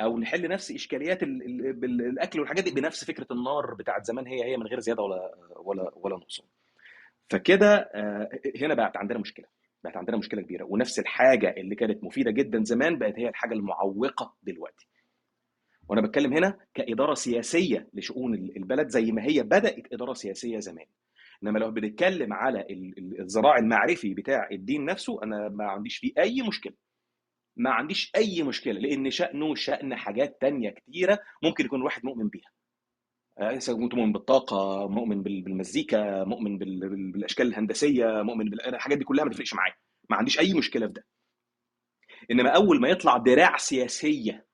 أو 0.00 0.18
نحل 0.18 0.48
نفس 0.48 0.70
إشكاليات 0.70 1.22
الأكل 1.22 2.40
والحاجات 2.40 2.64
دي 2.64 2.70
بنفس 2.70 3.04
فكرة 3.04 3.26
النار 3.30 3.74
بتاعت 3.74 4.04
زمان 4.06 4.26
هي 4.26 4.44
هي 4.44 4.56
من 4.56 4.66
غير 4.66 4.80
زيادة 4.80 5.02
ولا 5.02 5.34
ولا 5.56 5.90
ولا 5.96 6.16
نقصان. 6.16 6.46
فكده 7.30 7.74
آه، 7.76 8.28
هنا 8.60 8.74
بقت 8.74 8.96
عندنا 8.96 9.18
مشكلة 9.18 9.46
بقت 9.84 9.96
عندنا 9.96 10.16
مشكلة 10.16 10.42
كبيرة. 10.42 10.64
ونفس 10.64 10.98
الحاجة 10.98 11.54
اللي 11.56 11.74
كانت 11.74 12.04
مفيدة 12.04 12.30
جدا 12.30 12.64
زمان 12.64 12.98
بقت 12.98 13.14
هي 13.18 13.28
الحاجة 13.28 13.54
المعوقة 13.54 14.34
دلوقتي. 14.42 14.86
وأنا 15.88 16.00
بتكلم 16.00 16.32
هنا 16.32 16.58
كإدارة 16.74 17.14
سياسية 17.14 17.88
لشؤون 17.94 18.34
ال- 18.34 18.56
البلد 18.56 18.88
زي 18.88 19.12
ما 19.12 19.22
هي 19.24 19.42
بدأت 19.42 19.92
إدارة 19.92 20.12
سياسية 20.12 20.58
زمان. 20.58 20.86
إنما 21.42 21.58
لو 21.58 21.70
بنتكلم 21.70 22.32
على 22.32 22.60
ال- 22.60 22.98
ال- 22.98 23.20
الذراع 23.20 23.58
المعرفي 23.58 24.14
بتاع 24.14 24.48
الدين 24.52 24.84
نفسه 24.84 25.22
أنا 25.22 25.48
ما 25.48 25.64
عنديش 25.64 25.96
فيه 25.98 26.12
أي 26.18 26.42
مشكلة. 26.42 26.72
ما 27.56 27.70
عنديش 27.70 28.12
أي 28.16 28.42
مشكلة 28.42 28.72
لأن 28.80 29.10
شأنه 29.10 29.54
شأن 29.54 29.94
حاجات 29.96 30.40
تانية 30.40 30.70
كتيرة 30.70 31.18
ممكن 31.42 31.64
يكون 31.64 31.78
الواحد 31.78 32.04
مؤمن 32.04 32.28
بيها. 32.28 32.50
آه، 33.38 33.58
مؤمن 33.68 34.12
بالطاقة 34.12 34.88
مؤمن 34.88 35.22
بال- 35.22 35.42
بالمزيكا 35.42 36.24
مؤمن 36.24 36.58
بال- 36.58 36.80
بال- 36.88 37.12
بالأشكال 37.12 37.46
الهندسية 37.46 38.22
مؤمن 38.22 38.50
بالحاجات 38.50 38.98
دي 38.98 39.04
كلها 39.04 39.24
ما 39.24 39.30
تفرقش 39.30 39.54
معايا. 39.54 39.74
ما 40.10 40.16
عنديش 40.16 40.38
أي 40.40 40.54
مشكلة 40.54 40.86
في 40.86 40.92
ده. 40.92 41.06
إنما 42.30 42.50
أول 42.50 42.80
ما 42.80 42.88
يطلع 42.88 43.16
دراع 43.16 43.56
سياسية 43.56 44.46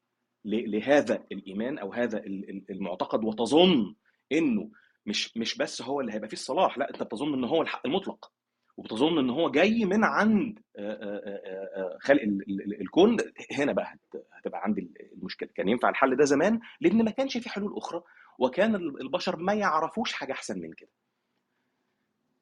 لهذا 0.45 1.25
الإيمان 1.33 1.79
أو 1.79 1.93
هذا 1.93 2.19
ال- 2.19 2.51
ال- 2.51 2.65
المعتقد 2.71 3.25
وتظن 3.25 3.95
إنه 4.33 4.71
مش 5.07 5.37
مش 5.37 5.59
بس 5.59 5.83
هو 5.83 6.01
اللي 6.01 6.13
هيبقى 6.13 6.29
فيه 6.29 6.37
الصلاح 6.37 6.79
لا 6.79 6.91
أنت 6.91 7.03
بتظن 7.03 7.35
إن 7.35 7.45
هو 7.45 7.63
الحق 7.63 7.87
المطلق 7.87 8.33
وبتظن 8.77 9.19
إن 9.19 9.31
هو 9.31 9.51
جاي 9.51 9.85
من 9.85 10.05
عند 10.05 10.59
خلق 12.01 12.23
ال- 12.23 12.51
ال- 12.51 12.81
الكون. 12.81 13.17
هنا 13.53 13.73
بقى 13.73 13.85
هت- 13.95 14.27
هتبقى 14.33 14.63
عندي 14.63 14.93
المشكلة. 15.13 15.49
كان 15.55 15.69
ينفع 15.69 15.89
الحل 15.89 16.17
ده 16.17 16.25
زمان؟ 16.25 16.61
لأن 16.81 17.05
ما 17.05 17.11
كانش 17.11 17.37
في 17.39 17.49
حلول 17.49 17.77
أخرى 17.77 18.03
وكان 18.39 18.75
البشر 18.75 19.37
ما 19.37 19.53
يعرفوش 19.55 20.13
حاجة 20.13 20.33
أحسن 20.33 20.61
من 20.61 20.73
كده. 20.73 20.91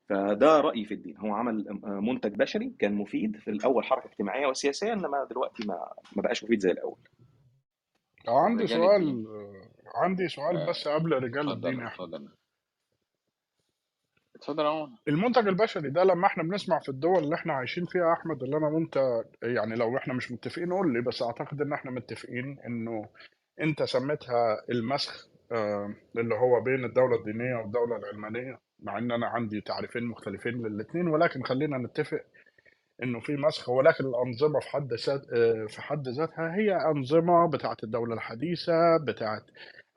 فده 0.08 0.60
رأيي 0.60 0.84
في 0.84 0.94
الدين. 0.94 1.16
هو 1.16 1.34
عمل 1.34 1.80
منتج 1.82 2.34
بشري 2.34 2.74
كان 2.78 2.94
مفيد 2.94 3.36
في 3.36 3.50
الأول 3.50 3.84
حركة 3.84 4.06
اجتماعية 4.06 4.46
وسياسية 4.46 4.92
إنما 4.92 5.26
دلوقتي 5.30 5.66
ما 5.66 5.92
ما 6.16 6.22
بقاش 6.22 6.44
مفيد 6.44 6.60
زي 6.60 6.70
الأول. 6.70 6.98
عندي 8.38 8.64
رجال 8.64 8.68
سؤال 8.78 9.02
الدين 9.02 9.26
عندي 9.94 10.28
سؤال 10.28 10.56
آه، 10.56 10.68
بس 10.68 10.88
قبل 10.88 11.12
رجال 11.12 11.52
الدين 11.52 11.80
اتفضل 11.80 11.82
يا 11.82 11.86
أحمد. 11.88 12.14
اتفضل. 12.14 12.28
اتفضل 14.36 14.64
يا 14.64 14.68
عمر. 14.68 14.98
المنتج 15.08 15.48
البشري 15.48 15.90
ده 15.90 16.04
لما 16.04 16.26
إحنا 16.26 16.42
بنسمع 16.42 16.78
في 16.78 16.88
الدول 16.88 17.18
اللي 17.24 17.34
إحنا 17.34 17.52
عايشين 17.52 17.84
فيها 17.86 18.06
يا 18.08 18.12
أحمد 18.12 18.42
اللي 18.42 18.56
أنا 18.56 18.66
وأنت 18.68 19.22
يعني 19.42 19.74
لو 19.74 19.96
إحنا 19.96 20.14
مش 20.14 20.32
متفقين 20.32 20.72
قول 20.72 20.92
لي 20.92 21.00
بس 21.00 21.22
أعتقد 21.22 21.60
إن 21.62 21.72
إحنا 21.72 21.90
متفقين 21.90 22.58
إنه 22.66 23.08
أنت 23.60 23.82
سميتها 23.82 24.64
المسخ 24.70 25.28
آه، 25.52 25.94
اللي 26.16 26.34
هو 26.34 26.60
بين 26.60 26.84
الدولة 26.84 27.16
الدينية 27.16 27.54
والدولة 27.56 27.96
العلمانية 27.96 28.58
مع 28.80 28.98
إن 28.98 29.12
أنا 29.12 29.26
عندي 29.26 29.60
تعريفين 29.60 30.04
مختلفين 30.04 30.66
للاثنين 30.66 31.08
ولكن 31.08 31.42
خلينا 31.42 31.78
نتفق 31.78 32.20
إنه 33.02 33.20
في 33.20 33.36
مسخ 33.36 33.68
ولكن 33.68 34.04
الأنظمة 34.06 34.60
في 34.60 34.68
حد 34.68 34.92
آه، 35.32 35.66
في 35.66 35.82
حد 35.82 36.08
ذاتها 36.08 36.54
هي 36.56 36.76
أنظمة 36.76 37.50
بتاعت 37.50 37.84
الدولة 37.84 38.14
الحديثة 38.14 38.96
بتاعت 39.04 39.42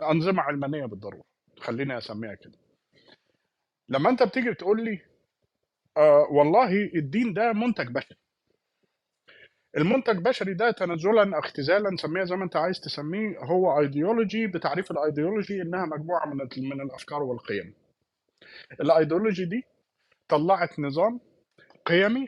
أنظمة 0.02 0.42
علمانية 0.42 0.86
بالضرورة. 0.86 1.24
خليني 1.60 1.98
أسميها 1.98 2.34
كده. 2.34 2.58
لما 3.90 4.10
أنت 4.10 4.24
بتيجي 4.24 4.52
بتقول 4.52 4.86
لي 4.86 5.02
آه 5.98 6.28
والله 6.32 6.72
الدين 6.96 7.34
ده 7.34 7.54
منتج 7.54 7.88
بشري. 7.92 8.18
المنتج 9.78 10.18
بشري 10.18 10.54
ده 10.54 10.72
تنازلا 10.72 11.40
اختزالا 11.40 11.96
سميها 11.98 12.26
زي 12.26 12.36
ما 12.36 12.44
أنت 12.44 12.56
عايز 12.56 12.80
تسميه 12.82 13.40
هو 13.40 13.80
ايديولوجي 13.80 14.48
بتعريف 14.48 14.92
الايديولوجي 14.92 15.62
إنها 15.62 15.86
مجموعة 15.86 16.26
من 16.28 16.38
من 16.58 16.82
الأفكار 16.82 17.24
والقيم. 17.24 17.74
الايديولوجي 18.82 19.46
دي 19.46 19.64
طلعت 20.30 20.80
نظام 20.80 21.20
قيمي 21.86 22.28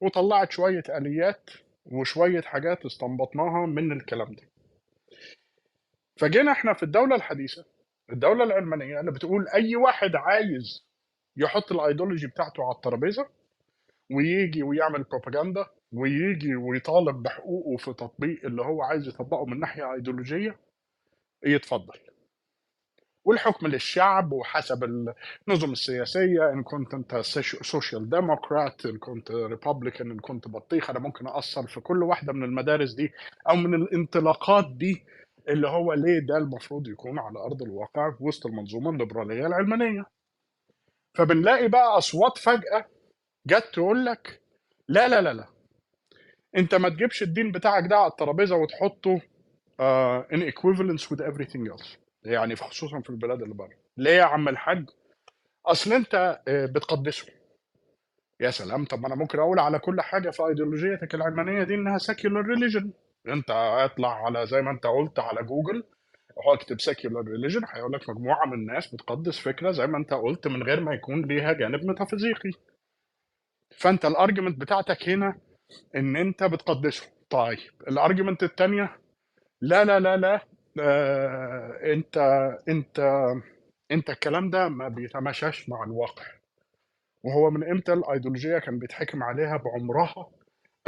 وطلعت 0.00 0.52
شوية 0.52 0.82
آليات 0.88 1.50
وشوية 1.86 2.40
حاجات 2.40 2.84
استنبطناها 2.86 3.66
من 3.66 3.92
الكلام 3.92 4.34
ده. 4.34 4.42
فجينا 6.16 6.52
إحنا 6.52 6.72
في 6.74 6.82
الدولة 6.82 7.16
الحديثة 7.16 7.64
الدولة 8.12 8.44
العلمانيه 8.44 9.00
اللي 9.00 9.10
بتقول 9.12 9.48
أي 9.48 9.76
واحد 9.76 10.16
عايز 10.16 10.86
يحط 11.36 11.72
الأيديولوجي 11.72 12.26
بتاعته 12.26 12.64
على 12.64 12.74
الترابيزة 12.74 13.28
ويجي 14.12 14.62
ويعمل 14.62 15.02
بروباجندا 15.02 15.66
ويجي 15.92 16.56
ويطالب 16.56 17.22
بحقوقه 17.22 17.76
في 17.76 17.92
تطبيق 17.92 18.44
اللي 18.44 18.62
هو 18.62 18.82
عايز 18.82 19.08
يطبقه 19.08 19.44
من 19.46 19.60
ناحية 19.60 19.92
أيديولوجية 19.94 20.56
يتفضل. 21.46 21.98
والحكم 23.24 23.66
للشعب 23.66 24.32
وحسب 24.32 24.84
النظم 24.84 25.72
السياسية 25.72 26.50
إن 26.52 26.62
كنت 26.62 26.94
أنت 26.94 27.16
social 27.62 28.10
democrat 28.10 28.86
إن 28.86 28.98
كنت 28.98 29.30
republican 29.30 30.10
إن 30.10 30.18
كنت 30.20 30.48
بطيخ 30.48 30.90
أنا 30.90 30.98
ممكن 30.98 31.26
اثر 31.28 31.66
في 31.66 31.80
كل 31.80 32.02
واحدة 32.02 32.32
من 32.32 32.44
المدارس 32.44 32.92
دي 32.94 33.12
أو 33.48 33.56
من 33.56 33.74
الانطلاقات 33.74 34.64
دي 34.72 35.04
اللي 35.48 35.68
هو 35.68 35.92
ليه 35.92 36.18
ده 36.18 36.36
المفروض 36.36 36.88
يكون 36.88 37.18
على 37.18 37.38
أرض 37.38 37.62
الواقع 37.62 38.14
وسط 38.20 38.46
المنظومة 38.46 38.90
الليبرالية 38.90 39.46
العلمانية. 39.46 40.04
فبنلاقي 41.14 41.68
بقى 41.68 41.98
أصوات 41.98 42.38
فجأة 42.38 42.86
جت 43.46 43.64
تقول 43.72 44.04
لك 44.06 44.40
لا 44.88 45.08
لا 45.08 45.20
لا 45.20 45.32
لا. 45.32 45.46
أنت 46.56 46.74
ما 46.74 46.88
تجيبش 46.88 47.22
الدين 47.22 47.52
بتاعك 47.52 47.86
ده 47.90 47.96
على 47.96 48.10
الترابيزة 48.10 48.56
وتحطه 48.56 49.18
uh, 49.18 50.34
in 50.36 50.42
equivalence 50.42 51.10
with 51.10 51.20
everything 51.20 51.68
else. 51.72 51.96
يعني 52.24 52.56
خصوصا 52.56 53.00
في 53.00 53.10
البلاد 53.10 53.42
اللي 53.42 53.54
بره. 53.54 53.76
ليه 53.96 54.10
يا 54.10 54.24
عم 54.24 54.48
الحاج؟ 54.48 54.84
أصل 55.66 55.92
أنت 55.92 56.40
آه، 56.48 56.66
بتقدسه. 56.66 57.26
يا 58.40 58.50
سلام 58.50 58.84
طب 58.84 59.06
أنا 59.06 59.14
ممكن 59.14 59.38
أقول 59.38 59.58
على 59.58 59.78
كل 59.78 60.00
حاجة 60.00 60.30
في 60.30 60.46
ايديولوجيتك 60.46 61.14
العلمانية 61.14 61.62
دي 61.64 61.74
إنها 61.74 61.98
secular 61.98 62.44
religion. 62.56 62.86
أنت 63.28 63.50
اطلع 63.50 64.24
على 64.24 64.46
زي 64.46 64.62
ما 64.62 64.70
أنت 64.70 64.86
قلت 64.86 65.18
على 65.18 65.42
جوجل 65.42 65.84
اكتب 66.46 66.76
secular 66.80 67.24
religion 67.24 67.76
هيقول 67.76 67.92
لك 67.92 68.10
مجموعة 68.10 68.46
من 68.46 68.52
الناس 68.52 68.94
بتقدس 68.94 69.38
فكرة 69.38 69.70
زي 69.70 69.86
ما 69.86 69.98
أنت 69.98 70.14
قلت 70.14 70.48
من 70.48 70.62
غير 70.62 70.80
ما 70.80 70.94
يكون 70.94 71.24
ليها 71.24 71.52
جانب 71.52 71.84
ميتافيزيقي. 71.84 72.50
فأنت 73.76 74.04
ال 74.04 74.10
argument 74.10 74.60
بتاعتك 74.60 75.08
هنا 75.08 75.38
إن 75.96 76.16
أنت 76.16 76.44
بتقدسه. 76.44 77.10
طيب 77.30 77.58
ال 77.88 77.94
argument 77.94 78.42
الثانية 78.42 78.96
لا 79.60 79.84
لا 79.84 80.00
لا 80.00 80.16
لا. 80.16 80.40
آه 80.80 81.92
انت 81.92 82.16
انت 82.68 83.00
انت 83.90 84.10
الكلام 84.10 84.50
ده 84.50 84.68
ما 84.68 84.88
بيتماشاش 84.88 85.68
مع 85.68 85.84
الواقع. 85.84 86.24
وهو 87.24 87.50
من 87.50 87.70
إمتى 87.70 87.92
الأيديولوجية 87.92 88.58
كان 88.58 88.78
بيتحكم 88.78 89.22
عليها 89.22 89.56
بعمرها 89.56 90.30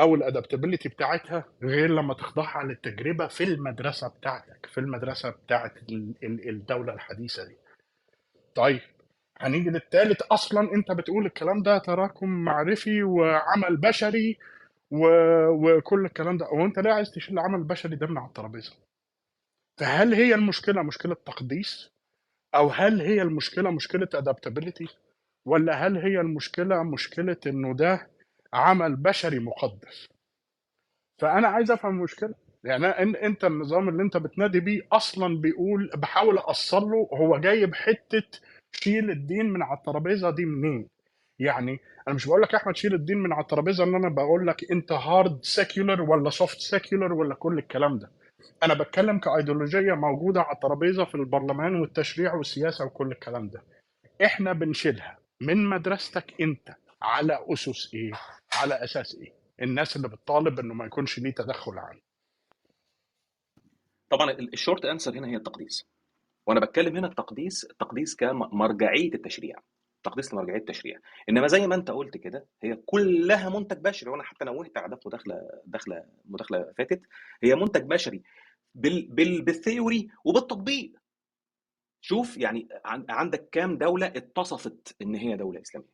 أو 0.00 0.14
الادابتابيلتي 0.14 0.88
بتاعتها 0.88 1.44
غير 1.62 1.90
لما 1.90 2.14
تخضعها 2.14 2.64
للتجربة 2.64 3.26
في 3.26 3.44
المدرسة 3.44 4.08
بتاعتك 4.08 4.66
في 4.66 4.78
المدرسة 4.78 5.30
بتاعت 5.30 5.76
ال- 5.76 6.14
ال- 6.22 6.48
الدولة 6.48 6.94
الحديثة 6.94 7.44
دي؟ 7.48 7.56
طيب 8.54 8.80
هنيجي 9.40 9.70
للتالت. 9.70 10.22
أصلا 10.22 10.74
أنت 10.74 10.92
بتقول 10.92 11.26
الكلام 11.26 11.62
ده 11.62 11.78
تراكم 11.78 12.28
معرفي 12.28 13.02
وعمل 13.02 13.76
بشري 13.76 14.38
و... 14.90 15.06
وكل 15.48 16.04
الكلام 16.04 16.36
ده. 16.36 16.46
وانت 16.52 16.78
ليه 16.78 16.92
عايز 16.92 17.10
تشيل 17.10 17.34
العمل 17.34 17.58
البشري 17.58 17.96
ده 17.96 18.06
من 18.06 18.18
على 18.18 18.28
الترابيزة؟ 18.28 18.72
فهل 19.80 20.14
هي 20.14 20.34
المشكلة 20.34 20.82
مشكلة 20.82 21.14
تقديس؟ 21.26 21.90
أو 22.54 22.68
هل 22.68 23.00
هي 23.00 23.22
المشكلة 23.22 23.70
مشكلة 23.70 24.08
ادابتابيلتي 24.14 24.88
ولا 25.46 25.86
هل 25.86 25.96
هي 25.96 26.20
المشكلة 26.20 26.82
مشكلة 26.82 27.36
إنه 27.46 27.74
ده 27.74 28.10
عمل 28.52 28.96
بشري 28.96 29.38
مقدس؟ 29.38 30.08
فأنا 31.18 31.48
عايز 31.48 31.70
أفهم 31.70 31.96
المشكلة. 31.98 32.34
يعني 32.64 32.86
إن 32.86 33.16
أنت 33.16 33.44
النظام 33.44 33.88
اللي 33.88 34.02
أنت 34.02 34.16
بتنادي 34.16 34.60
بيه 34.60 34.80
أصلا 34.92 35.40
بيقول 35.40 35.90
بحاول 35.96 36.38
اصل 36.38 36.82
له 36.82 37.08
هو 37.12 37.38
جايب 37.38 37.74
حتة 37.74 38.22
شيل 38.72 39.10
الدين 39.10 39.46
من 39.50 39.62
على 39.62 39.78
الترابيزة 39.78 40.30
دي 40.30 40.44
منين؟ 40.44 40.88
يعني 41.38 41.78
أنا 42.08 42.14
مش 42.14 42.26
بقول 42.26 42.42
لك 42.42 42.54
أحمد 42.54 42.76
شيل 42.76 42.94
الدين 42.94 43.18
من 43.18 43.32
على 43.32 43.42
الترابيزة 43.42 43.84
إن 43.84 43.94
أنا 43.94 44.08
بقول 44.08 44.46
لك 44.46 44.70
أنت 44.72 44.92
hard 44.92 45.44
secular 45.44 46.02
ولا 46.02 46.30
soft 46.30 46.58
secular 46.60 47.12
ولا 47.12 47.34
كل 47.34 47.58
الكلام 47.58 47.98
ده. 47.98 48.10
أنا 48.62 48.74
بتكلم 48.74 49.18
كأيديولوجية 49.18 49.92
موجودة 49.94 50.40
على 50.42 50.54
الترابيزة 50.54 51.04
في 51.04 51.14
البرلمان 51.14 51.80
والتشريع 51.80 52.34
والسياسة 52.34 52.84
وكل 52.84 53.12
الكلام 53.12 53.48
ده. 53.48 53.62
إحنا 54.24 54.52
بنشيلها 54.52 55.18
من 55.40 55.66
مدرستك 55.68 56.40
أنت. 56.40 56.74
على 57.02 57.38
أسس 57.52 57.94
إيه؟ 57.94 58.12
على 58.52 58.84
أساس 58.84 59.14
إيه؟ 59.14 59.32
الناس 59.62 59.96
اللي 59.96 60.08
بتطالب 60.08 60.58
إنه 60.60 60.74
ما 60.74 60.84
يكونش 60.84 61.18
ليه 61.18 61.30
تدخل 61.34 61.78
عام 61.78 62.00
طبعا 64.10 64.30
ال- 64.30 64.52
ال 64.52 64.57
short 64.57 64.84
answer 64.84 65.12
هنا 65.18 65.26
هي 65.28 65.36
التقديس. 65.36 65.84
وأنا 66.46 66.60
بتكلم 66.60 66.96
هنا 66.96 67.06
التقديس 67.06 67.64
التقديس 67.64 68.16
كمرجعية 68.16 69.14
التشريع. 69.14 69.56
تقديس 70.04 70.34
لمرجعيه 70.34 70.58
التشريع. 70.58 70.98
إنما 71.28 71.46
زي 71.46 71.66
ما 71.66 71.74
أنت 71.74 71.90
قلت 71.90 72.16
كده 72.16 72.46
هي 72.62 72.76
كلها 72.86 73.48
منتج 73.58 73.78
بشري 73.78 74.10
وأنا 74.10 74.22
حتى 74.22 74.44
نوهت 74.44 74.76
على 74.78 74.88
ده 74.88 74.96
في 74.96 75.02
مداخله 75.08 75.50
داخله 75.66 76.04
مداخله 76.24 76.72
فاتت. 76.78 77.02
هي 77.42 77.54
منتج 77.54 77.82
بشري 77.82 78.22
بال 78.74 79.06
بال 79.08 79.42
بال 79.42 79.59
theory 79.59 80.08
وبالتطبيق. 80.24 80.92
شوف 82.00 82.36
يعني 82.38 82.68
عن- 82.84 83.06
عندك 83.08 83.48
كام 83.52 83.78
دولة 83.78 84.06
اتصفت 84.06 84.96
إن 85.02 85.14
هي 85.14 85.36
دولة 85.36 85.60
إسلامية؟ 85.60 85.88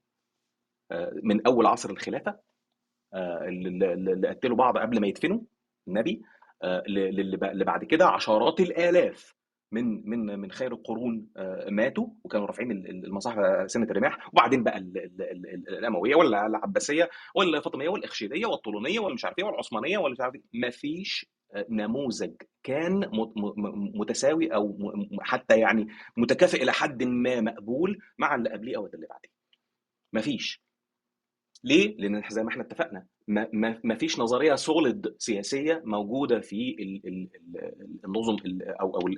آه، 0.90 1.12
من 1.22 1.46
أول 1.46 1.66
عصر 1.66 1.90
الخلافة 1.90 2.38
آه، 3.14 3.44
اللي 3.48 4.28
قتلوا 4.28 4.56
بعض 4.56 4.78
قبل 4.78 5.00
ما 5.00 5.06
يدفنوا 5.06 5.40
النبي 5.88 6.22
آه، 6.62 6.82
اللي 6.86 7.64
بعد 7.64 7.84
كده 7.84 8.06
عشرات 8.06 8.60
الآلاف. 8.60 9.34
من 9.72 10.08
من 10.10 10.38
من 10.38 10.50
خير 10.50 10.72
القرون 10.72 11.26
آه، 11.36 11.70
ماتوا 11.70 12.06
وكانوا 12.24 12.46
رافعين 12.46 12.70
ال- 12.70 12.90
ال- 12.90 13.04
المصاحف 13.04 13.70
سنة 13.70 13.84
الرماح. 13.90 14.28
وبعدين 14.32 14.62
بقى 14.62 14.78
ال- 14.78 14.98
ال- 14.98 15.22
ال- 15.22 15.46
ال- 15.54 15.78
الأموية 15.78 16.14
ولا 16.14 16.46
العباسية 16.46 17.10
ولا 17.34 17.58
الفاطميه 17.58 17.88
والإخشيدية 17.88 18.46
والطولونية 18.46 18.98
ولا 19.00 19.14
مش 19.14 19.24
عارف 19.24 19.38
إيه 19.38 19.44
والعثمانية 19.44 19.98
ولا 19.98 20.12
مش 20.12 20.20
عارف 20.20 20.34
إيه. 20.34 20.42
مفيش 20.68 21.26
آه، 21.54 21.66
نموذج 21.70 22.32
كان 22.62 23.10
متساوي 23.94 24.54
أو 24.54 24.78
حتى 25.20 25.60
يعني 25.60 25.86
متكافئ 26.16 26.62
إلى 26.62 26.72
حد 26.72 27.02
ما 27.02 27.40
مقبول 27.40 27.98
مع 28.18 28.34
اللي 28.34 28.50
قبليه 28.50 28.76
أو 28.76 28.86
اللي 28.86 29.06
بعديه. 29.06 29.28
مفيش. 30.12 30.62
ليه؟ 31.64 31.96
لأن 31.96 32.22
زي 32.28 32.42
ما 32.42 32.48
إحنا 32.48 32.62
اتفقنا 32.62 33.06
ما, 33.28 33.48
ما, 33.52 33.80
ما 33.84 33.94
فيش 33.94 34.18
نظرية 34.18 34.54
solid 34.54 35.14
سياسية 35.18 35.82
موجودة 35.84 36.40
في 36.40 36.76
ال- 36.80 37.06
ال- 37.06 37.28
ال- 37.60 38.00
النظم 38.04 38.34
ال- 38.34 38.62
أو 38.80 38.94
أو. 39.00 39.08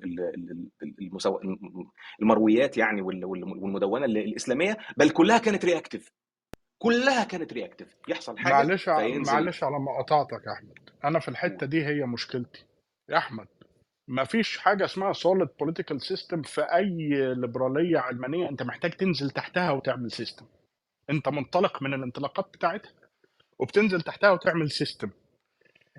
المرويات 2.22 2.76
يعني 2.78 3.02
وال- 3.02 3.24
وال- 3.24 3.44
والمدونة 3.44 4.04
ال- 4.04 4.16
الإسلامية 4.18 4.76
بل 4.96 5.10
كلها 5.10 5.38
كانت 5.38 5.64
reactive 5.64 6.08
كلها 6.78 7.24
كانت 7.24 7.52
reactive 7.52 7.96
يحصل 8.08 8.38
حاجة 8.38 8.52
معلش 8.52 8.84
فينزل. 8.84 9.32
معلش 9.32 9.64
على 9.64 9.78
ما 9.80 9.98
قطعتك 9.98 10.46
يا 10.46 10.52
أحمد. 10.52 10.78
أنا 11.04 11.18
في 11.18 11.28
الحتة 11.28 11.66
دي 11.66 11.86
هي 11.86 12.06
مشكلتي. 12.06 12.64
يا 13.08 13.16
أحمد 13.18 13.46
ما 14.08 14.24
فيش 14.24 14.58
حاجة 14.58 14.84
اسمها 14.84 15.12
solid 15.12 15.48
political 15.62 15.96
system 15.98 16.42
في 16.48 16.60
أي 16.60 17.08
ليبرالية 17.34 17.98
علمانية. 17.98 18.48
أنت 18.48 18.62
محتاج 18.62 18.90
تنزل 18.90 19.30
تحتها 19.30 19.70
وتعمل 19.70 20.10
system 20.10 20.46
أنت 21.10 21.28
منطلق 21.28 21.82
من 21.82 21.94
الانطلاقات 21.94 22.48
بتاعتها. 22.54 22.92
وبتنزل 23.60 24.00
تحتها 24.00 24.30
وتعمل 24.30 24.70
system 24.70 25.10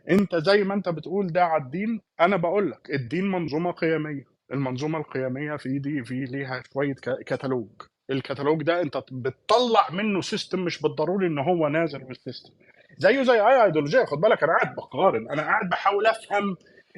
انت 0.10 0.36
زي 0.36 0.64
ما 0.64 0.74
انت 0.74 0.90
بتقول 0.90 1.28
ده 1.28 1.44
على 1.46 1.64
الدين 1.64 2.02
أنا 2.20 2.36
بقول 2.38 2.72
لك 2.72 2.90
الدين 2.94 3.32
منظومة 3.32 3.72
قيمية. 3.72 4.26
المنظومة 4.54 4.98
القيمية 5.00 5.56
في 5.56 5.80
دي 5.80 6.04
في 6.04 6.26
ليها 6.26 6.64
شوية 6.74 6.96
كتالوج 7.26 7.68
الكتالوج 8.10 8.64
ده 8.64 8.82
انت 8.82 8.98
بتطلع 9.12 9.90
منه 9.92 10.22
system 10.22 10.60
مش 10.60 10.82
بالضروري 10.82 11.28
ان 11.28 11.40
هو 11.40 11.68
نازل 11.68 12.00
بال 12.00 12.13
system 12.13 12.54
زيه 12.98 13.24
زي 13.24 13.34
أي 13.48 13.64
ايديولوجيه 13.64 14.04
خد 14.06 14.18
بالك 14.22 14.44
أنا 14.44 14.54
قاعد 14.58 14.76
بقارن 14.76 15.30
أنا 15.32 15.42
قاعد 15.42 15.70
بحاول 15.70 16.06
أفهم 16.08 16.58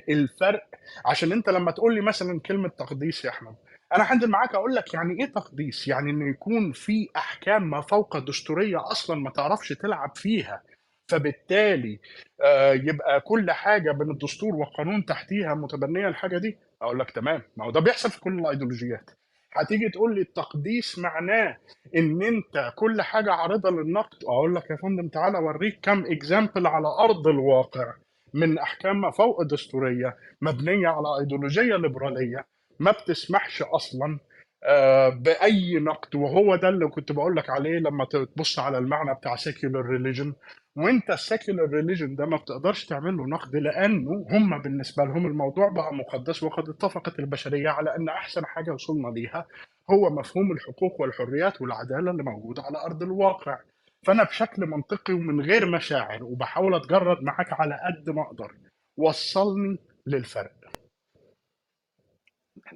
الفرق. 0.10 0.64
عشان 1.06 1.32
انت 1.32 1.50
لما 1.50 1.72
تقول 1.72 1.96
لي 1.96 2.02
مثلا 2.02 2.40
كلمة 2.40 2.70
تقديس 2.70 3.26
يا 3.26 3.30
أحمد 3.30 3.56
أنا 3.96 4.14
هنزل 4.14 4.30
معاك 4.30 4.56
أقول 4.56 4.76
لك 4.76 4.94
يعني 4.94 5.20
إيه 5.20 5.32
تقديس؟ 5.32 5.88
يعني 5.88 6.12
ان 6.12 6.30
يكون 6.30 6.72
في 6.72 7.10
أحكام 7.16 7.70
ما 7.70 7.82
فوق 7.82 8.18
دستورية 8.18 8.92
أصلا 8.92 9.20
ما 9.20 9.30
تعرفش 9.30 9.70
تلعب 9.70 10.16
فيها. 10.16 10.64
فبالتالي 11.08 12.00
آه، 12.44 12.74
يبقى 12.74 13.22
كل 13.22 13.52
حاجة 13.52 13.92
بين 13.92 14.12
الدستور 14.12 14.56
والقانون 14.56 15.06
تحتيها 15.06 15.54
متبنية 15.56 16.08
الحاجة 16.08 16.38
دي؟ 16.38 16.58
أقول 16.82 17.00
لك 17.00 17.12
تمام. 17.12 17.42
ما 17.58 17.66
هو 17.66 17.72
ده 17.72 17.80
بيحصل 17.80 18.10
في 18.10 18.20
كل 18.20 18.40
الأيديولوجيات. 18.40 19.10
هتيجي 19.56 19.90
تقول 19.90 20.16
لي 20.16 20.22
التقديس 20.22 21.00
معناه 21.00 21.58
إن 21.96 22.24
أنت 22.24 22.74
كل 22.76 23.02
حاجة 23.02 23.32
عارضة 23.34 23.70
للنقد؟ 23.70 24.24
أقول 24.24 24.56
لك 24.56 24.70
يا 24.70 24.76
فندم 24.76 25.08
تعالى 25.08 25.38
أوريك 25.38 25.80
كم 25.82 26.06
example 26.06 26.68
على 26.68 26.88
أرض 27.00 27.28
الواقع 27.28 27.94
من 28.34 28.58
أحكام 28.60 29.02
ما 29.02 29.12
فوق 29.12 29.44
دستوريه 29.44 30.18
مبنية 30.42 30.88
على 30.88 31.08
أيديولوجية 31.22 31.76
ليبرالية. 31.76 32.46
ما 32.80 32.92
بتسمحش 32.92 33.62
أصلا 33.62 34.20
آه، 34.66 35.10
بأي 35.10 35.80
نقد. 35.80 36.16
وهو 36.16 36.56
ده 36.56 36.70
اللي 36.70 36.88
كنت 36.88 37.12
بقول 37.12 37.36
لك 37.36 37.50
عليه 37.50 37.80
لما 37.80 38.06
تبص 38.06 38.60
على 38.60 38.78
المعنى 38.78 39.14
بتاع 39.14 39.36
secular 39.36 39.86
religion. 39.86 40.28
وأنت 40.76 41.10
ال 41.10 41.17
secular 41.17 41.70
religion 41.70 42.16
ده 42.16 42.26
ما 42.26 42.38
بتقدرش 42.38 42.86
تعمل 42.86 43.18
له 43.18 43.28
نقد 43.28 43.56
لأنه 43.56 44.26
هم 44.30 44.62
بالنسبة 44.62 45.04
لهم 45.04 45.26
الموضوع 45.28 45.70
بقى 45.70 45.94
مقدس 45.94 46.44
وقد 46.44 46.70
اتفقت 46.70 47.20
البشرية 47.20 47.70
على 47.70 47.96
إن 47.96 48.10
أحسن 48.10 48.46
حاجة 48.46 48.72
وصلنا 48.72 49.08
ليها 49.08 49.46
هو 49.90 50.10
مفهوم 50.10 50.52
الحقوق 50.52 51.02
والحريات 51.02 51.62
والعدالة 51.62 52.12
اللي 52.12 52.24
موجودة 52.24 52.64
على 52.64 52.78
أرض 52.86 53.04
الواقع. 53.04 53.60
فأنا 54.08 54.24
بشكل 54.24 54.66
منطقي 54.66 55.14
ومن 55.14 55.42
غير 55.42 55.66
مشاعر 55.72 56.24
وبحاول 56.24 56.76
أتجرد 56.76 57.24
معاك 57.24 57.54
على 57.54 57.80
قد 57.86 58.10
ما 58.10 58.22
أقدر 58.22 58.52
وصلني 58.98 59.78
للفرق. 60.08 60.63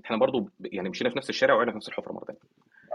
إحنا 0.05 0.17
برضو 0.17 0.49
يعني 0.59 0.89
مشينا 0.89 1.09
في 1.09 1.17
نفس 1.17 1.29
الشارع 1.29 1.53
وقعنا 1.53 1.71
في 1.71 1.77
نفس 1.77 1.87
الحفرة 1.87 2.13
مره 2.13 2.25
ثانية 2.25 2.39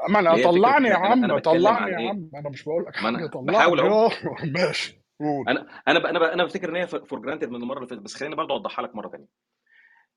ما 0.09 0.19
أنا 0.19 0.45
طلعني 0.45 0.89
يا 0.89 0.95
عم 0.95 1.39
طلعني 1.39 1.69
عن 1.85 1.93
يا 1.93 1.99
إيه؟ 1.99 2.09
عم 2.09 2.31
أنا 2.35 2.49
مش 2.51 2.65
بقول 2.65 2.85
لك 2.85 2.97
حاجة 2.97 3.09
أنا 3.09 3.27
طلعني. 3.27 3.47
بحاول 3.59 3.81
اهو 3.81 4.11
ماشي 4.55 4.99
قول. 5.21 5.49
أنا 5.49 5.67
أنا 5.89 6.11
أنا 6.11 6.33
أنا 6.35 6.45
بفتكر 6.45 6.69
إن 6.69 6.77
هي 6.77 6.87
for 6.87 7.19
granted 7.21 7.49
من 7.51 7.63
المرة 7.63 7.77
اللي 7.79 7.89
فاتت 7.89 8.03
بس 8.03 8.15
خليني 8.15 8.35
برضه 8.37 8.55
أوضحها 8.55 8.85
لك 8.85 8.97
مرة 8.97 9.09
ثانية 9.09 9.27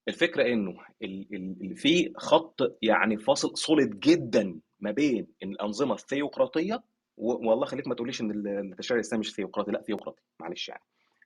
الفكرة 0.07 0.43
إنه 0.53 0.72
ال- 1.02 1.27
ال- 1.34 1.57
ال- 1.72 1.76
في 1.76 2.14
خط 2.18 2.77
يعني 2.81 3.18
فاصل 3.18 3.57
solid 3.57 3.99
جدا 3.99 4.60
ما 4.80 4.91
بين 4.91 5.27
الأنظمة 5.43 5.93
الثيوقراطية 5.93 6.84
والله 7.18 7.65
خليك 7.65 7.88
ما 7.88 7.95
تقوليش 7.95 8.22
إن 8.22 8.31
ال- 8.31 8.47
التشريع 8.72 8.95
الإسلامي 8.99 9.19
مش 9.19 9.34
ثيوقراطي 9.35 9.72
لا 9.72 9.81
ثيوقراطي 9.81 10.22
معلش 10.39 10.69
يعني. 10.69 10.81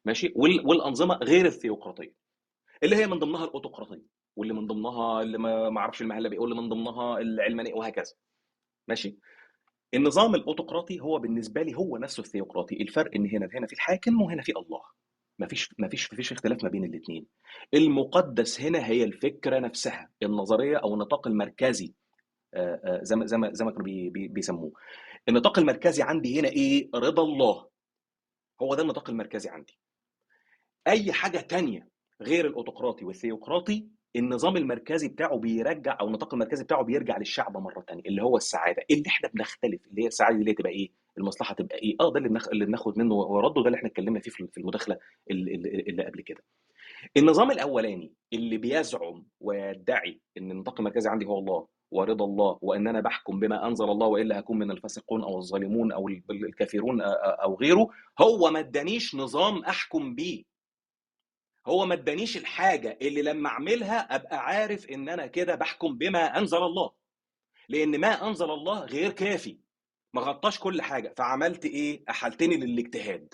ماشي؟ 0.05 0.33
وال- 0.35 0.67
والأنظمة 0.67 1.15
غير 1.15 1.45
الثيوقراطية 1.45 2.13
اللي 2.83 2.95
هي 2.95 3.07
من 3.07 3.19
ضمنها 3.19 3.45
الأوتوقراطية. 3.45 4.18
واللي 4.39 4.53
من 4.53 4.67
ضمنها 4.67 5.21
اللي 5.21 5.37
ما 5.37 5.77
أعرفش 5.79 6.01
المهلبي 6.01 6.37
واللي 6.37 6.55
من 6.55 6.69
ضمنها 6.69 7.17
العلمانيه 7.19 7.73
وهكذا. 7.73 8.13
ماشي. 8.87 9.17
النظام 9.93 10.35
الاوتوقراطي 10.35 10.99
هو 10.99 11.19
بالنسبة 11.19 11.61
لي 11.61 11.75
هو 11.75 11.97
نفسه 11.97 12.21
الثيوقراطي. 12.21 12.81
الفرق 12.81 13.11
إن 13.15 13.27
هنا 13.29 13.49
هنا 13.53 13.67
في 13.67 13.73
الحاكم 13.73 14.21
وهنا 14.21 14.41
في 14.41 14.51
الله. 14.57 14.81
مفيش 15.39 15.69
مفيش 15.79 16.13
مفيش 16.13 16.31
اختلاف 16.31 16.63
ما 16.63 16.69
بين 16.69 16.83
الاثنين 16.83 17.25
المقدس 17.73 18.61
هنا 18.61 18.85
هي 18.87 19.03
الفكرة 19.03 19.59
نفسها 19.59 20.09
النظرية 20.23 20.77
أو 20.77 20.93
النطاق 20.93 21.27
المركزي. 21.27 21.93
آه، 22.53 22.81
آه، 22.83 23.03
زي 23.03 23.15
ما 23.15 23.25
زي 23.25 23.37
ما 23.37 23.53
زي 23.53 23.65
ما 23.65 23.71
كانوا 23.71 23.85
بي- 23.85 24.09
بي- 24.09 24.27
بيسموه. 24.27 24.71
النطاق 25.29 25.59
المركزي 25.59 26.03
عندي 26.03 26.39
هنا 26.39 26.47
إيه؟ 26.47 26.89
رضا 26.95 27.23
الله. 27.23 27.69
هو 28.61 28.75
ده 28.75 28.81
النطاق 28.83 29.09
المركزي 29.09 29.49
عندي. 29.49 29.79
أي 30.87 31.13
حاجة 31.13 31.37
تانية 31.37 31.89
غير 32.21 32.47
الأوتقراطي 32.47 33.05
والثيوقراطي 33.05 33.87
النظام 34.15 34.57
المركزي 34.57 35.07
بتاعه 35.07 35.37
بيرجع 35.37 35.97
أو 36.01 36.07
النطاق 36.07 36.33
المركزي 36.33 36.63
بتاعه 36.63 36.83
بيرجع 36.83 37.17
للشعب 37.17 37.57
مرة 37.57 37.81
تانية 37.87 38.01
اللي 38.05 38.23
هو 38.23 38.37
السعادة. 38.37 38.83
اللي 38.91 39.03
إحنا 39.07 39.29
بنختلف 39.33 39.81
اللي 39.87 40.03
هي 40.03 40.07
السعادة 40.07 40.35
اللي 40.39 40.53
تبقى 40.53 40.71
إيه؟ 40.71 40.89
المصلحة 41.17 41.55
تبقى 41.55 41.77
إيه؟ 41.77 41.95
آه 42.01 42.11
ده 42.11 42.17
اللي 42.17 42.29
بنخ... 42.29 42.47
اللي 42.49 42.65
بناخد 42.65 42.97
منه 42.99 43.15
ورده 43.15 43.61
ده 43.61 43.67
اللي 43.67 43.77
إحنا 43.77 43.89
اتكلمنا 43.89 44.19
فيه 44.19 44.31
في 44.31 44.57
المداخلة 44.57 44.97
اللي 45.31 45.55
اللي 45.89 46.03
قبل 46.05 46.21
كده. 46.21 46.43
النظام 47.17 47.51
الأولاني 47.51 48.13
اللي 48.33 48.57
بيزعم 48.57 49.25
ويدعي 49.41 50.21
إن 50.37 50.51
النطاق 50.51 50.79
المركزي 50.79 51.09
عندي 51.09 51.25
هو 51.25 51.39
الله 51.39 51.67
ورضا 51.91 52.25
الله 52.25 52.59
وإن 52.61 52.87
أنا 52.87 53.01
بحكم 53.01 53.39
بما 53.39 53.67
أنزل 53.67 53.85
الله 53.85 54.07
وإلا 54.07 54.39
هكون 54.39 54.59
من 54.59 54.71
الفاسقون 54.71 55.23
أو 55.23 55.37
الظالمون 55.37 55.91
أو 55.91 56.07
الكافرون 56.31 57.01
أو 57.01 57.55
غيره 57.55 57.87
هو 58.21 58.51
ما 58.51 58.59
ادانيش 58.59 59.15
نظام 59.15 59.63
أحكم 59.63 60.15
بيه. 60.15 60.43
هو 61.67 61.85
ما 61.85 61.93
ادانيش 61.93 62.37
الحاجة 62.37 62.97
اللي 63.01 63.21
لما 63.21 63.49
اعملها 63.49 64.15
ابقى 64.15 64.37
عارف 64.45 64.85
ان 64.89 65.09
أنا 65.09 65.27
كده 65.27 65.55
بحكم 65.55 65.97
بما 65.97 66.37
انزل 66.37 66.57
الله. 66.57 66.91
لأن 67.69 67.99
ما 67.99 68.27
انزل 68.27 68.51
الله 68.51 68.79
غير 68.85 69.11
كافي. 69.11 69.59
ما 70.13 70.21
غطاش 70.21 70.59
كل 70.59 70.81
حاجة. 70.81 71.13
فعملت 71.17 71.65
إيه؟ 71.65 72.03
أحلتني 72.09 72.57
للاجتهاد. 72.57 73.33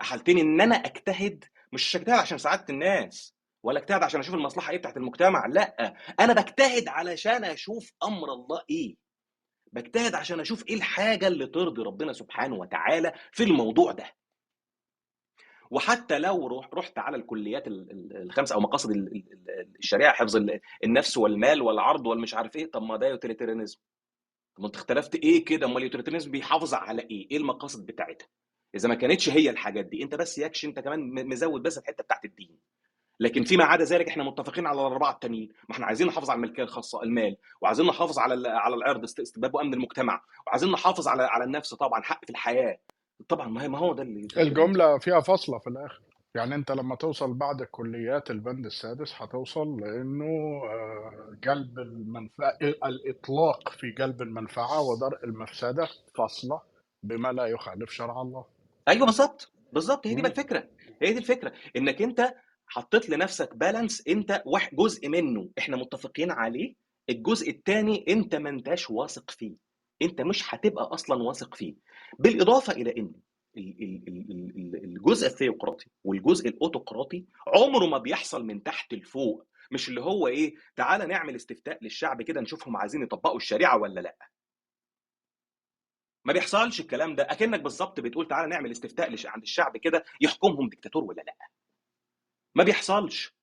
أحلتني 0.00 0.40
ان 0.40 0.60
أنا 0.60 0.74
اجتهد. 0.76 1.44
مش 1.72 1.96
اجتهد 1.96 2.18
عشان 2.18 2.38
سعاده 2.38 2.64
الناس 2.70 3.34
ولا 3.62 3.78
اجتهد 3.78 4.02
عشان 4.02 4.20
أشوف 4.20 4.34
المصلحة 4.34 4.70
إيه 4.72 4.78
بتاعت 4.78 4.96
المجتمع. 4.96 5.46
لا 5.46 5.94
أنا 6.20 6.32
بجتهد 6.32 6.88
علشان 6.88 7.44
أشوف 7.44 7.92
أمر 8.02 8.32
الله 8.32 8.60
إيه. 8.70 8.96
بجتهد 9.72 10.14
عشان 10.14 10.40
أشوف 10.40 10.66
إيه 10.68 10.74
الحاجة 10.74 11.26
اللي 11.26 11.46
ترضي 11.46 11.82
ربنا 11.82 12.12
سبحانه 12.12 12.54
وتعالى 12.54 13.12
في 13.32 13.42
الموضوع 13.42 13.92
ده. 13.92 14.14
وحتى 15.70 16.18
لو 16.18 16.46
روح 16.46 16.68
رحت 16.74 16.98
على 16.98 17.16
الكليات 17.16 17.66
ال- 17.66 17.90
ال- 17.90 18.16
الخمسة 18.22 18.54
أو 18.54 18.60
مقاصد 18.60 18.90
ال- 18.90 18.98
ال- 19.16 19.24
ال- 19.48 19.68
الشريعة 19.78 20.12
حفظ 20.12 20.36
ال- 20.36 20.60
النفس 20.84 21.16
والمال 21.16 21.62
والعرض 21.62 22.06
والمش 22.06 22.34
عارف 22.34 22.56
إيه 22.56 22.70
طب 22.70 22.82
ما 22.82 22.96
ده 22.96 23.06
utilitarianism 23.06 23.78
طب 24.56 24.64
أنت 24.64 24.76
اختلفت 24.76 25.14
إيه 25.14 25.44
كده؟ 25.44 25.66
أمال 25.66 25.76
ال 25.76 25.80
utilitarianism 25.80 26.30
بيحافظ 26.30 26.74
على 26.74 27.02
إيه؟ 27.02 27.30
إيه 27.30 27.36
المقاصد 27.36 27.86
بتاعتها؟ 27.86 28.28
إذا 28.74 28.88
ما 28.88 28.94
كانتش 28.94 29.28
هي 29.28 29.50
الحاجات 29.50 29.84
دي 29.86 30.02
أنت 30.02 30.14
بس 30.14 30.38
يكش 30.38 30.64
أنت 30.64 30.80
كمان 30.80 31.28
مزود 31.28 31.62
بس 31.62 31.78
الحتة 31.78 32.04
بتاعت 32.04 32.24
الدين. 32.24 32.58
لكن 33.20 33.44
فيما 33.44 33.64
عدا 33.64 33.84
ذلك 33.84 34.08
إحنا 34.08 34.24
متفقين 34.24 34.66
على 34.66 34.80
الأربعة 34.80 35.12
التانيين. 35.12 35.48
ما 35.68 35.74
إحنا 35.74 35.86
عايزين 35.86 36.06
نحافظ 36.06 36.30
على 36.30 36.36
الملكية 36.36 36.62
الخاصة 36.62 37.02
المال 37.02 37.36
وعايزين 37.60 37.86
نحافظ 37.86 38.18
على 38.18 38.48
على 38.48 38.74
العرض 38.74 39.02
است- 39.02 39.20
استباب 39.20 39.54
وأمن 39.54 39.74
المجتمع 39.74 40.22
وعايزين 40.46 40.70
نحافظ 40.72 41.08
على 41.08 41.22
على 41.22 41.44
النفس 41.44 41.74
طبعا 41.74 42.02
حق 42.02 42.24
في 42.24 42.30
الحياة. 42.30 42.78
طبعا 43.28 43.48
ما 43.48 43.62
هي 43.62 43.68
ما 43.68 43.78
هو 43.78 43.92
ده 43.94 44.02
اللي 44.02 44.28
الجملة 44.36 44.98
فيها 44.98 45.20
فاصلة 45.20 45.58
في 45.58 45.66
الآخر. 45.66 46.00
يعني 46.34 46.54
أنت 46.54 46.72
لما 46.72 46.94
توصل 46.96 47.34
بعد 47.34 47.60
الكليات 47.60 48.30
البند 48.30 48.66
السادس 48.66 49.12
هتوصل 49.16 49.80
لأنه 49.80 50.24
آه، 50.64 51.36
جلب 51.44 51.78
المنفعة 51.78 52.58
الإطلاق 52.62 53.68
في 53.68 53.90
جلب 53.90 54.22
المنفعة 54.22 54.80
ودرء 54.82 55.24
المفسدة 55.24 55.88
فاصلة 56.14 56.60
بما 57.02 57.32
لا 57.32 57.46
يخالف 57.46 57.90
شرع 57.90 58.22
الله. 58.22 58.44
أيوه 58.88 59.06
بالظبط 59.06 59.52
بالظبط. 59.72 60.06
هي 60.06 60.14
دي 60.14 60.22
بقى 60.22 60.30
مم. 60.30 60.36
الفكرة. 60.38 60.68
هي 61.02 61.12
دي 61.12 61.18
الفكرة. 61.18 61.52
إنك 61.76 62.02
أنت 62.02 62.34
حطيت 62.66 63.10
لنفسك 63.10 63.56
بالانس 63.56 64.08
أنت 64.08 64.42
واحد 64.46 64.76
جزء 64.76 65.08
منه 65.08 65.48
إحنا 65.58 65.76
متفقين 65.76 66.30
عليه 66.30 66.74
الجزء 67.10 67.50
الثاني 67.50 68.04
أنت 68.08 68.34
ما 68.34 68.50
أنتش 68.50 68.90
واثق 68.90 69.30
فيه. 69.30 69.54
أنت 70.02 70.20
مش 70.20 70.54
هتبقى 70.54 70.84
أصلا 70.84 71.22
واثق 71.22 71.54
فيه. 71.54 71.74
بالإضافة 72.18 72.72
إلى 72.72 72.90
إن 72.98 73.12
ال- 73.56 73.82
ال- 73.82 74.08
ال- 74.08 74.30
ال- 74.30 74.76
ال- 74.76 74.84
الجزء 74.84 75.26
الثيوقراطي 75.26 75.86
والجزء 76.04 76.48
الأوتوقراطي 76.48 77.24
عمره 77.46 77.86
ما 77.86 77.98
بيحصل 77.98 78.44
من 78.44 78.62
تحت 78.62 78.94
لفوق. 78.94 79.46
مش 79.70 79.88
اللي 79.88 80.00
هو 80.00 80.26
إيه 80.28 80.54
تعالى 80.76 81.06
نعمل 81.06 81.34
استفتاء 81.36 81.84
للشعب 81.84 82.22
كده 82.22 82.40
نشوفهم 82.40 82.76
عايزين 82.76 83.02
يطبقوا 83.02 83.36
الشريعة 83.36 83.78
ولا 83.78 84.00
لأ. 84.00 84.16
ما 86.24 86.32
بيحصلش 86.32 86.80
الكلام 86.80 87.14
ده. 87.14 87.22
أكنك 87.22 87.60
بالظبط 87.60 88.00
بتقول 88.00 88.28
تعالى 88.28 88.48
نعمل 88.48 88.70
استفتاء 88.70 89.26
عند 89.26 89.42
الشعب 89.42 89.76
كده 89.76 90.04
يحكمهم 90.20 90.68
ديكتاتور 90.68 91.04
ولا 91.04 91.22
لأ. 91.22 91.36
ما 92.54 92.64
بيحصلش. 92.64 93.34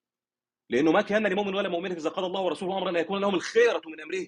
لأنه 0.69 0.91
ما 0.91 1.01
كان 1.01 1.27
لمؤمن 1.27 1.55
ولا 1.55 1.69
مؤمنة 1.69 1.95
إذا 1.95 2.09
قضى 2.09 2.25
الله 2.27 2.41
ورسوله 2.41 2.77
امرا 2.77 2.89
ان 2.89 2.95
يكون 2.95 3.21
لهم 3.21 3.35
الخيرة 3.35 3.81
من 3.87 4.01
أمره. 4.01 4.27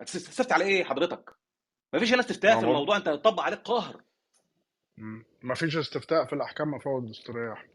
هتستفتي 0.00 0.54
على 0.54 0.64
إيه 0.64 0.84
حضرتك؟ 0.84 1.36
ما 1.92 1.98
فيش 1.98 2.12
هنا 2.12 2.20
استفتاء 2.20 2.52
في 2.60 2.64
الموضوع 2.70 2.96
انت 2.96 3.08
هتطبق 3.08 3.42
عليك 3.42 3.58
قهر. 3.58 4.00
مفيش 5.42 5.76
استفتاء 5.76 6.24
في 6.26 6.32
الأحكام 6.32 6.74
يا 7.48 7.52
أحمد. 7.52 7.70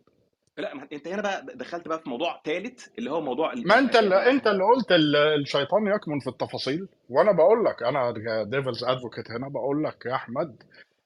لا 0.57 0.73
ما 0.75 0.87
انت 0.93 1.07
هنا 1.07 1.21
بقى 1.21 1.45
دخلت 1.55 1.87
بقى 1.87 1.99
في 1.99 2.09
موضوع 2.09 2.41
ثالث 2.45 2.87
اللي 2.97 3.11
هو 3.11 3.21
موضوع 3.21 3.53
ما 3.65 3.79
انت 3.79 3.95
اللي 3.95 4.29
انت 4.29 4.47
اللي 4.47 4.63
قلت 4.63 4.91
ال- 4.91 5.15
الشيطان 5.15 5.87
يكمن 5.87 6.19
في 6.19 6.27
التفاصيل 6.29 6.87
وأنا 7.09 7.31
بقول 7.31 7.65
لك 7.65 7.83
أنا 7.83 8.13
devil's 8.43 8.83
advocate 8.83 9.31
هنا 9.31 9.49
بقول 9.49 9.83
لك 9.83 10.05
يا 10.05 10.15
أحمد 10.15 10.63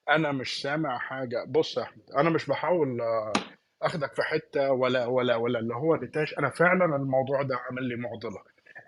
أنا 0.08 0.32
مش 0.32 0.60
سامع 0.62 0.98
حاجة 0.98 1.44
بص 1.48 1.76
يا 1.78 1.82
أحمد 1.82 2.02
أنا 2.18 2.30
مش 2.30 2.46
بحاول 2.46 3.00
آه، 3.00 3.32
اخدك 3.82 4.14
في 4.14 4.22
حتة 4.22 4.72
ولا 4.72 5.06
ولا 5.06 5.36
ولا 5.36 5.58
اللي 5.58 5.74
هو 5.74 5.96
نتاش 5.96 6.38
أنا 6.38 6.50
فعلا 6.50 6.84
الموضوع 6.96 7.42
ده 7.42 7.56
عامل 7.56 7.82
لي 7.88 7.96
معضلة 7.96 8.42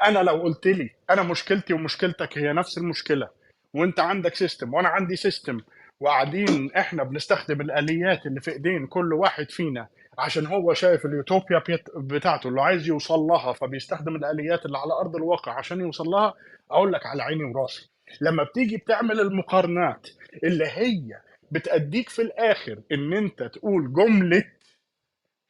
أنا 0.07 0.19
لو 0.19 0.43
قلت 0.43 0.66
لي 0.66 0.90
أنا 1.11 1.23
مشكلتي 1.23 1.74
ومشكلتك 1.74 2.39
هي 2.39 2.53
نفس 2.53 2.78
المشكلة 2.78 3.28
وانت 3.74 4.01
عندك 4.01 4.35
system 4.35 4.74
وأنا 4.74 4.89
عندي 4.89 5.16
سيستم 5.16 5.61
وقاعدين 6.01 6.73
إحنا 6.77 7.03
بنستخدم 7.03 7.61
الآليات 7.61 8.27
اللي 8.27 8.40
في 8.40 8.53
إيدين 8.53 8.86
كل 8.86 9.12
واحد 9.15 9.51
فينا 9.51 9.89
عشان 10.19 10.47
هو 10.47 10.74
شايف 10.74 11.07
اليوتوبيا 11.07 11.62
بتاعته 11.97 12.49
اللي 12.49 12.62
عايز 12.62 12.89
يوصل 12.89 13.19
لها 13.19 13.53
فبيستخدم 13.53 14.16
الآليات 14.16 14.66
اللي 14.66 14.78
على 14.78 14.93
أرض 14.93 15.16
الواقع 15.16 15.53
عشان 15.59 15.81
يوصل 15.81 16.05
لها. 16.05 16.35
أقول 16.70 16.93
لك 16.93 17.07
على 17.07 17.23
عيني 17.23 17.44
وراسي. 17.44 17.90
لما 18.20 18.43
بتيجي 18.43 18.77
بتعمل 18.77 19.20
المقارنات 19.20 20.09
اللي 20.44 20.66
هي 20.66 21.20
بتأديك 21.51 22.09
في 22.09 22.23
الآخر 22.23 22.78
إن 22.93 23.12
أنت 23.12 23.43
تقول 23.43 23.93
جملة 23.93 24.44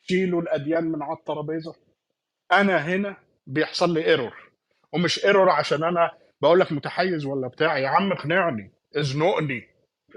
شيلوا 0.02 0.42
الأديان 0.42 0.84
من 0.84 1.02
على 1.02 1.16
الترابيزة. 1.18 1.74
أنا 2.52 2.76
هنا 2.76 3.16
بيحصل 3.46 3.94
لي 3.94 4.06
error 4.06 4.50
ومش 4.92 5.24
error 5.24 5.50
عشان 5.50 5.84
أنا 5.84 6.10
بقول 6.42 6.60
لك 6.60 6.72
متحيز 6.72 7.26
ولا 7.26 7.48
بتاع؟ 7.48 7.78
يا 7.78 7.88
عم 7.88 8.12
اقنعني 8.12 8.70
ازنقني. 8.96 9.68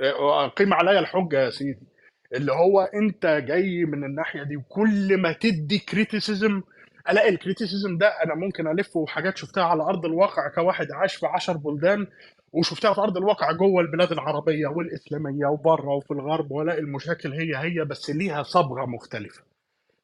آه، 0.04 0.48
قيم 0.48 0.74
عليا 0.74 1.00
الحجة 1.00 1.40
يا 1.46 1.50
سيدي. 1.50 1.88
اللي 2.34 2.52
هو 2.52 2.82
انت 2.82 3.26
جاي 3.26 3.86
من 3.86 4.04
الناحية 4.04 4.44
دي 4.44 4.58
وكل 4.58 5.18
ما 5.18 5.32
تدي 5.34 5.80
criticism 5.80 6.62
الاقي 7.10 7.30
ال 7.30 7.37
criticism 7.37 7.98
ده 7.98 8.08
أنا 8.08 8.36
ممكن 8.36 8.68
الفه 8.68 9.06
حاجات 9.08 9.38
شفتها 9.38 9.64
على 9.64 9.84
أرض 9.84 10.06
الواقع 10.06 10.48
كواحد 10.56 10.92
عاش 10.92 11.16
في 11.16 11.26
10 11.26 11.54
بلدان 11.54 12.08
وشفتها 12.54 12.94
في 12.94 13.02
أرض 13.02 13.18
الواقع 13.18 13.52
جوه 13.52 13.82
البلاد 13.82 14.12
العربية 14.12 14.68
والإسلامية 14.68 15.46
وبره 15.46 15.90
وفي 15.96 16.12
الغرب 16.12 16.52
والاقي 16.52 16.80
المشاكل 16.80 17.34
هي 17.34 17.58
هي 17.58 17.86
بس 17.86 18.10
ليها 18.10 18.44
صبغة 18.44 18.86
مختلفة. 18.86 19.44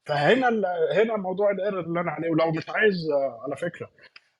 فهنا 0.06 0.49
هنا 0.93 1.18
موضوع 1.18 1.52
ال 1.52 1.56
error 1.56 1.80
اللي 1.80 1.99
أنا 1.99 2.11
عليه 2.11 2.30
ولو 2.30 2.52
مش 2.52 2.69
عايز 2.69 3.10
آه، 3.11 3.41
على 3.43 3.56
فكرة. 3.56 3.89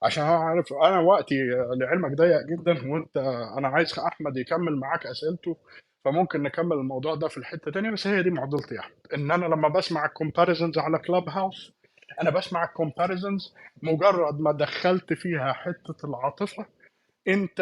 عشان 0.04 0.24
أنا 0.24 0.36
عارف 0.36 0.74
أنا 0.74 1.00
وقتي 1.00 1.36
لعلمك 1.78 2.12
ضيق 2.18 2.42
جدا 2.46 2.92
وأنت 2.92 3.18
أنا 3.58 3.68
عايز 3.68 4.00
أحمد 4.00 4.38
يكمل 4.38 4.76
معاك 4.80 5.06
أسئلته 5.08 5.58
فممكن 6.06 6.44
نكمل 6.44 6.74
الموضوع 6.74 7.16
ده 7.16 7.28
في 7.28 7.38
الحتة 7.38 7.72
تانية 7.72 7.90
بس 7.92 8.08
هي 8.08 8.24
دي 8.24 8.30
معضلتي 8.30 8.76
يا 8.76 8.80
أحمد 8.80 8.96
إن 9.14 9.32
أنا 9.32 9.46
لما 9.46 9.68
بسمع 9.68 10.06
ال 10.06 10.12
comparisons 10.12 10.78
على 10.78 11.00
كلاب 11.00 11.30
هاوس 11.30 11.74
أنا 12.22 12.30
بسمع 12.30 12.64
ال 12.64 12.71
comparisons 12.71 13.54
مجرد 13.84 14.40
ما 14.40 14.52
دخلت 14.52 15.14
فيها 15.14 15.54
حتة 15.54 16.06
العاطفة 16.06 16.66
أنت 17.28 17.62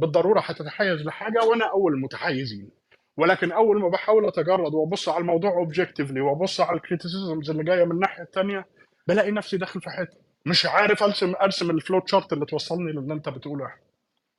بالضرورة 0.00 0.40
هتتحيز 0.40 1.06
لحاجة 1.06 1.44
وأنا 1.44 1.70
أول 1.70 1.92
المتحيزين 1.92 2.70
ولكن 3.16 3.52
أول 3.52 3.80
ما 3.80 3.88
بحاول 3.88 4.26
أتجرد 4.26 4.74
وأبص 4.74 5.08
على 5.08 5.18
الموضوع 5.20 5.50
objectively 5.50 6.20
وأبص 6.20 6.60
على 6.60 6.76
ال 6.76 6.83
criticisms 6.83 7.50
اللي 7.50 7.64
جاية 7.64 7.84
من 7.84 7.92
الناحية 7.92 8.22
الثانية 8.22 8.66
بلاقي 9.08 9.30
نفسي 9.30 9.56
داخل 9.56 9.80
في 9.80 9.90
حتة. 9.90 10.29
مش 10.46 10.66
عارف 10.66 11.02
ارسم 11.02 11.34
أرسم 11.42 11.70
ال 11.70 11.78
flow 11.78 12.08
chart 12.08 12.32
اللي 12.32 12.46
توصلني 12.46 12.92
للي 12.92 13.14
أنت 13.14 13.28
بتقوله. 13.28 13.74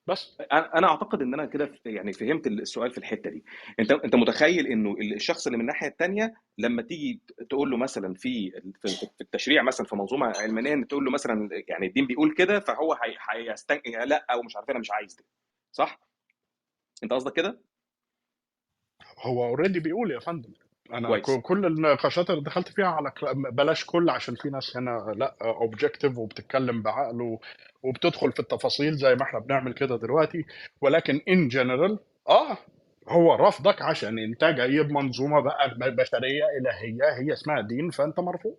بس 0.07 0.37
أنا 0.51 0.87
أعتقد 0.87 1.21
إن 1.21 1.33
أنا 1.33 1.45
كده 1.45 1.71
يعني 1.85 2.13
فهمت 2.13 2.47
السؤال 2.47 2.91
في 2.91 2.97
الحتة 2.97 3.29
دي. 3.29 3.43
أنت 3.79 3.91
أنت 3.91 4.15
متخيل 4.15 4.67
إنه 4.67 4.95
الشخص 5.15 5.45
اللي 5.47 5.57
من 5.57 5.61
الناحية 5.61 5.87
الثانية 5.87 6.33
لما 6.57 6.81
تيجي 6.81 7.19
تقول 7.49 7.71
له 7.71 7.77
مثلا 7.77 8.13
في 8.13 8.51
في 8.81 9.07
التشريع 9.21 9.61
مثلا 9.63 9.87
في 9.87 9.95
منظومة 9.95 10.27
علمانية 10.37 10.85
تقول 10.85 11.05
له 11.05 11.11
مثلا 11.11 11.49
يعني 11.67 11.87
الدين 11.87 12.07
بيقول 12.07 12.33
كده 12.35 12.59
فهو 12.59 12.93
هي- 12.93 13.17
هيستن 13.49 13.81
لأ 14.05 14.25
أو 14.31 14.41
مش 14.43 14.55
عارف 14.55 14.69
أنا 14.69 14.79
مش 14.79 14.91
عايز 14.91 15.15
ده. 15.15 15.23
صح؟ 15.71 15.99
أنت 17.03 17.13
قصدك 17.13 17.33
كده؟ 17.33 17.61
هو 19.19 19.45
already 19.45 19.79
بيقول 19.79 20.11
يا 20.11 20.19
فندم. 20.19 20.53
أنا 20.93 21.07
كويس. 21.19 21.39
كل 21.41 21.65
النقاشات 21.65 22.29
اللي 22.29 22.41
دخلت 22.41 22.67
فيها 22.69 22.85
على 22.87 23.11
بلاش 23.51 23.85
كل 23.85 24.09
عشان 24.09 24.35
في 24.35 24.49
ناس 24.49 24.77
هنا 24.77 25.13
لأ 25.15 25.35
objective 25.41 26.17
وبتتكلم 26.17 26.81
بعقل 26.81 27.37
وبتدخل 27.83 28.31
في 28.31 28.39
التفاصيل 28.39 28.93
زي 28.93 29.15
ما 29.15 29.23
إحنا 29.23 29.39
بنعمل 29.39 29.73
كده 29.73 29.97
دلوقتي. 29.97 30.45
ولكن 30.81 31.21
in 31.27 31.47
general 31.47 31.99
آه 32.29 32.57
هو 33.09 33.35
رفضك 33.35 33.81
عشان 33.81 34.19
انت 34.19 34.43
جاي 34.43 34.83
بمنظومه 34.83 35.39
بقى 35.41 35.75
بشرية 35.77 36.43
إلهية 36.59 37.09
هي 37.19 37.33
اسمها 37.33 37.61
دين 37.61 37.89
فأنت 37.89 38.19
مرفوض. 38.19 38.55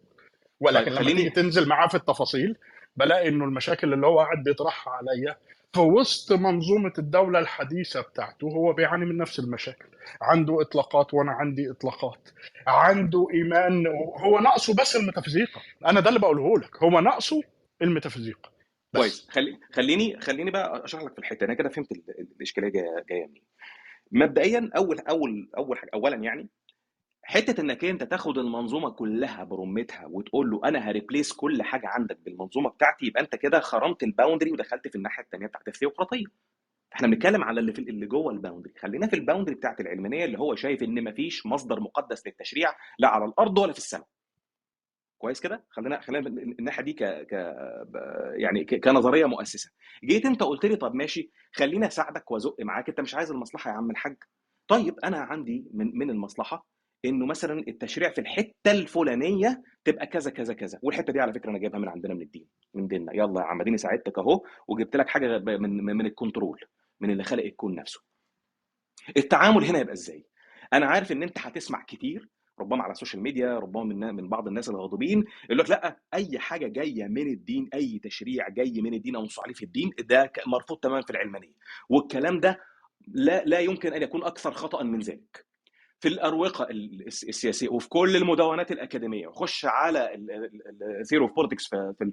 ولكن 0.61 0.85
طيب 0.85 0.93
لما 0.95 0.99
تيجي 1.03 1.15
خليني 1.15 1.31
تنزل 1.31 1.69
معاه 1.69 1.87
في 1.89 1.95
التفاصيل 1.95 2.57
بلاقي 2.97 3.29
إنه 3.29 3.45
المشاكل 3.45 3.93
اللي 3.93 4.07
هو 4.07 4.19
قاعد 4.21 4.43
بيطرحها 4.45 4.93
عليا 4.95 5.37
في 5.75 5.81
وسط 5.81 6.33
منظومة 6.33 6.93
الدولة 6.99 7.39
الحديثة 7.39 8.01
بتاعته 8.01 8.45
هو 8.47 8.73
بيعاني 8.73 9.05
من 9.05 9.17
نفس 9.17 9.39
المشاكل. 9.39 9.89
عنده 10.23 10.61
إطلاقات 10.63 11.15
وأنا 11.15 11.33
عندي 11.33 11.71
إطلاقات. 11.71 12.29
عنده 12.67 13.27
إيمان 13.35 13.87
هو 14.21 14.39
ناقصه 14.39 14.75
بس 14.75 14.97
الميتافيزيقا. 14.97 15.61
أنا 15.87 16.01
ده 16.01 16.09
اللي 16.09 16.21
بقوله 16.21 16.59
لك 16.59 16.83
هو 16.83 17.01
ناقصه 17.01 17.43
الميتافيزيقا. 17.83 18.51
كويس. 18.97 19.29
خلي 19.31 19.59
خليني 19.73 20.21
خليني 20.21 20.51
بقى 20.51 20.85
أشرح 20.85 21.03
لك 21.03 21.13
في 21.13 21.19
الحتة. 21.19 21.45
أنا 21.45 21.55
كده 21.55 21.69
فهمت 21.69 21.93
ال- 21.93 22.05
ال- 22.19 22.29
الإشكالية 22.37 22.69
جاية 22.69 23.05
جاية 23.11 23.27
منين. 23.27 23.43
مبدئيا 24.13 24.71
أول 24.77 24.99
أول 24.99 25.51
أول 25.59 25.79
حاجة 25.79 25.91
اولا 25.95 26.17
يعني 26.17 26.49
حتة 27.25 27.61
إنك 27.61 27.85
أنت 27.85 28.03
تاخد 28.05 28.39
المنظومة 28.39 28.91
كلها 28.91 29.45
برمتها 29.45 30.07
وتقول 30.07 30.51
له 30.51 30.61
أنا 30.65 30.79
ه 30.79 30.86
replace 30.86 31.33
كل 31.33 31.63
حاجة 31.63 31.89
عندك 31.89 32.19
بالمنظومة 32.21 32.71
بتاعتي 32.71 33.07
يبقى 33.07 33.23
أنت 33.23 33.37
كده 33.37 33.61
خرمت 33.61 34.03
ال 34.03 34.09
boundary 34.09 34.53
ودخلت 34.53 34.89
في 34.89 34.97
الناحية 34.97 35.23
الثانية 35.25 35.47
بتاعت 35.47 35.69
الثيوقراطية. 35.69 36.25
إحنا 36.95 37.09
بنتكلم 37.09 37.45
على 37.45 37.61
اللي 37.61 37.73
في 37.73 37.79
اللي 37.79 38.07
جوه 38.07 38.33
ال 38.33 38.37
boundary. 38.37 38.75
خلينا 38.79 39.07
في 39.07 39.17
ال 39.17 39.21
boundary 39.21 39.55
بتاعت 39.55 39.81
العلمانية 39.81 40.25
اللي 40.25 40.39
هو 40.39 40.55
شايف 40.55 40.83
إن 40.83 41.05
مفيش 41.05 41.47
مصدر 41.47 41.81
مقدس 41.81 42.27
للتشريع 42.27 42.75
لا 42.99 43.09
على 43.09 43.25
الأرض 43.25 43.59
ولا 43.59 43.73
في 43.73 43.79
السماء. 43.79 44.07
كويس 45.19 45.41
كده؟ 45.41 45.65
خلينا 45.71 46.01
خلينا 46.01 46.29
من 46.31 46.53
الناحية 46.59 46.83
دي 46.83 46.93
ك... 46.93 47.05
ك... 47.05 47.33
يعني 48.35 48.65
ك... 48.65 48.85
كنظرية 48.85 49.27
مؤسسة. 49.27 49.71
جيت 50.05 50.27
أنت 50.27 50.43
قلت 50.43 50.67
لي 50.67 50.77
طب 50.77 50.95
ماشي 50.95 51.31
خليني 51.53 51.87
أساعدك 51.87 52.31
وأزق 52.31 52.57
معاك 52.61 52.89
أنت 52.89 53.01
مش 53.01 53.15
عايز 53.15 53.31
المصلحة 53.31 53.71
يا 53.71 53.77
عم 53.77 53.91
الحاج؟ 53.91 54.17
طيب 54.69 54.99
أنا 55.05 55.19
عندي 55.19 55.65
من 55.75 55.99
من 55.99 56.11
المصلحة 56.11 56.67
إنه 57.05 57.27
مثلا 57.27 57.65
التشريع 57.69 58.11
في 58.11 58.21
الحتة 58.21 58.71
الفلانية 58.71 59.63
تبقى 59.85 60.07
كذا 60.07 60.31
كذا 60.31 60.55
كذا. 60.55 60.79
والحتة 60.83 61.13
دي 61.13 61.21
على 61.21 61.33
فكرة 61.33 61.51
أنا 61.51 61.59
جايبها 61.59 61.79
من 61.81 61.89
عندنا 61.89 62.15
من 62.15 62.23
الدين 62.23 62.47
من 62.75 62.87
ديننا. 62.87 63.13
يلا 63.17 63.41
يا 63.41 63.47
عم 63.47 63.61
أديني 63.61 63.77
ساعدتك 63.79 64.19
أهو 64.19 64.43
وجبت 64.69 64.97
لك 64.97 65.09
حاجة 65.09 65.39
من 65.39 65.85
من 65.85 66.07
ال 66.07 66.14
control 66.14 66.61
من 67.01 67.11
اللي 67.11 67.25
خلق 67.25 67.45
الكون 67.45 67.75
نفسه. 67.75 68.01
التعامل 69.17 69.65
هنا 69.65 69.79
يبقى 69.79 69.93
إزاي؟ 69.93 70.27
أنا 70.73 70.87
عارف 70.87 71.13
إن 71.13 71.23
أنت 71.23 71.39
هتسمع 71.39 71.83
كتير 71.83 72.29
ربما 72.61 72.83
على 72.83 72.93
ال 72.93 72.97
social 72.97 73.23
media 73.23 73.59
ربما 73.59 73.85
من 73.85 74.15
من 74.15 74.29
بعض 74.29 74.49
الناس 74.49 74.69
الغاضبين 74.69 75.25
يقول 75.45 75.59
لك 75.59 75.71
لأ 75.71 75.97
أي 76.15 76.39
حاجة 76.39 76.67
جاية 76.67 77.05
من 77.05 77.27
الدين 77.33 77.69
أي 77.75 77.99
تشريع 78.05 78.49
جاي 78.49 78.81
من 78.81 78.95
الدين 78.95 79.17
أو 79.17 79.23
نص 79.23 79.41
عليه 79.41 79.55
في 79.55 79.65
الدين 79.65 79.91
ده 80.01 80.33
مرفوض 80.47 80.79
تماما 80.79 81.03
في 81.03 81.11
العلمانية. 81.11 81.53
والكلام 81.89 82.41
ده 82.41 82.61
لا 83.09 83.43
لا 83.45 83.59
يمكن 83.61 83.93
أن 83.93 84.03
يكون 84.03 84.25
أكثر 84.25 84.51
خطأ 84.53 84.83
من 84.83 84.99
ذلك. 85.01 85.47
في 86.03 86.09
الأروقة 86.09 86.65
ال- 86.65 87.07
الس- 87.07 87.25
السياسية 87.25 87.69
وفي 87.69 87.89
كل 87.89 88.17
المدونات 88.17 88.73
الأكاديمية. 88.73 89.29
خش 89.29 89.65
على 89.65 90.15
ال 91.01 91.05
theory 91.05 91.27
of 91.27 91.35
politics 91.35 91.67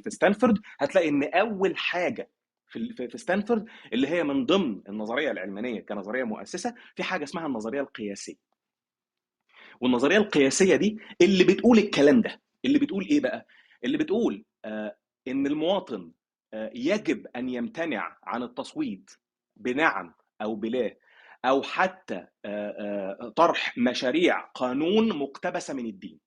في 0.04 0.10
ستانفورد 0.10 0.58
هتلاقي 0.80 1.10
إن 1.10 1.24
أول 1.24 1.78
حاجة 1.78 2.30
في 2.68 3.08
في 3.10 3.18
ستانفورد 3.18 3.66
اللي 3.94 4.08
هي 4.08 4.24
من 4.24 4.46
ضمن 4.46 4.82
النظرية 4.90 5.32
العلمانية 5.32 5.82
كنظرية 5.82 6.24
مؤسسة 6.24 6.76
في 6.96 7.04
حاجة 7.04 7.24
اسمها 7.24 7.46
النظرية 7.48 7.82
القياسية. 7.82 8.36
والنظرية 9.82 10.18
القياسية 10.18 10.76
دي 10.76 10.98
اللي 11.22 11.44
بتقول 11.44 11.78
الكلام 11.78 12.22
ده. 12.22 12.42
اللي 12.66 12.80
بتقول 12.80 13.06
إيه 13.06 13.20
بقى؟ 13.20 13.48
اللي 13.84 13.98
بتقول 13.98 14.46
آه 14.66 14.98
إن 15.28 15.48
المواطن 15.48 16.12
آه 16.54 16.72
يجب 16.76 17.28
أن 17.36 17.50
يمتنع 17.50 18.18
عن 18.24 18.44
التصويت 18.44 19.12
بنعم 19.56 20.14
أو 20.42 20.56
بلا 20.56 20.98
أو 21.46 21.62
حتى 21.62 22.28
طرح 23.36 23.78
مشاريع 23.78 24.40
قانون 24.42 25.18
مقتبسة 25.18 25.74
من 25.74 25.86
الدين. 25.86 26.20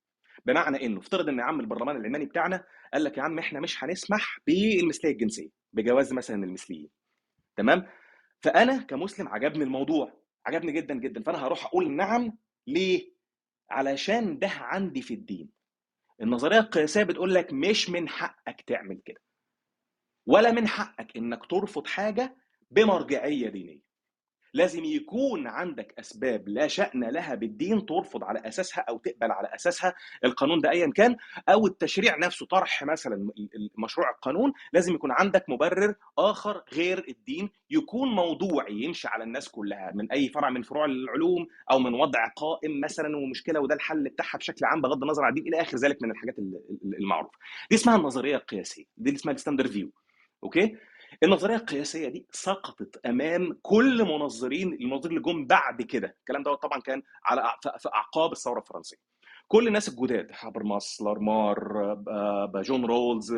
بمعنى 0.46 0.86
إنه 0.86 0.98
افترض 1.00 1.28
إن 1.28 1.38
يا 1.38 1.44
عم 1.44 1.60
البرلمان 1.60 1.96
العلماني 1.96 2.24
بتاعنا 2.24 2.64
قال 2.92 3.04
لك 3.04 3.18
يا 3.18 3.22
عم 3.22 3.38
إحنا 3.38 3.60
مش 3.60 3.84
هنسمح 3.84 4.38
بالمثلية 4.46 5.12
الجنسية 5.12 5.48
بجواز 5.72 6.12
مثلا 6.12 6.44
المثليين. 6.44 6.88
تمام؟ 7.56 7.86
فأنا 8.42 8.82
كمسلم 8.82 9.28
عجبني 9.28 9.64
الموضوع 9.64 10.22
عجبني 10.46 10.72
جدا 10.72 10.94
جدا. 10.94 11.22
فأنا 11.22 11.46
هروح 11.46 11.66
أقول 11.66 11.92
نعم 11.92 12.38
ليه؟ 12.66 13.12
علشان 13.70 14.38
ده 14.38 14.48
عندي 14.48 15.02
في 15.02 15.14
الدين. 15.14 15.48
النظرية 16.22 16.58
القياسية 16.58 17.02
بتقول 17.02 17.34
لك 17.34 17.52
مش 17.52 17.90
من 17.90 18.08
حقك 18.08 18.60
تعمل 18.66 19.00
كده. 19.04 19.20
ولا 20.26 20.52
من 20.52 20.68
حقك 20.68 21.16
إنك 21.16 21.46
ترفض 21.50 21.86
حاجة 21.86 22.36
بمرجعية 22.70 23.48
دينية. 23.48 23.91
لازم 24.54 24.84
يكون 24.84 25.46
عندك 25.46 25.94
أسباب 25.98 26.48
لا 26.48 26.66
شأن 26.66 27.04
لها 27.04 27.34
بالدين 27.34 27.86
ترفض 27.86 28.24
على 28.24 28.38
أساسها 28.48 28.84
أو 28.88 28.98
تقبل 28.98 29.32
على 29.32 29.48
أساسها 29.54 29.94
القانون 30.24 30.60
ده 30.60 30.70
ايا 30.70 30.90
كان 30.94 31.16
أو 31.48 31.66
التشريع 31.66 32.16
نفسه 32.18 32.46
طرح 32.46 32.82
مثلا 32.84 33.30
مشروع 33.78 34.10
القانون 34.10 34.52
لازم 34.72 34.94
يكون 34.94 35.10
عندك 35.12 35.44
مبرر 35.48 35.94
آخر 36.18 36.62
غير 36.72 37.04
الدين 37.08 37.50
يكون 37.70 38.08
موضوعي 38.08 38.82
يمشي 38.82 39.08
على 39.08 39.24
الناس 39.24 39.48
كلها 39.48 39.92
من 39.94 40.12
أي 40.12 40.28
فرع 40.28 40.50
من 40.50 40.62
فروع 40.62 40.84
العلوم 40.84 41.46
أو 41.70 41.78
من 41.78 41.94
وضع 41.94 42.28
قائم 42.36 42.80
مثلا 42.80 43.16
ومشكلة 43.16 43.60
وده 43.60 43.74
الحل 43.74 44.04
بتاعها 44.08 44.38
بشكل 44.38 44.64
عام 44.64 44.80
بغض 44.80 45.02
النظر 45.02 45.24
عن 45.24 45.30
الدين 45.38 45.54
إلى 45.54 45.62
آخر 45.62 45.76
ذلك 45.76 46.02
من 46.02 46.10
الحاجات 46.10 46.34
المعروفه 47.00 47.38
دي 47.70 47.76
اسمها 47.76 47.96
النظرية 47.96 48.36
القياسية 48.36 48.84
دي 48.96 49.14
اسمها 49.14 49.34
ال 49.34 49.38
standard 49.38 49.70
view 49.70 49.90
okay؟ 50.44 50.76
النظريه 51.22 51.56
القياسية 51.56 52.08
دي 52.08 52.26
سقطت 52.30 53.06
أمام 53.06 53.58
كل 53.62 54.04
منظرين 54.04 54.72
المنظرين 54.72 55.18
اللي 55.18 55.32
جم 55.32 55.46
بعد 55.46 55.82
كده. 55.82 56.16
الكلام 56.20 56.42
دوت 56.42 56.62
طبعا 56.62 56.80
كان 56.80 57.02
على 57.24 57.56
في 57.78 57.88
أعقاب 57.94 58.32
الثورة 58.32 58.60
الفرنسية. 58.60 58.96
كل 59.48 59.66
الناس 59.68 59.88
الجداد 59.88 60.30
هابرماس 60.40 61.02
لارمار 61.02 61.58
جون 62.54 62.84
رولز 62.84 63.32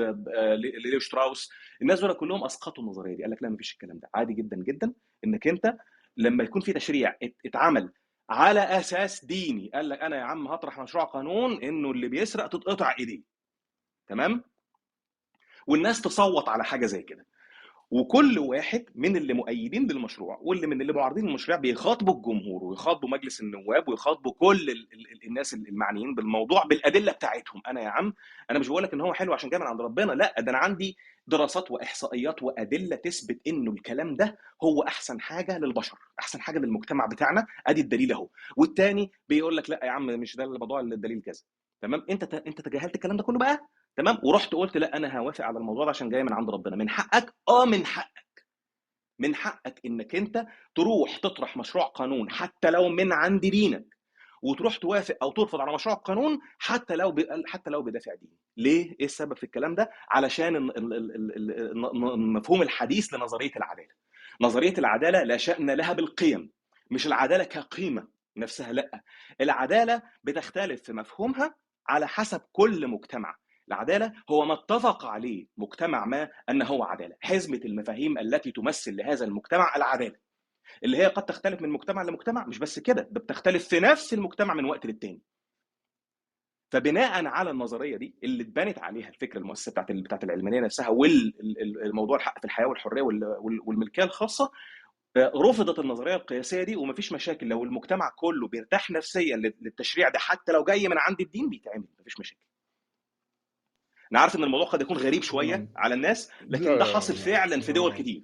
ليو 0.84 0.98
شتراوس 0.98 1.50
الناس 1.82 2.00
دول 2.00 2.12
كلهم 2.12 2.44
أسقطوا 2.44 2.84
النظرية 2.84 3.16
دي. 3.16 3.22
قال 3.22 3.30
لك 3.30 3.42
لا 3.42 3.48
مفيش 3.48 3.72
الكلام 3.72 3.98
ده. 3.98 4.08
عادي 4.14 4.34
جدا 4.34 4.56
جدا 4.56 4.92
إنك 5.24 5.48
أنت 5.48 5.76
لما 6.16 6.44
يكون 6.44 6.62
في 6.62 6.72
تشريع 6.72 7.16
اتعمل 7.46 7.92
على 8.30 8.60
أساس 8.60 9.24
ديني 9.24 9.70
قال 9.74 9.88
لك 9.88 10.00
أنا 10.00 10.16
يا 10.16 10.22
عم 10.22 10.48
هطرح 10.48 10.80
مشروع 10.80 11.04
قانون 11.04 11.62
إنه 11.62 11.90
اللي 11.90 12.08
بيسرق 12.08 12.46
تتقطع 12.46 12.94
إيديه. 12.98 13.22
تمام؟ 14.06 14.44
والناس 15.66 16.02
تصوت 16.02 16.48
على 16.48 16.64
حاجة 16.64 16.86
زي 16.86 17.02
كده. 17.02 17.26
وكل 17.94 18.38
واحد 18.38 18.84
من 18.94 19.16
اللي 19.16 19.34
مؤيدين 19.34 19.86
للمشروع 19.86 20.38
واللي 20.42 20.66
من 20.66 20.80
اللي 20.80 20.92
معارضين 20.92 21.26
للمشروع 21.26 21.58
بيخاطبوا 21.58 22.14
الجمهور 22.14 22.64
ويخاطبوا 22.64 23.08
مجلس 23.08 23.40
النواب 23.40 23.88
ويخاطبوا 23.88 24.32
كل 24.32 24.70
ال 24.70 24.88
ال 24.92 25.24
الناس 25.26 25.54
المعنيين 25.54 26.14
بالموضوع 26.14 26.64
بالأدلة 26.64 27.12
بتاعتهم. 27.12 27.62
أنا 27.66 27.80
يا 27.82 27.88
عم 27.88 28.14
أنا 28.50 28.58
مش 28.58 28.68
بقول 28.68 28.82
لك 28.82 28.92
إن 28.94 29.00
هو 29.00 29.12
حلو 29.14 29.32
عشان 29.34 29.50
جاي 29.50 29.58
من 29.60 29.66
عند 29.66 29.80
ربنا 29.80 30.12
لا 30.12 30.34
ده 30.40 30.50
أنا 30.50 30.58
عندي 30.58 30.96
دراسات 31.26 31.70
وإحصائيات 31.70 32.42
وأدلة 32.42 32.96
تثبت 32.96 33.40
إنه 33.46 33.70
الكلام 33.72 34.16
ده 34.16 34.38
هو 34.64 34.82
أحسن 34.82 35.20
حاجة 35.20 35.58
للبشر 35.58 35.98
أحسن 36.20 36.40
حاجة 36.40 36.58
للمجتمع 36.58 37.06
بتاعنا 37.06 37.46
أدي 37.66 37.80
الدليل 37.80 38.12
أهو. 38.12 38.28
والتاني 38.56 39.10
بيقول 39.28 39.56
لك 39.56 39.70
لا 39.70 39.80
يا 39.84 39.90
عم 39.90 40.06
مش 40.06 40.36
ده 40.36 40.44
الموضوع 40.44 40.80
الدليل 40.80 41.22
كذا. 41.22 41.42
تمام؟ 41.82 42.04
أنت 42.10 42.34
أنت 42.34 42.60
تجاهلت 42.60 42.94
الكلام 42.94 43.16
ده 43.16 43.22
كله 43.22 43.38
بقى؟ 43.38 43.68
تمام؟ 43.96 44.18
ورحت 44.22 44.54
قلت 44.54 44.76
لا 44.76 44.96
أنا 44.96 45.18
هوافق 45.18 45.44
على 45.44 45.58
الموضوع 45.58 45.84
ده 45.84 45.90
عشان 45.90 46.08
جاي 46.08 46.22
من 46.22 46.32
عند 46.32 46.50
ربنا. 46.50 46.76
من 46.76 46.88
حقك؟ 46.88 47.34
آه 47.48 47.64
من 47.64 47.86
حقك. 47.86 48.46
من 49.18 49.34
حقك 49.34 49.80
إنك 49.86 50.14
أنت 50.14 50.46
تروح 50.74 51.16
تطرح 51.16 51.56
مشروع 51.56 51.84
قانون 51.84 52.30
حتى 52.30 52.70
لو 52.70 52.88
من 52.88 53.12
عند 53.12 53.40
دينك 53.40 53.84
وتروح 54.42 54.76
توافق 54.76 55.16
أو 55.22 55.30
ترفض 55.30 55.60
على 55.60 55.74
مشروع 55.74 55.94
قانون 55.94 56.38
حتى 56.58 56.96
لو 56.96 57.12
ب... 57.12 57.26
حتى 57.46 57.70
لو 57.70 57.82
بدافع 57.82 58.14
ديني. 58.14 58.36
ليه؟ 58.56 58.96
إيه 59.00 59.06
السبب 59.06 59.36
في 59.36 59.44
الكلام 59.44 59.74
ده؟ 59.74 59.90
علشان 60.10 60.70
مفهوم 62.36 62.62
الحديث 62.62 63.14
لنظرية 63.14 63.52
العدالة. 63.56 63.94
نظرية 64.40 64.74
العدالة 64.78 65.22
لا 65.22 65.36
شأن 65.36 65.70
لها 65.70 65.92
بالقيم 65.92 66.50
مش 66.90 67.06
العدالة 67.06 67.44
كقيمة 67.44 68.08
نفسها 68.36 68.72
لأ. 68.72 69.02
العدالة 69.40 70.02
بتختلف 70.24 70.82
في 70.82 70.92
مفهومها 70.92 71.54
على 71.88 72.08
حسب 72.08 72.40
كل 72.52 72.88
مجتمع. 72.88 73.36
العدالة 73.68 74.12
هو 74.30 74.44
ما 74.44 74.54
اتفق 74.54 75.04
عليه 75.04 75.46
مجتمع 75.56 76.04
ما 76.04 76.30
أنه 76.48 76.64
هو 76.64 76.82
عدالة. 76.84 77.16
حزمة 77.20 77.60
المفاهيم 77.64 78.18
التي 78.18 78.52
تمثل 78.52 78.96
لهذا 78.96 79.24
المجتمع 79.24 79.76
العدالة. 79.76 80.16
اللي 80.84 80.96
هي 80.96 81.06
قد 81.06 81.24
تختلف 81.24 81.62
من 81.62 81.68
مجتمع 81.68 82.02
لمجتمع 82.02 82.46
مش 82.46 82.58
بس 82.58 82.78
كده 82.78 83.02
ده 83.10 83.20
بتختلف 83.20 83.68
في 83.68 83.80
نفس 83.80 84.14
المجتمع 84.14 84.54
من 84.54 84.64
وقت 84.64 84.86
للتاني. 84.86 85.20
فبناء 86.72 87.26
على 87.26 87.50
النظرية 87.50 87.96
دي 87.96 88.14
اللي 88.24 88.42
اتبنت 88.42 88.78
عليها 88.78 89.08
الفكرة 89.08 89.38
المؤسسة 89.38 89.72
بتاعت 89.72 89.92
بتاعت 89.92 90.24
العلمانية 90.24 90.60
نفسها 90.60 90.88
والموضوع 90.88 92.16
الحق 92.16 92.38
في 92.38 92.44
الحياة 92.44 92.66
والحرية 92.66 93.02
والملكية 93.66 94.02
الخاصة 94.04 94.52
رفضت 95.18 95.78
النظرية 95.78 96.14
القياسية 96.14 96.62
دي 96.62 96.76
ومفيش 96.76 97.12
مشاكل. 97.12 97.46
لو 97.48 97.64
المجتمع 97.64 98.10
كله 98.16 98.48
بيرتاح 98.48 98.90
نفسيا 98.90 99.36
للتشريع 99.36 100.08
ده 100.08 100.18
حتى 100.18 100.52
لو 100.52 100.64
جاي 100.64 100.88
من 100.88 100.98
عند 100.98 101.20
الدين 101.20 101.48
بيتعمل 101.48 101.84
مفيش 102.00 102.20
مشاكل. 102.20 102.40
أنا 104.14 104.20
عارف 104.22 104.36
إن 104.36 104.44
الموضوع 104.44 104.66
قد 104.66 104.80
يكون 104.80 104.96
غريب 104.96 105.22
شوية 105.22 105.68
على 105.76 105.94
الناس 105.94 106.30
لكن 106.46 106.78
ده 106.78 106.84
حاصل 106.84 107.14
فعلا 107.14 107.60
في 107.60 107.72
دول 107.72 107.92
كتير. 107.94 108.22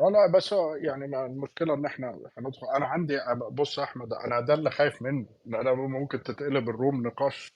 آه 0.00 0.10
لا 0.10 0.32
بس 0.36 0.54
يعني 0.82 1.04
المشكلة 1.26 1.74
إن 1.74 1.86
إحنا 1.86 2.08
هندخل 2.38 2.66
أنا 2.76 2.86
عندي 2.86 3.18
بص 3.50 3.78
يا 3.78 3.82
أحمد 3.84 4.12
أنا 4.12 4.40
ده 4.40 4.54
اللي 4.54 4.70
خايف 4.70 5.02
منه. 5.02 5.26
أنا 5.46 5.74
ممكن 5.74 6.22
تتقلب 6.22 6.68
الروم 6.68 7.06
نقاش 7.06 7.52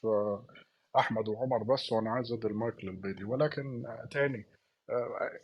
أحمد 0.99 1.29
وعمر 1.29 1.63
بس 1.63 1.93
وأنا 1.93 2.11
عايز 2.11 2.33
أدي 2.33 2.47
المايك 2.47 2.85
للبيدي 2.85 3.25
ولكن 3.25 3.85
تاني 4.11 4.47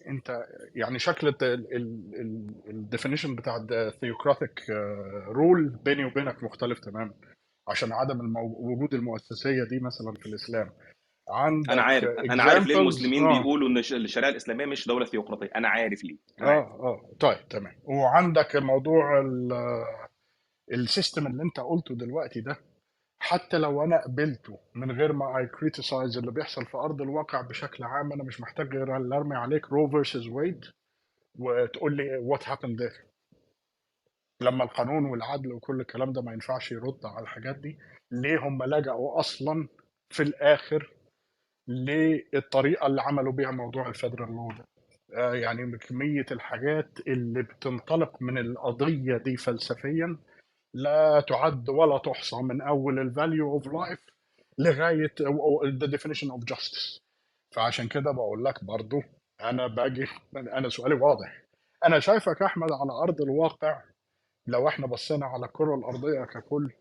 أنت 0.09 0.47
يعني 0.75 0.99
شكل 0.99 1.35
ال 2.69 2.75
definition 2.75 3.35
بتاع 3.37 3.67
ال 3.71 3.80
theocratic 3.80 4.71
rule 5.27 5.69
بيني 5.85 6.05
وبينك 6.05 6.45
مختلف 6.45 6.79
تماما. 6.81 7.15
عشان 7.69 7.93
عدم 7.93 8.37
وجود 8.37 8.95
المؤسسية 8.95 9.65
دي 9.71 9.81
مثلا 9.81 10.13
في 10.21 10.27
الإسلام. 10.27 10.71
عندك 11.29 11.71
أنا 11.71 11.83
عارف 11.83 12.19
أنا 12.19 12.43
عارف 12.43 12.67
ليه 12.67 12.79
المسلمين 12.79 13.27
آه. 13.27 13.39
بيقولوا 13.39 13.69
إن 13.69 13.79
الشريعة 13.79 14.29
الإسلامية 14.31 14.67
مش 14.67 14.87
دولة 14.89 15.07
ثيوقراطيه 15.07 15.51
أنا 15.57 15.69
عارف 15.69 16.05
ليه. 16.05 16.17
آه 16.41 16.45
آه. 16.47 17.11
طيب 17.21 17.49
تمام. 17.49 17.75
وعندك 17.85 18.57
موضوع 18.57 19.23
ال 20.73 20.80
system 20.80 21.27
اللي 21.27 21.43
أنت 21.43 21.61
قلته 21.61 21.95
دلوقتي 21.95 22.41
ده 22.41 22.57
حتى 23.19 23.59
لو 23.59 23.85
أنا 23.85 24.03
قبلته 24.03 24.59
من 24.75 24.91
غير 24.93 25.13
ما 25.13 25.39
اي 25.39 25.47
criticize 25.47 26.19
اللي 26.19 26.33
بيحصل 26.33 26.67
في 26.67 26.77
أرض 26.77 27.03
الواقع 27.03 27.41
بشكل 27.41 27.85
عام 27.85 28.13
أنا 28.13 28.25
مش 28.25 28.41
محتاج 28.41 28.77
غير 28.77 28.97
اللي 28.97 29.17
أرمي 29.17 29.37
عليك 29.37 29.73
Roe 29.73 29.91
versus 29.91 30.27
Wade 30.29 30.65
وتقول 31.39 31.97
لي 31.97 32.17
what 32.19 32.49
happened 32.49 32.83
there 32.83 32.93
لما 34.41 34.65
القانون 34.65 35.05
والعدل 35.05 35.53
وكل 35.53 35.81
الكلام 35.81 36.13
ده 36.13 36.23
ما 36.23 36.33
ينفعش 36.33 36.73
يرد 36.73 37.01
على 37.05 37.23
الحاجات 37.23 37.57
دي 37.57 37.79
ليه 38.11 38.39
هم 38.39 38.63
لجأوا 38.63 39.21
أصلا 39.21 39.69
في 40.11 40.23
الآخر 40.23 40.91
للطريقة 41.69 42.87
اللي 42.87 43.03
عملوا 43.03 43.33
بيها 43.33 43.51
موضوع 43.51 43.89
ال 43.89 43.94
federal 43.94 44.29
law 44.29 44.53
ده 44.57 44.65
يعني 45.35 45.79
كمية 45.79 46.27
الحاجات 46.31 46.99
اللي 47.07 47.43
بتنطلق 47.43 48.23
من 48.23 48.39
القضية 48.39 49.17
دي 49.17 49.37
فلسفيا 49.37 50.17
لا 50.75 51.21
تعد 51.29 51.69
ولا 51.69 51.99
تحصى 51.99 52.37
من 52.37 52.61
أول 52.61 52.99
ال 52.99 53.08
value 53.08 53.53
of 53.53 53.67
life 53.67 54.01
لغاية 54.59 55.15
the 55.65 55.87
definition 55.87 56.31
of 56.31 56.45
justice 56.45 56.99
فعشان 57.55 57.89
كده 57.89 58.11
بقول 58.13 58.45
لك 58.45 58.65
برضو 58.65 59.03
أنا 59.41 59.67
باجي 59.67 60.07
أنا 60.37 60.69
سؤالي 60.69 60.95
واضح. 60.95 61.43
أنا 61.87 62.01
شايفك 62.01 62.43
أحمد 62.43 62.73
على 62.73 62.93
أرض 62.93 63.21
الواقع. 63.21 63.83
لو 64.47 64.69
إحنا 64.69 64.87
بصينا 64.87 65.27
على 65.27 65.47
الكره 65.47 65.75
الأرضية 65.75 66.25
ككل 66.25 66.73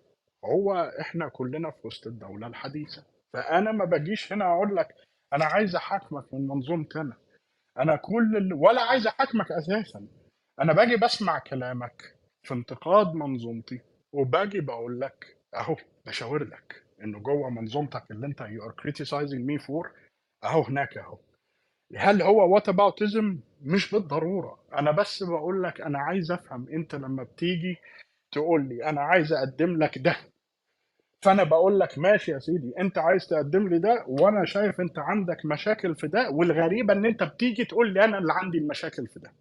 هو 0.45 0.74
إحنا 0.99 1.30
كلنا 1.30 1.72
في 1.72 1.88
وسط 1.88 2.08
الدولة 2.08 2.48
الحديثة. 2.48 3.03
فأنا 3.34 3.72
ما 3.72 3.86
باجيش 3.86 4.34
هنا 4.34 4.45
أقول 4.53 4.76
لك 4.76 4.95
أنا 5.34 5.45
عايز 5.45 5.76
أحاكمك 5.76 6.34
من 6.34 6.48
منظومتي 6.48 7.02
أنا. 7.02 7.18
أنا 7.80 7.95
كل 7.95 8.38
اللي 8.38 8.53
ولا 8.53 8.82
عايز 8.82 9.08
أحاكمك 9.08 9.52
أساسا. 9.52 10.08
أنا 10.62 10.74
باجي 10.74 10.95
بسمع 10.98 11.40
كلامك 11.40 12.16
في 12.44 12.53
انتقاد 12.53 13.14
منظومتي 13.14 13.82
وباجي 14.14 14.62
بقول 14.62 14.99
لك 14.99 15.38
أهو 15.56 15.76
بشاور 16.06 16.44
لك 16.44 16.84
إنه 17.03 17.20
جوه 17.20 17.49
منظومتك 17.49 18.12
اللي 18.12 18.28
أنت 18.28 18.41
you 18.41 18.64
are 18.65 18.72
criticizing 18.72 19.45
me 19.45 19.60
for 19.60 19.91
أهو 20.44 20.62
هناك 20.62 20.98
أهو. 20.98 21.18
هل 21.98 22.22
هو 22.22 22.53
whataboutism 22.53 23.40
مش 23.62 23.91
بالضرورة. 23.91 24.60
أنا 24.74 24.91
بس 24.91 25.24
بقول 25.24 25.64
لك 25.64 25.82
أنا 25.82 25.99
عايز 25.99 26.32
أفهم 26.32 26.70
أنت 26.70 26.95
لما 26.95 27.24
بتيجي 27.24 27.78
تقول 28.32 28.70
لي 28.70 28.90
أنا 28.90 29.02
عايز 29.02 29.34
أقدم 29.34 29.78
لك 29.84 29.98
ده. 29.98 30.16
فانا 31.22 31.43
بقول 31.43 31.80
لك 31.80 31.98
ماشي 31.99 32.31
يا 32.31 32.39
سيدي 32.39 32.73
انت 32.80 32.98
عايز 32.98 33.27
تقدم 33.27 33.68
لي 33.68 33.80
ده 33.80 34.06
وأنا 34.07 34.45
شايف 34.45 34.81
انت 34.81 34.99
عندك 34.99 35.45
مشاكل 35.45 35.95
في 35.95 36.07
ده 36.07 36.30
والغريبة 36.30 36.93
ان 36.93 37.06
انت 37.06 37.23
بتيجي 37.23 37.65
تقول 37.65 37.93
لي 37.93 38.03
أنا 38.06 38.18
اللي 38.18 38.34
عندي 38.34 38.57
المشاكل 38.57 39.07
في 39.07 39.19
ده. 39.19 39.31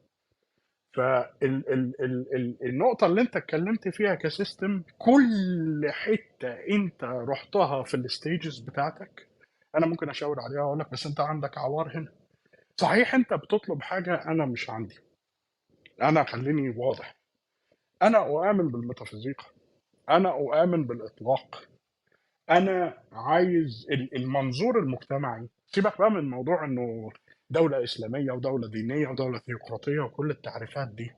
فالنقطة 0.95 3.07
اللي 3.07 3.21
انت 3.21 3.37
اتكلمت 3.37 3.89
فيها 3.89 4.15
ك 4.15 4.24
system 4.24 4.83
كل 4.99 5.87
حتة 5.91 6.49
انت 6.71 7.05
رحتها 7.05 7.83
في 7.83 7.95
ال 7.97 8.06
stages 8.06 8.59
بتاعتك 8.59 9.27
أنا 9.77 9.87
ممكن 9.87 10.09
اشاور 10.11 10.41
عليها 10.41 10.63
واقول 10.63 10.79
لك 10.79 10.91
بس 10.93 11.07
انت 11.07 11.21
عندك 11.21 11.59
عوار 11.59 11.97
هنا. 11.99 12.09
صحيح 12.77 13.15
انت 13.15 13.35
بتطلب 13.35 13.83
حاجة 13.83 14.15
أنا 14.27 14.47
مش 14.47 14.71
عندي. 14.71 14.99
أنا 16.03 16.25
خليني 16.25 16.71
واضح. 16.77 17.15
أنا 18.03 18.19
اؤمن 18.19 18.69
بالميتافيزيقا. 18.69 19.45
أنا 20.11 20.31
اؤمن 20.31 20.85
بالإطلاق. 20.85 21.65
أنا 22.51 22.95
عايز 23.13 23.87
ال- 23.91 24.17
المنظور 24.17 24.79
المجتمعي. 24.79 25.49
سيبك 25.67 25.99
بقى 25.99 26.11
من 26.11 26.31
موضوع 26.31 26.65
إنه 26.65 27.11
دولة 27.51 27.85
إسلامية 27.85 28.33
ودولة 28.33 28.69
دينية 28.69 29.09
ودولة 29.09 29.39
ثيوقراطية 29.39 30.01
وكل 30.01 30.31
التعريفات 30.31 30.89
دي. 30.89 31.13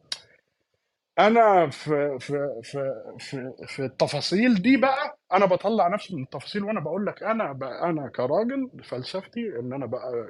أنا 1.18 1.70
في 1.70 2.18
في 2.20 2.60
في 2.62 2.92
في, 3.18 3.52
في 3.66 3.84
التفاصيل 3.84 4.54
دي 4.62 4.76
بقى 4.76 5.18
أنا 5.32 5.46
بطلع 5.46 5.88
نفسي 5.88 6.16
من 6.16 6.22
التفاصيل 6.22 6.64
وأنا 6.64 6.80
بقول 6.80 7.06
لك 7.06 7.22
أنا 7.22 7.52
بقى 7.52 7.90
أنا 7.90 8.09
كراجل 8.09 8.70
فلسفتي 8.84 9.59
إن 9.59 9.72
أنا 9.72 9.86
بقى 9.86 10.28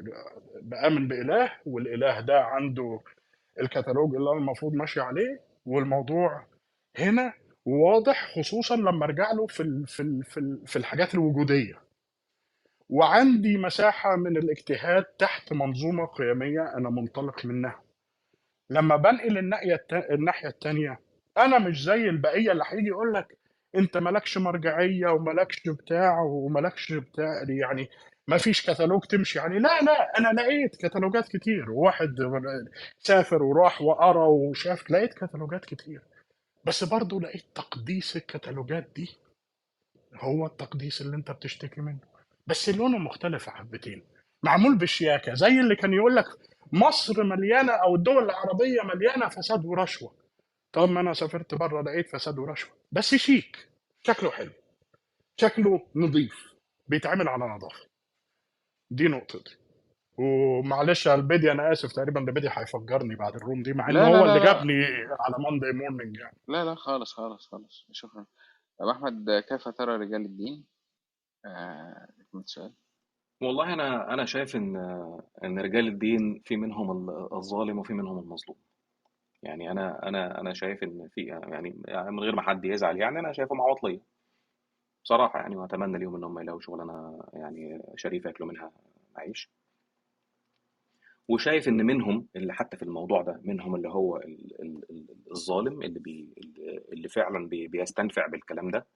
بآمن 0.63 1.09
بإله 1.09 1.53
والإله 1.67 2.21
ده 2.21 2.41
عنده 2.45 3.01
الكتالوج 3.61 4.15
اللي 4.15 4.31
أنا 4.31 4.39
المفروض 4.39 4.73
ماشي 4.75 5.01
عليه. 5.01 5.41
والموضوع 5.67 6.47
هنا 6.99 7.33
واضح 7.67 8.35
خصوصا 8.39 8.77
لما 8.77 9.05
ارجع 9.05 9.33
له 9.33 9.47
في 9.47 9.61
ال- 9.63 9.87
في 9.87 10.01
ال- 10.01 10.25
في 10.25 10.59
في 10.67 10.77
الحاجات 10.77 11.15
الوجودية. 11.15 11.79
وعندي 12.89 13.59
مساحة 13.59 14.17
من 14.17 14.37
الاجتهاد 14.37 15.05
تحت 15.05 15.53
منظومة 15.53 16.07
قيمية 16.07 16.75
أنا 16.77 16.91
منطلق 16.91 17.47
منها. 17.47 17.83
لما 18.71 18.97
بنقل 18.97 19.39
الناحية 19.39 19.87
الناحية 20.11 20.49
التانية 20.49 21.01
أنا 21.39 21.59
مش 21.59 21.83
زي 21.85 22.09
البقية 22.09 22.53
اللي 22.53 22.65
هيجي 22.67 22.89
يقول 22.89 23.15
لك 23.15 23.39
أنت 23.75 23.97
مالكش 23.97 24.39
مرجعية 24.39 25.07
ومالكش 25.09 25.69
بتاع 25.69 26.21
ومالكش 26.21 26.93
بتاع 26.93 27.45
يعني 27.49 27.89
ما 28.29 28.39
فيش 28.39 28.71
كتالوج 28.71 29.03
تمشي. 29.05 29.39
عليه 29.41 29.59
لا 29.59 29.81
لا 29.81 30.19
أنا 30.19 30.29
لقيت 30.41 30.77
كتالوجات 30.77 31.29
كتير. 31.29 31.71
واحد 31.71 32.15
سافر 32.99 33.43
وراح 33.43 33.83
وقرا 33.83 34.27
وشاف 34.27 34.91
لقيت 34.91 35.15
كتالوجات 35.15 35.65
كتير. 35.65 36.03
بس 36.65 36.85
برضه 36.85 37.21
لقيت 37.21 37.45
تقديس 37.55 38.17
الكتالوجات 38.17 38.89
دي 38.97 39.17
هو 40.15 40.47
التقديس 40.47 41.01
اللي 41.01 41.17
انت 41.17 41.31
بتشتكي 41.31 41.81
منه. 41.81 41.99
بس 42.47 42.69
لونه 42.69 42.99
مختلف 42.99 43.49
حبتين 43.49 44.03
معمول 44.43 44.79
بشياكه 44.79 45.35
زي 45.35 45.61
اللي 45.61 45.77
كان 45.77 45.93
يقول 45.93 46.17
لك 46.17 46.27
مصر 46.73 47.23
مليانة 47.25 47.73
أو 47.73 47.95
الدول 47.95 48.25
العربية 48.25 48.83
مليانة 48.83 49.29
فساد 49.29 49.65
ورشوة. 49.65 50.15
طب 50.73 50.89
ما 50.91 51.01
أنا 51.01 51.13
سافرت 51.13 51.55
بره 51.55 51.83
لقيت 51.83 52.09
فساد 52.09 52.39
ورشوة. 52.39 52.73
بس 52.93 53.15
شيك. 53.15 53.69
شكله 54.03 54.31
حلو. 54.31 54.51
شكله 55.41 55.87
نظيف. 55.97 56.55
بيتعمل 56.89 57.29
على 57.29 57.45
نظافة. 57.45 57.87
دي 58.91 59.09
نقطتي 59.09 59.57
ومعلش 60.19 61.07
يا 61.07 61.15
البيدي 61.15 61.53
أنا 61.53 61.73
آسف 61.73 61.93
تقريبا 61.93 62.21
البيدي 62.21 62.49
هيفجرني 62.53 63.15
بعد 63.17 63.35
الروم 63.37 63.63
دي 63.63 63.73
مع 63.73 63.89
ان 63.91 63.95
لا 63.95 64.07
هو 64.07 64.13
لا 64.13 64.21
اللي 64.23 64.39
لا. 64.39 64.45
جابني 64.45 64.85
على 65.21 65.35
ماندي 65.39 65.73
مورنينج 65.73 66.17
يعني. 66.17 66.37
لا 66.49 66.65
لا 66.65 66.75
خالص 66.75 67.13
خالص 67.13 67.47
خالص. 67.49 67.87
شكرا 67.93 68.27
طب 68.79 68.87
أحمد 68.89 69.31
كيف 69.49 69.69
ترى 69.69 69.97
رجال 69.97 70.25
الدين؟ 70.25 70.65
آه 71.47 72.09
كنت 72.33 72.49
سؤال. 72.49 72.73
والله 73.43 73.73
أنا 73.73 74.15
أنا 74.15 74.25
شايف 74.25 74.57
إن 74.57 74.77
إن 75.45 75.59
رجال 75.61 75.89
الدين 75.89 76.43
في 76.45 76.57
منهم 76.57 76.91
ال- 77.11 77.29
الظالم 77.35 77.79
وفي 77.79 77.93
منهم 77.93 78.19
المظلوم. 78.19 78.57
يعني 79.43 79.71
أنا 79.71 80.09
أنا 80.09 80.41
أنا 80.41 80.55
شايف 80.55 80.83
إن 80.83 81.09
في 81.09 81.21
يعني 81.21 81.83
يعني 81.89 82.11
من 82.11 82.21
غير 82.21 82.35
ما 82.35 82.43
حد 82.43 82.65
يزعل 82.65 82.97
يعني 82.97 83.19
أنا 83.19 83.33
شايفهم 83.33 83.61
عواطلية. 83.61 84.01
بصراحة 85.05 85.39
يعني 85.41 85.57
وأتمنى 85.57 85.99
ليهم 85.99 86.15
ان 86.17 86.25
هم 86.25 86.39
يلاقوا 86.39 86.61
شغلانه 86.61 87.21
يعني 87.33 87.83
شريفه 87.97 88.29
ياكلوا 88.29 88.49
منها 88.49 88.71
عيش. 89.17 89.51
وشايف 91.29 91.69
إن 91.69 91.87
منهم 91.87 92.27
اللي 92.37 92.53
حتى 92.55 92.77
في 92.77 92.83
الموضوع 92.83 93.23
ده 93.23 93.41
منهم 93.45 93.75
اللي 93.75 93.89
هو 93.89 94.17
ال- 94.17 94.63
ال- 94.63 94.85
ال- 94.91 95.17
الظالم 95.31 95.83
اللي 95.83 95.99
بي 96.01 96.35
اللي 96.93 97.09
فعلا 97.09 97.49
بي 97.49 97.69
بيستنفع 97.69 98.27
بالكلام 98.27 98.71
ده 98.71 98.87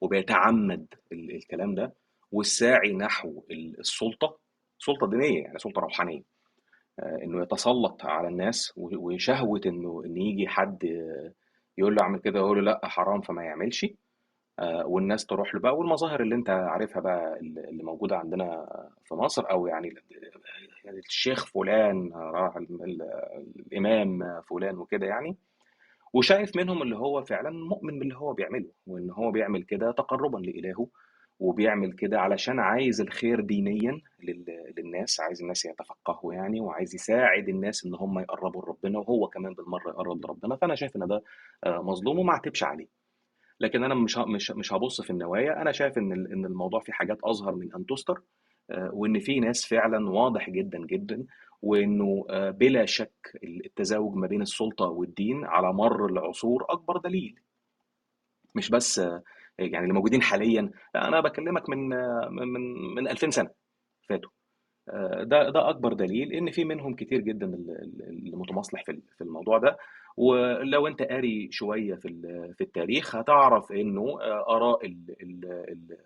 وبيتعمد 0.00 0.86
ال- 1.12 1.34
الكلام 1.36 1.74
ده 1.74 1.94
والساعي 2.32 2.92
نحو 2.92 3.44
ال- 3.50 3.80
السلطة 3.80 4.38
سلطة 4.78 5.06
دينية 5.10 5.42
يعني 5.42 5.58
سلطة 5.58 5.80
روحانية 5.80 6.22
آه، 6.98 7.18
إنه 7.22 7.42
يتسلط 7.42 8.04
على 8.06 8.28
الناس 8.28 8.72
وشهوة 8.76 9.60
إنه 9.66 10.02
إن 10.06 10.16
يجي 10.16 10.48
حد 10.48 10.84
يقول 11.78 11.94
له 11.94 12.02
اعمل 12.02 12.18
كده 12.20 12.38
يقول 12.38 12.56
له 12.58 12.62
لأ 12.72 12.80
حرام 12.88 13.20
فما 13.20 13.44
يعملش. 13.44 13.86
آه، 14.58 14.86
والناس 14.86 15.26
تروح 15.26 15.54
له 15.54 15.60
بقى 15.60 15.76
والمظاهر 15.76 16.20
اللي 16.22 16.34
أنت 16.34 16.50
عارفها 16.50 17.00
بقى 17.02 17.36
اللي 17.40 17.82
موجودة 17.82 18.16
عندنا 18.16 18.66
في 19.04 19.14
مصر 19.14 19.50
أو 19.50 19.66
يعني 19.66 19.94
يعني 20.84 20.98
الشيخ 20.98 21.46
فلان 21.46 22.12
راح 22.14 22.56
ال- 22.56 22.82
ال- 22.84 23.02
الإمام 23.72 24.40
فلان 24.50 24.78
وكده 24.78 25.06
يعني. 25.06 25.36
وشايف 26.12 26.56
منهم 26.56 26.82
اللي 26.82 26.96
هو 26.96 27.22
فعلا 27.22 27.50
مؤمن 27.50 27.98
باللي 27.98 28.16
هو 28.16 28.32
بيعمله 28.32 28.70
وإن 28.86 29.10
هو 29.10 29.30
بيعمل 29.30 29.62
كده 29.62 29.92
تقربا 29.92 30.38
لإلهه 30.38 30.88
وبيعمل 31.40 31.92
كده 31.92 32.20
علشان 32.20 32.58
عايز 32.60 33.00
الخير 33.00 33.40
دينيا 33.40 34.00
لل- 34.22 34.74
للناس 34.78 35.20
عايز 35.20 35.42
الناس 35.42 35.64
يتفقهوا 35.64 36.34
يعني 36.34 36.60
وعايز 36.60 36.94
يساعد 36.94 37.48
الناس 37.48 37.86
إن 37.86 37.94
هم 37.94 38.18
يقربوا 38.18 38.62
لربنا 38.62 38.98
وهو 38.98 39.28
كمان 39.28 39.54
بالمرة 39.54 39.88
يقرب 39.90 40.24
لربنا. 40.24 40.56
فأنا 40.56 40.74
شايف 40.74 40.96
إن 40.96 41.06
ده 41.06 41.22
آه، 41.64 41.82
مظلوم 41.82 42.18
وما 42.18 42.32
أعتبش 42.32 42.64
عليه. 42.64 43.03
لكن 43.64 43.84
أنا 43.84 43.94
مش 43.94 44.18
مش 44.18 44.50
مش 44.50 44.72
هبص 44.72 45.00
في 45.00 45.10
النوايا. 45.10 45.62
أنا 45.62 45.72
شايف 45.72 45.98
إن 45.98 46.12
إن 46.12 46.44
الموضوع 46.44 46.80
فيه 46.80 46.92
حاجات 46.92 47.18
اصغر 47.20 47.54
من 47.54 47.74
ان 47.74 47.86
تستر 47.86 48.22
آه، 48.70 48.90
وإن 48.92 49.18
في 49.18 49.40
ناس 49.40 49.66
فعلا 49.66 50.10
واضح 50.10 50.50
جدا 50.50 50.78
جدا 50.86 51.26
وإنه 51.62 52.26
آه، 52.30 52.50
بلا 52.50 52.86
شك 52.86 53.38
التزاوج 53.44 54.14
ما 54.16 54.26
بين 54.26 54.42
السلطة 54.42 54.84
والدين 54.86 55.44
على 55.44 55.72
مر 55.72 56.06
العصور 56.06 56.66
أكبر 56.68 56.96
دليل. 56.96 57.40
مش 58.54 58.70
بس 58.70 58.98
آه، 58.98 59.22
يعني 59.58 59.78
اللي 59.78 59.94
موجودين 59.94 60.22
حاليا. 60.22 60.70
أنا 60.96 61.20
بكلمك 61.20 61.68
من 61.68 61.88
من 62.30 62.48
من 62.48 62.94
من 62.94 63.08
2000 63.08 63.30
سنة 63.30 63.50
فاتوا. 64.08 64.30
ده 65.22 65.50
ده 65.50 65.70
أكبر 65.70 65.92
دليل 65.92 66.32
إن 66.32 66.50
في 66.50 66.64
منهم 66.64 66.94
كتير 66.94 67.20
جدا 67.20 67.46
اللي 67.46 68.36
متمصلح 68.36 68.84
في 68.84 69.20
الموضوع 69.20 69.58
ده. 69.58 69.76
ولو 70.16 70.86
أنت 70.86 71.02
قاري 71.02 71.48
شوية 71.52 71.94
في 71.94 72.08
في 72.58 72.60
التاريخ 72.64 73.16
هتعرف 73.16 73.72
إنه 73.72 74.20
آه، 74.20 74.56
آراء 74.56 74.94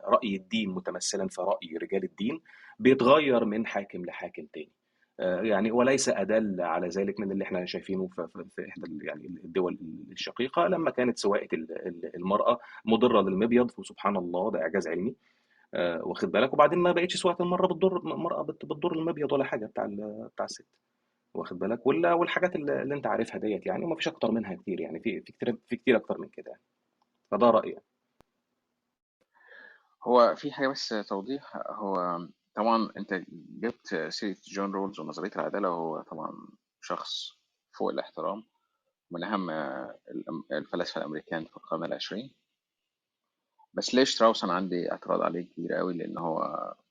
رأي 0.05 0.37
الدين 0.37 0.71
متمثلا 0.71 1.29
في 1.29 1.41
رأي 1.43 1.77
رجال 1.83 2.05
الدين 2.05 2.41
بيتغير 2.79 3.45
من 3.45 3.67
حاكم 3.67 4.05
لحاكم 4.05 4.47
تاني. 4.53 4.73
آه، 5.21 5.41
يعني 5.43 5.71
وليس 5.71 6.09
أدل 6.09 6.61
على 6.61 6.89
ذلك 6.89 7.21
من 7.21 7.33
اللي 7.33 7.45
إحنا 7.45 7.67
شايفينه 7.67 8.09
في, 8.55 8.69
إحدى 8.69 9.07
يعني 9.07 9.27
الدول 9.27 9.79
الشقيقة 10.13 10.67
لما 10.67 10.91
كانت 10.91 11.19
سواقه 11.19 11.49
ال- 11.53 11.87
ال- 11.89 12.17
المرأة 12.17 12.59
مضرة 12.85 13.23
للمبيض 13.23 13.71
وسبحان 13.79 14.17
الله 14.17 14.51
ده 14.51 14.61
إعجاز 14.63 14.89
علمي. 14.89 15.15
آه، 15.75 16.01
واخد 16.07 16.33
بالك؟ 16.33 16.53
وبعدين 16.53 16.79
ما 16.79 16.93
بقتش 16.93 17.17
سواقه 17.17 17.43
المره 17.43 17.67
بتضر 17.67 17.97
المرأة 17.97 18.43
بت- 18.43 18.65
بتضر 18.65 18.93
المبيض 18.93 19.33
ولا 19.33 19.45
حاجة 19.45 19.67
بتاع 19.67 19.87
بتاع 20.35 20.45
الست. 20.45 20.67
واخد 21.35 21.59
بالك؟ 21.59 21.87
ولا 21.87 22.13
والحاجات 22.15 22.57
اللي, 22.57 22.83
انت 22.83 23.07
عارفها 23.07 23.39
ديت 23.39 23.67
يعني 23.67 23.85
وما 23.85 23.97
فيش 23.97 24.09
أكتر 24.09 24.31
منها 24.31 24.55
كتير 24.55 24.81
يعني 24.81 25.01
في 25.01 25.21
في 25.21 25.33
كتير 25.33 25.59
في 25.67 25.77
كتير 25.77 25.97
أكتر 25.97 26.19
من 26.19 26.29
كده 26.29 26.51
يعني. 26.51 26.63
فده 27.31 27.61
يعني. 27.65 27.85
هو 30.05 30.35
في 30.37 30.53
حاجة 30.53 30.69
بس 30.69 30.89
توضيح 31.09 31.57
هو 31.67 32.19
طبعا 32.55 32.91
أنت 32.97 33.23
جبت 33.31 34.07
سيرة 34.09 34.37
جون 34.49 34.73
رولز 34.73 35.01
ونظرية 35.01 35.31
العدالة 35.37 35.71
وهو 35.71 36.03
طبعا 36.03 36.49
شخص 36.81 37.39
فوق 37.79 37.91
الاحترام 37.91 38.45
من 39.11 39.25
أهم 39.25 39.51
الفلاسفة 40.53 41.01
الأمريكان 41.01 41.45
في 41.45 41.57
القرن 41.57 41.85
العشرين. 41.85 42.35
بس 43.75 43.95
ليو 43.95 44.11
شتراوس 44.11 44.45
أنا 44.45 44.53
عندي 44.53 44.93
اعتراض 44.93 45.23
عليه 45.23 45.47
كبير 45.47 45.73
قوي 45.73 45.95
لأن 45.95 46.19
هو 46.19 46.43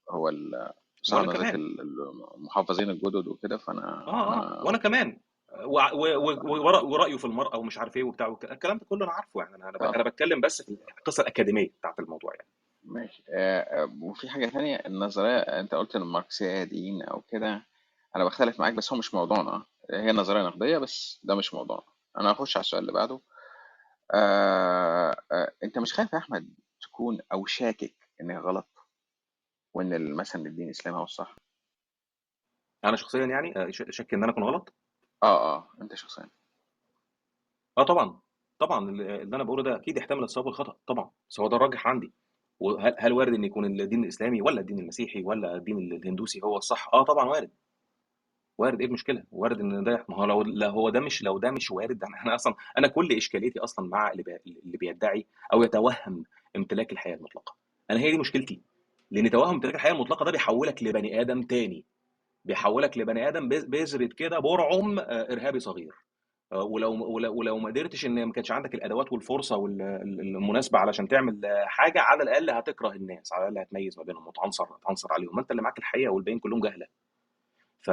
هو 0.09 0.29
ال- 0.29 0.73
وأنا 1.13 1.33
كمان. 1.33 1.55
ال- 1.55 1.81
المحافظين 2.35 2.89
الجدد 2.89 3.27
وكده 3.27 3.57
فأنا 3.57 3.81
آه 4.07 4.09
آه. 4.09 4.33
أنا 4.33 4.61
وأنا 4.63 4.77
كمان. 4.77 5.19
ورأيه 6.83 7.17
في 7.17 7.25
المرأة 7.25 7.57
ومش 7.57 7.77
عارف 7.77 7.97
إيه 7.97 8.03
وبتاع 8.03 8.37
الكلام 8.43 8.77
ده 8.77 8.85
كله 8.89 9.05
أنا 9.05 9.13
عارفه 9.13 9.39
يعني. 9.41 9.55
أنا 9.55 9.69
أنا 9.69 9.85
آه. 9.89 9.95
أنا 9.95 10.03
بتكلم 10.03 10.41
بس 10.41 10.61
في 10.61 10.77
القصة 10.99 11.21
الأكاديمية 11.21 11.69
بتاعت 11.79 11.99
الموضوع 11.99 12.33
يعني. 12.35 12.47
ماشي. 12.83 13.23
آه، 13.29 13.59
آه، 13.83 13.93
وفي 14.01 14.29
حاجة 14.29 14.45
تانية 14.45 14.75
النظرية 14.75 15.37
أنت 15.37 15.75
قلت 15.75 15.95
إن 15.95 16.01
الماركسية 16.01 16.63
دين 16.63 17.01
أو 17.03 17.21
كده 17.21 17.63
أنا 18.15 18.25
بختلف 18.25 18.59
معاك 18.59 18.73
بس 18.73 18.93
هو 18.93 18.99
مش 18.99 19.13
موضوعنا. 19.13 19.65
هي 19.91 20.11
نظرية 20.11 20.41
نقدية 20.43 20.77
بس 20.77 21.19
ده 21.23 21.35
مش 21.35 21.53
موضوعنا. 21.53 21.83
أنا 22.17 22.31
هخش 22.31 22.57
على 22.57 22.61
السؤال 22.63 22.81
اللي 22.81 22.93
بعده. 22.93 23.19
آه، 24.13 25.21
آه، 25.31 25.51
أنت 25.63 25.79
مش 25.79 25.93
خايف 25.93 26.13
يا 26.13 26.17
أحمد 26.17 26.49
تكون 26.81 27.19
أو 27.33 27.45
شاكك 27.45 27.95
إن 28.21 28.31
هي 28.31 28.37
غلط؟ 28.37 28.67
وإن 29.77 29.93
ال- 29.93 30.15
مثلا 30.15 30.45
الدين 30.45 30.65
الإسلامي 30.65 30.97
هو 30.97 31.03
الصح. 31.03 31.35
أنا 32.85 32.95
شخصيا 32.95 33.25
يعني 33.25 33.57
آه، 33.57 33.67
شك 33.71 34.13
إن 34.13 34.23
أنا 34.23 34.31
أكون 34.31 34.43
غلط؟ 34.43 34.73
آه 35.23 35.55
آه 35.55 35.69
أنت 35.81 35.95
شخصيا. 35.95 36.29
آه 37.77 37.83
طبعا. 37.83 38.19
طبعا 38.59 38.89
اللي 38.89 39.35
أنا 39.35 39.43
بقوله 39.43 39.63
ده 39.63 39.75
أكيد 39.75 39.97
يحتمل 39.97 40.23
الصواب 40.23 40.45
والخطأ 40.45 40.77
طبعا. 40.87 41.11
بس 41.29 41.39
هو 41.39 41.47
ده 41.47 41.55
الراجح 41.57 41.87
عندي. 41.87 42.13
وهل 42.59 42.95
هل 42.99 43.13
وارد 43.13 43.33
إن 43.33 43.43
يكون 43.43 43.65
الدين 43.81 44.03
الإسلامي 44.03 44.41
ولا 44.41 44.61
الدين 44.61 44.79
المسيحي 44.79 45.23
ولا 45.23 45.55
الدين 45.55 45.77
الهندوسي 45.93 46.41
هو 46.43 46.57
الصح؟ 46.57 46.89
آه 46.93 47.03
طبعا 47.03 47.25
وارد. 47.25 47.51
وارد. 48.57 48.79
إيه 48.81 48.87
المشكلة؟ 48.87 49.23
وارد 49.31 49.59
إن 49.59 49.83
ده 49.83 50.05
ما 50.09 50.15
هو 50.17 50.25
لو 50.25 50.41
لا 50.41 50.67
هو 50.69 50.89
ده 50.89 50.99
مش 50.99 51.23
لو 51.23 51.37
ده 51.39 51.51
مش 51.51 51.71
وارد 51.71 52.03
أنا 52.03 52.21
أنا 52.25 52.35
أصلا 52.35 52.55
أنا 52.77 52.87
كل 52.87 53.11
إشكاليتي 53.17 53.59
أصلا 53.59 53.87
مع 53.89 54.11
اللي 54.11 54.23
بيدعي 54.63 55.27
أو 55.53 55.63
يتوهم 55.63 56.23
امتلاك 56.55 56.91
الحياة 56.91 57.15
المطلقة. 57.15 57.55
أنا 57.91 57.99
هي 57.99 58.11
دي 58.11 58.17
مشكلتي. 58.17 58.61
لأن 59.11 59.29
توهم 59.29 59.53
امتلاك 59.53 59.75
الحياة 59.75 59.91
المطلقة 59.91 60.25
ده 60.25 60.31
بيحولك 60.31 60.83
لبني 60.83 61.21
آدم 61.21 61.41
تاني. 61.41 61.85
بيحولك 62.45 62.97
لبني 62.97 63.27
آدم 63.27 63.49
بذرة 63.49 64.09
كده 64.17 64.39
برعم 64.39 64.99
آه، 64.99 65.33
إرهابي 65.33 65.59
صغير. 65.59 65.95
آه، 66.51 66.63
ولو 66.63 66.93
ولو 67.39 67.57
ما 67.57 67.69
قدرتش 67.69 68.05
إن 68.05 68.25
ما 68.25 68.31
كانش 68.31 68.51
عندك 68.51 68.75
الأدوات 68.75 69.13
والفرصة 69.13 69.57
والمناسبه 69.57 70.79
علشان 70.79 71.07
تعمل 71.07 71.41
حاجة 71.65 71.99
على 72.01 72.23
الأقل 72.23 72.49
هتكره 72.49 72.91
الناس 72.91 73.33
على 73.33 73.47
الأقل 73.47 73.59
هتميز 73.65 73.97
ما 73.97 74.03
بينهم 74.03 74.27
وتعنصر 74.27 74.65
تعنصر 74.87 75.13
عليهم. 75.13 75.35
ما 75.35 75.41
أنت 75.41 75.51
اللي 75.51 75.61
معاك 75.61 75.77
الحقيقة 75.79 76.11
والباقيين 76.11 76.39
كلهم 76.39 76.59
جهلة. 76.61 76.87
ف... 77.81 77.91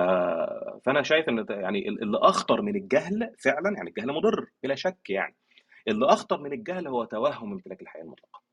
فأنا 0.84 1.02
شايف 1.02 1.28
إن 1.28 1.46
يعني 1.50 1.88
اللي 1.88 2.18
أخطر 2.18 2.62
من 2.62 2.76
الجهل 2.76 3.34
فعلا 3.38 3.76
يعني 3.76 3.88
الجهل 3.90 4.12
مضر 4.12 4.46
بلا 4.62 4.74
شك 4.74 5.10
يعني. 5.10 5.36
اللي 5.88 6.06
أخطر 6.06 6.40
من 6.40 6.52
الجهل 6.52 6.88
هو 6.88 7.04
توهم 7.04 7.52
امتلاك 7.52 7.82
الحياة 7.82 8.02
المطلقة. 8.02 8.43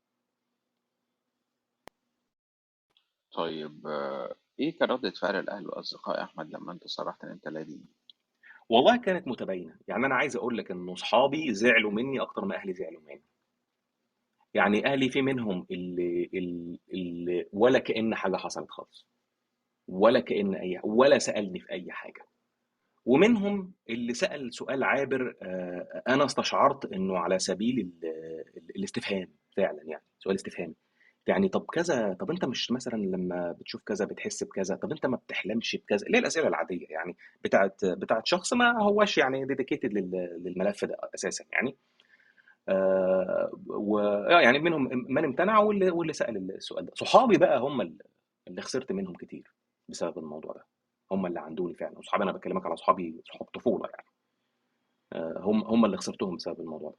طيب 3.32 3.86
إيه 4.60 4.78
كان 4.78 4.88
ردة 4.88 5.10
فعل 5.10 5.36
الأهل 5.36 5.66
والأصدقاء 5.66 6.18
يا 6.18 6.24
أحمد 6.24 6.50
لما 6.50 6.72
أنت 6.72 6.86
صرحت 6.86 7.24
إن 7.24 7.30
أنت 7.30 7.48
لا 7.48 7.62
دين؟ 7.62 7.84
والله 8.68 8.96
كانت 8.96 9.28
متباينة 9.28 9.76
يعني 9.88 10.06
أنا 10.06 10.14
عايز 10.14 10.36
أقول 10.36 10.58
لك 10.58 10.70
إن 10.70 10.88
أصحابي 10.88 11.54
زعلوا 11.54 11.90
مني 11.90 12.20
أكتر 12.20 12.44
ما 12.44 12.56
أهلي 12.56 12.72
زعلوا 12.72 13.00
مني. 13.02 13.22
يعني 14.54 14.86
أهلي 14.86 15.10
في 15.10 15.22
منهم 15.22 15.66
اللي, 15.70 16.30
اللي, 16.34 16.80
اللي 16.92 17.48
ولا 17.52 17.78
كأن 17.78 18.14
حاجة 18.14 18.36
حصلت 18.36 18.70
خالص 18.70 19.06
ولا 19.88 20.20
كأن 20.20 20.54
أي 20.54 20.80
ولا 20.84 21.18
سألني 21.18 21.60
في 21.60 21.70
أي 21.70 21.92
حاجة. 21.92 22.26
ومنهم 23.04 23.72
اللي 23.90 24.14
سأل 24.14 24.54
سؤال 24.54 24.84
عابر 24.84 25.36
آه، 25.42 26.02
أنا 26.08 26.24
استشعرت 26.24 26.92
إنه 26.92 27.18
على 27.18 27.38
سبيل 27.38 27.78
ال- 27.80 28.04
ال- 28.56 28.76
الاستفهام 28.76 29.32
فعلا 29.56 29.82
يعني 29.82 30.04
سؤال 30.18 30.34
استفهامي. 30.34 30.74
يعني 31.26 31.48
طب 31.48 31.64
كذا 31.72 32.12
طب 32.14 32.30
أنت 32.30 32.44
مش 32.44 32.70
مثلا 32.72 32.96
لما 33.02 33.52
بتشوف 33.52 33.82
كذا 33.82 34.04
بتحس 34.04 34.44
بكذا 34.44 34.76
طب 34.76 34.92
أنت 34.92 35.06
ما 35.06 35.16
بتحلمش 35.16 35.76
بكذا 35.76 36.06
ليه 36.08 36.18
الأسئلة 36.18 36.48
العادية 36.48 36.86
يعني 36.90 37.16
بتاعت 37.44 37.84
بتاعت 37.84 38.26
شخص 38.26 38.52
ما 38.52 38.82
هواش 38.82 39.18
يعني 39.18 39.44
ديديكيتد 39.46 39.92
للملف 40.44 40.84
ده 40.84 40.96
أساسا 41.14 41.44
يعني. 41.52 41.76
آه 42.68 43.50
و 43.66 43.98
آه، 43.98 44.40
يعني 44.40 44.58
منهم 44.58 44.88
من 45.08 45.24
امتنع 45.24 45.58
واللي 45.58 45.90
واللي 45.90 46.12
سأل 46.12 46.50
السؤال 46.50 46.86
ده. 46.86 46.92
صحابي 46.94 47.38
بقى 47.38 47.58
هم 47.60 47.80
اللي 47.80 48.04
اللي 48.48 48.62
خسرت 48.62 48.92
منهم 48.92 49.14
كتير 49.14 49.52
بسبب 49.88 50.18
الموضوع 50.18 50.52
ده. 50.52 50.64
هم 51.12 51.26
اللي 51.26 51.40
عندوني 51.40 51.74
فعلا. 51.74 51.98
وصحابي 51.98 52.24
أنا 52.24 52.32
بكلمك 52.32 52.66
على 52.66 52.76
صحابي 52.76 53.22
صحاب 53.24 53.48
طفولة 53.54 53.88
يعني. 53.90 54.06
آه، 55.12 55.40
هم 55.40 55.64
هم 55.64 55.84
اللي 55.84 55.96
خسرتهم 55.96 56.36
بسبب 56.36 56.60
الموضوع 56.60 56.90
ده. 56.90 56.96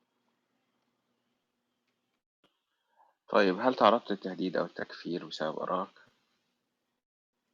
طيب 3.34 3.60
هل 3.60 3.76
تعرضت 3.76 4.12
للتهديد 4.12 4.58
أو 4.58 4.66
التكفير 4.66 5.26
بسبب 5.26 5.60
ارائك 5.60 6.00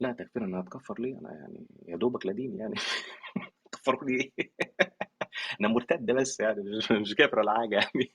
لا 0.01 0.11
تكفير 0.11 0.43
أنا 0.43 0.59
هتكفر 0.59 1.01
ليه 1.01 1.19
أنا 1.19 1.31
يعني 1.33 1.67
يا 1.87 1.97
دوبك 1.97 2.25
لا 2.25 2.31
دين 2.33 2.55
يعني. 2.59 2.75
كفروا 3.71 4.03
لي 4.09 4.31
إيه؟ 4.39 4.51
أنا 5.61 5.67
مرتد 5.67 6.11
بس 6.11 6.39
يعني 6.39 6.61
مش 6.77 6.91
مش 7.01 7.15
كافر 7.15 7.39
ولا 7.39 7.53
حاجة 7.57 7.75
يعني. 7.75 8.11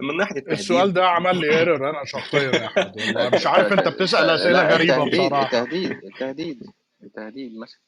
من 0.00 0.16
ناحية 0.16 0.44
السؤال 0.48 0.78
التهديد 0.78 0.94
ده 0.94 1.08
عمل 1.08 1.40
لي 1.40 1.58
ايرور 1.58 1.90
أنا 1.90 2.04
شخصيا 2.04 2.40
يا 2.40 2.66
احمد 2.66 2.96
والله. 2.96 3.30
مش 3.30 3.46
عارف 3.46 3.72
أنت 3.72 3.88
بتسأل 3.88 4.30
أسئلة 4.30 4.52
لا 4.62 4.74
غريبة 4.74 4.94
التهديد 5.04 5.20
بصراحة. 5.26 5.44
التهديد 5.44 5.90
التهديد 6.04 6.62
التهديد 7.02 7.58
مثلا. 7.58 7.80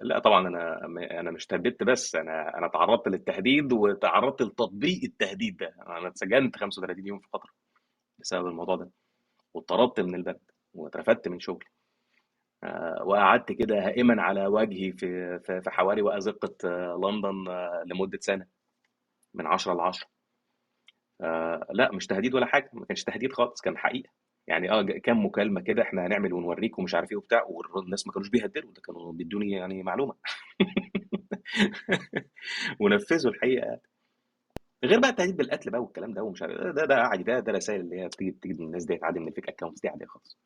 لا 0.00 0.18
طبعا 0.18 0.48
أنا 0.48 0.84
أنا 1.20 1.30
مش 1.30 1.46
تهددت 1.46 1.82
بس 1.82 2.14
أنا 2.14 2.58
أنا 2.58 2.68
تعرضت 2.68 3.08
للتهديد 3.08 3.72
وتعرضت 3.72 4.42
لتطبيق 4.42 5.00
التهديد 5.04 5.56
ده. 5.56 5.74
أنا 5.88 6.08
اتسجنت 6.08 6.56
35 6.56 7.06
يوم 7.06 7.18
في 7.18 7.28
فترة 7.32 7.50
بسبب 8.18 8.46
الموضوع 8.46 8.76
ده. 8.76 8.90
واتطردت 9.54 10.00
من 10.00 10.14
البلد 10.14 10.40
واترفدت 10.74 11.28
من 11.28 11.40
شغلي. 11.40 11.66
آه، 12.64 13.02
وقعدت 13.06 13.52
كده 13.52 13.76
هائما 13.86 14.22
على 14.22 14.46
وجهي 14.46 14.92
في 14.92 15.38
في 15.40 15.60
في 15.62 15.70
حواري 15.70 16.02
وأزقة 16.02 16.54
آه، 16.64 17.00
لندن 17.04 17.48
آه، 17.48 17.84
لمدة 17.86 18.18
سنة. 18.22 18.46
من 19.34 19.46
10 19.46 19.74
ل 19.74 19.80
10 19.80 20.08
آه، 21.20 21.66
لا 21.70 21.92
مش 21.92 22.06
تهديد 22.06 22.34
ولا 22.34 22.46
حاجة. 22.46 22.70
ما 22.72 22.86
كانش 22.86 23.04
تهديد 23.04 23.32
خالص 23.32 23.60
كان 23.60 23.78
حقيقة. 23.78 24.10
يعني 24.46 24.70
آه 24.70 24.82
ج- 24.82 24.98
كام 24.98 25.26
مكالمة 25.26 25.60
كده 25.60 25.82
إحنا 25.82 26.06
هنعمل 26.06 26.32
ونوريك 26.32 26.78
ومش 26.78 26.94
عارف 26.94 27.10
إيه 27.10 27.16
وبتاع 27.16 27.42
والناس 27.74 28.06
ما 28.06 28.12
كانوش 28.12 28.28
بيهددوا 28.28 28.72
ده 28.72 28.80
كانوا 28.80 29.12
بيدوني 29.12 29.50
يعني 29.52 29.82
معلومة. 29.82 30.14
ونفذوا 32.80 33.32
الحقيقة 33.32 33.80
غير 34.84 35.00
بقى 35.00 35.10
التهديد 35.10 35.36
بالقتل 35.36 35.70
بقى 35.70 35.80
والكلام 35.82 36.12
ده 36.14 36.22
ومش 36.22 36.42
عارف 36.42 36.58
ده 36.60 36.70
ده, 36.70 36.84
ده 36.84 36.94
عادي 36.94 37.22
ده 37.22 37.40
ده 37.40 37.52
رسائل 37.52 37.80
اللي 37.80 38.00
هي 38.00 38.06
بتيجي 38.06 38.30
بتيجي 38.30 38.54
من 38.54 38.66
الناس 38.66 38.84
ديت 38.84 39.04
عادي 39.04 39.18
من 39.20 39.28
ال 39.28 39.32
fake 39.32 39.48
accounts 39.48 39.80
دي 39.80 39.88
عاديه 39.88 40.06
خالص. 40.06 40.38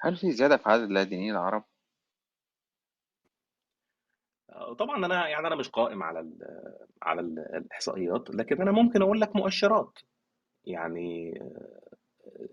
هل 0.00 0.16
في 0.16 0.32
زيادة 0.32 0.56
في 0.56 0.68
عدد 0.68 0.82
اللاجئين 0.82 1.30
العرب؟ 1.30 1.64
آه، 4.50 4.74
طبعا 4.74 5.06
أنا 5.06 5.28
يعني 5.28 5.46
أنا 5.46 5.56
مش 5.56 5.68
قائم 5.68 6.02
على 6.02 6.20
ال 6.20 6.38
على 7.02 7.20
ال 7.20 7.38
الإحصائيات 7.38 8.30
لكن 8.30 8.60
أنا 8.62 8.70
ممكن 8.72 9.02
أقول 9.02 9.20
لك 9.20 9.36
مؤشرات. 9.36 9.98
يعني 10.64 11.38
آه، 11.40 11.81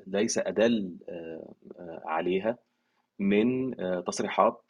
ليس 0.08 0.38
أدل 0.38 0.98
آه، 1.10 1.54
آه، 1.80 2.02
عليها 2.06 2.58
من 3.20 3.80
آه، 3.82 4.00
تصريحات 4.00 4.62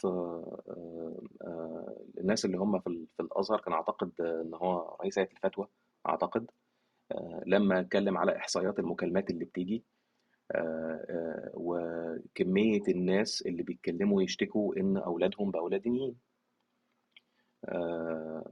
الناس 2.18 2.46
اللي 2.46 2.58
هم 2.58 2.80
في 2.80 2.88
ال- 2.88 3.08
في 3.18 3.24
الأزهر. 3.24 3.60
كان 3.62 3.74
أعتقد 3.74 4.12
إن 4.22 4.54
هو 4.54 4.96
رئيس 5.02 5.20
هيئة 5.20 5.30
الفتوى 5.32 5.68
أعتقد 6.10 6.52
لما 7.46 7.80
اتكلم 7.80 8.18
على 8.18 8.38
إحصائيات 8.38 8.80
المكالمات 8.80 9.30
اللي 9.30 9.46
بتيجي 9.46 9.84
وكمية 11.54 12.82
الناس 12.88 13.42
اللي 13.46 13.64
بيتكلموا 13.64 14.22
يشتكوا 14.24 14.76
إن 14.78 14.98
أولادهم 14.98 15.52
باولاد 15.52 15.82
دينيين 15.82 16.16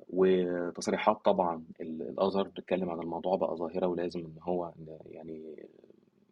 وتصريحات 0.10 1.18
طبعا 1.26 1.66
ال- 1.82 2.02
الأزهر 2.02 2.48
بتتكلم 2.48 2.90
عن 2.90 3.00
الموضوع 3.00 3.36
بقى 3.36 3.56
ظاهرة 3.56 3.88
ولازم 3.88 4.20
إن 4.20 4.36
هو 4.42 4.74
يعني 5.06 5.68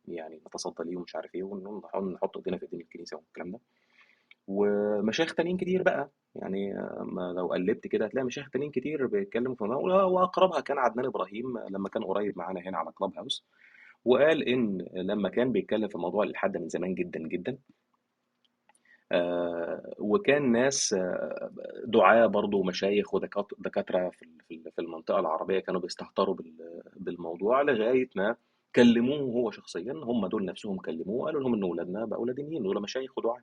يعني 0.07 0.41
نتصدى 0.47 0.83
ليه 0.83 0.97
ومش 0.97 1.15
عارف 1.15 1.35
إيه 1.35 1.43
ونحاول 1.43 2.13
نحط 2.13 2.37
ايدينا 2.37 2.57
في 2.57 2.63
ايدين 2.63 2.81
الكنيسة 2.81 3.17
والكلام 3.17 3.51
ده. 3.51 3.59
ومشايخ 4.47 5.35
تانيين 5.35 5.57
كتير 5.57 5.83
بقى 5.83 6.09
يعني 6.35 6.73
لو 7.35 7.47
قلبت 7.47 7.87
كده 7.87 8.05
هتلاقي 8.05 8.25
مشايخ 8.25 8.49
تانيين 8.49 8.71
كتير 8.71 9.07
بيتكلموا 9.07 9.55
في 9.55 9.61
الموضوع. 9.61 10.03
وأقربها 10.03 10.59
كان 10.61 10.77
عدنان 10.77 11.05
إبراهيم 11.05 11.57
لما 11.69 11.89
كان 11.89 12.03
قريب 12.03 12.37
معانا 12.37 12.59
هنا 12.61 12.77
على 12.77 12.91
كلاب 12.91 13.13
هاوس 13.17 13.45
وقال 14.05 14.43
إن 14.49 14.85
لما 14.93 15.29
كان 15.29 15.51
بيتكلم 15.51 15.87
في 15.87 15.97
موضوع 15.97 16.23
الالحاد 16.23 16.57
من 16.57 16.69
زمان 16.69 16.95
جدا 16.95 17.19
جدا 17.19 17.57
آه، 19.11 19.93
وكان 19.99 20.51
ناس 20.51 20.93
آه، 20.93 21.51
دعاة 21.85 22.25
برضو 22.25 22.63
مشايخ 22.63 23.13
ودكاترة 23.13 24.09
في 24.09 24.21
ال- 24.25 24.41
في 24.47 24.53
ال- 24.55 24.71
في 24.71 24.81
المنطقة 24.81 25.19
العربية 25.19 25.59
كانوا 25.59 25.81
بيستهتروا 25.81 26.35
بال- 26.35 26.81
بالموضوع 26.95 27.61
لغاية 27.61 28.09
ما 28.15 28.35
كلموه 28.75 29.17
هو 29.19 29.51
شخصيا 29.51 29.93
هم 29.93 30.27
دول 30.27 30.45
نفسهم 30.45 30.77
كلموه 30.77 31.25
قالوا 31.25 31.41
لهم 31.41 31.53
إن 31.53 31.63
أولادنا 31.63 32.05
بقوا 32.05 32.31
دينيين 32.31 32.63
دول 32.63 32.81
مشايخ 32.81 33.17
ودعاة. 33.17 33.41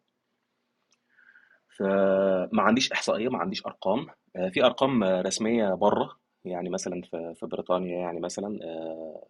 فما 1.77 2.63
عنديش 2.63 2.93
إحصائية 2.93 3.29
ما 3.29 3.39
عنديش 3.39 3.67
أرقام. 3.67 4.07
آه، 4.37 4.49
في 4.49 4.65
أرقام 4.65 5.05
رسمية 5.05 5.75
بره 5.75 6.17
يعني 6.45 6.69
مثلا 6.71 7.03
في 7.35 7.47
بريطانيا 7.47 7.99
يعني 7.99 8.21
مثلا 8.21 8.59
آه، 8.65 9.27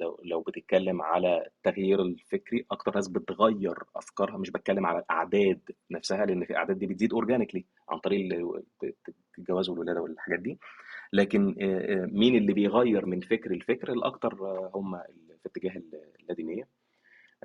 لو 0.00 0.20
لو 0.24 0.40
بتتكلم 0.40 1.02
على 1.02 1.46
التغيير 1.46 2.02
الفكري 2.02 2.66
أكتر 2.70 2.94
ناس 2.94 3.08
بتغير 3.08 3.78
أفكارها 3.96 4.36
مش 4.36 4.50
بتكلم 4.50 4.86
على 4.86 4.98
الأعداد 4.98 5.60
نفسها 5.90 6.26
لأن 6.26 6.44
في 6.44 6.56
اعداد 6.56 6.78
دي 6.78 6.86
بتزيد 6.86 7.12
اورجانيكلي 7.12 7.64
عن 7.88 7.98
طريق 7.98 8.20
ال- 8.34 8.62
الجواز 9.38 9.68
والولادة 9.68 10.00
والحاجات 10.02 10.38
دي. 10.40 10.58
لكن 11.12 11.56
آه، 11.62 12.02
آه، 12.04 12.06
مين 12.06 12.36
اللي 12.36 12.52
بيغير 12.52 13.06
من 13.06 13.20
فكر 13.20 13.52
لفكر؟ 13.52 13.92
الأكتر 13.92 14.32
آه، 14.46 14.70
هم 14.74 14.98
في 15.42 15.46
اتجاه 15.46 15.82
اللادينية. 16.20 16.68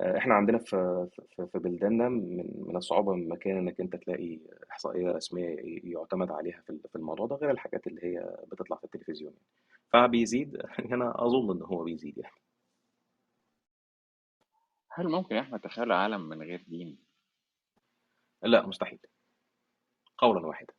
إحنا 0.00 0.34
عندنا 0.34 0.58
في 0.58 1.08
في 1.52 1.58
بلداننا 1.58 2.08
من 2.08 2.36
من 2.66 2.76
الصعوبة 2.76 3.14
من 3.14 3.28
مكان 3.28 3.56
إنك 3.58 3.80
أنت 3.80 3.96
تلاقي 3.96 4.40
إحصائية 4.70 5.10
رسمية 5.12 5.56
يعتمد 5.84 6.30
عليها 6.30 6.60
في 6.60 6.70
ال- 6.70 6.80
في 6.92 6.96
الموضوع 6.96 7.26
ده 7.26 7.36
غير 7.36 7.50
الحاجات 7.50 7.86
اللي 7.86 8.04
هي 8.04 8.36
بتطلع 8.52 8.76
في 8.76 8.84
التلفزيون 8.84 9.34
فبيزيد 9.92 10.56
أنا 10.92 11.26
أظن 11.26 11.50
إن 11.56 11.62
هو 11.62 11.84
بيزيد 11.84 12.18
يعني. 12.18 12.34
هل 14.90 15.08
ممكن 15.08 15.34
يا 15.36 15.40
أحمد 15.40 15.60
تخيل 15.60 15.92
عالم 15.92 16.28
من 16.28 16.42
غير 16.42 16.64
دين؟ 16.68 16.98
لا 18.42 18.66
مستحيل. 18.66 18.98
قولا 20.18 20.46
واحدا. 20.46 20.74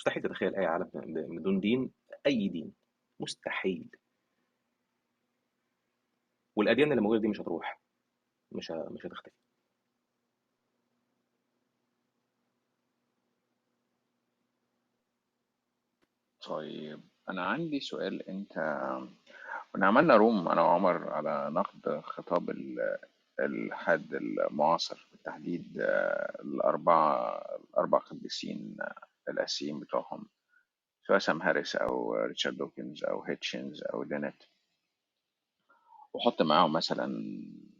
مستحيل 0.00 0.22
تتخيل 0.22 0.54
أي 0.56 0.66
عالم 0.66 0.90
بدون 1.38 1.60
دين 1.60 1.92
أي 2.26 2.48
دين. 2.48 2.72
مستحيل. 3.20 3.88
والأديان 6.56 6.90
اللي 6.90 7.02
موجودة 7.02 7.20
دي 7.20 7.28
مش 7.28 7.40
هتروح. 7.40 7.80
مش 8.52 8.70
مش 8.70 9.06
هتختفي. 9.06 9.34
طيب 16.40 17.00
أنا 17.28 17.44
عندي 17.46 17.80
سؤال. 17.80 18.28
أنت 18.28 18.52
كنا 19.72 19.86
عملنا 19.86 20.16
room 20.16 20.48
أنا 20.48 20.62
وعمر 20.62 21.10
على 21.10 21.50
نقد 21.50 22.00
خطاب 22.00 22.50
ال- 22.50 22.98
الإلحاد 23.40 24.14
المعاصر 24.14 25.08
بالتحديد 25.12 25.78
آه، 25.80 26.40
الأربعة 26.42 27.38
الأربع 27.70 27.98
قديسين 27.98 28.76
الأساسيين 29.28 29.80
بتوعهم. 29.80 30.28
سواء 31.06 31.18
سام 31.18 31.42
هاريس 31.42 31.76
أو 31.76 32.14
ريتشارد 32.14 32.56
دوكنز 32.56 33.04
أو 33.04 33.22
هيتشنز 33.22 33.82
أو 33.82 34.04
دينيت 34.04 34.42
وحط 36.14 36.42
معاهم 36.42 36.72
مثلا 36.72 37.06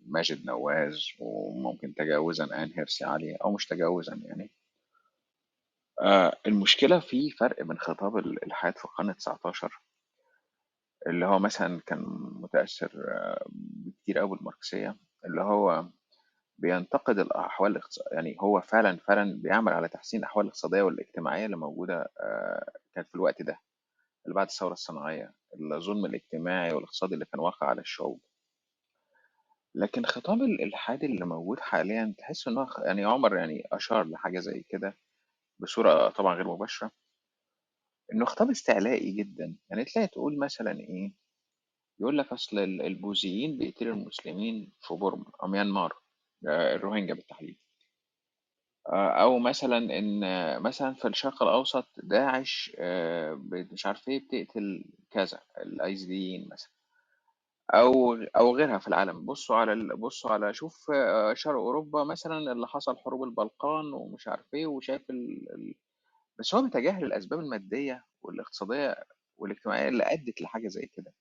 ماجد 0.07 0.47
نواز 0.47 1.07
وممكن 1.19 1.95
تجاوزا 1.95 2.45
آن 2.45 2.73
هيرسي 2.77 3.05
علي 3.05 3.35
أو 3.35 3.53
مش 3.53 3.67
تجاوزا 3.67 4.15
يعني. 4.25 4.51
آه 6.03 6.37
المشكلة 6.47 7.01
في 7.01 7.31
فرق 7.31 7.63
بين 7.63 7.79
خطاب 7.79 8.17
الإلحاد 8.17 8.79
في 8.79 8.85
القرن 8.85 9.11
التسعتاشر 9.11 9.83
اللي 11.07 11.27
هو 11.27 11.39
مثلا 11.39 11.81
كان 11.87 12.05
متأثر 12.43 12.91
آه، 13.09 13.47
بكتير 13.51 14.21
أوي 14.21 14.31
بالماركسية 14.31 14.97
اللي 15.25 15.41
هو 15.43 15.89
بينتقد 16.61 17.19
الأحوال 17.19 17.81
يعني 18.13 18.37
هو 18.41 18.61
فعلا 18.61 18.97
فعلا 18.97 19.41
بيعمل 19.43 19.73
على 19.73 19.89
تحسين 19.89 20.21
الأحوال 20.21 20.45
الاقتصادية 20.47 20.83
والاجتماعية 20.83 21.47
اللي 21.47 21.57
موجودة 21.57 22.11
آه، 22.21 22.73
كانت 22.95 23.09
في 23.09 23.15
الوقت 23.15 23.43
ده 23.43 23.59
اللي 24.25 24.35
بعد 24.35 24.47
الثورة 24.47 24.73
الصناعية 24.73 25.35
الظلم 25.55 26.05
الاجتماعي 26.07 26.73
والاقتصادي 26.75 27.15
اللي 27.15 27.25
كان 27.25 27.41
واقع 27.41 27.67
على 27.67 27.81
الشعوب. 27.81 28.21
لكن 29.75 30.05
خطاب 30.07 30.43
الإلحاد 30.43 31.05
اللي 31.05 31.27
موجود 31.27 31.61
حاليا 31.61 32.15
تحس 32.19 32.49
إن 32.49 32.59
هو 32.59 32.67
يعني 32.85 33.05
عمر 33.05 33.37
يعني 33.37 33.63
أشار 33.73 34.05
لحاجة 34.09 34.39
زي 34.39 34.65
كده 34.69 34.99
بصورة 35.59 36.09
طبعا 36.11 36.35
غير 36.35 36.49
مباشرة. 36.49 36.91
إنه 38.13 38.25
خطاب 38.25 38.51
استعلائي 38.51 39.13
جدا 39.13 39.57
يعني 39.71 39.85
تلاقي 39.85 40.09
تقول 40.09 40.39
مثلا 40.39 40.81
إيه 40.81 41.13
يقول 42.01 42.19
لك 42.19 42.33
أصل 42.33 42.59
ال- 42.59 42.83
البوذيين 42.83 43.59
بيقتلوا 43.59 43.95
المسلمين 43.95 44.73
في 44.81 44.95
بورما 44.95 45.25
أو 45.43 45.49
ميانمار. 45.49 46.00
الروهينجا 46.49 47.15
بالتحديد. 47.15 47.59
آه، 48.89 49.09
أو 49.23 49.39
مثلا 49.39 49.89
آه، 50.25 50.59
مثلا 50.59 50.95
في 50.95 51.09
الشرق 51.09 51.43
الأوسط 51.43 51.87
داعش 52.03 52.73
آه، 52.79 53.41
مش 53.73 53.87
عارف 53.87 54.09
إيه 54.09 54.21
بتقتل 54.25 54.85
كذا 55.11 55.41
الأيزيديين 55.59 56.49
مثلا. 56.53 56.71
أو 57.75 58.15
أو 58.15 58.57
غيرها 58.57 58.79
في 58.79 58.89
العالم. 58.89 59.27
بصوا 59.27 59.57
على 59.57 59.73
ال- 59.73 59.97
بصوا 59.97 60.31
على 60.33 60.55
شوف 60.55 60.91
آه، 60.95 61.35
شرق 61.35 61.55
أوروبا 61.61 62.05
مثلا 62.05 62.39
اللي 62.53 62.67
حصل 62.69 62.99
حروب 62.99 63.25
البلقان 63.25 63.93
ومش 63.93 64.29
عارف 64.29 64.55
إيه 64.55 64.67
وشايف 64.67 65.11
ال... 65.11 65.75
بس 66.39 66.55
هو 66.55 66.63
بيتجاهل 66.63 67.05
الأسباب 67.05 67.41
المادية 67.41 68.05
والاقتصادية 68.23 68.97
والاجتماعية 69.39 69.89
اللي 69.89 70.05
أدت 70.05 70.41
لحاجة 70.43 70.69
زي 70.69 70.87
كده. 70.97 71.13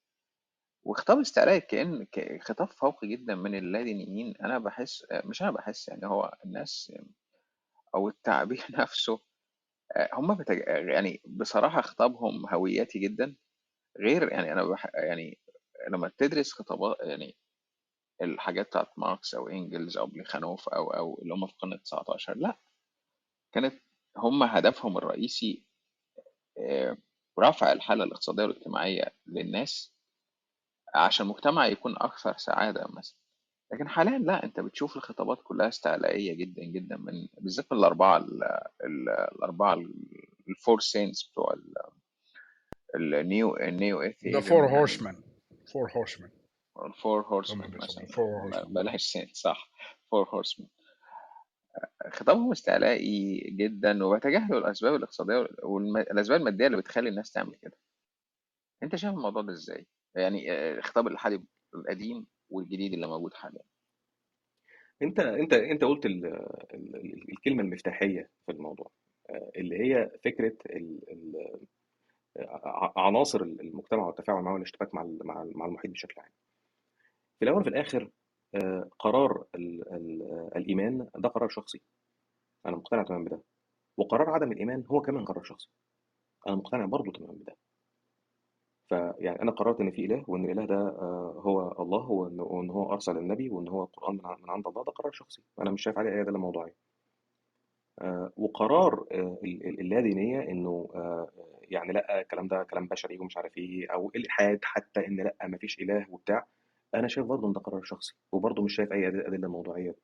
وخطاب 0.89 1.19
استعلاء 1.19 1.59
كأن 1.59 2.03
ك- 2.05 2.43
خطاب 2.43 2.67
فوقي 2.71 3.07
جدا 3.07 3.35
من 3.35 3.55
اللادينيين 3.55 4.33
أنا 4.37 4.59
بحس 4.59 5.05
مش 5.25 5.41
أنا 5.41 5.51
بحس 5.51 5.87
يعني 5.89 6.05
هو 6.07 6.35
الناس 6.45 6.91
أو 7.95 8.07
التعبير 8.09 8.65
نفسه 8.79 9.19
هم 10.13 10.35
بتج... 10.35 10.63
يعني 10.67 11.21
بصراحة 11.25 11.81
خطابهم 11.81 12.49
هوياتي 12.49 12.99
جدا. 12.99 13.35
غير 13.99 14.31
يعني 14.31 14.53
أنا 14.53 14.63
بح... 14.65 14.87
يعني 14.95 15.39
لما 15.91 16.11
تدرس 16.17 16.53
خطابات 16.53 16.97
يعني 17.01 17.37
الحاجات 18.21 18.67
بتاعت 18.67 18.87
ماركس 18.97 19.35
أو 19.35 19.49
إنجلز 19.49 19.97
أو 19.97 20.07
بليخانوف 20.07 20.69
أو 20.69 20.91
أو 20.91 21.19
اللي 21.23 21.33
هم 21.33 21.47
في 21.47 21.53
القرن 21.53 21.73
التسعتاشر 21.73 22.35
لأ. 22.37 22.59
كانت 23.53 23.81
هم 24.17 24.43
هدفهم 24.43 24.97
الرئيسي 24.97 25.63
آه، 26.69 26.97
رفع 27.39 27.71
الحالة 27.71 28.03
الاقتصادية 28.03 28.43
والاجتماعية 28.43 29.15
للناس. 29.27 29.93
عشان 30.95 31.25
المجتمع 31.25 31.67
يكون 31.67 31.95
أكثر 31.97 32.37
سعادة 32.37 32.87
مثلا. 32.89 33.17
لكن 33.73 33.87
حاليا 33.89 34.17
لا 34.17 34.43
أنت 34.43 34.59
بتشوف 34.59 34.97
الخطابات 34.97 35.39
كلها 35.43 35.67
استعلائية 35.67 36.33
جدا 36.33 36.63
جدا 36.63 36.97
من 36.97 37.27
بالذات 37.37 37.65
من 37.71 37.77
الأربعة 37.79 38.17
ال 38.17 38.43
ال 38.83 39.09
الأربعة 39.09 39.77
ال 40.49 40.55
four 40.55 40.79
saints 40.79 41.29
بتوع 41.31 41.53
ال 42.95 43.11
new 43.11 43.57
ال 43.57 43.68
new 43.68 44.01
يعني 44.01 44.41
horsemen. 44.87 45.15
Four 45.65 45.89
horsemen. 45.89 46.29
ال 46.85 46.93
four 46.93 47.21
هم 47.21 47.25
horsemen 47.33 47.77
مثلا. 47.77 48.63
بلاش 48.63 49.03
saint 49.03 49.35
صح. 49.35 49.69
فور 50.11 50.29
هورسمان 50.29 50.69
خطابهم 52.11 52.51
استعلائي 52.51 53.39
جدا 53.51 54.05
وبيتجاهلوا 54.05 54.59
الأسباب 54.59 54.95
الاقتصادية 54.95 55.47
والأسباب 55.63 56.39
المادية 56.39 56.67
اللي 56.67 56.77
بتخلي 56.77 57.09
الناس 57.09 57.31
تعمل 57.31 57.55
كده. 57.55 57.77
أنت 58.83 58.95
شايف 58.95 59.13
الموضوع 59.13 59.41
ده 59.41 59.53
إزاي؟ 59.53 59.87
يعني 60.21 60.51
آه، 60.51 60.81
خطاب 60.81 61.07
الإلحاد 61.07 61.45
القديم 61.75 62.25
والجديد 62.49 62.93
اللي 62.93 63.07
موجود 63.07 63.33
حاليا. 63.33 63.61
انت 65.01 65.19
انت 65.19 65.53
انت 65.53 65.83
قلت 65.83 66.05
ال 66.05 66.25
ال 66.25 66.95
ال 66.95 67.31
الكلمة 67.31 67.63
المفتاحية 67.63 68.29
في 68.45 68.51
الموضوع 68.51 68.91
آه، 69.29 69.51
اللي 69.55 69.79
هي 69.79 70.11
فكرة 70.25 70.57
ال 70.65 70.99
ال 71.11 71.59
ع- 72.39 72.93
عناصر 73.07 73.41
المجتمع 73.41 74.05
والتفاعل 74.05 74.41
معه 74.43 74.53
والاشتباك 74.53 74.93
مع 74.95 75.03
مع 75.23 75.43
ال- 75.43 75.57
مع 75.57 75.65
المحيط 75.65 75.91
بشكل 75.91 76.21
عام. 76.21 76.31
في 77.39 77.45
الأول 77.45 77.59
وفي 77.61 77.69
الآخر 77.69 78.11
آه، 78.55 78.89
قرار 78.99 79.45
ال 79.55 79.93
ال 79.93 80.21
الإيمان 80.55 81.09
ده 81.15 81.29
قرار 81.29 81.49
شخصي. 81.49 81.81
أنا 82.65 82.75
مقتنع 82.75 83.03
تماما 83.03 83.25
بده. 83.25 83.41
وقرار 83.97 84.29
عدم 84.29 84.51
الإيمان 84.51 84.83
هو 84.87 85.01
كمان 85.01 85.25
قرار 85.25 85.43
شخصي. 85.43 85.69
أنا 86.47 86.55
مقتنع 86.55 86.85
برضه 86.85 87.11
تماما 87.11 87.33
بده. 87.33 87.55
فيعني 88.89 89.41
أنا 89.41 89.51
قررت 89.51 89.79
إن 89.81 89.91
في 89.91 90.05
إله 90.05 90.23
وإن 90.27 90.45
الإله 90.45 90.65
ده 90.65 90.75
آه، 90.75 91.33
هو 91.45 91.71
الله 91.83 92.11
وإن 92.11 92.69
هو 92.69 92.93
أرسل 92.93 93.17
النبي 93.17 93.49
وإن 93.49 93.67
هو 93.67 93.83
القرآن 93.83 94.15
من 94.15 94.49
عند 94.49 94.67
الله 94.67 94.83
ده 94.83 94.91
قرار 94.91 95.11
شخصي. 95.11 95.41
أنا 95.59 95.71
مش 95.71 95.81
شايف 95.83 95.97
عليه 95.97 96.11
أي 96.11 96.23
دلاله 96.23 96.39
موضوعيه 96.39 96.75
آه، 98.01 98.31
وقرار 98.37 99.05
آه، 99.11 99.39
ال- 99.43 99.67
ال- 99.67 99.79
اللادينيه 99.79 100.41
إنه 100.41 100.89
يعني 101.63 101.93
لأ 101.93 102.21
الكلام 102.21 102.47
ده 102.47 102.63
كلام 102.63 102.87
بشري 102.87 103.19
ومش 103.19 103.37
عارف 103.37 103.57
إيه 103.57 103.93
أو 103.93 104.09
الإلحاد 104.15 104.59
حتى 104.63 105.07
إن 105.07 105.15
لأ 105.21 105.35
ما 105.47 105.57
فيش 105.57 105.79
إله 105.79 106.05
وبتاع. 106.09 106.47
أنا 106.95 107.07
شايف 107.07 107.27
برضه 107.27 107.47
إن 107.47 107.53
ده 107.53 107.59
قرار 107.59 107.83
شخصي 107.83 108.15
وبرضه 108.31 108.63
مش 108.63 108.75
شايف 108.75 108.91
أي 108.91 109.07
أدلة 109.07 109.47
موضوعية 109.47 109.95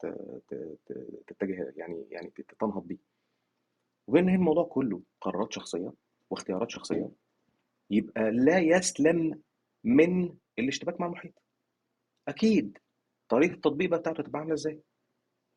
تتجه 1.28 1.74
يعني 1.76 2.06
يعني 2.12 2.30
تنهض 2.60 2.88
بيه. 2.88 2.98
وبين 4.07 4.30
الموضوع 4.30 4.64
كله 4.64 5.02
قرارات 5.22 5.53
شخصية 5.53 5.94
واختيارات 6.30 6.70
شخصية. 6.70 7.10
يبقى 7.90 8.32
لا 8.32 8.60
يسلم 8.60 9.41
من 9.84 10.34
الاشتباك 10.60 10.99
مع 10.99 11.06
المحيط. 11.07 11.34
أكيد 12.28 12.78
طريقة 13.30 13.53
التطبيق 13.53 13.90
بقى 13.90 13.99
بتاعته 13.99 14.24
تبقى 14.24 14.40
عاملة 14.40 14.53
إزاي؟ 14.53 14.80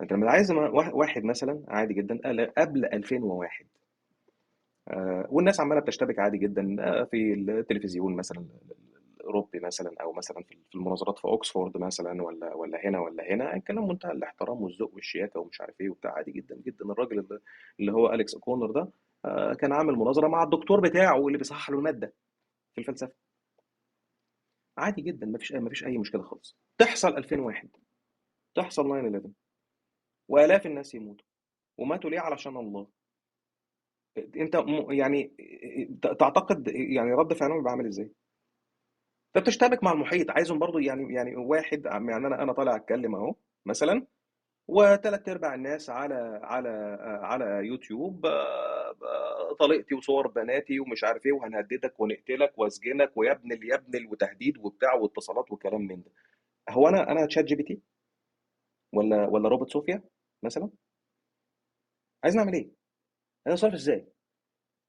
أنت 0.01 0.13
لما 0.13 0.31
عايز 0.31 0.51
واحد 0.93 1.25
مثلا 1.25 1.63
عادي 1.69 1.95
جدا 1.95 2.21
قبل 2.59 2.85
2001 2.85 3.67
آه، 4.89 5.27
والناس 5.31 5.61
عمالة 5.61 5.81
بتشتبك 5.81 6.19
عادي 6.19 6.39
جدا 6.39 6.77
آه، 6.81 7.05
في 7.05 7.33
التلفزيون 7.35 8.17
مثلا 8.17 8.45
الأوروبي 9.21 9.61
مثلا 9.61 9.95
أو 10.01 10.13
مثلا 10.13 10.43
في 10.43 10.57
المناظرات 10.75 11.19
في 11.19 11.25
اوكسفورد 11.25 11.77
مثلا 11.77 12.23
ولا 12.23 12.55
ولا 12.55 12.89
هنا 12.89 13.01
ولا 13.01 13.35
هنا 13.35 13.59
كلام 13.59 13.89
منتهى 13.89 14.13
الاحترام 14.13 14.63
والذوق 14.63 14.95
والشياكة 14.95 15.41
ومش 15.41 15.61
عارف 15.61 15.81
إيه 15.81 15.91
وبتاع 15.91 16.13
عادي 16.13 16.31
جدا 16.33 16.57
جدا. 16.67 16.85
الراجل 16.85 17.41
اللي 17.81 17.93
هو 17.93 18.13
أليكس 18.13 18.35
أوكونر 18.35 18.71
ده 18.71 18.89
آه، 19.25 19.55
كان 19.55 19.73
عامل 19.73 19.95
مناظرة 19.95 20.29
مع 20.29 20.43
الدكتور 20.43 20.81
بتاعه 20.81 21.27
اللي 21.27 21.39
بيصحح 21.39 21.71
له 21.71 21.79
المادة 21.79 22.15
في 22.75 22.81
الفلسفة. 22.81 23.13
عادي 24.79 25.03
جدا 25.03 25.27
مفيش 25.27 25.53
مفيش 25.53 25.85
أي 25.85 25.99
مشكلة 25.99 26.23
خالص. 26.23 26.59
تحصل 26.79 27.17
2001 27.17 27.69
تحصل 28.55 28.83
9/11 28.83 29.31
وآلاف 30.29 30.67
الناس 30.67 30.95
يموتوا. 30.95 31.27
وماتوا 31.79 32.11
ليه؟ 32.11 32.21
علشان 32.21 32.57
الله. 32.57 32.89
أنت 34.37 34.65
يعني 34.91 35.35
تعتقد 36.19 36.69
يعني 36.69 37.13
رد 37.13 37.33
فعلهم 37.33 37.57
بيبقى 37.59 37.73
عامل 37.73 37.87
إزاي؟ 37.87 38.13
أنت 39.37 39.45
بتشتبك 39.45 39.85
مع 39.85 39.93
المحيط. 39.93 40.31
عايزهم 40.31 40.59
برضو 40.59 40.79
يعني 40.79 41.15
يعني 41.15 41.37
واحد 41.37 41.85
يعني 41.87 42.17
أنا 42.17 42.43
أنا 42.43 42.53
طالع 42.53 42.77
أتكلم 42.77 43.15
أهو 43.15 43.35
مثلا. 43.67 44.07
وثلاث 44.69 45.29
أرباع 45.29 45.55
الناس 45.55 45.91
على 45.91 46.41
على 46.43 46.99
على 47.23 47.67
يوتيوب 47.67 48.27
آه، 48.27 48.31
آه، 48.31 48.78
طليقتي 49.59 49.95
وصور 49.95 50.27
بناتي 50.29 50.81
ومش 50.81 51.05
عارف 51.05 51.27
إيه 51.27 51.33
وهنهددك 51.33 52.01
ونقتلك 52.01 52.59
واسجنك 52.59 53.13
ويا 53.17 53.33
ابن 53.33 53.53
ال- 53.53 53.69
يا 53.71 53.75
ابن 53.75 54.07
وتهديد 54.07 54.59
وبتاع 54.59 54.95
واتصالات 54.95 55.53
وكلام 55.53 55.81
من 55.81 56.03
ده 56.03 56.11
هو 56.71 56.89
أنا 56.89 57.11
أنا 57.13 57.27
ChatGPT 57.27 57.81
ولا 58.93 59.27
ولا 59.29 59.49
روبوت 59.49 59.71
صوفيا 59.71 60.03
مثلا 60.43 60.71
عايز 62.25 62.37
نعمل 62.37 62.55
إيه؟ 62.55 62.71
أنا 63.47 63.55
أتصرف 63.55 63.75
إزاي؟ 63.75 64.07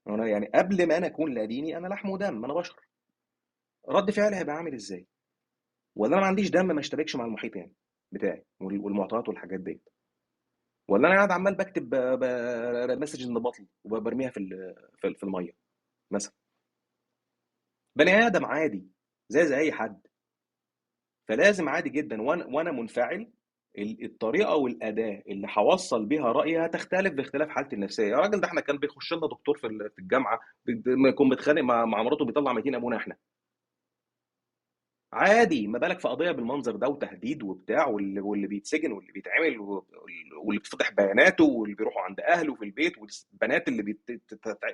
أنا 0.08 0.26
يعني 0.28 0.46
قبل 0.54 0.88
ما 0.88 0.96
أنا 0.96 1.06
أكون 1.06 1.34
لا 1.34 1.44
ديني 1.44 1.76
أنا 1.76 1.88
لحم 1.88 2.10
ودم 2.10 2.44
أنا 2.44 2.54
بشر 2.54 2.76
رد 3.88 4.10
فعلي 4.10 4.36
هيبقى 4.36 4.54
عامل 4.56 4.74
إزاي؟ 4.74 5.06
ولا 5.96 6.12
أنا 6.12 6.20
ما 6.20 6.26
عنديش 6.26 6.50
دم 6.50 6.66
ما 6.66 6.80
اشتبكش 6.80 7.16
مع 7.16 7.24
المحيط 7.24 7.56
يعني 7.56 7.72
بتاعي 8.12 8.44
وال- 8.60 8.80
والمعطيات 8.80 9.28
والحاجات 9.28 9.60
دي 9.60 9.80
ولا 10.90 11.08
أنا 11.08 11.16
قاعد 11.16 11.30
عمال 11.32 11.54
بكتب 11.54 11.94
مسج 13.02 13.22
إن 13.26 13.34
بطل 13.34 13.66
وبرميها 13.84 14.30
في 14.30 14.74
في 14.98 15.22
المية 15.22 15.52
مثلا. 16.10 16.32
بني 17.96 18.26
آدم 18.26 18.44
عادي 18.44 18.86
زي 19.28 19.46
زي 19.46 19.56
أي 19.56 19.72
حد. 19.72 20.06
فلازم 21.28 21.68
عادي 21.68 21.90
جدا 21.90 22.22
وأنا 22.22 22.72
منفعل 22.72 23.32
ال- 23.78 24.04
الطريقة 24.04 24.54
والأداة 24.56 25.22
اللي 25.28 25.48
هوصل 25.58 26.06
بيها 26.06 26.32
رأيي 26.32 26.64
هتختلف 26.66 27.12
باختلاف 27.14 27.48
حالتي 27.48 27.76
النفسية. 27.76 28.04
يا 28.08 28.16
راجل 28.16 28.40
ده 28.40 28.48
إحنا 28.48 28.60
كان 28.60 28.78
بيخش 28.78 29.12
لنا 29.12 29.26
دكتور 29.28 29.58
في 29.58 29.66
ال- 29.66 29.90
في 29.90 29.98
الجامعة 29.98 30.40
بي- 30.66 30.82
ما 30.96 31.08
يكون 31.08 31.28
متخانق 31.28 31.62
مع 31.62 31.84
مراته 31.84 32.24
بيطلع 32.24 32.52
200 32.52 32.74
ابونا 32.74 32.96
إحنا. 32.96 33.16
عادي 35.12 35.66
ما 35.66 35.78
بالك 35.78 36.00
في 36.00 36.08
قضية 36.08 36.30
بالمنظر 36.30 36.76
ده 36.76 36.88
وتهديد 36.88 37.42
وبتاع 37.42 37.86
واللي, 37.86 38.20
واللي 38.20 38.46
بيتسجن 38.46 38.92
واللي 38.92 39.12
بيتعمل 39.12 39.58
واللي 39.58 40.58
بتفتح 40.60 40.90
بياناته 40.90 41.44
واللي 41.44 41.74
بيروحوا 41.74 42.02
عند 42.02 42.20
أهله 42.20 42.54
في 42.54 42.64
البيت 42.64 42.92
والبنات 42.98 43.68
اللي 43.68 43.82
بيت... 43.82 44.00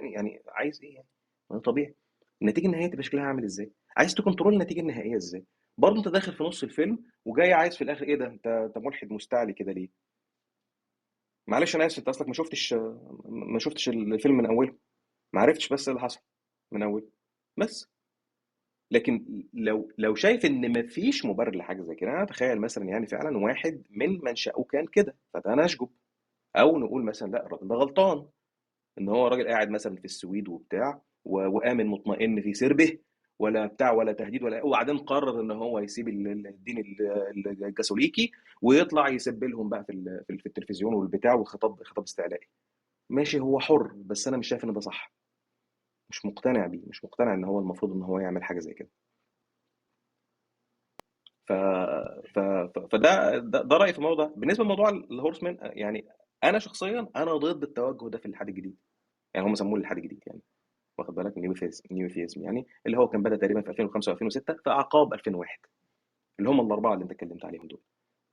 يعني 0.03 0.43
عايز 0.49 0.81
إيه 0.83 0.95
يعني؟ 0.95 1.61
طبيعي 1.61 1.95
النتيجة 2.43 2.67
النهائية 2.67 2.87
تبقى 2.87 3.03
شكلها 3.03 3.25
عامل 3.25 3.45
إزاي؟ 3.45 3.71
عايز 3.97 4.15
تكنترول 4.15 4.53
النتيجة 4.55 4.81
النهائية 4.81 5.17
إزاي؟ 5.17 5.45
برضه 5.79 5.99
أنت 5.99 6.09
داخل 6.09 6.33
في 6.33 6.45
نص 6.45 6.63
الفيلم 6.63 6.99
وجاي 7.25 7.53
عايز 7.53 7.77
في 7.77 7.85
الآخر 7.85 8.05
إيه 8.05 8.17
ده 8.17 8.27
أنت 8.27 8.47
أنت 8.47 8.79
ملحد 8.79 9.11
مستعلي 9.13 9.53
كده 9.53 9.73
ليه؟ 9.73 9.89
معلش 11.47 11.77
أنا 11.77 11.87
آسف 11.87 11.99
أنت 11.99 12.09
أصلك 12.09 12.29
ما 12.29 12.35
شفتش 12.35 12.73
ما 13.25 13.59
شفتش 13.59 13.89
الفيلم 13.89 14.37
من 14.37 14.47
أوله 14.47 14.75
ما 15.33 15.41
عرفتش 15.41 15.69
بس 15.73 15.89
اللي 15.89 16.01
حصل 16.01 16.21
من 16.73 16.83
أوله 16.83 17.09
بس 17.57 17.89
لكن 18.91 19.45
لو 19.55 19.91
لو 19.99 20.15
شايف 20.15 20.45
إن 20.47 20.79
مفيش 20.85 21.25
مبرر 21.27 21.57
لحاجة 21.57 21.83
زي 21.83 21.95
كده 21.95 22.11
أنا 22.11 22.23
أتخيل 22.23 22.61
مثلا 22.61 22.85
يعني 22.85 23.07
فعلا 23.07 23.39
واحد 23.39 23.83
من 23.91 24.25
منشأه 24.25 24.63
كان 24.71 24.87
كده 24.87 25.17
فده 25.35 25.55
نشجب. 25.55 25.89
أو 26.57 26.79
نقول 26.79 27.03
مثلا 27.05 27.31
لأ 27.33 27.47
الراجل 27.47 27.69
ده 27.69 27.75
غلطان. 27.75 28.27
إن 28.99 29.09
هو 29.09 29.29
راجل 29.29 29.49
قاعد 29.49 29.71
مثلا 29.71 29.97
في 29.97 30.05
السويد 30.05 30.49
وبتاع 30.49 31.03
وآمن 31.25 31.87
مطمئن 31.87 32.41
في 32.43 32.55
سربه 32.55 32.99
ولا 33.39 33.67
بتاع 33.67 33.93
ولا 33.93 34.13
تهديد 34.13 34.43
ولا 34.43 34.63
وبعدين 34.67 34.99
قرر 34.99 35.41
إن 35.41 35.51
هو 35.51 35.79
يسيب 35.79 36.09
ال- 36.09 36.27
ال- 36.29 36.47
الدين 36.47 36.79
ال- 36.79 37.65
الكاثوليكي 37.65 38.31
ويطلع 38.63 39.09
يسب 39.09 39.45
لهم 39.45 39.69
بقى 39.69 39.85
في 39.85 40.23
في 40.39 40.47
التلفزيون 40.47 40.95
والبتاع 40.95 41.35
وخطاب 41.35 41.83
خطاب 41.83 42.05
استعلائي. 42.05 42.49
ماشي 43.11 43.41
هو 43.41 43.61
حر 43.61 43.93
بس 43.97 44.29
أنا 44.29 44.37
مش 44.37 44.49
شايف 44.49 44.65
إن 44.65 44.73
ده 44.73 44.81
صح. 44.81 45.13
مش 46.11 46.27
مقتنع 46.27 46.67
بيه 46.67 46.83
مش 46.87 47.05
مقتنع 47.05 47.35
إن 47.35 47.45
هو 47.45 47.59
المفروض 47.59 47.93
إن 47.93 48.03
هو 48.03 48.19
يعمل 48.19 48.45
حاجة 48.45 48.59
زي 48.59 48.75
كده. 48.75 48.89
ف... 51.47 51.53
ف... 52.35 52.39
فده 52.93 53.39
ده, 53.39 53.63
ده 53.63 53.77
رأيي 53.77 53.93
في 53.93 53.99
الموضوع 53.99 54.27
ده. 54.27 54.35
بالنسبة 54.37 54.65
لموضوع 54.65 54.89
الهورسمان 54.89 55.59
يعني 55.63 56.07
أنا 56.45 56.59
شخصيا 56.59 57.09
أنا 57.17 57.37
ضد 57.37 57.63
التوجه 57.63 58.09
ده 58.11 58.19
في 58.19 58.27
الاتحاد 58.27 58.49
الجديد. 58.49 58.77
يعني 59.35 59.47
هم 59.47 59.55
سموه 59.55 59.75
الاتحاد 59.75 59.97
الجديد 59.99 60.21
يعني 60.27 60.41
واخد 60.99 61.15
بالك؟ 61.15 61.35
نيوفيزم 61.93 62.43
يعني 62.43 62.67
اللي 62.87 62.99
هو 62.99 63.09
كان 63.09 63.23
بدأ 63.23 63.37
تقريبا 63.37 63.61
في 63.61 63.71
2005 63.71 64.15
و2006 64.15 64.63
في 64.65 64.71
أعقاب 64.71 65.15
2001 65.15 65.59
اللي 66.39 66.51
هم 66.51 66.61
الأربعة 66.67 66.95
اللي 66.95 67.03
أنت 67.03 67.13
اتكلمت 67.13 67.45
عليهم 67.45 67.67
دول. 67.67 67.81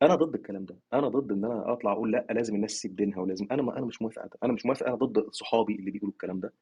أنا 0.01 0.15
ضد 0.15 0.35
الكلام 0.35 0.65
ده. 0.65 0.77
أنا 0.93 1.07
ضد 1.07 1.31
إن 1.31 1.45
أنا 1.45 1.73
أطلع 1.73 1.91
أقول 1.91 2.11
لأ 2.11 2.27
لازم 2.29 2.55
الناس 2.55 2.73
تسيب 2.73 2.95
دينها 2.95 3.19
ولازم 3.19 3.47
أنا 3.51 3.61
ما 3.61 3.77
أنا 3.77 3.85
مش 3.85 4.01
موافق. 4.01 4.37
أنا 4.43 4.53
مش 4.53 4.65
موافق 4.65 4.87
أنا 4.87 4.95
ضد 4.95 5.29
صحابي 5.31 5.75
اللي 5.75 5.91
بيقولوا 5.91 6.13
الكلام 6.13 6.39
ده. 6.39 6.53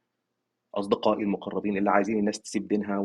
أصدقائي 0.75 1.23
المقربين 1.23 1.77
اللي 1.77 1.89
عايزين 1.89 2.19
الناس 2.19 2.41
تسيب 2.41 2.67
دينها 2.67 2.97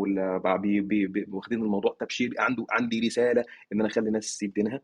بي 0.81 1.27
واخدين 1.29 1.63
الموضوع 1.63 1.97
تبشير. 2.01 2.35
عنده 2.39 2.67
عندي 2.71 3.01
رسالة 3.01 3.45
إن 3.73 3.81
أنا 3.81 3.89
أخلي 3.89 4.09
الناس 4.09 4.27
تسيب 4.27 4.53
دينها. 4.53 4.81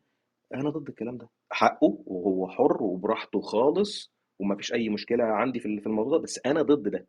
أنا 0.55 0.71
ضد 0.71 0.89
الكلام 0.89 1.17
ده. 1.19 1.29
حقه 1.53 2.03
وهو 2.07 2.49
حر 2.49 2.83
وبراحته 2.83 3.41
خالص 3.41 4.13
وما 4.39 4.57
فيش 4.57 4.73
أي 4.73 4.89
مشكلة 4.89 5.25
عندي 5.25 5.61
في 5.61 5.67
الموضوع 5.87 6.17
ده 6.19 6.23
بس 6.23 6.41
أنا 6.47 6.63
ضد 6.63 6.89
ده. 6.89 7.07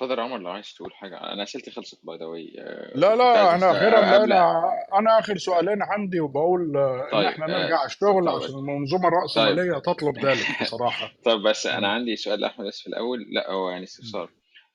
اتفضل 0.00 0.18
يا 0.18 0.24
عمر 0.24 0.38
لو 0.38 0.50
عايز 0.50 0.74
تقول 0.74 0.92
حاجة. 0.94 1.16
أنا 1.32 1.42
أسئلتي 1.42 1.70
خلصت 1.70 2.06
by 2.06 2.18
the 2.18 2.24
way 2.26 2.52
لا 2.94 3.16
لا 3.16 3.54
أنا 3.54 3.70
أخيرا 3.70 4.00
لقينا 4.18 4.62
أنا 4.98 5.18
آخر 5.18 5.36
سؤالين 5.36 5.82
عندي 5.82 6.20
وبقول 6.20 6.76
آه، 6.76 7.04
إن 7.04 7.10
طيب 7.12 7.26
إحنا 7.26 7.44
آه، 7.44 7.48
نرجع 7.48 7.84
الشغل 7.84 8.24
طب 8.26 8.36
عشان 8.36 8.54
المنظومه 8.58 9.02
طيب. 9.02 9.12
الرأسماليه 9.12 9.78
تطلب 9.78 10.26
ذلك 10.26 10.46
بصراحة. 10.62 11.12
طب 11.24 11.42
بس 11.42 11.66
أنا 11.66 11.78
مم. 11.88 11.94
عندي 11.94 12.16
سؤال 12.16 12.40
لأحمد 12.40 12.66
بس 12.66 12.80
في 12.80 12.86
الأول. 12.86 13.18
لا 13.32 13.50
هو 13.50 13.70
يعني 13.70 13.84
استفسار. 13.84 14.30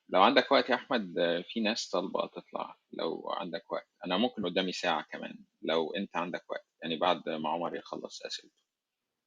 لو 0.08 0.22
عندك 0.22 0.52
وقت 0.52 0.70
يا 0.70 0.74
أحمد 0.74 1.18
آه، 1.18 1.44
في 1.48 1.60
ناس 1.60 1.88
طالبة 1.88 2.26
تطلع. 2.26 2.76
لو 2.92 3.30
عندك 3.40 3.72
وقت. 3.72 3.88
أنا 4.06 4.16
ممكن 4.16 4.44
قدامي 4.46 4.72
ساعة 4.72 5.04
كمان 5.12 5.34
لو 5.62 5.94
أنت 5.96 6.16
عندك 6.16 6.50
وقت. 6.50 6.66
يعني 6.82 6.96
بعد 6.98 7.28
ما 7.28 7.48
عمر 7.48 7.76
يخلص 7.76 8.22
أسئلته. 8.26 8.65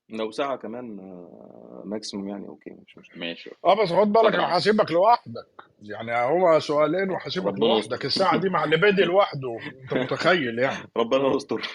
لو 0.10 0.32
ساعة 0.32 0.56
كمان 0.58 1.00
آه، 1.00 1.82
maximum 1.86 2.28
يعني 2.30 2.48
okay 2.48 2.70
مش 2.70 2.98
مشكلة. 2.98 3.20
ماشي. 3.20 3.52
آه 3.66 3.82
بس 3.84 3.90
خد 3.94 4.08
بالك 4.14 4.34
أنا 4.34 4.58
هسيبك 4.58 4.92
لوحدك. 4.92 5.48
يعني 5.82 6.12
هو 6.16 6.60
سؤالين 6.60 7.10
وهسيبك 7.12 7.48
ربنا 7.48 7.66
لوحدك. 7.66 7.92
يستر. 7.94 8.06
الساعة 8.06 8.38
دي 8.38 8.50
مع 8.50 8.64
اللي 8.64 8.78
بادي 8.78 9.02
لوحده 9.04 9.58
أنت 9.84 9.94
متخيل 9.94 10.60
يعني. 10.60 10.88
ربنا 10.98 11.36
يستر. 11.36 11.68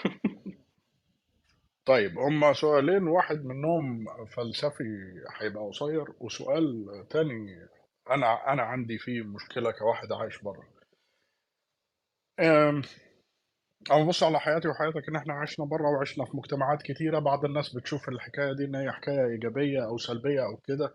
طيب 1.85 2.17
هما 2.17 2.53
سؤالين 2.53 3.07
واحد 3.07 3.45
منهم 3.45 4.05
فلسفي 4.25 4.83
هيبقى 5.41 5.63
قصير 5.67 6.05
وسؤال 6.19 6.85
تاني 7.09 7.67
أنا 8.11 8.53
أنا 8.53 8.63
عندي 8.63 8.97
فيه 8.97 9.21
مشكلة 9.21 9.71
كواحد 9.71 10.11
عايش 10.11 10.41
بره. 10.41 10.63
أم، 12.39 12.81
أو 13.91 14.05
بص 14.07 14.23
على 14.23 14.39
حياتي 14.39 14.67
وحياتك 14.67 15.09
إن 15.09 15.15
إحنا 15.15 15.33
عشنا 15.33 15.65
بره 15.65 15.89
وعشنا 15.89 16.25
في 16.25 16.37
مجتمعات 16.37 16.81
كتيرة 16.81 17.19
بعض 17.19 17.45
الناس 17.45 17.75
بتشوف 17.75 18.09
الحكاية 18.09 18.53
دي 18.53 18.65
إن 18.65 18.75
هي 18.75 18.91
حكاية 18.91 19.25
إيجابية 19.25 19.85
أو 19.85 19.97
سلبية 19.97 20.45
أو 20.45 20.57
كده. 20.57 20.93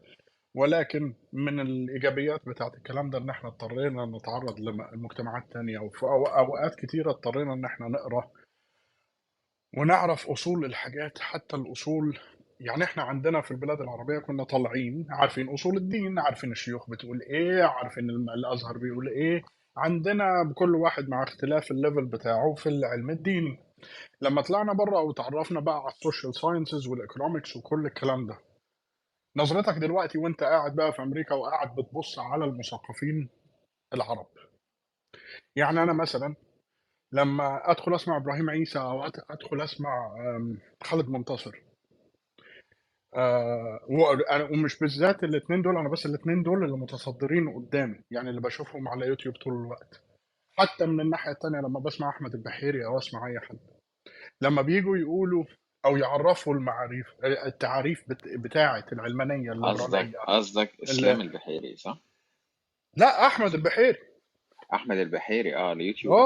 ولكن 0.55 1.15
من 1.33 1.61
الإيجابيات 1.61 2.41
بتاعت 2.49 2.75
الكلام 2.75 3.11
ده 3.11 3.19
إن 3.19 3.31
إحنا 3.31 3.49
اضطرينا 3.49 4.07
نتعرض 4.07 4.61
لمجتمعات 4.61 5.53
تانية 5.53 5.79
وفي 5.79 6.03
أوقات 6.03 6.75
كتيرة 6.75 7.11
اضطرينا 7.11 7.53
إن 7.53 7.65
إحنا 7.65 7.89
نقرأ 7.89 8.31
ونعرف 9.79 10.31
أصول 10.31 10.65
الحاجات. 10.65 11.19
حتى 11.19 11.57
الأصول 11.57 12.19
يعني 12.61 12.85
إحنا 12.85 13.03
عندنا 13.03 13.41
في 13.41 13.51
البلاد 13.51 13.81
العربية 13.81 14.19
كنا 14.19 14.45
طالعين 14.45 15.07
عارفين 15.11 15.49
أصول 15.49 15.77
الدين 15.77 16.19
عارفين 16.19 16.53
الشيوخ 16.53 16.91
بتقول 16.91 17.23
إيه 17.23 17.63
عارفين 17.63 18.11
الأزهر 18.11 18.79
بيقول 18.79 19.09
إيه 19.09 19.43
عندنا 19.77 20.53
كل 20.57 20.75
واحد 20.75 21.09
مع 21.09 21.23
اختلاف 21.23 21.71
ال 21.71 21.76
level 21.76 22.05
بتاعه 22.07 22.55
في 22.55 22.69
العلم 22.69 23.11
الديني. 23.11 23.59
لما 24.21 24.43
طلعنا 24.43 24.73
بره 24.73 25.01
وتعرفنا 25.03 25.61
بقى 25.61 25.77
على 25.79 25.93
ال 25.93 25.99
social 25.99 26.35
sciences 26.35 26.87
وال 26.87 26.99
economics 26.99 27.57
وكل 27.57 27.87
الكلام 27.87 28.27
ده. 28.27 28.39
نظرتك 29.37 29.75
دلوقتي 29.79 30.19
وانت 30.19 30.43
قاعد 30.43 30.77
بقى 30.77 30.93
في 30.93 31.03
أمريكا 31.03 31.35
وقاعد 31.35 31.75
بتبص 31.75 32.19
على 32.19 32.45
المثقفين 32.45 33.29
العرب. 33.95 34.27
يعني 35.57 35.83
أنا 35.83 35.93
مثلا 35.93 36.35
لما 37.13 37.71
أدخل 37.71 37.95
أسمع 37.95 38.17
إبراهيم 38.17 38.51
عيسى 38.51 38.79
أو 38.79 39.05
أدخل 39.31 39.61
أسمع 39.61 40.15
خالد 40.85 41.09
منتصر 41.09 41.63
آه، 43.15 43.81
ومش 44.53 44.79
بالذات 44.79 45.25
الاثنين 45.25 45.63
دول 45.63 45.77
أنا 45.77 45.89
بس 45.89 46.07
الاثنين 46.07 46.43
دول 46.43 46.65
اللي 46.65 46.77
متصدرين 46.77 47.55
قدامي 47.55 48.01
يعني 48.11 48.31
اللي 48.31 48.41
بشوفهم 48.41 48.89
على 48.89 49.07
يوتيوب 49.07 49.35
طول 49.37 49.53
الوقت. 49.53 50.03
حتى 50.59 50.87
من 50.87 51.01
الناحية 51.01 51.31
التانية 51.33 51.59
لما 51.59 51.81
بسمع 51.81 52.09
أحمد 52.09 52.35
البحيري 52.35 52.87
أو 52.87 52.99
أسمع 52.99 53.27
أي 53.27 53.41
حد 53.41 53.59
لما 54.43 54.63
بيجوا 54.63 54.97
يقولوا 54.97 55.45
أو 55.85 55.97
يعرفوا 55.97 56.55
المعاريف 56.55 57.07
التعاريف 57.25 58.05
بت- 58.09 58.29
بتاعة 58.39 58.85
العلمانية 58.93 59.53
قصدك 59.53 60.17
قصدك 60.17 60.73
اللي 60.91 61.13
البحيري 61.13 61.77
صح؟ 61.77 61.99
لا 62.97 63.27
أحمد 63.27 63.55
البحيري. 63.55 63.99
أحمد 64.75 64.97
البحيري 64.97 65.57
أه 65.57 65.73
اليوتيوبر 65.73 66.17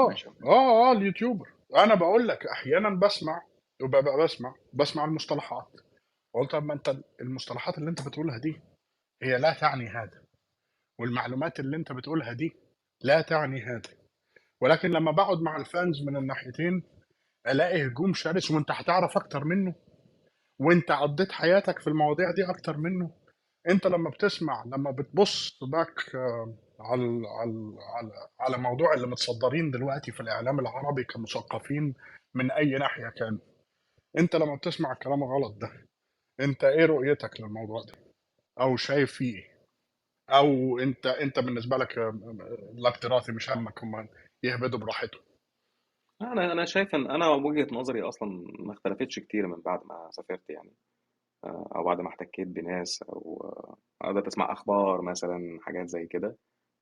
آه 0.43 0.47
آه 0.47 0.89
آه 0.89 0.91
اليوتيوبر. 0.91 1.49
أنا 1.75 1.95
بقول 1.95 2.27
لك 2.27 2.45
أحيانا 2.47 2.89
بسمع 2.89 3.41
وببقى 3.83 4.17
بسمع 4.23 4.55
بسمع 4.73 5.05
المصطلحات. 5.05 5.67
قلت 6.35 6.51
طب 6.51 6.63
ما 6.63 6.73
انت 6.73 6.95
المصطلحات 7.21 7.77
اللي 7.77 7.89
انت 7.89 8.07
بتقولها 8.07 8.37
دي 8.37 8.61
هي 9.23 9.37
لا 9.37 9.53
تعني 9.53 9.87
هذا 9.87 10.21
والمعلومات 10.99 11.59
اللي 11.59 11.77
انت 11.77 11.91
بتقولها 11.91 12.33
دي 12.33 12.53
لا 13.01 13.21
تعني 13.21 13.61
هذا. 13.61 13.89
ولكن 14.61 14.89
لما 14.89 15.11
بقعد 15.11 15.41
مع 15.41 15.57
الفانز 15.57 16.01
من 16.01 16.17
الناحيتين 16.17 16.83
ألاقي 17.47 17.87
هجوم 17.87 18.13
شرس 18.13 18.51
وانت 18.51 18.71
هتعرف 18.71 19.17
أكتر 19.17 19.43
منه 19.43 19.75
وانت 20.59 20.91
قضيت 20.91 21.31
حياتك 21.31 21.79
في 21.79 21.87
المواضيع 21.87 22.31
دي 22.31 22.49
أكتر 22.49 22.77
منه. 22.77 23.11
انت 23.69 23.87
لما 23.87 24.09
بتسمع 24.09 24.63
لما 24.65 24.91
بتبص 24.91 25.59
باك 25.63 26.15
آه، 26.15 26.57
على 26.79 27.21
على 27.95 28.11
على 28.39 28.57
موضوع 28.57 28.93
اللي 28.93 29.07
متصدرين 29.07 29.71
دلوقتي 29.71 30.11
في 30.11 30.19
الإعلام 30.19 30.59
العربي 30.59 31.03
كمثقفين 31.03 31.93
من 32.33 32.51
أي 32.51 32.69
ناحية 32.71 33.09
كان 33.09 33.39
انت 34.19 34.35
لما 34.35 34.55
بتسمع 34.55 34.91
الكلام 34.91 35.23
الغلط 35.23 35.57
ده 35.57 35.71
انت 36.39 36.63
إيه 36.63 36.85
رؤيتك 36.85 37.41
للموضوع 37.41 37.81
ده؟ 37.81 37.93
أو 38.59 38.75
شايف 38.75 39.11
فيه 39.11 39.35
إيه؟ 39.35 39.55
أو 40.29 40.79
انت 40.79 41.05
انت 41.05 41.39
بالنسبة 41.39 41.77
لك 41.77 41.97
الاكتراثي 42.77 43.31
مش 43.31 43.49
همك 43.49 43.83
هم 43.83 44.07
يهبدوا 44.43 44.79
براحتهم. 44.79 45.21
أنا 46.21 46.51
أنا 46.51 46.65
شايف 46.65 46.95
ان 46.95 47.11
أنا 47.11 47.27
وجهة 47.29 47.67
نظري 47.71 48.01
أصلا 48.01 48.29
ما 48.59 48.73
اختلفتش 48.73 49.19
كتير 49.19 49.47
من 49.47 49.61
بعد 49.61 49.79
ما 49.85 50.09
سافرت 50.11 50.49
يعني. 50.49 50.73
آه، 51.43 51.69
أو 51.75 51.83
بعد 51.83 52.01
ما 52.01 52.09
احتكيت 52.09 52.47
بناس 52.47 53.03
أو 53.03 53.41
آه، 54.03 54.11
بدأت 54.11 54.27
اسمع 54.27 54.51
أخبار 54.51 55.01
مثلا 55.01 55.59
حاجات 55.61 55.87
زي 55.87 56.05
كده. 56.05 56.37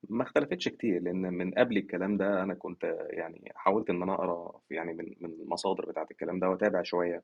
ما 0.10 0.24
اختلفتش 0.24 0.70
كتير 0.70 1.02
لأن 1.02 1.34
من 1.34 1.54
قبل 1.54 1.78
الكلام 1.78 2.18
ده 2.18 2.44
أنا 2.44 2.54
كنت 2.54 2.84
يعني 3.10 3.52
حاولت 3.56 3.90
إن 3.90 4.04
أنا 4.04 4.14
أقرأ 4.14 4.62
يعني 4.72 4.94
من 4.94 5.06
من 5.22 5.30
المصادر 5.30 5.86
بتاعت 5.86 6.12
الكلام 6.12 6.40
ده 6.40 6.50
وأتابع 6.50 6.84
شوية. 6.84 7.24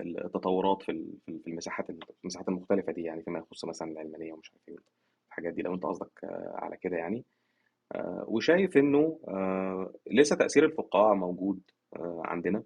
التطورات 0.00 0.82
في 0.82 1.04
في 1.44 1.50
المساحات 1.50 1.86
المساحات 2.24 2.48
المختلفة 2.48 2.92
دي 2.92 3.02
يعني 3.02 3.22
فيما 3.22 3.38
يخص 3.38 3.64
مثلا 3.64 3.90
العلمانيه 3.90 4.32
ومش 4.32 4.50
عارف 4.52 4.68
إيه 4.68 4.76
الحاجات 5.28 5.52
دي 5.54 5.62
لو 5.62 5.74
أنت 5.74 5.82
قصدك 5.86 6.24
آه، 6.24 6.52
على 6.54 6.76
كده 6.76 6.96
يعني. 6.96 7.24
آه، 7.92 8.24
وشايف 8.28 8.76
إنه 8.76 9.18
آه، 9.28 9.92
لسه 10.12 10.36
تأثير 10.36 10.64
الفقاعة 10.64 11.14
موجود 11.14 11.60
آه، 11.96 12.22
عندنا. 12.24 12.62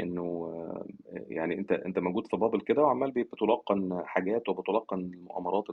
إنه 0.00 0.22
آه، 0.22 0.86
يعني 1.28 1.58
أنت 1.58 1.72
أنت 1.72 1.98
موجود 1.98 2.26
في 2.26 2.36
بابل 2.36 2.60
كده 2.60 2.82
وعمال 2.82 3.10
بتلقن 3.10 4.02
حاجات 4.04 4.48
وبتلقن 4.48 4.98
المؤامرات 5.00 5.64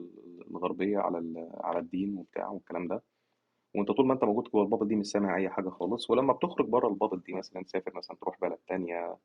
الغربية 0.52 0.98
على 0.98 1.50
على 1.64 1.80
الدين 1.80 2.18
وبتاع 2.18 2.50
والكلام 2.50 2.88
ده. 2.88 3.04
وأنت 3.76 3.92
طول 3.92 4.08
ما 4.08 4.14
أنت 4.14 4.24
موجود 4.24 4.44
جوه 4.54 4.64
البابل 4.64 4.88
دي 4.88 4.96
مش 4.96 5.06
سامع 5.06 5.38
أي 5.38 5.50
حاجة 5.50 5.70
خالص. 5.70 6.10
ولما 6.10 6.34
بتخرج 6.34 6.68
بره 6.70 6.88
البابل 6.88 7.22
دي 7.22 7.34
مثلا 7.34 7.64
تسافر 7.64 7.92
مثلا 7.96 8.18
تروح 8.22 8.40
بلد 8.42 8.58
تانية 8.68 9.18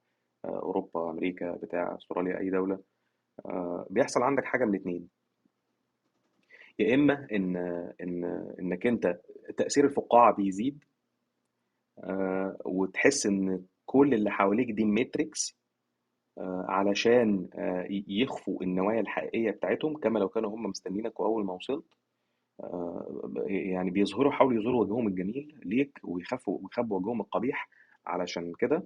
أوروبا 0.49 1.11
أمريكا 1.11 1.53
بتاع 1.53 1.95
أستراليا 1.97 2.39
أي 2.39 2.51
دولة 2.51 2.79
آه، 3.47 3.87
بيحصل 3.91 4.23
عندك 4.23 4.45
حاجة 4.45 4.65
من 4.65 4.75
اتنين 4.75 5.09
يا 6.79 6.95
إما 6.95 7.27
إن 7.33 7.57
إن 8.01 8.25
إنك 8.61 8.87
أنت 8.87 9.21
تأثير 9.57 9.85
الفقاعة 9.85 10.35
بيزيد 10.35 10.85
آه، 11.99 12.57
وتحس 12.65 13.27
إن 13.27 13.65
كل 13.87 14.15
اللي 14.15 14.31
حواليك 14.31 14.71
دي 14.71 14.85
matrix 14.85 15.57
آه، 16.39 16.65
علشان 16.69 17.49
يخفوا 18.09 18.63
النوايا 18.63 19.01
الحقيقية 19.01 19.51
بتاعتهم 19.51 19.97
كما 19.97 20.19
لو 20.19 20.29
كانوا 20.29 20.51
هم 20.51 20.63
مستنيينك 20.63 21.21
وأول 21.21 21.45
ما 21.45 21.53
وصلت 21.53 21.85
يعني 23.47 23.91
بيظهروا 23.91 24.33
حاولوا 24.33 24.61
يظهروا 24.61 24.81
وجههم 24.85 25.09
الجميل 25.09 25.61
ليك 25.65 25.99
ويخفوا 26.05 26.59
ويخبوا 26.63 26.99
وجههم 26.99 27.21
القبيح 27.21 27.69
علشان 28.07 28.53
كده. 28.59 28.83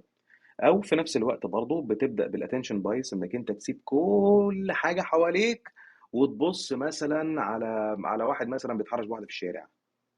أو 0.63 0.81
في 0.81 0.95
نفس 0.95 1.17
الوقت 1.17 1.45
برضه 1.45 1.81
بتبدأ 1.81 2.27
بال 2.27 2.37
attention 2.37 2.81
bias 2.81 3.13
إنك 3.13 3.35
أنت 3.35 3.51
تسيب 3.51 3.81
كل 3.85 4.67
حاجة 4.71 5.01
حواليك 5.01 5.69
وتبص 6.13 6.73
مثلا 6.73 7.41
على 7.41 7.97
على 8.03 8.23
واحد 8.23 8.47
مثلا 8.47 8.77
بيتحرش 8.77 9.05
بواحدة 9.07 9.25
في 9.25 9.31
الشارع. 9.31 9.67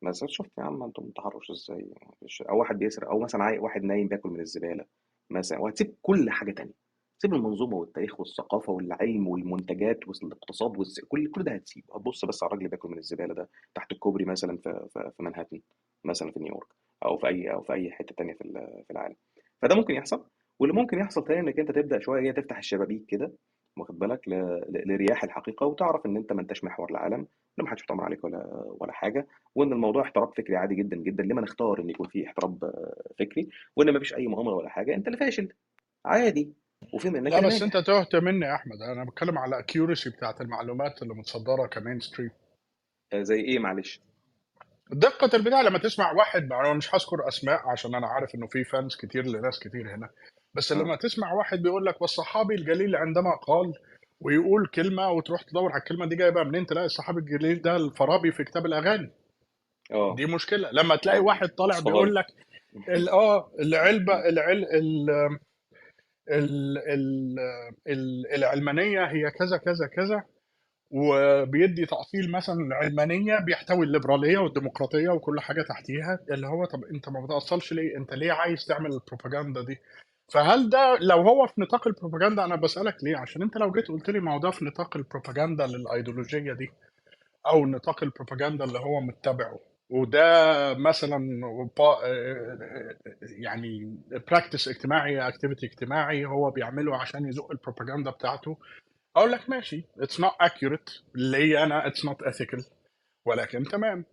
مثلا 0.02 0.30
شفت 0.30 0.52
يا 0.58 0.64
عم 0.64 0.84
أنتم 0.84 1.04
بتتحرش 1.04 1.52
إزاي؟ 1.52 1.94
أو 2.50 2.60
واحد 2.60 2.80
بيسرق 2.80 3.10
أو 3.10 3.20
مثلا 3.20 3.44
عاي- 3.44 3.60
واحد 3.60 3.84
نايم 3.84 4.08
بياكل 4.08 4.30
من 4.30 4.40
الزبالة 4.40 4.86
مثلا 5.30 5.60
وهتسيب 5.60 5.96
كل 6.02 6.30
حاجة 6.30 6.52
تانية. 6.52 6.74
تسيب 7.20 7.34
المنظومة 7.34 7.76
والتاريخ 7.78 8.20
والثقافة 8.20 8.74
والعلم 8.74 9.28
والمنتجات 9.28 10.00
والاقتصاد 10.08 10.78
والس... 10.78 11.00
كل 11.00 11.32
كل 11.32 11.44
ده 11.44 11.52
هتسيب. 11.52 11.84
هتبص 11.96 12.26
بس 12.26 12.44
على 12.44 12.48
الراجل 12.48 12.60
اللي 12.66 12.70
بياكل 12.70 12.90
من 12.90 12.98
الزبالة 12.98 13.34
ده 13.34 13.50
تحت 13.76 13.92
الكوبري 13.92 14.26
مثلا 14.26 14.58
في 14.58 14.88
في, 14.94 15.12
في 15.18 15.24
منهاتن 15.24 15.62
مثلا 16.04 16.32
في 16.32 16.40
نيويورك 16.40 16.68
أو 17.06 17.18
في 17.18 17.28
أي 17.28 17.54
أو 17.54 17.62
في 17.64 17.74
أي 17.74 17.92
حتة 17.92 18.16
تانية 18.18 18.34
في 18.34 18.44
في 18.88 18.92
العالم. 18.92 19.16
فده 19.64 19.76
ممكن 19.76 19.94
يحصل. 19.94 20.26
واللي 20.60 20.76
ممكن 20.76 21.00
يحصل 21.00 21.24
تاني 21.26 21.40
إنك 21.40 21.60
أنت 21.60 21.72
تبدأ 21.72 22.00
شوية 22.00 22.32
تفتح 22.32 22.58
الشبابيك 22.58 23.06
كده 23.08 23.32
واخد 23.78 24.00
بالك 24.00 24.28
ل... 24.28 24.32
ل- 24.70 24.84
لرياح 24.88 25.24
الحقيقة 25.24 25.66
وتعرف 25.66 26.06
إن 26.06 26.18
أنت 26.18 26.34
ما 26.34 26.42
أنتش 26.42 26.64
محور 26.64 26.92
العالم 26.92 27.20
إن 27.60 27.64
ما 27.64 27.70
حدش 27.70 27.82
بيتامر 27.82 28.04
عليك 28.04 28.24
ولا 28.24 28.64
ولا 28.80 28.92
حاجة 28.92 29.28
وإن 29.56 29.74
الموضوع 29.74 30.02
احتراب 30.02 30.34
فكري 30.34 30.56
عادي 30.56 30.76
جدا 30.76 30.98
جدا 30.98 31.24
لما 31.24 31.42
نختار 31.42 31.82
إن 31.82 31.90
يكون 31.90 32.08
فيه 32.08 32.28
احتراب 32.28 32.72
فكري 33.20 33.50
وإن 33.76 33.90
ما 33.94 34.00
فيش 34.00 34.14
أي 34.16 34.28
مؤامرة 34.28 34.56
ولا 34.56 34.70
حاجة 34.70 34.96
أنت 34.96 35.08
اللي 35.08 35.18
فاشل 35.18 35.50
عادي. 36.06 36.54
وفي 36.94 37.10
منك 37.10 37.32
لا 37.32 37.48
بس 37.48 37.62
أنت 37.62 37.78
تهت 37.78 38.16
مني 38.16 38.46
يا 38.46 38.56
أحمد. 38.56 38.82
أنا 38.82 39.04
بتكلم 39.04 39.38
على 39.38 39.50
ال 39.56 39.62
accuracy 39.62 40.10
بتاعت 40.10 40.42
المعلومات 40.42 41.02
اللي 41.04 41.14
متصدره 41.14 41.68
ك 41.68 42.00
mainstream 42.00 42.30
آه، 43.14 43.22
زي 43.22 43.40
إيه؟ 43.40 43.60
معلش. 43.60 44.02
دقة 44.92 45.30
البتاع 45.38 45.62
لما 45.62 45.80
تسمع 45.80 46.12
واحد 46.12 46.52
أنا 46.52 46.74
مش 46.74 46.96
هذكر 46.96 47.28
أسماء 47.28 47.70
عشان 47.70 47.96
أنا 47.96 48.08
عارف 48.08 48.36
إنه 48.36 48.48
في 48.48 48.64
fans 48.64 48.96
كتير 48.96 49.26
لناس 49.26 49.60
كتير 49.60 49.96
هنا 49.96 50.10
بس 50.54 50.72
آه. 50.72 50.76
لما 50.76 50.96
تسمع 50.96 51.34
واحد 51.34 51.62
بيقول 51.62 51.86
لك 51.86 52.02
والصحابي 52.02 52.56
الجليل 52.56 52.96
عندما 52.96 53.36
قال 53.36 53.74
ويقول 54.22 54.68
كلمة 54.68 55.12
وتروح 55.12 55.42
تدور 55.42 55.72
على 55.72 55.80
الكلمة 55.80 56.06
دي 56.06 56.16
جايبها 56.16 56.44
منين 56.44 56.66
تلاقي 56.66 56.86
الصحابي 56.86 57.20
الجليل 57.20 57.62
ده 57.62 57.76
الفارابي 57.76 58.32
في 58.32 58.44
كتاب 58.44 58.66
الأغاني. 58.66 59.12
آه. 59.92 60.16
دي 60.16 60.26
مشكلة. 60.26 60.70
لما 60.72 60.96
تلاقي 60.96 61.20
واحد 61.20 61.50
طالع 61.50 61.80
بيقول 61.80 62.16
لك 62.16 62.26
ال- 62.90 63.10
آه 63.10 63.52
العلبة 63.60 64.30
العل 64.30 64.64
ال 64.64 65.10
ال 66.32 66.78
ال 66.78 67.40
ال 67.88 68.26
العلمانية 68.36 69.06
هي 69.06 69.32
كذا 69.32 69.58
كذا 69.58 69.88
كذا 69.96 70.24
وبيدي 70.96 71.86
تأصيل 71.86 72.32
مثلا 72.32 72.56
العلمانية 72.56 73.40
بيحتوي 73.40 73.86
الليبرالية 73.86 74.38
والديمقراطية 74.38 75.10
وكل 75.10 75.40
حاجة 75.40 75.62
تحتيها 75.62 76.20
اللي 76.32 76.48
هو 76.48 76.66
طب 76.66 76.84
أنت 76.84 77.10
ما 77.10 77.26
بتأصلش 77.26 77.74
ليه؟ 77.74 77.98
أنت 77.98 78.14
ليه 78.14 78.32
عايز 78.32 78.66
تعمل 78.66 78.94
البروباجندا 78.94 79.64
دي؟ 79.66 79.80
فهل 80.32 80.70
ده 80.70 80.98
لو 81.02 81.22
هو 81.22 81.48
في 81.48 81.62
نطاق 81.62 81.88
البروباجندا 81.88 82.46
أنا 82.46 82.56
بسألك 82.56 82.96
ليه؟ 83.04 83.18
عشان 83.18 83.42
أنت 83.42 83.58
لو 83.58 83.72
جيت 83.72 83.88
قلت 83.88 84.10
لي 84.10 84.20
ما 84.20 84.34
هو 84.34 84.40
ده 84.40 84.52
في 84.52 84.66
نطاق 84.66 84.98
البروباجندا 84.98 85.68
للأيديولوجية 85.68 86.54
دي 86.54 86.72
أو 87.48 87.66
نطاق 87.66 88.04
البروباجندا 88.04 88.64
اللي 88.66 88.80
هو 88.80 89.02
متبعه 89.02 89.60
وده 89.90 90.74
مثلا 90.74 91.42
يعني 93.22 93.98
practice 94.32 94.68
اجتماعي 94.68 95.28
activity 95.28 95.66
اجتماعي 95.66 96.26
هو 96.26 96.52
بيعمله 96.52 96.98
عشان 96.98 97.26
يزق 97.30 97.52
البروباجندا 97.52 98.12
بتاعته 98.12 98.58
أقول 99.16 99.32
لك 99.32 99.50
ماشي. 99.50 99.84
it's 100.00 100.20
not 100.20 100.32
accurate. 100.32 101.02
ليا 101.16 101.64
أنا 101.64 101.88
it's 101.88 102.06
not 102.06 102.24
ethical. 102.24 102.64
ولكن 103.26 103.64
تمام. 103.64 104.06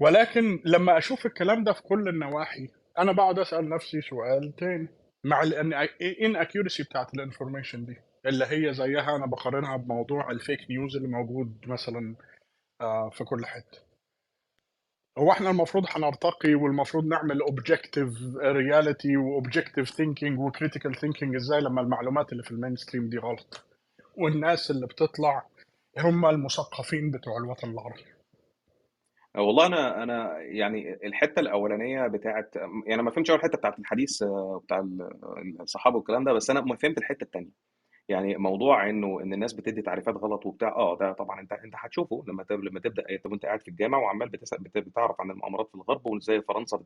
ولكن 0.00 0.62
لما 0.64 0.98
أشوف 0.98 1.26
الكلام 1.26 1.64
ده 1.64 1.72
في 1.72 1.82
كل 1.82 2.08
النواحي 2.08 2.68
أنا 2.98 3.12
بقعد 3.12 3.38
أسأل 3.38 3.68
نفسي 3.68 4.00
سؤال 4.00 4.56
تاني. 4.56 4.88
مع 5.24 5.42
إن 5.42 5.86
inaccuracy 6.34 6.82
بتاعت 6.90 7.14
ال 7.14 7.20
information 7.20 7.84
دي 7.84 7.96
اللي 8.26 8.44
هي 8.44 8.74
زيها 8.74 9.16
أنا 9.16 9.26
بقارنها 9.26 9.76
بموضوع 9.76 10.30
ال 10.30 10.38
fake 10.38 10.70
news 10.70 10.96
اللي 10.96 11.08
موجود 11.08 11.64
مثلا 11.66 12.16
آه، 12.80 13.10
في 13.10 13.24
كل 13.24 13.46
حتة. 13.46 13.78
هو 15.18 15.32
إحنا 15.32 15.50
المفروض 15.50 15.84
هنرتقي 15.88 16.54
والمفروض 16.54 17.04
نعمل 17.04 17.40
objective 17.42 18.14
reality 18.40 19.16
و 19.16 19.42
objective 19.42 19.86
thinking 19.88 20.38
و 20.38 20.50
critical 20.52 20.94
thinking 20.98 21.36
إزاي 21.36 21.60
لما 21.60 21.80
المعلومات 21.80 22.32
اللي 22.32 22.42
في 22.42 22.50
ال 22.50 22.76
mainstream 22.76 23.08
دي 23.08 23.18
غلط؟ 23.18 23.67
والناس 24.18 24.70
اللي 24.70 24.86
بتطلع 24.86 25.46
هم 25.98 26.26
المثقفين 26.26 27.10
بتوع 27.10 27.36
الوطن 27.38 27.70
العربي. 27.70 28.04
والله 29.36 29.66
أنا 29.66 30.02
أنا 30.02 30.38
يعني 30.40 30.94
الحتة 31.06 31.40
الأولانية 31.40 32.06
بتاعت 32.06 32.54
يعني 32.86 33.02
ما 33.02 33.10
فهمتش 33.10 33.30
أول 33.30 33.40
حتة 33.40 33.58
بتاعت 33.58 33.78
الحديث 33.78 34.22
آه، 34.22 34.60
بتاع 34.64 34.78
ال- 34.80 35.56
الصحابة 35.60 35.96
والكلام 35.96 36.24
ده 36.24 36.32
بس 36.32 36.50
أنا 36.50 36.60
ما 36.60 36.76
فهمت 36.76 36.98
الحتة 36.98 37.24
التانية. 37.24 37.50
يعني 38.08 38.36
موضوع 38.36 38.90
إنه 38.90 39.20
إن 39.22 39.32
الناس 39.32 39.52
بتدي 39.52 39.82
تعريفات 39.82 40.16
غلط 40.16 40.46
وبتاع 40.46 40.68
آه 40.76 40.96
ده 40.98 41.12
طبعا 41.12 41.40
أنت 41.40 41.52
أنت 41.52 41.74
هتشوفه 41.76 42.24
لما 42.28 42.44
لما 42.50 42.80
تبدأ 42.80 43.04
طب 43.24 43.32
انت 43.32 43.46
قاعد 43.46 43.62
في 43.62 43.68
الجامعة 43.68 44.00
وعمال 44.00 44.28
بتس- 44.28 44.54
بت- 44.54 44.78
بتعرف 44.78 45.20
عن 45.20 45.30
المؤامرات 45.30 45.68
في 45.68 45.74
الغرب 45.74 46.06
وإزاي 46.06 46.42
فرنسا 46.42 46.76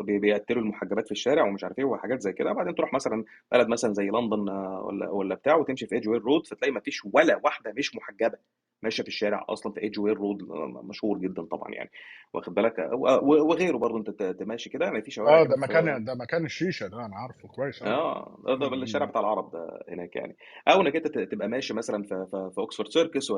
بيقتلوا 0.00 0.62
المحجبات 0.62 1.06
في 1.06 1.12
الشارع 1.12 1.44
ومش 1.46 1.64
عارف 1.64 1.78
إيه 1.78 1.84
وحاجات 1.84 2.20
زي 2.22 2.32
كده 2.32 2.52
بعدين 2.52 2.74
تروح 2.74 2.92
مثلا 2.94 3.24
بلد 3.52 3.68
مثلا 3.68 3.94
زي 3.94 4.06
لندن 4.10 4.48
آه، 4.48 4.82
ولا 4.86 5.10
ولا 5.10 5.34
بتاع 5.34 5.54
وتمشي 5.56 5.86
في 5.86 5.94
ايدج 5.94 6.08
وير 6.08 6.22
رود 6.22 6.46
فتلاقي 6.46 6.72
ما 6.72 6.80
فيش 6.80 7.04
ولا 7.14 7.40
واحدة 7.44 7.72
مش 7.72 7.96
محجبة. 7.96 8.38
ماشية 8.82 9.02
في 9.02 9.08
الشارع 9.08 9.44
أصلا 9.48 9.72
في 9.72 9.80
ايدج 9.82 10.00
وير 10.00 10.16
رود 10.16 10.38
مشهور 10.84 11.18
جدا 11.18 11.42
طبعا 11.42 11.70
يعني. 11.72 11.90
واخد 12.34 12.54
بالك؟ 12.54 12.74
وغيره 13.22 13.76
برضه 13.78 13.98
أنت 13.98 14.22
تماشي 14.22 14.70
كده 14.70 14.84
يعني 14.84 15.02
في 15.02 15.10
شوارع 15.10 15.40
آه 15.40 15.44
ده 15.44 15.56
مكان 15.56 16.04
ده 16.04 16.14
مكان 16.14 16.44
الشيشة 16.44 16.86
ده 16.86 16.96
أنا 17.06 17.16
عارفه 17.16 17.48
كويس 17.48 17.82
آه 17.82 18.38
ده, 18.46 18.54
ده 18.54 18.74
الشارع 18.74 19.06
بتاع 19.06 19.20
العرب 19.20 19.50
ده 19.52 19.84
هناك 19.88 20.16
يعني. 20.16 20.36
أو 20.68 20.80
إنك 20.80 20.96
أنت 20.96 21.18
تبقى 21.18 21.48
ماشي 21.48 21.74
مثلا 21.74 22.02
في 22.02 22.26
في, 22.30 22.50
في 22.54 22.58
اوكسفورد 22.58 22.88
سيركس 22.90 23.30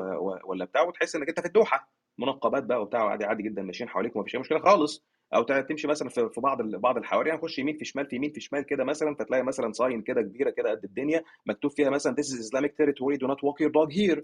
ولا 0.45 0.65
بتاع 0.65 0.81
وتحس 0.87 1.15
إنك 1.15 1.29
أنت 1.29 1.39
في 1.39 1.45
الدوحة. 1.45 1.91
منقبات 2.17 2.63
بقى 2.63 2.81
وبتاع 2.81 3.03
عادي 3.09 3.25
عادي 3.25 3.43
جدا 3.43 3.61
ماشيين 3.61 3.89
حواليك 3.89 4.15
ومفيش 4.15 4.35
أي 4.35 4.39
مشكلة 4.39 4.59
خالص. 4.59 5.05
أو 5.35 5.43
تمشي 5.43 5.87
مثلا 5.87 6.09
في 6.09 6.41
بعض 6.41 6.61
بعض 6.61 6.97
الحواري 6.97 7.31
هنخش 7.31 7.59
يمين 7.59 7.77
في 7.77 7.85
شمال 7.85 8.05
في 8.05 8.15
يمين 8.15 8.31
في 8.31 8.39
شمال 8.39 8.65
كده 8.65 8.83
مثلا 8.83 9.15
فتلاقي 9.15 9.43
مثلا 9.43 9.71
sign 9.71 10.01
كده 10.01 10.21
كبيرة 10.21 10.49
كده 10.49 10.71
قد 10.71 10.83
الدنيا 10.83 11.23
مكتوب 11.45 11.71
فيها 11.71 11.89
مثلا 11.89 12.15
this 12.15 12.25
is 12.25 12.39
Islamic 12.49 12.69
territory 12.71 13.17
do 13.17 13.27
not 13.27 13.37
walk 13.37 13.65
your 13.65 13.71
dog 13.71 13.93
here. 13.97 14.21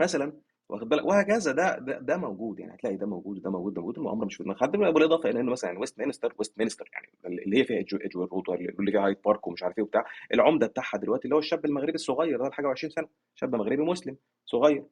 مثلا 0.00 0.32
واخد 0.74 0.88
بالك؟ 0.88 1.04
وهكذا 1.04 1.52
ده 1.52 1.78
ده, 1.78 1.98
ده 1.98 2.16
موجود 2.16 2.58
يعني. 2.60 2.74
هتلاقي 2.74 2.96
ده 2.96 3.06
موجود 3.06 3.42
ده 3.42 3.50
موجود 3.50 3.74
ده 3.74 3.80
موجود 3.80 3.98
المؤامره 3.98 4.24
مش 4.26 4.36
في 4.36 4.44
دماغك. 4.44 4.60
حتى 4.60 4.78
بالإضافة 4.78 5.30
إلى 5.30 5.40
إنه 5.40 5.52
مثلا 5.52 5.70
يعني 5.70 5.80
ويست 5.80 5.98
مينستر 5.98 6.34
ويست 6.38 6.58
مينستر 6.58 6.90
يعني 6.92 7.38
اللي 7.44 7.58
هي 7.58 7.64
فيها 7.64 7.76
ايدج 7.76 7.94
ايدج 7.94 8.16
رود 8.16 8.48
واللي 8.48 8.92
فيها 8.92 9.06
هايد 9.06 9.16
بارك 9.24 9.46
ومش 9.46 9.62
عارف 9.62 9.78
إيه 9.78 9.84
وبتاع. 9.84 10.04
العمدة 10.34 10.66
بتاعها 10.66 10.98
دلوقتي 10.98 11.24
اللي 11.24 11.34
هو 11.34 11.38
الشاب 11.38 11.64
المغربي 11.64 11.94
الصغير 11.94 12.42
ده 12.42 12.50
حاجة 12.50 12.66
و20 12.74 12.88
سنة 12.88 13.08
شاب 13.34 13.56
مغربي 13.56 13.82
مسلم 13.82 14.16
صغير 14.46 14.84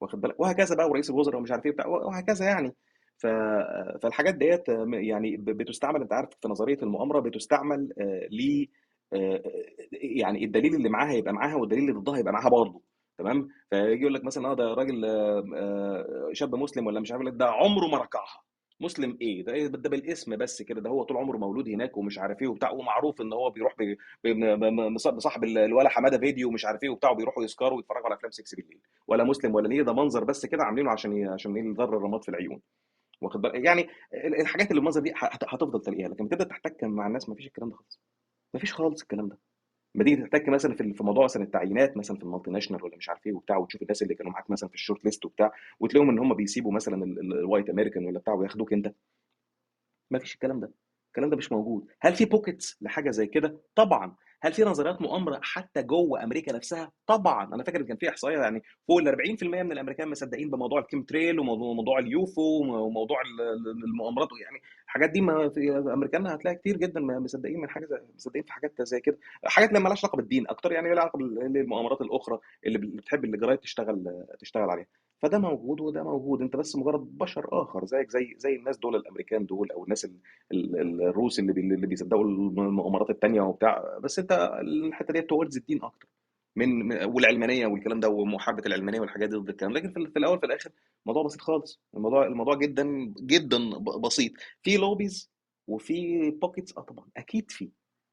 واخد 0.00 0.20
بالك؟ 0.20 0.40
وهكذا 0.40 0.76
بقى 0.76 0.88
ورئيس 0.88 1.10
الوزراء 1.10 1.38
ومش 1.38 1.50
عارف 1.50 1.66
إيه 1.66 1.72
بتاع 1.72 1.86
وهكذا 1.86 2.46
يعني. 2.46 2.74
ف... 3.18 3.26
فالحاجات 4.02 4.34
ديت 4.34 4.68
يعني 4.92 5.36
بتستعمل 5.36 6.00
أنت 6.02 6.12
عارف 6.12 6.28
في 6.42 6.48
نظرية 6.48 6.78
المؤامرة 6.82 7.20
بتستعمل 7.20 7.92
آه، 8.00 8.28
ل 8.30 8.66
آه، 9.12 9.42
يعني 9.92 10.44
الدليل 10.44 10.74
اللي 10.74 10.88
معاها 10.88 11.12
يبقى 11.12 11.32
معاها 11.32 11.54
والدليل 11.54 11.82
اللي 11.90 12.00
ضدها 12.00 12.18
يبقى 12.18 12.32
معاها 12.32 12.48
برضه. 12.48 12.82
تمام؟ 13.18 13.48
فيجي 13.70 14.00
يقول 14.02 14.14
لك 14.14 14.24
مثلا 14.24 14.48
آه 14.50 14.54
ده 14.54 14.74
راجل 14.74 15.04
آه، 15.04 15.44
آه، 15.56 16.30
شاب 16.32 16.54
مسلم 16.54 16.86
ولا 16.86 17.00
مش 17.00 17.12
عارف 17.12 17.22
إيه، 17.26 17.30
ده 17.30 17.46
عمره 17.46 17.86
ما 17.86 17.98
ركعها. 17.98 18.42
مسلم 18.80 19.18
إيه؟ 19.20 19.44
ده 19.44 19.52
إيه؟ 19.52 19.66
ده 19.66 19.88
بالاسم 19.88 20.36
بس 20.36 20.62
كده 20.62 20.80
ده 20.80 20.90
هو 20.90 21.02
طول 21.02 21.16
عمره 21.16 21.36
مولود 21.38 21.68
هناك 21.68 21.96
ومش 21.96 22.18
عارف 22.18 22.42
إيه 22.42 22.48
وبتاع 22.48 22.70
ومعروف 22.70 23.20
إن 23.20 23.32
هو 23.32 23.50
بيروح 23.50 23.74
ال- 25.44 25.58
الولا 25.58 25.88
حمادة 25.88 26.18
فيديو 26.18 26.48
ومش 26.48 26.64
عارف 26.64 26.82
إيه 26.82 26.88
وبتاع 26.90 27.10
وبيروحوا 27.10 27.44
يسكروا 27.44 27.76
ويتفرجوا 27.76 28.06
على 28.06 28.14
أفلام 28.14 28.30
6 28.32 28.56
بالليل. 28.56 28.80
ولا 29.08 29.24
مسلم 29.24 29.54
ولا 29.54 29.68
نيه 29.68 29.82
ده 29.82 29.92
منظر 29.92 30.24
بس 30.24 30.46
كده 30.46 30.64
عاملينه 30.64 30.90
عشان 30.90 31.28
عشان 31.28 31.56
يضر 31.56 31.96
الرماد 31.96 32.22
في 32.22 32.28
العيون. 32.28 32.60
واخد 33.22 33.40
بالك؟ 33.40 33.64
يعني 33.64 33.88
ال- 34.14 34.40
الحاجات 34.40 34.70
اللي 34.70 34.80
بالمنظر 34.80 35.00
دي 35.00 35.12
هت- 35.16 35.44
هتفضل 35.54 35.80
تلاقيها 35.80 36.08
لكن 36.08 36.26
بتبدأ 36.26 36.44
تحتك 36.44 36.84
مع 36.84 37.06
الناس 37.06 37.28
مفيش 37.28 37.46
الكلام 37.46 37.70
ده 37.70 37.76
خالص. 37.76 38.00
مفيش 38.54 38.74
خالص 38.74 39.02
الكلام 39.02 39.28
ده. 39.28 39.38
لما 39.96 40.04
تيجي 40.04 40.22
تحتك 40.22 40.48
مثلا 40.48 40.74
في 40.74 40.92
في 40.94 41.04
موضوع 41.04 41.24
مثلا 41.24 41.42
التعيينات 41.42 41.96
مثلا 41.96 42.16
في 42.16 42.22
ال 42.22 42.50
multinational 42.50 42.84
ولا 42.84 42.96
مش 42.96 43.08
عارف 43.08 43.26
إيه 43.26 43.32
وبتاع 43.32 43.56
وتشوف 43.56 43.82
الناس 43.82 44.02
اللي 44.02 44.14
كانوا 44.14 44.32
معاك 44.32 44.50
مثلا 44.50 44.68
في 44.68 44.74
ال 44.74 45.04
shortlist 45.04 45.24
وبتاع 45.24 45.52
وتلاقيهم 45.80 46.10
إن 46.10 46.18
هم 46.18 46.34
بيسيبوا 46.34 46.72
مثلا 46.72 47.04
ال 47.04 47.15
white 47.15 47.70
American 47.70 48.04
ولا 48.06 48.18
بتاع 48.18 48.34
وياخدوك 48.34 48.72
أنت. 48.72 48.92
ما 50.10 50.18
فيش 50.18 50.34
الكلام 50.34 50.60
ده. 50.60 50.70
الكلام 51.08 51.30
ده 51.30 51.36
مش 51.36 51.52
موجود. 51.52 51.86
هل 52.00 52.14
في 52.14 52.24
pockets 52.24 52.78
لحاجة 52.82 53.10
زي 53.10 53.26
كده؟ 53.26 53.60
طبعا. 53.74 54.16
هل 54.42 54.52
في 54.52 54.62
نظريات 54.64 55.02
مؤامرة 55.02 55.40
حتى 55.42 55.82
جوه 55.82 56.24
أمريكا 56.24 56.52
نفسها؟ 56.52 56.92
طبعا. 57.06 57.54
أنا 57.54 57.64
فاكر 57.64 57.80
إن 57.80 57.86
كان 57.86 57.96
في 57.96 58.08
إحصائية 58.08 58.38
يعني 58.38 58.62
فوق 58.88 58.98
ال 58.98 59.08
40% 59.38 59.42
من 59.62 59.72
الأمريكان 59.72 60.08
مصدقين 60.08 60.50
بموضوع 60.50 60.80
ال 60.80 61.02
chemtrail 61.02 61.40
وموضوع 61.40 61.72
موضوع 61.74 61.98
ال 61.98 62.09
UFO 62.09 62.42
وموضوع 62.86 63.20
ال- 63.22 63.40
ال- 63.40 63.84
المؤامرات 63.84 64.28
يعني 64.44 64.62
الحاجات 64.96 65.10
دي 65.14 65.20
ما 65.20 65.48
في 65.48 65.70
امريكان 65.78 66.26
هتلاقي 66.26 66.56
كتير 66.56 66.76
جدا 66.76 67.00
مصدقين 67.00 67.60
من 67.60 67.68
حاجة 67.70 67.86
زي 67.86 68.00
مصدقين 68.16 68.42
في 68.42 68.52
حاجات 68.52 68.82
زي 68.82 69.00
كده. 69.00 69.18
حاجات 69.44 69.68
اللي 69.68 69.80
مالهاش 69.80 70.04
علاقة 70.04 70.16
بالدين 70.16 70.48
أكتر 70.48 70.72
يعني 70.72 70.88
لها 70.94 71.00
علاقة 71.00 71.18
بالمؤامرات 71.48 72.00
الأخرى 72.00 72.38
اللي 72.66 72.78
بتحب 72.78 73.24
الجرايد 73.24 73.58
تشتغل 73.58 74.24
تشتغل 74.38 74.70
عليها. 74.70 74.86
فده 75.18 75.38
موجود 75.38 75.80
وده 75.80 76.02
موجود. 76.02 76.42
أنت 76.42 76.56
بس 76.56 76.76
مجرد 76.76 77.18
بشر 77.18 77.48
آخر 77.52 77.84
زيك 77.86 78.10
زي 78.10 78.34
زي 78.38 78.56
الناس 78.56 78.78
دول 78.78 78.96
الأمريكان 78.96 79.46
دول 79.46 79.70
أو 79.70 79.84
الناس 79.84 80.04
ال- 80.04 80.16
ال- 80.52 80.80
ال- 80.80 81.02
الروس 81.02 81.38
اللي 81.38 81.52
بي 81.52 81.60
اللي 81.60 81.86
بيصدقوا 81.86 82.24
المؤامرات 82.24 83.10
التانية 83.10 83.40
وبتاع. 83.40 83.98
بس 84.02 84.18
أنت 84.18 84.32
الحتة 84.60 85.12
دي 85.12 85.22
towards 85.22 85.56
الدين 85.56 85.82
أكتر. 85.82 86.08
من 86.56 86.92
والعلمانية 87.04 87.66
والكلام 87.66 88.00
ده 88.00 88.08
ومحاربه 88.08 88.62
العلمانية 88.66 89.00
والحاجات 89.00 89.28
دي 89.28 89.36
ضد 89.36 89.48
الكلام 89.48 89.72
لكن 89.72 89.92
في, 89.92 90.18
الأول 90.18 90.40
في 90.40 90.46
الآخر 90.46 90.70
الموضوع 91.02 91.22
بسيط 91.22 91.40
خالص. 91.40 91.80
الموضوع 91.94 92.26
الموضوع 92.26 92.54
جدا 92.54 93.12
جدا 93.20 93.78
بسيط. 93.78 94.32
في 94.62 94.76
lobbies 94.76 95.30
وفي 95.66 96.30
pockets 96.30 96.76
آه 96.78 96.80
طبعا 96.80 97.06
أكيد 97.16 97.50
في 97.50 97.70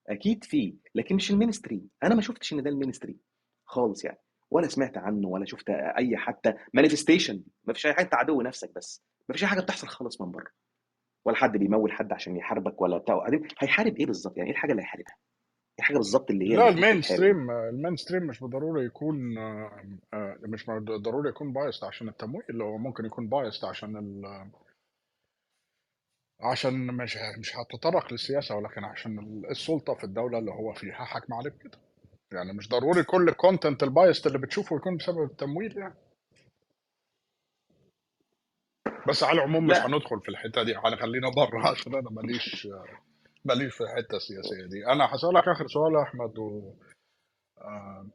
أكيد 0.09 0.43
في. 0.43 0.75
لكن 0.95 1.15
مش 1.15 1.31
ال 1.31 1.36
mainstream. 1.36 1.81
أنا 2.03 2.15
ما 2.15 2.21
شفتش 2.21 2.53
إن 2.53 2.63
ده 2.63 2.69
ال 2.69 2.74
mainstream 2.74 3.17
خالص 3.65 4.05
يعني. 4.05 4.19
ولا 4.51 4.67
سمعت 4.67 4.97
عنه 4.97 5.27
ولا 5.27 5.45
شفت 5.45 5.69
أي 5.69 6.17
حتى 6.17 6.53
manifestation 6.73 7.43
ما 7.63 7.73
فيش 7.73 7.85
أي 7.85 7.93
حاجة 7.93 8.09
عدو 8.13 8.41
نفسك 8.41 8.71
بس. 8.75 9.03
ما 9.29 9.33
فيش 9.33 9.43
أي 9.43 9.47
حاجة 9.49 9.61
بتحصل 9.61 9.87
خالص 9.87 10.21
من 10.21 10.31
بره. 10.31 10.47
ولا 11.25 11.35
حد 11.35 11.57
بيمول 11.57 11.91
حد 11.91 12.13
عشان 12.13 12.37
يحاربك 12.37 12.81
ولا 12.81 12.97
بتاع. 12.97 13.15
وبعدين 13.15 13.47
هيحارب 13.59 13.97
إيه 13.97 14.05
بالظبط؟ 14.05 14.37
يعني 14.37 14.49
إيه 14.49 14.55
الحاجة 14.55 14.71
اللي 14.71 14.81
هيحاربها؟ 14.81 15.15
الحاجة 15.79 15.97
بالظبط 15.97 16.31
اللي 16.31 16.51
هي 16.51 16.55
لا 16.55 16.69
ال 16.69 17.01
mainstream 17.01 17.51
ال 17.51 17.95
mainstream 17.95 18.23
مش 18.23 18.39
بالضروري 18.39 18.85
يكون 18.85 19.37
آه، 19.37 19.83
آه، 20.13 20.37
مش 20.41 20.65
بالضروري 20.65 21.29
يكون 21.29 21.53
biased 21.53 21.83
عشان 21.83 22.09
التمويل 22.09 22.61
هو 22.61 22.77
ممكن 22.77 23.05
يكون 23.05 23.27
biased 23.29 23.65
عشان 23.65 23.97
ال... 23.97 24.25
عشان 26.41 26.87
مش 26.87 27.17
مش 27.39 27.55
هتطرق 27.57 28.11
للسياسة 28.11 28.55
ولكن 28.55 28.83
عشان 28.83 29.19
ال- 29.19 29.49
السلطة 29.51 29.93
في 29.93 30.03
الدولة 30.03 30.39
اللي 30.39 30.51
هو 30.51 30.73
فيها 30.73 31.05
حاكم 31.05 31.33
عليه 31.33 31.49
بكده 31.49 31.77
يعني 32.33 32.53
مش 32.53 32.69
ضروري 32.69 33.03
كل 33.03 33.29
ال 33.29 33.36
content 33.36 33.83
ال 33.83 33.90
biased 33.90 34.27
اللي 34.27 34.37
بتشوفه 34.37 34.75
يكون 34.75 34.97
بسبب 34.97 35.23
التمويل 35.23 35.77
يعني. 35.77 35.95
بس 39.07 39.23
على 39.23 39.37
العموم 39.37 39.67
مش 39.67 39.77
هندخل 39.77 40.21
في 40.21 40.29
الحتة 40.29 40.63
دي 40.63 40.75
هنخلينا 40.75 41.29
بره 41.29 41.67
عشان 41.71 41.95
أنا 41.95 42.09
ماليش 42.09 42.67
ماليش 43.45 43.75
في 43.75 43.81
الحتة 43.83 44.15
السياسية 44.17 44.65
دي. 44.69 44.87
أنا 44.87 45.05
هسألك 45.05 45.47
آخر 45.47 45.67
سؤال 45.67 45.93
يا 45.95 46.01
أحمد 46.03 46.37
و... 46.39 46.73
آه، 47.61 48.07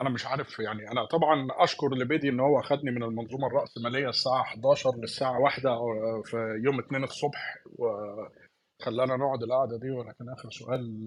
أنا 0.00 0.10
مش 0.10 0.26
عارف 0.26 0.58
يعني 0.58 0.90
أنا 0.90 1.04
طبعا 1.06 1.48
أشكر 1.50 1.88
لبيدي 1.94 2.28
إن 2.28 2.40
هو 2.40 2.62
خدني 2.62 2.90
من 2.90 3.02
المنظومة 3.02 3.46
الرأسمالية 3.46 4.08
الساعة 4.08 4.40
11 4.40 4.90
للساعة 4.96 5.40
1 5.40 5.62
أو- 5.62 6.30
في 6.30 6.36
يوم 6.64 6.78
2 6.78 7.04
الصبح 7.04 7.58
وخلانا 7.78 9.16
نقعد 9.16 9.42
القعدة 9.42 9.78
دي. 9.78 9.90
ولكن 9.90 10.28
آخر 10.38 10.50
سؤال 10.50 11.06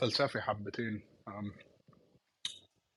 فلسفي 0.00 0.40
حبتين. 0.40 1.02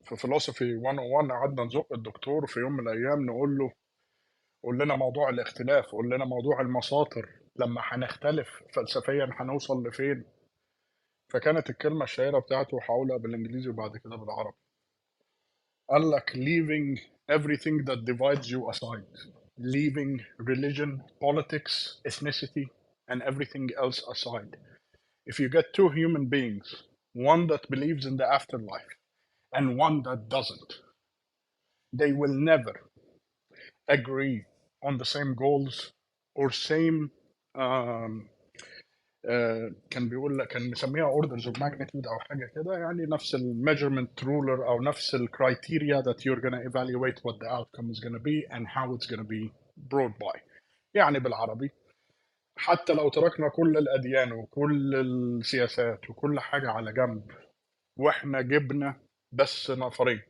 في 0.03 0.15
فلسفي 0.15 0.65
101 0.75 1.29
قعدنا 1.31 1.63
نزق 1.63 1.93
الدكتور 1.93 2.45
في 2.47 2.59
يوم 2.59 2.71
من 2.71 2.79
الأيام 2.89 3.25
نقول 3.25 3.57
له 3.57 3.71
قول 4.63 4.79
لنا 4.79 4.95
موضوع 4.95 5.29
الاختلاف 5.29 5.85
قول 5.85 6.09
لنا 6.09 6.25
موضوع 6.25 6.61
المساطر. 6.61 7.29
لما 7.59 7.81
هنختلف 7.83 8.63
فلسفيا 8.73 9.29
هنوصل 9.33 9.87
لفين 9.87 10.25
فكانت 11.33 11.69
الكلمة 11.69 12.03
الشهيره 12.03 12.39
بتاعته 12.39 12.79
هقولها 12.83 13.17
بالانجليزي 13.17 13.69
وبعد 13.69 13.97
كده 13.97 14.15
بالعربي 14.15 14.57
قال 15.89 16.11
لك 16.11 16.31
leaving 16.31 16.99
everything 17.31 17.85
that 17.85 18.05
divides 18.05 18.47
you 18.51 18.69
aside 18.69 19.07
leaving 19.59 20.21
religion 20.39 21.01
politics 21.21 22.01
ethnicity 22.09 22.67
and 23.11 23.21
everything 23.23 23.67
else 23.83 23.99
aside 24.13 24.57
if 25.31 25.39
you 25.39 25.49
get 25.49 25.73
two 25.73 25.89
human 25.89 26.25
beings 26.35 26.67
one 27.13 27.47
that 27.47 27.69
believes 27.69 28.05
in 28.05 28.17
the 28.17 28.27
afterlife 28.37 28.93
and 29.57 29.77
one 29.85 29.97
that 30.03 30.29
doesn't 30.29 30.71
they 31.93 32.11
will 32.13 32.35
never 32.53 32.75
agree 33.87 34.45
on 34.83 34.97
the 34.97 35.05
same 35.05 35.33
goals 35.35 35.91
or 36.35 36.51
same 36.51 36.97
um, 36.99 37.11
آه، 37.11 37.26
كان 39.89 40.09
بيقول 40.09 40.37
لك 40.37 40.47
كان 40.47 40.71
مسميها 40.71 41.11
orders 41.21 41.43
of 41.43 41.53
magnitude 41.57 42.07
أو 42.07 42.19
حاجة 42.19 42.51
كده 42.55 42.73
يعني 42.77 43.05
نفس 43.05 43.35
ال 43.35 43.43
measurement 43.43 44.23
ruler 44.23 44.67
أو 44.67 44.81
نفس 44.81 45.15
ال 45.15 45.25
criteria 45.25 46.01
that 46.01 46.17
you're 46.21 46.41
gonna 46.41 46.69
evaluate 46.69 47.19
what 47.23 47.35
the 47.39 47.49
outcome 47.49 47.89
is 47.91 47.99
gonna 47.99 48.19
be 48.19 48.45
and 48.55 48.67
how 48.67 48.93
it's 48.95 49.07
gonna 49.11 49.27
be 49.27 49.51
brought 49.77 50.17
by. 50.19 50.41
يعني 50.93 51.19
بالعربي 51.19 51.71
حتى 52.57 52.93
لو 52.93 53.09
تركنا 53.09 53.49
كل 53.49 53.77
الأديان 53.77 54.31
وكل 54.31 54.95
السياسات 54.95 56.09
وكل 56.09 56.39
حاجة 56.39 56.71
على 56.71 56.93
جنب 56.93 57.31
وإحنا 57.97 58.41
جبنا 58.41 58.95
بس 59.31 59.71
نفرين 59.71 60.21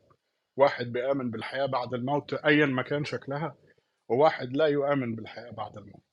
واحد 0.58 0.86
بيؤمن 0.86 1.32
بالحياة 1.32 1.66
بعد 1.66 1.94
الموت 1.94 2.34
ايا 2.34 2.66
ما 2.66 2.82
كان 2.82 3.06
شكلها 3.06 3.56
وواحد 4.10 4.58
لا 4.58 4.66
يؤمن 4.66 5.16
بالحياة 5.16 5.52
بعد 5.52 5.78
الموت. 5.78 6.06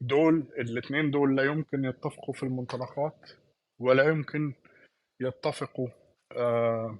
دول 0.00 0.46
الاثنين 0.58 1.10
دول 1.10 1.36
لا 1.36 1.42
يمكن 1.44 1.84
يتفقوا 1.84 2.34
في 2.34 2.42
المنطلقات 2.42 3.30
ولا 3.78 4.04
يمكن 4.08 4.54
يتفقوا 5.20 5.88
آه، 6.32 6.98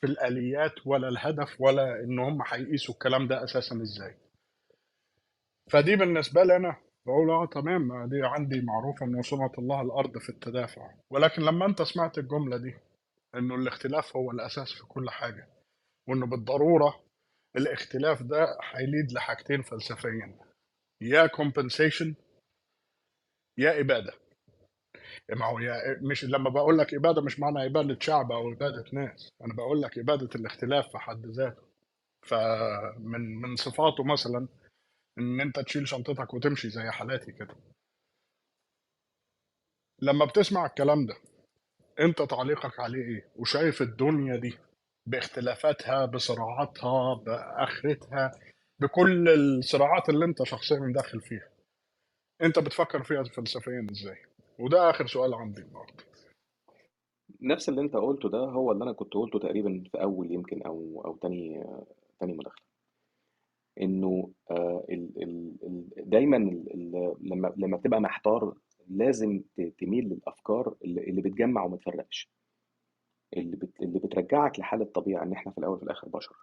في 0.00 0.06
الآليات 0.06 0.86
ولا 0.86 1.08
الهدف 1.08 1.60
ولا 1.60 2.00
إن 2.04 2.18
هم 2.18 2.42
هيقيسوا 2.46 2.94
الكلام 2.94 3.28
ده 3.28 3.44
أساسا 3.44 3.82
إزاي. 3.82 4.14
فدي 5.70 5.96
بالنسبة 5.96 6.42
لي 6.42 6.56
أنا 6.56 6.76
بقول 7.06 7.30
آه 7.30 7.46
تمام 7.46 7.88
ما 7.88 8.06
دي 8.06 8.20
عندي 8.22 8.60
معروفة 8.60 9.06
إن 9.06 9.22
صنعة 9.22 9.52
الله 9.58 9.80
الأرض 9.82 10.18
في 10.18 10.28
التدافع. 10.28 10.90
ولكن 11.10 11.42
لما 11.42 11.66
أنت 11.66 11.82
سمعت 11.82 12.18
الجملة 12.18 12.56
دي 12.56 12.74
إنه 13.34 13.54
الاختلاف 13.54 14.16
هو 14.16 14.30
الأساس 14.30 14.72
في 14.72 14.82
كل 14.86 15.10
حاجة 15.10 15.48
وإنه 16.08 16.26
بالضرورة 16.26 17.00
الاختلاف 17.56 18.22
ده 18.22 18.58
هيليد 18.72 19.12
لحاجتين 19.12 19.62
فلسفيا 19.62 20.38
يا 21.00 21.26
compensation 21.26 22.14
يا 23.58 23.80
إبادة. 23.80 24.12
ما 25.36 25.46
هو 25.46 25.58
يا 25.58 25.98
مش 26.02 26.24
لما 26.24 26.50
بقول 26.50 26.78
لك 26.78 26.94
إبادة 26.94 27.22
مش 27.22 27.40
معنى 27.40 27.66
إبادة 27.66 27.98
شعب 28.00 28.32
أو 28.32 28.52
إبادة 28.52 28.84
ناس. 28.92 29.28
أنا 29.44 29.54
بقول 29.54 29.82
لك 29.82 29.98
إبادة 29.98 30.28
الاختلاف 30.34 30.88
في 30.92 30.98
حد 30.98 31.26
ذاته. 31.26 31.62
فمن 32.22 33.40
من 33.40 33.56
صفاته 33.56 34.04
مثلا 34.04 34.48
إن 35.18 35.40
أنت 35.40 35.60
تشيل 35.60 35.88
شنطتك 35.88 36.34
وتمشي 36.34 36.70
زي 36.70 36.90
حالاتي 36.90 37.32
كده. 37.32 37.56
لما 40.02 40.24
بتسمع 40.24 40.66
الكلام 40.66 41.06
ده 41.06 41.14
أنت 42.00 42.22
تعليقك 42.22 42.80
عليه 42.80 43.02
إيه؟ 43.04 43.28
وشايف 43.36 43.82
الدنيا 43.82 44.36
دي 44.36 44.58
باختلافاتها 45.06 46.04
بصراعاتها 46.06 47.14
بآخرتها 47.14 48.30
بكل 48.78 49.28
الصراعات 49.28 50.08
اللي 50.08 50.24
أنت 50.24 50.42
شخصيا 50.42 50.92
داخل 50.94 51.20
فيها. 51.20 51.49
انت 52.42 52.58
بتفكر 52.58 53.02
فيها 53.02 53.22
فلسفيا 53.22 53.86
إزاي؟ 53.92 54.16
وده 54.58 54.90
آخر 54.90 55.06
سؤال 55.06 55.34
عندي 55.34 55.62
النهارده. 55.62 56.04
نفس 57.40 57.68
اللي 57.68 57.80
انت 57.80 57.96
قلته 57.96 58.28
ده 58.28 58.38
هو 58.38 58.72
اللي 58.72 58.84
أنا 58.84 58.92
كنت 58.92 59.14
قلته 59.14 59.38
تقريبا 59.38 59.84
في 59.92 60.02
أول 60.02 60.32
يمكن 60.32 60.62
أو 60.62 61.02
أو 61.04 61.16
تاني 61.16 61.64
تاني 62.20 62.32
مداخلة. 62.32 62.64
إنه 63.80 64.30
آه، 64.50 64.84
دايما 65.96 66.36
لما 67.20 67.54
لما 67.56 67.76
بتبقى 67.76 68.00
محتار 68.00 68.54
لازم 68.88 69.42
تميل 69.78 70.04
للأفكار 70.04 70.74
اللي 70.84 71.22
بتجمع 71.22 71.64
وما 71.64 71.76
تفرقش. 71.76 72.30
اللي 73.36 73.58
اللي 73.82 73.98
بترجعك 73.98 74.58
لحالة 74.60 74.84
طبيعه 74.84 75.22
إن 75.22 75.32
إحنا 75.32 75.52
في 75.52 75.58
الأول 75.58 75.74
وفي 75.74 75.82
الآخر 75.82 76.08
بشر. 76.08 76.36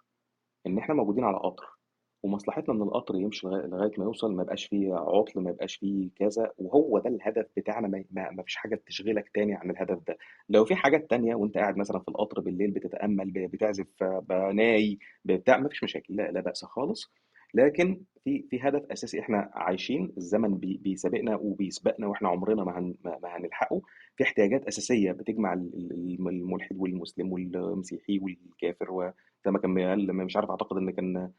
إن 0.66 0.78
إحنا 0.78 0.94
موجودين 0.94 1.24
على 1.24 1.36
قطر. 1.38 1.77
ومصلحتنا 2.22 2.74
إن 2.74 2.82
القطر 2.82 3.14
يمشي 3.16 3.46
لغاية 3.46 3.66
لغاية 3.66 3.90
ما 3.98 4.04
يوصل 4.04 4.34
ما 4.34 4.42
يبقاش 4.42 4.66
فيه 4.66 4.94
عطل 4.94 5.40
ما 5.40 5.50
يبقاش 5.50 5.76
فيه 5.76 6.10
كذا 6.16 6.52
وهو 6.58 6.98
ده 6.98 7.10
الهدف 7.10 7.46
بتاعنا 7.56 7.88
ما, 7.88 8.30
ما 8.30 8.42
فيش 8.42 8.56
حاجة 8.56 8.82
تشغلك 8.86 9.28
تاني 9.34 9.54
عن 9.54 9.70
الهدف 9.70 9.98
ده. 10.08 10.18
لو 10.48 10.64
في 10.64 10.74
حاجات 10.74 11.10
تانية 11.10 11.34
وأنت 11.34 11.58
قاعد 11.58 11.76
مثلا 11.76 11.98
في 11.98 12.08
القطر 12.08 12.40
بالليل 12.40 12.70
بتتأمل 12.70 13.30
ب- 13.30 13.50
بتعزف 13.50 13.86
آه، 14.02 14.24
بناي 14.28 14.98
بتاع 15.24 15.58
ما 15.58 15.68
فيش 15.68 15.84
مشاكل 15.84 16.16
لا 16.16 16.30
لا 16.30 16.40
بأس 16.40 16.64
خالص. 16.64 17.12
لكن 17.54 18.00
في 18.24 18.44
في 18.50 18.60
هدف 18.62 18.82
أساسي 18.92 19.20
إحنا 19.20 19.50
عايشين 19.54 20.12
الزمن 20.16 20.54
بي 20.58 20.76
بيسابقنا 20.82 21.36
وبيسبقنا 21.36 22.06
وإحنا 22.06 22.28
عمرنا 22.28 22.64
ما 22.64 22.78
هن 22.78 22.94
ما 23.04 23.36
هنلحقه. 23.36 23.80
في 24.16 24.24
احتياجات 24.24 24.64
أساسية 24.66 25.12
بتجمع 25.12 25.52
ال- 25.52 25.70
ال- 25.74 26.28
الملحد 26.28 26.76
والمسلم 26.78 27.32
والمسيحي 27.32 28.18
والكافر 28.18 28.90
وزي 28.92 29.12
ما 29.46 29.58
كان 29.58 30.14
مش 30.24 30.36
عارف 30.36 30.50
أعتقد 30.50 30.76
إن 30.76 30.90
كان 30.90 31.30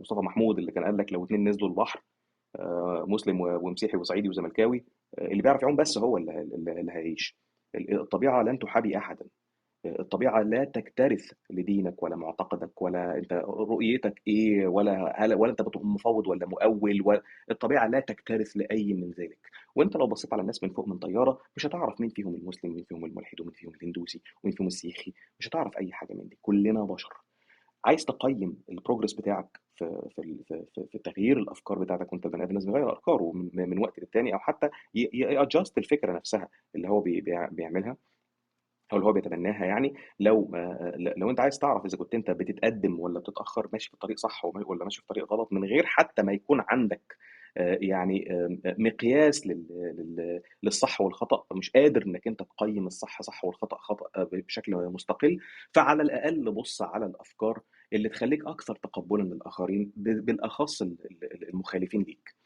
مصطفى 0.00 0.20
محمود 0.20 0.58
اللي 0.58 0.72
كان 0.72 0.84
قال 0.84 0.96
لك 0.96 1.12
لو 1.12 1.24
اتنين 1.24 1.48
نزلوا 1.48 1.68
البحر 1.68 2.02
آه، 2.58 3.04
مسلم 3.08 3.40
ومسيحي 3.40 3.96
وصعيدي 3.96 4.28
وزملكاوي 4.28 4.84
آه، 5.18 5.26
اللي 5.26 5.42
بيعرف 5.42 5.62
يعوم 5.62 5.76
بس 5.76 5.98
هو 5.98 6.16
اللي 6.16 6.92
هيعيش. 6.92 7.36
الطبيعة 7.74 8.42
لن 8.42 8.58
تحابي 8.58 8.96
أحدا. 8.96 9.26
الطبيعة 9.86 10.42
لا 10.42 10.64
تكترث 10.64 11.32
لدينك 11.50 12.02
ولا 12.02 12.16
معتقدك 12.16 12.82
ولا 12.82 13.18
أنت 13.18 13.32
رؤيتك 13.48 14.22
إيه 14.28 14.66
ولا 14.66 15.14
هل 15.16 15.34
ولا 15.34 15.50
أنت 15.50 15.62
مفوض 15.76 16.28
ولا 16.28 16.46
مؤول 16.46 17.02
ولا 17.04 17.22
الطبيعة 17.50 17.86
لا 17.86 18.00
تكترث 18.00 18.56
لأي 18.56 18.92
من 18.94 19.10
ذلك. 19.10 19.38
وأنت 19.76 19.96
لو 19.96 20.06
بصيت 20.06 20.32
على 20.32 20.42
الناس 20.42 20.62
من 20.62 20.70
فوق 20.70 20.88
من 20.88 20.98
طيارة 20.98 21.38
مش 21.56 21.66
هتعرف 21.66 22.00
مين 22.00 22.10
فيهم 22.10 22.34
المسلم 22.34 22.70
ومين 22.70 22.84
فيهم 22.84 23.04
الملحد 23.04 23.40
ومين 23.40 23.52
فيهم 23.54 23.72
الهندوسي 23.74 24.22
ومين 24.44 24.56
فيهم 24.56 24.66
السيخي 24.66 25.12
مش 25.40 25.48
هتعرف 25.48 25.78
أي 25.78 25.92
حاجة 25.92 26.12
من 26.14 26.28
دي. 26.28 26.38
كلنا 26.42 26.84
بشر. 26.84 27.12
عايز 27.84 28.04
تقيم 28.04 28.56
البروجرس 28.70 29.12
بتاعك 29.12 29.60
في 29.76 30.08
في 30.16 30.36
في 30.74 30.86
في 30.92 30.98
تغيير 30.98 31.38
الأفكار 31.38 31.78
بتاعتك 31.78 32.12
وأنت 32.12 32.26
بني 32.26 32.42
آدم 32.44 32.54
لازم 32.54 32.70
يغير 32.70 32.92
افكاره 32.92 33.32
من, 33.34 33.68
من 33.70 33.78
وقت 33.78 33.98
للتاني 33.98 34.34
أو 34.34 34.38
حتى 34.38 34.68
يادجست 34.94 35.78
الفكرة 35.78 36.12
نفسها 36.12 36.48
اللي 36.74 36.88
هو 36.88 37.00
بي- 37.00 37.20
بيع- 37.20 37.48
بيعملها 37.48 37.96
أو 38.92 38.96
اللي 38.96 39.06
هو 39.08 39.12
بيتبناها 39.12 39.64
يعني. 39.66 39.94
لو 40.20 40.52
آه، 40.56 40.92
لو 41.16 41.30
أنت 41.30 41.40
عايز 41.40 41.58
تعرف 41.58 41.84
إذا 41.86 41.96
كنت 41.96 42.14
أنت 42.14 42.30
بتتقدم 42.30 43.00
ولا 43.00 43.20
بتتأخر 43.20 43.68
ماشي 43.72 43.88
في 43.88 43.94
الطريق 43.94 44.18
صح 44.18 44.44
ولا 44.44 44.84
ماشي 44.84 44.96
في 44.96 45.02
الطريق 45.02 45.32
غلط 45.32 45.52
من 45.52 45.64
غير 45.64 45.86
حتى 45.86 46.22
ما 46.22 46.32
يكون 46.32 46.64
عندك 46.68 47.16
يعني 47.56 48.32
آه، 48.32 48.58
مقياس 48.78 49.46
لل- 49.46 49.66
لل- 49.98 50.42
للصح 50.62 51.00
والخطأ 51.00 51.44
مش 51.56 51.70
قادر 51.70 52.02
إنك 52.06 52.26
أنت 52.26 52.42
تقيم 52.42 52.86
الصح 52.86 53.22
صح 53.22 53.44
والخطأ 53.44 53.76
خطأ 53.78 54.06
آه، 54.16 54.28
بشكل 54.32 54.74
مستقل. 54.74 55.38
فعلى 55.72 56.02
الأقل 56.02 56.50
بص 56.52 56.82
على 56.82 57.06
الأفكار 57.06 57.60
اللي 57.92 58.08
تخليك 58.08 58.46
أكثر 58.46 58.74
تقبلا 58.76 59.22
للآخرين 59.22 59.92
بالأخص 59.96 60.82
ال- 60.82 60.96
ال- 61.22 61.48
المخالفين 61.48 62.02
ليك. 62.02 62.41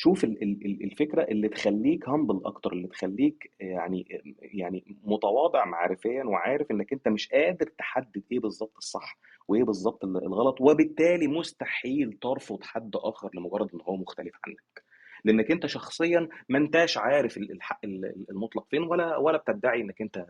شوف 0.00 0.24
ال- 0.24 0.42
ال- 0.42 0.66
ال- 0.66 0.84
الفكرة 0.84 1.22
اللي 1.22 1.48
تخليك 1.48 2.08
هامبل 2.08 2.40
أكتر 2.44 2.72
اللي 2.72 2.88
تخليك 2.88 3.52
يعني 3.60 4.22
يعني 4.40 4.96
متواضع 5.04 5.64
معرفيا 5.64 6.24
وعارف 6.24 6.70
إنك 6.70 6.92
أنت 6.92 7.08
مش 7.08 7.28
قادر 7.28 7.66
تحدد 7.78 8.22
إيه 8.32 8.40
بالظبط 8.40 8.76
الصح 8.76 9.18
وإيه 9.48 9.64
بالظبط 9.64 10.04
ال- 10.04 10.16
الغلط 10.24 10.60
وبالتالي 10.60 11.26
مستحيل 11.28 12.12
ترفض 12.12 12.62
حد 12.62 12.90
آخر 12.96 13.30
لمجرد 13.34 13.68
إن 13.74 13.80
هو 13.82 13.96
مختلف 13.96 14.34
عنك. 14.46 14.82
لأنك 15.24 15.50
أنت 15.50 15.66
شخصيا 15.66 16.28
ما 16.48 16.58
انتاش 16.58 16.98
عارف 16.98 17.36
ال- 17.36 17.52
الحق 17.52 17.80
ال- 17.84 18.24
المطلق 18.30 18.66
فين 18.70 18.82
ولا 18.82 19.16
ولا 19.16 19.38
بتدعي 19.38 19.80
إنك 19.80 20.02
أنت 20.02 20.26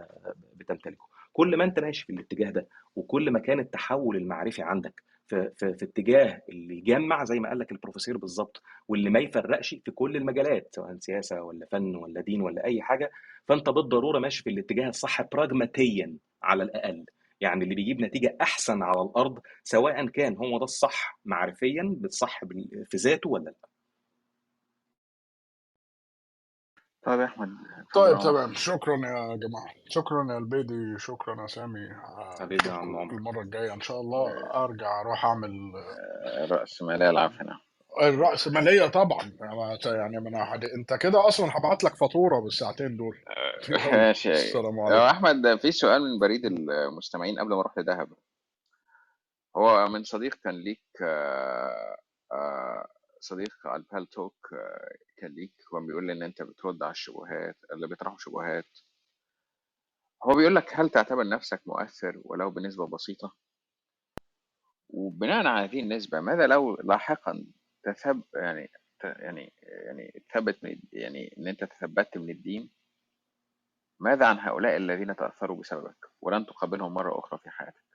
بتمتلكه. 0.57 1.05
كل 1.33 1.57
ما 1.57 1.65
أنت 1.65 1.81
ماشي 1.81 2.07
في 2.07 2.13
الاتجاه 2.13 2.51
ده 2.51 2.69
وكل 2.97 3.31
ما 3.31 3.39
كان 3.39 3.61
التحول 3.61 4.17
المعرفي 4.17 4.63
عندك 4.63 5.03
في, 5.29 5.51
في, 5.57 5.75
في 5.75 5.85
اتجاه 5.85 6.43
اللي 6.49 6.79
يجمع 6.79 7.25
زي 7.25 7.41
ما 7.41 7.49
قال 7.49 7.59
لك 7.59 7.73
البروفيسور 7.73 8.17
بالظبط 8.17 8.63
واللي 8.89 9.11
ما 9.11 9.21
يفرقش 9.21 9.69
في 9.85 9.91
كل 9.91 10.17
المجالات 10.17 10.69
سواء 10.75 10.97
سياسة 11.01 11.43
ولا 11.43 11.67
فن 11.73 11.97
ولا 11.97 12.21
دين 12.21 12.41
ولا 12.41 12.65
أي 12.65 12.83
حاجة 12.83 13.11
فأنت 13.49 13.69
بالضرورة 13.71 14.19
ماشي 14.19 14.43
في 14.43 14.51
الاتجاه 14.51 14.89
الصح 14.89 15.23
براجماتيا 15.23 16.17
على 16.43 16.63
الأقل. 16.63 17.05
يعني 17.41 17.65
اللي 17.65 17.75
بيجيب 17.75 18.01
نتيجة 18.01 18.37
أحسن 18.41 18.83
على 18.83 19.03
الأرض 19.03 19.39
سواء 19.65 20.07
كان 20.07 20.37
هو 20.37 20.59
ده 20.59 20.65
الصح 20.65 21.19
معرفيا 21.25 21.95
بالصح 21.99 22.45
بال- 22.45 22.87
في 22.91 22.97
ذاته 22.97 23.31
ولا 23.31 23.45
لأ. 23.45 23.69
طيب 27.09 27.21
يا 27.21 27.25
أحمد 27.25 27.49
طيب 27.95 28.19
تمام. 28.19 28.55
شكرا 28.55 28.97
يا 28.97 29.37
جماعة. 29.37 29.67
شكرا 29.89 30.33
يا 30.33 30.39
البيدي 30.39 30.99
شكرا 30.99 31.43
يا 31.43 31.47
سامي. 31.47 31.91
آه، 31.91 32.35
حبيبي 32.41 32.69
يا 32.69 32.73
عم 32.73 32.79
اشوفكم 32.79 32.99
عمر. 32.99 33.13
المرة 33.15 33.41
الجاية 33.43 33.75
إن 33.75 33.81
شاء 33.81 34.01
الله 34.01 34.51
أرجع 34.65 35.01
أروح 35.01 35.25
أعمل 35.25 35.51
رأس 36.51 36.83
مالية 36.83 37.11
العفنة 37.11 37.61
الرأسمالية 38.03 38.87
طبعا. 38.87 39.33
يعني 39.85 40.21
من 40.21 40.35
أحد 40.35 40.65
أنت 40.65 40.95
كده 40.95 41.29
أصلا 41.29 41.51
هبعت 41.59 41.85
لك 41.85 41.95
فاتورة 41.97 42.41
بالساعتين 42.41 42.97
دول. 42.97 43.17
يلا. 43.69 43.93
ماشي. 43.97 44.33
السلام 44.33 44.77
يا 44.79 44.83
عليكم. 44.83 45.03
أحمد 45.17 45.57
في 45.61 45.73
سؤال 45.73 46.03
من 46.03 46.19
بريد 46.19 46.45
المستمعين 46.45 47.39
قبل 47.39 47.49
ما 47.49 47.61
أروح 47.61 47.79
لدهب. 47.79 48.09
هو 49.57 49.89
من 49.89 50.03
صديق 50.03 50.35
كان 50.45 50.55
ليك 50.55 50.83
آه، 51.03 51.97
آه، 52.33 52.87
صديق 53.21 53.55
على 53.65 53.83
البال 53.83 54.07
توك 54.07 54.53
آه، 54.53 54.97
كان 55.17 55.35
ليك 55.35 55.53
هو 55.75 55.81
بيقول 55.81 56.07
لي 56.07 56.13
إن 56.13 56.23
أنت 56.23 56.43
بترد 56.43 56.83
على 56.83 56.91
الشبهات 56.93 57.57
اللي 57.73 57.89
بيطرحوا 57.89 58.19
شبهات. 58.19 58.79
هو 60.25 60.35
بيقول 60.37 60.55
لك 60.55 60.71
هل 60.75 60.91
تعتبر 60.91 61.29
نفسك 61.29 61.63
مؤثر 61.67 62.21
ولو 62.25 62.51
بنسبة 62.51 62.87
بسيطة؟ 62.87 63.35
وبناء 64.89 65.47
على 65.47 65.69
هذه 65.71 65.81
النسبة 65.81 66.21
ماذا 66.21 66.47
لو 66.47 66.77
لاحقا 66.77 67.45
تثب 67.85 68.23
يعني 68.35 68.71
يعني 69.05 69.53
يعني 69.63 70.25
تثبت 70.31 70.65
من 70.65 70.81
يعني 70.93 71.35
إن 71.39 71.49
أنت 71.49 71.65
تثبت 71.65 72.17
من 72.17 72.31
الدين؟ 72.31 72.71
ماذا 74.01 74.27
عن 74.27 74.39
هؤلاء 74.39 74.77
الذين 74.77 75.17
تأثروا 75.17 75.61
بسببك 75.61 76.07
ولن 76.21 76.47
تقابلهم 76.47 76.95
مرة 76.95 77.19
أخرى 77.19 77.39
في 77.39 77.51
حياتك؟ 77.51 77.88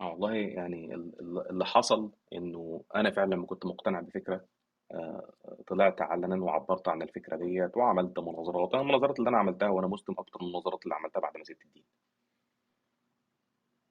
آه 0.00 0.08
والله 0.10 0.34
يعني 0.34 0.94
ال- 0.94 1.20
ال- 1.20 1.50
اللي 1.50 1.64
حصل 1.64 2.12
إنه 2.32 2.84
أنا 2.94 3.10
فعلا 3.10 3.34
لما 3.34 3.46
كنت 3.46 3.66
مقتنع 3.66 4.00
بفكرة 4.00 4.46
آه، 4.92 5.32
طلعت 5.66 6.00
علنا 6.02 6.44
وعبرت 6.44 6.88
عن 6.88 7.02
الفكرة 7.02 7.36
ديت 7.36 7.76
وعملت 7.76 8.18
مناظرات. 8.18 8.74
أنا 8.74 8.82
المناظرات 8.82 9.18
اللي 9.18 9.28
أنا 9.30 9.38
عملتها 9.38 9.68
وأنا 9.68 9.86
مسلم 9.86 10.14
أكتر 10.18 10.38
من 10.40 10.46
المناظرات 10.48 10.84
اللي 10.84 10.94
عملتها 10.94 11.20
بعد 11.20 11.36
ما 11.36 11.44
سبت 11.44 11.62
الدين. 11.64 11.84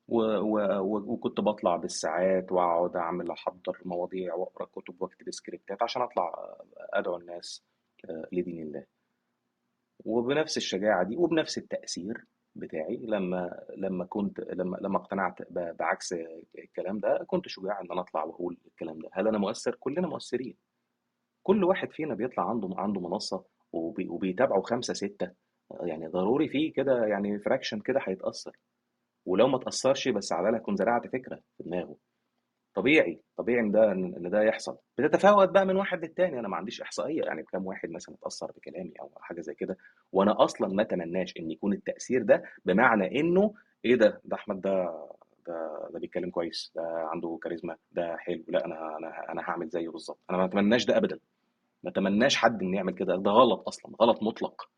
و... 0.07 0.17
و... 0.21 0.59
و- 0.79 1.13
وكنت 1.13 1.39
بطلع 1.41 1.75
بالساعات 1.75 2.51
وأقعد 2.51 2.95
أعمل 2.95 3.31
أحضر 3.31 3.81
مواضيع 3.85 4.35
وأقرأ 4.35 4.65
كتب 4.65 5.01
وأكتب 5.01 5.31
سكريبتات 5.31 5.83
عشان 5.83 6.01
أطلع 6.01 6.55
أدعو 6.77 7.17
الناس 7.17 7.63
آه، 8.09 8.27
لدين 8.31 8.61
الله. 8.63 8.85
وبنفس 10.05 10.57
الشجاعة 10.57 11.03
دي 11.03 11.17
وبنفس 11.17 11.57
التأثير 11.57 12.25
بتاعي 12.55 12.97
لما 12.97 13.65
لما 13.77 14.05
كنت 14.05 14.39
لما 14.39 14.77
لما 14.81 14.97
اقتنعت 14.97 15.51
بعكس 15.51 16.13
الكلام 16.57 16.99
ده 16.99 17.23
كنت 17.27 17.47
شجاع 17.47 17.81
إن 17.81 17.91
أنا 17.91 18.01
أطلع 18.01 18.23
وأقول 18.23 18.57
الكلام 18.65 18.99
ده. 18.99 19.09
هل 19.13 19.27
أنا 19.27 19.37
مؤثر؟ 19.37 19.75
كلنا 19.79 20.07
مؤثرين. 20.07 20.57
كل 21.43 21.63
واحد 21.63 21.91
فينا 21.91 22.15
بيطلع 22.15 22.49
عنده 22.49 22.69
عنده 22.77 23.01
منصة 23.01 23.45
وبي... 23.73 24.09
وبيتابعه 24.09 24.61
خمسة 24.61 24.93
ستة. 24.93 25.31
يعني 25.81 26.07
ضروري 26.07 26.49
فيه 26.49 26.73
كده 26.73 27.05
يعني 27.05 27.39
فراكشن 27.39 27.79
كده 27.79 27.99
هيتأثر. 28.03 28.57
ولو 29.25 29.47
ما 29.47 29.57
تأثرش 29.57 30.07
بس 30.07 30.31
على 30.31 30.41
الأقل 30.41 30.55
هتكون 30.55 30.75
زرعت 30.75 31.07
فكرة 31.07 31.35
في 31.57 31.63
دماغه. 31.63 31.95
طبيعي 32.75 33.19
طبيعي 33.37 33.59
إن 33.59 33.71
ده 33.71 33.91
إن 33.91 34.29
ده 34.29 34.41
يحصل. 34.43 34.77
بتتفاوت 34.97 35.49
بقى 35.49 35.65
من 35.65 35.75
واحد 35.75 36.01
للتاني 36.05 36.39
أنا 36.39 36.47
ما 36.47 36.57
عنديش 36.57 36.81
إحصائية. 36.81 37.23
يعني 37.23 37.43
كام 37.43 37.65
واحد 37.65 37.89
مثلا 37.89 38.15
اتأثر 38.15 38.51
بكلامي 38.55 38.93
أو 39.01 39.11
حاجة 39.21 39.41
زي 39.41 39.53
كده 39.53 39.77
وأنا 40.11 40.43
أصلا 40.43 40.67
ما 40.67 40.81
أتمناش 40.81 41.33
إن 41.39 41.51
يكون 41.51 41.73
التأثير 41.73 42.23
ده 42.23 42.43
بمعنى 42.65 43.19
إنه 43.19 43.53
إيه 43.85 43.95
ده؟ 43.95 44.21
ده 44.25 44.35
أحمد 44.35 44.61
ده 44.61 44.83
ده 45.47 45.89
ده 45.93 45.99
بيتكلم 45.99 46.29
كويس 46.29 46.71
ده 46.75 46.81
عنده 46.87 47.39
كاريزما 47.43 47.75
ده 47.91 48.17
حلو 48.17 48.43
لا 48.47 48.65
أنا 48.65 48.97
أنا 48.97 49.31
أنا 49.31 49.41
هعمل 49.41 49.69
زيه 49.69 49.89
بالظبط. 49.89 50.19
أنا 50.29 50.37
ما 50.37 50.45
أتمناش 50.45 50.85
ده 50.85 50.97
ابدا. 50.97 51.19
ما 51.83 51.91
تمناش 51.91 52.35
حد 52.35 52.61
إنه 52.61 52.77
يعمل 52.77 52.93
كده. 52.93 53.15
ده 53.15 53.31
غلط 53.31 53.67
أصلا 53.67 53.95
غلط 54.01 54.23
مطلق. 54.23 54.69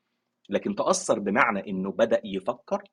لكن 0.50 0.76
تأثر 0.76 1.20
بمعنى 1.20 1.70
إنه 1.70 1.92
بدأ 1.92 2.22
يفكر 2.24 2.84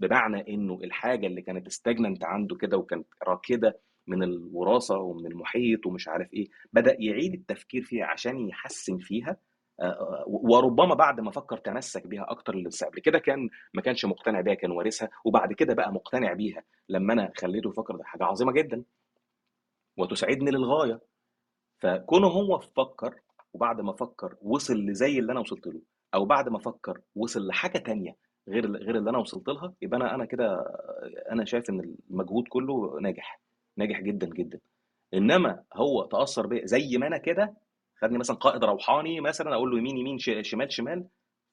بمعنى 0.00 0.54
إنه 0.54 0.78
الحاجة 0.84 1.26
اللي 1.26 1.42
كانت 1.42 1.66
استجننت 1.66 2.24
عنده 2.24 2.56
كده 2.56 2.76
وكانت 2.76 3.06
راكدة 3.28 3.78
من 4.10 4.22
الوراثة 4.22 4.98
ومن 4.98 5.26
المحيط 5.26 5.86
ومش 5.86 6.08
عارف 6.08 6.34
إيه 6.34 6.48
بدأ 6.72 6.96
يعيد 7.00 7.34
التفكير 7.34 7.82
فيها 7.82 8.06
عشان 8.06 8.48
يحسن 8.48 8.98
فيها 8.98 9.36
آه، 9.80 9.84
آه، 9.84 10.24
وربما 10.26 10.94
بعد 10.94 11.20
ما 11.20 11.30
فكر 11.30 11.56
تمسك 11.58 12.06
بيها 12.06 12.26
أكتر 12.30 12.56
لسه 12.56 12.86
قبل 12.86 13.00
كده 13.00 13.18
كان 13.18 13.48
ما 13.74 13.82
كانش 13.82 14.04
مقتنع 14.04 14.40
بيها 14.40 14.54
كان 14.54 14.70
وارثها 14.70 15.08
وبعد 15.24 15.52
كده 15.52 15.74
بقى 15.74 15.92
مقتنع 15.92 16.32
بيها 16.32 16.62
لما 16.88 17.12
أنا 17.12 17.32
خليته 17.40 17.68
يفكر 17.70 17.96
ده 17.96 18.04
حاجة 18.04 18.24
عظيمة 18.24 18.52
جدا 18.52 18.84
وتسعدني 19.98 20.50
للغاية. 20.50 21.00
فكونه 21.80 22.26
هو 22.26 22.58
فكر 22.58 23.14
وبعد 23.52 23.80
ما 23.80 23.92
فكر 23.92 24.36
وصل 24.42 24.74
لزي 24.74 25.18
اللي 25.18 25.32
أنا 25.32 25.40
وصلت 25.40 25.66
له 25.66 25.80
أو 26.14 26.24
بعد 26.24 26.48
ما 26.48 26.58
فكر 26.58 27.00
وصل 27.16 27.46
لحاجة 27.46 27.78
تانية 27.78 28.16
غير 28.48 28.66
غير 28.76 28.96
اللي 28.96 29.10
أنا 29.10 29.18
وصلت 29.18 29.48
لها 29.48 29.74
يبقى 29.82 30.00
أنا 30.00 30.14
أنا 30.14 30.24
كده 30.24 30.64
أنا 31.32 31.44
شايف 31.44 31.70
إن 31.70 31.94
المجهود 32.10 32.44
كله 32.48 33.00
ناجح. 33.00 33.40
ناجح 33.80 34.00
جدا 34.00 34.26
جدا. 34.26 34.60
إنما 35.14 35.62
هو 35.74 36.02
تأثر 36.04 36.46
بيا 36.46 36.66
زي 36.66 36.98
ما 36.98 37.06
أنا 37.06 37.18
كده 37.18 37.54
خدني 37.96 38.18
مثلا 38.18 38.36
قائد 38.36 38.64
روحاني 38.64 39.20
مثلا 39.20 39.54
أقول 39.54 39.70
له 39.70 39.78
يمين 39.78 39.96
يمين 39.96 40.18
شمال 40.18 40.72
شمال. 40.72 41.06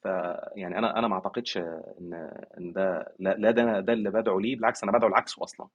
فيعني 0.03 0.77
أنا 0.77 0.99
أنا 0.99 1.07
ما 1.07 1.15
أعتقدش 1.15 1.57
إن 1.57 2.13
إن 2.57 2.73
ده 2.73 3.15
لا, 3.19 3.51
ده 3.51 3.79
ده 3.79 3.93
اللي 3.93 4.11
بدعو 4.11 4.39
ليه 4.39 4.55
بالعكس 4.55 4.83
أنا 4.83 4.91
بدعو 4.91 5.09
العكس 5.09 5.39
أصلا. 5.39 5.67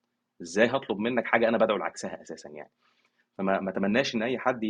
إزاي 0.43 0.67
هطلب 0.67 0.99
منك 0.99 1.27
حاجة 1.27 1.49
أنا 1.49 1.59
بدعو 1.59 1.77
لعكسها 1.77 2.23
أساسا 2.23 2.51
يعني؟ 2.51 2.71
فما 3.39 3.61
ما 3.61 3.71
أتمناش 3.71 4.15
إن 4.15 4.23
أي 4.23 4.39
حد 4.39 4.63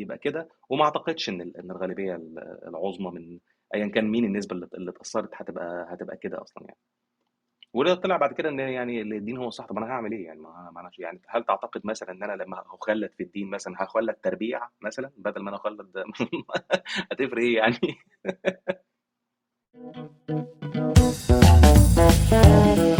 يبقى 0.00 0.18
كده 0.18 0.48
وما 0.70 0.84
أعتقدش 0.84 1.28
إن 1.28 1.40
إن 1.40 1.70
الغالبية 1.70 2.14
ال- 2.16 2.58
العظمى 2.68 3.10
من 3.10 3.38
ايا 3.74 3.88
كان 3.88 4.04
مين 4.10 4.24
النسبة 4.24 4.56
اللي 4.74 4.90
اتأثرت 4.90 5.30
هتبقى 5.34 5.86
هتبقى 5.90 6.16
كده 6.16 6.42
أصلا 6.42 6.64
يعني. 6.64 6.78
ولو 7.74 7.94
طلع 7.94 8.16
بعد 8.16 8.32
كده 8.32 8.48
إن 8.48 8.58
يعني 8.58 9.02
الدين 9.02 9.36
هو 9.36 9.48
الصح 9.48 9.66
طب 9.66 9.76
أنا 9.76 9.86
هعمل 9.86 10.12
إيه؟ 10.12 10.26
يعني 10.26 10.40
ما 10.40 10.80
أنا 10.80 10.90
يعني 10.98 11.20
هل 11.28 11.44
تعتقد 11.44 11.80
مثلا 11.86 12.10
إن 12.10 12.22
أنا 12.22 12.42
لما 12.42 12.64
هخلد 12.66 13.12
في 13.12 13.22
الدين 13.22 13.50
مثلا 13.50 13.74
هخلد 13.78 14.14
تربيع 14.14 14.68
مثلا؟ 14.80 15.10
بدل 15.16 15.42
ما 15.42 15.48
أنا 15.48 15.56
أخلد 15.56 15.92
هتفرق 17.12 17.38
إيه 17.38 17.56
يعني؟ 17.56 17.78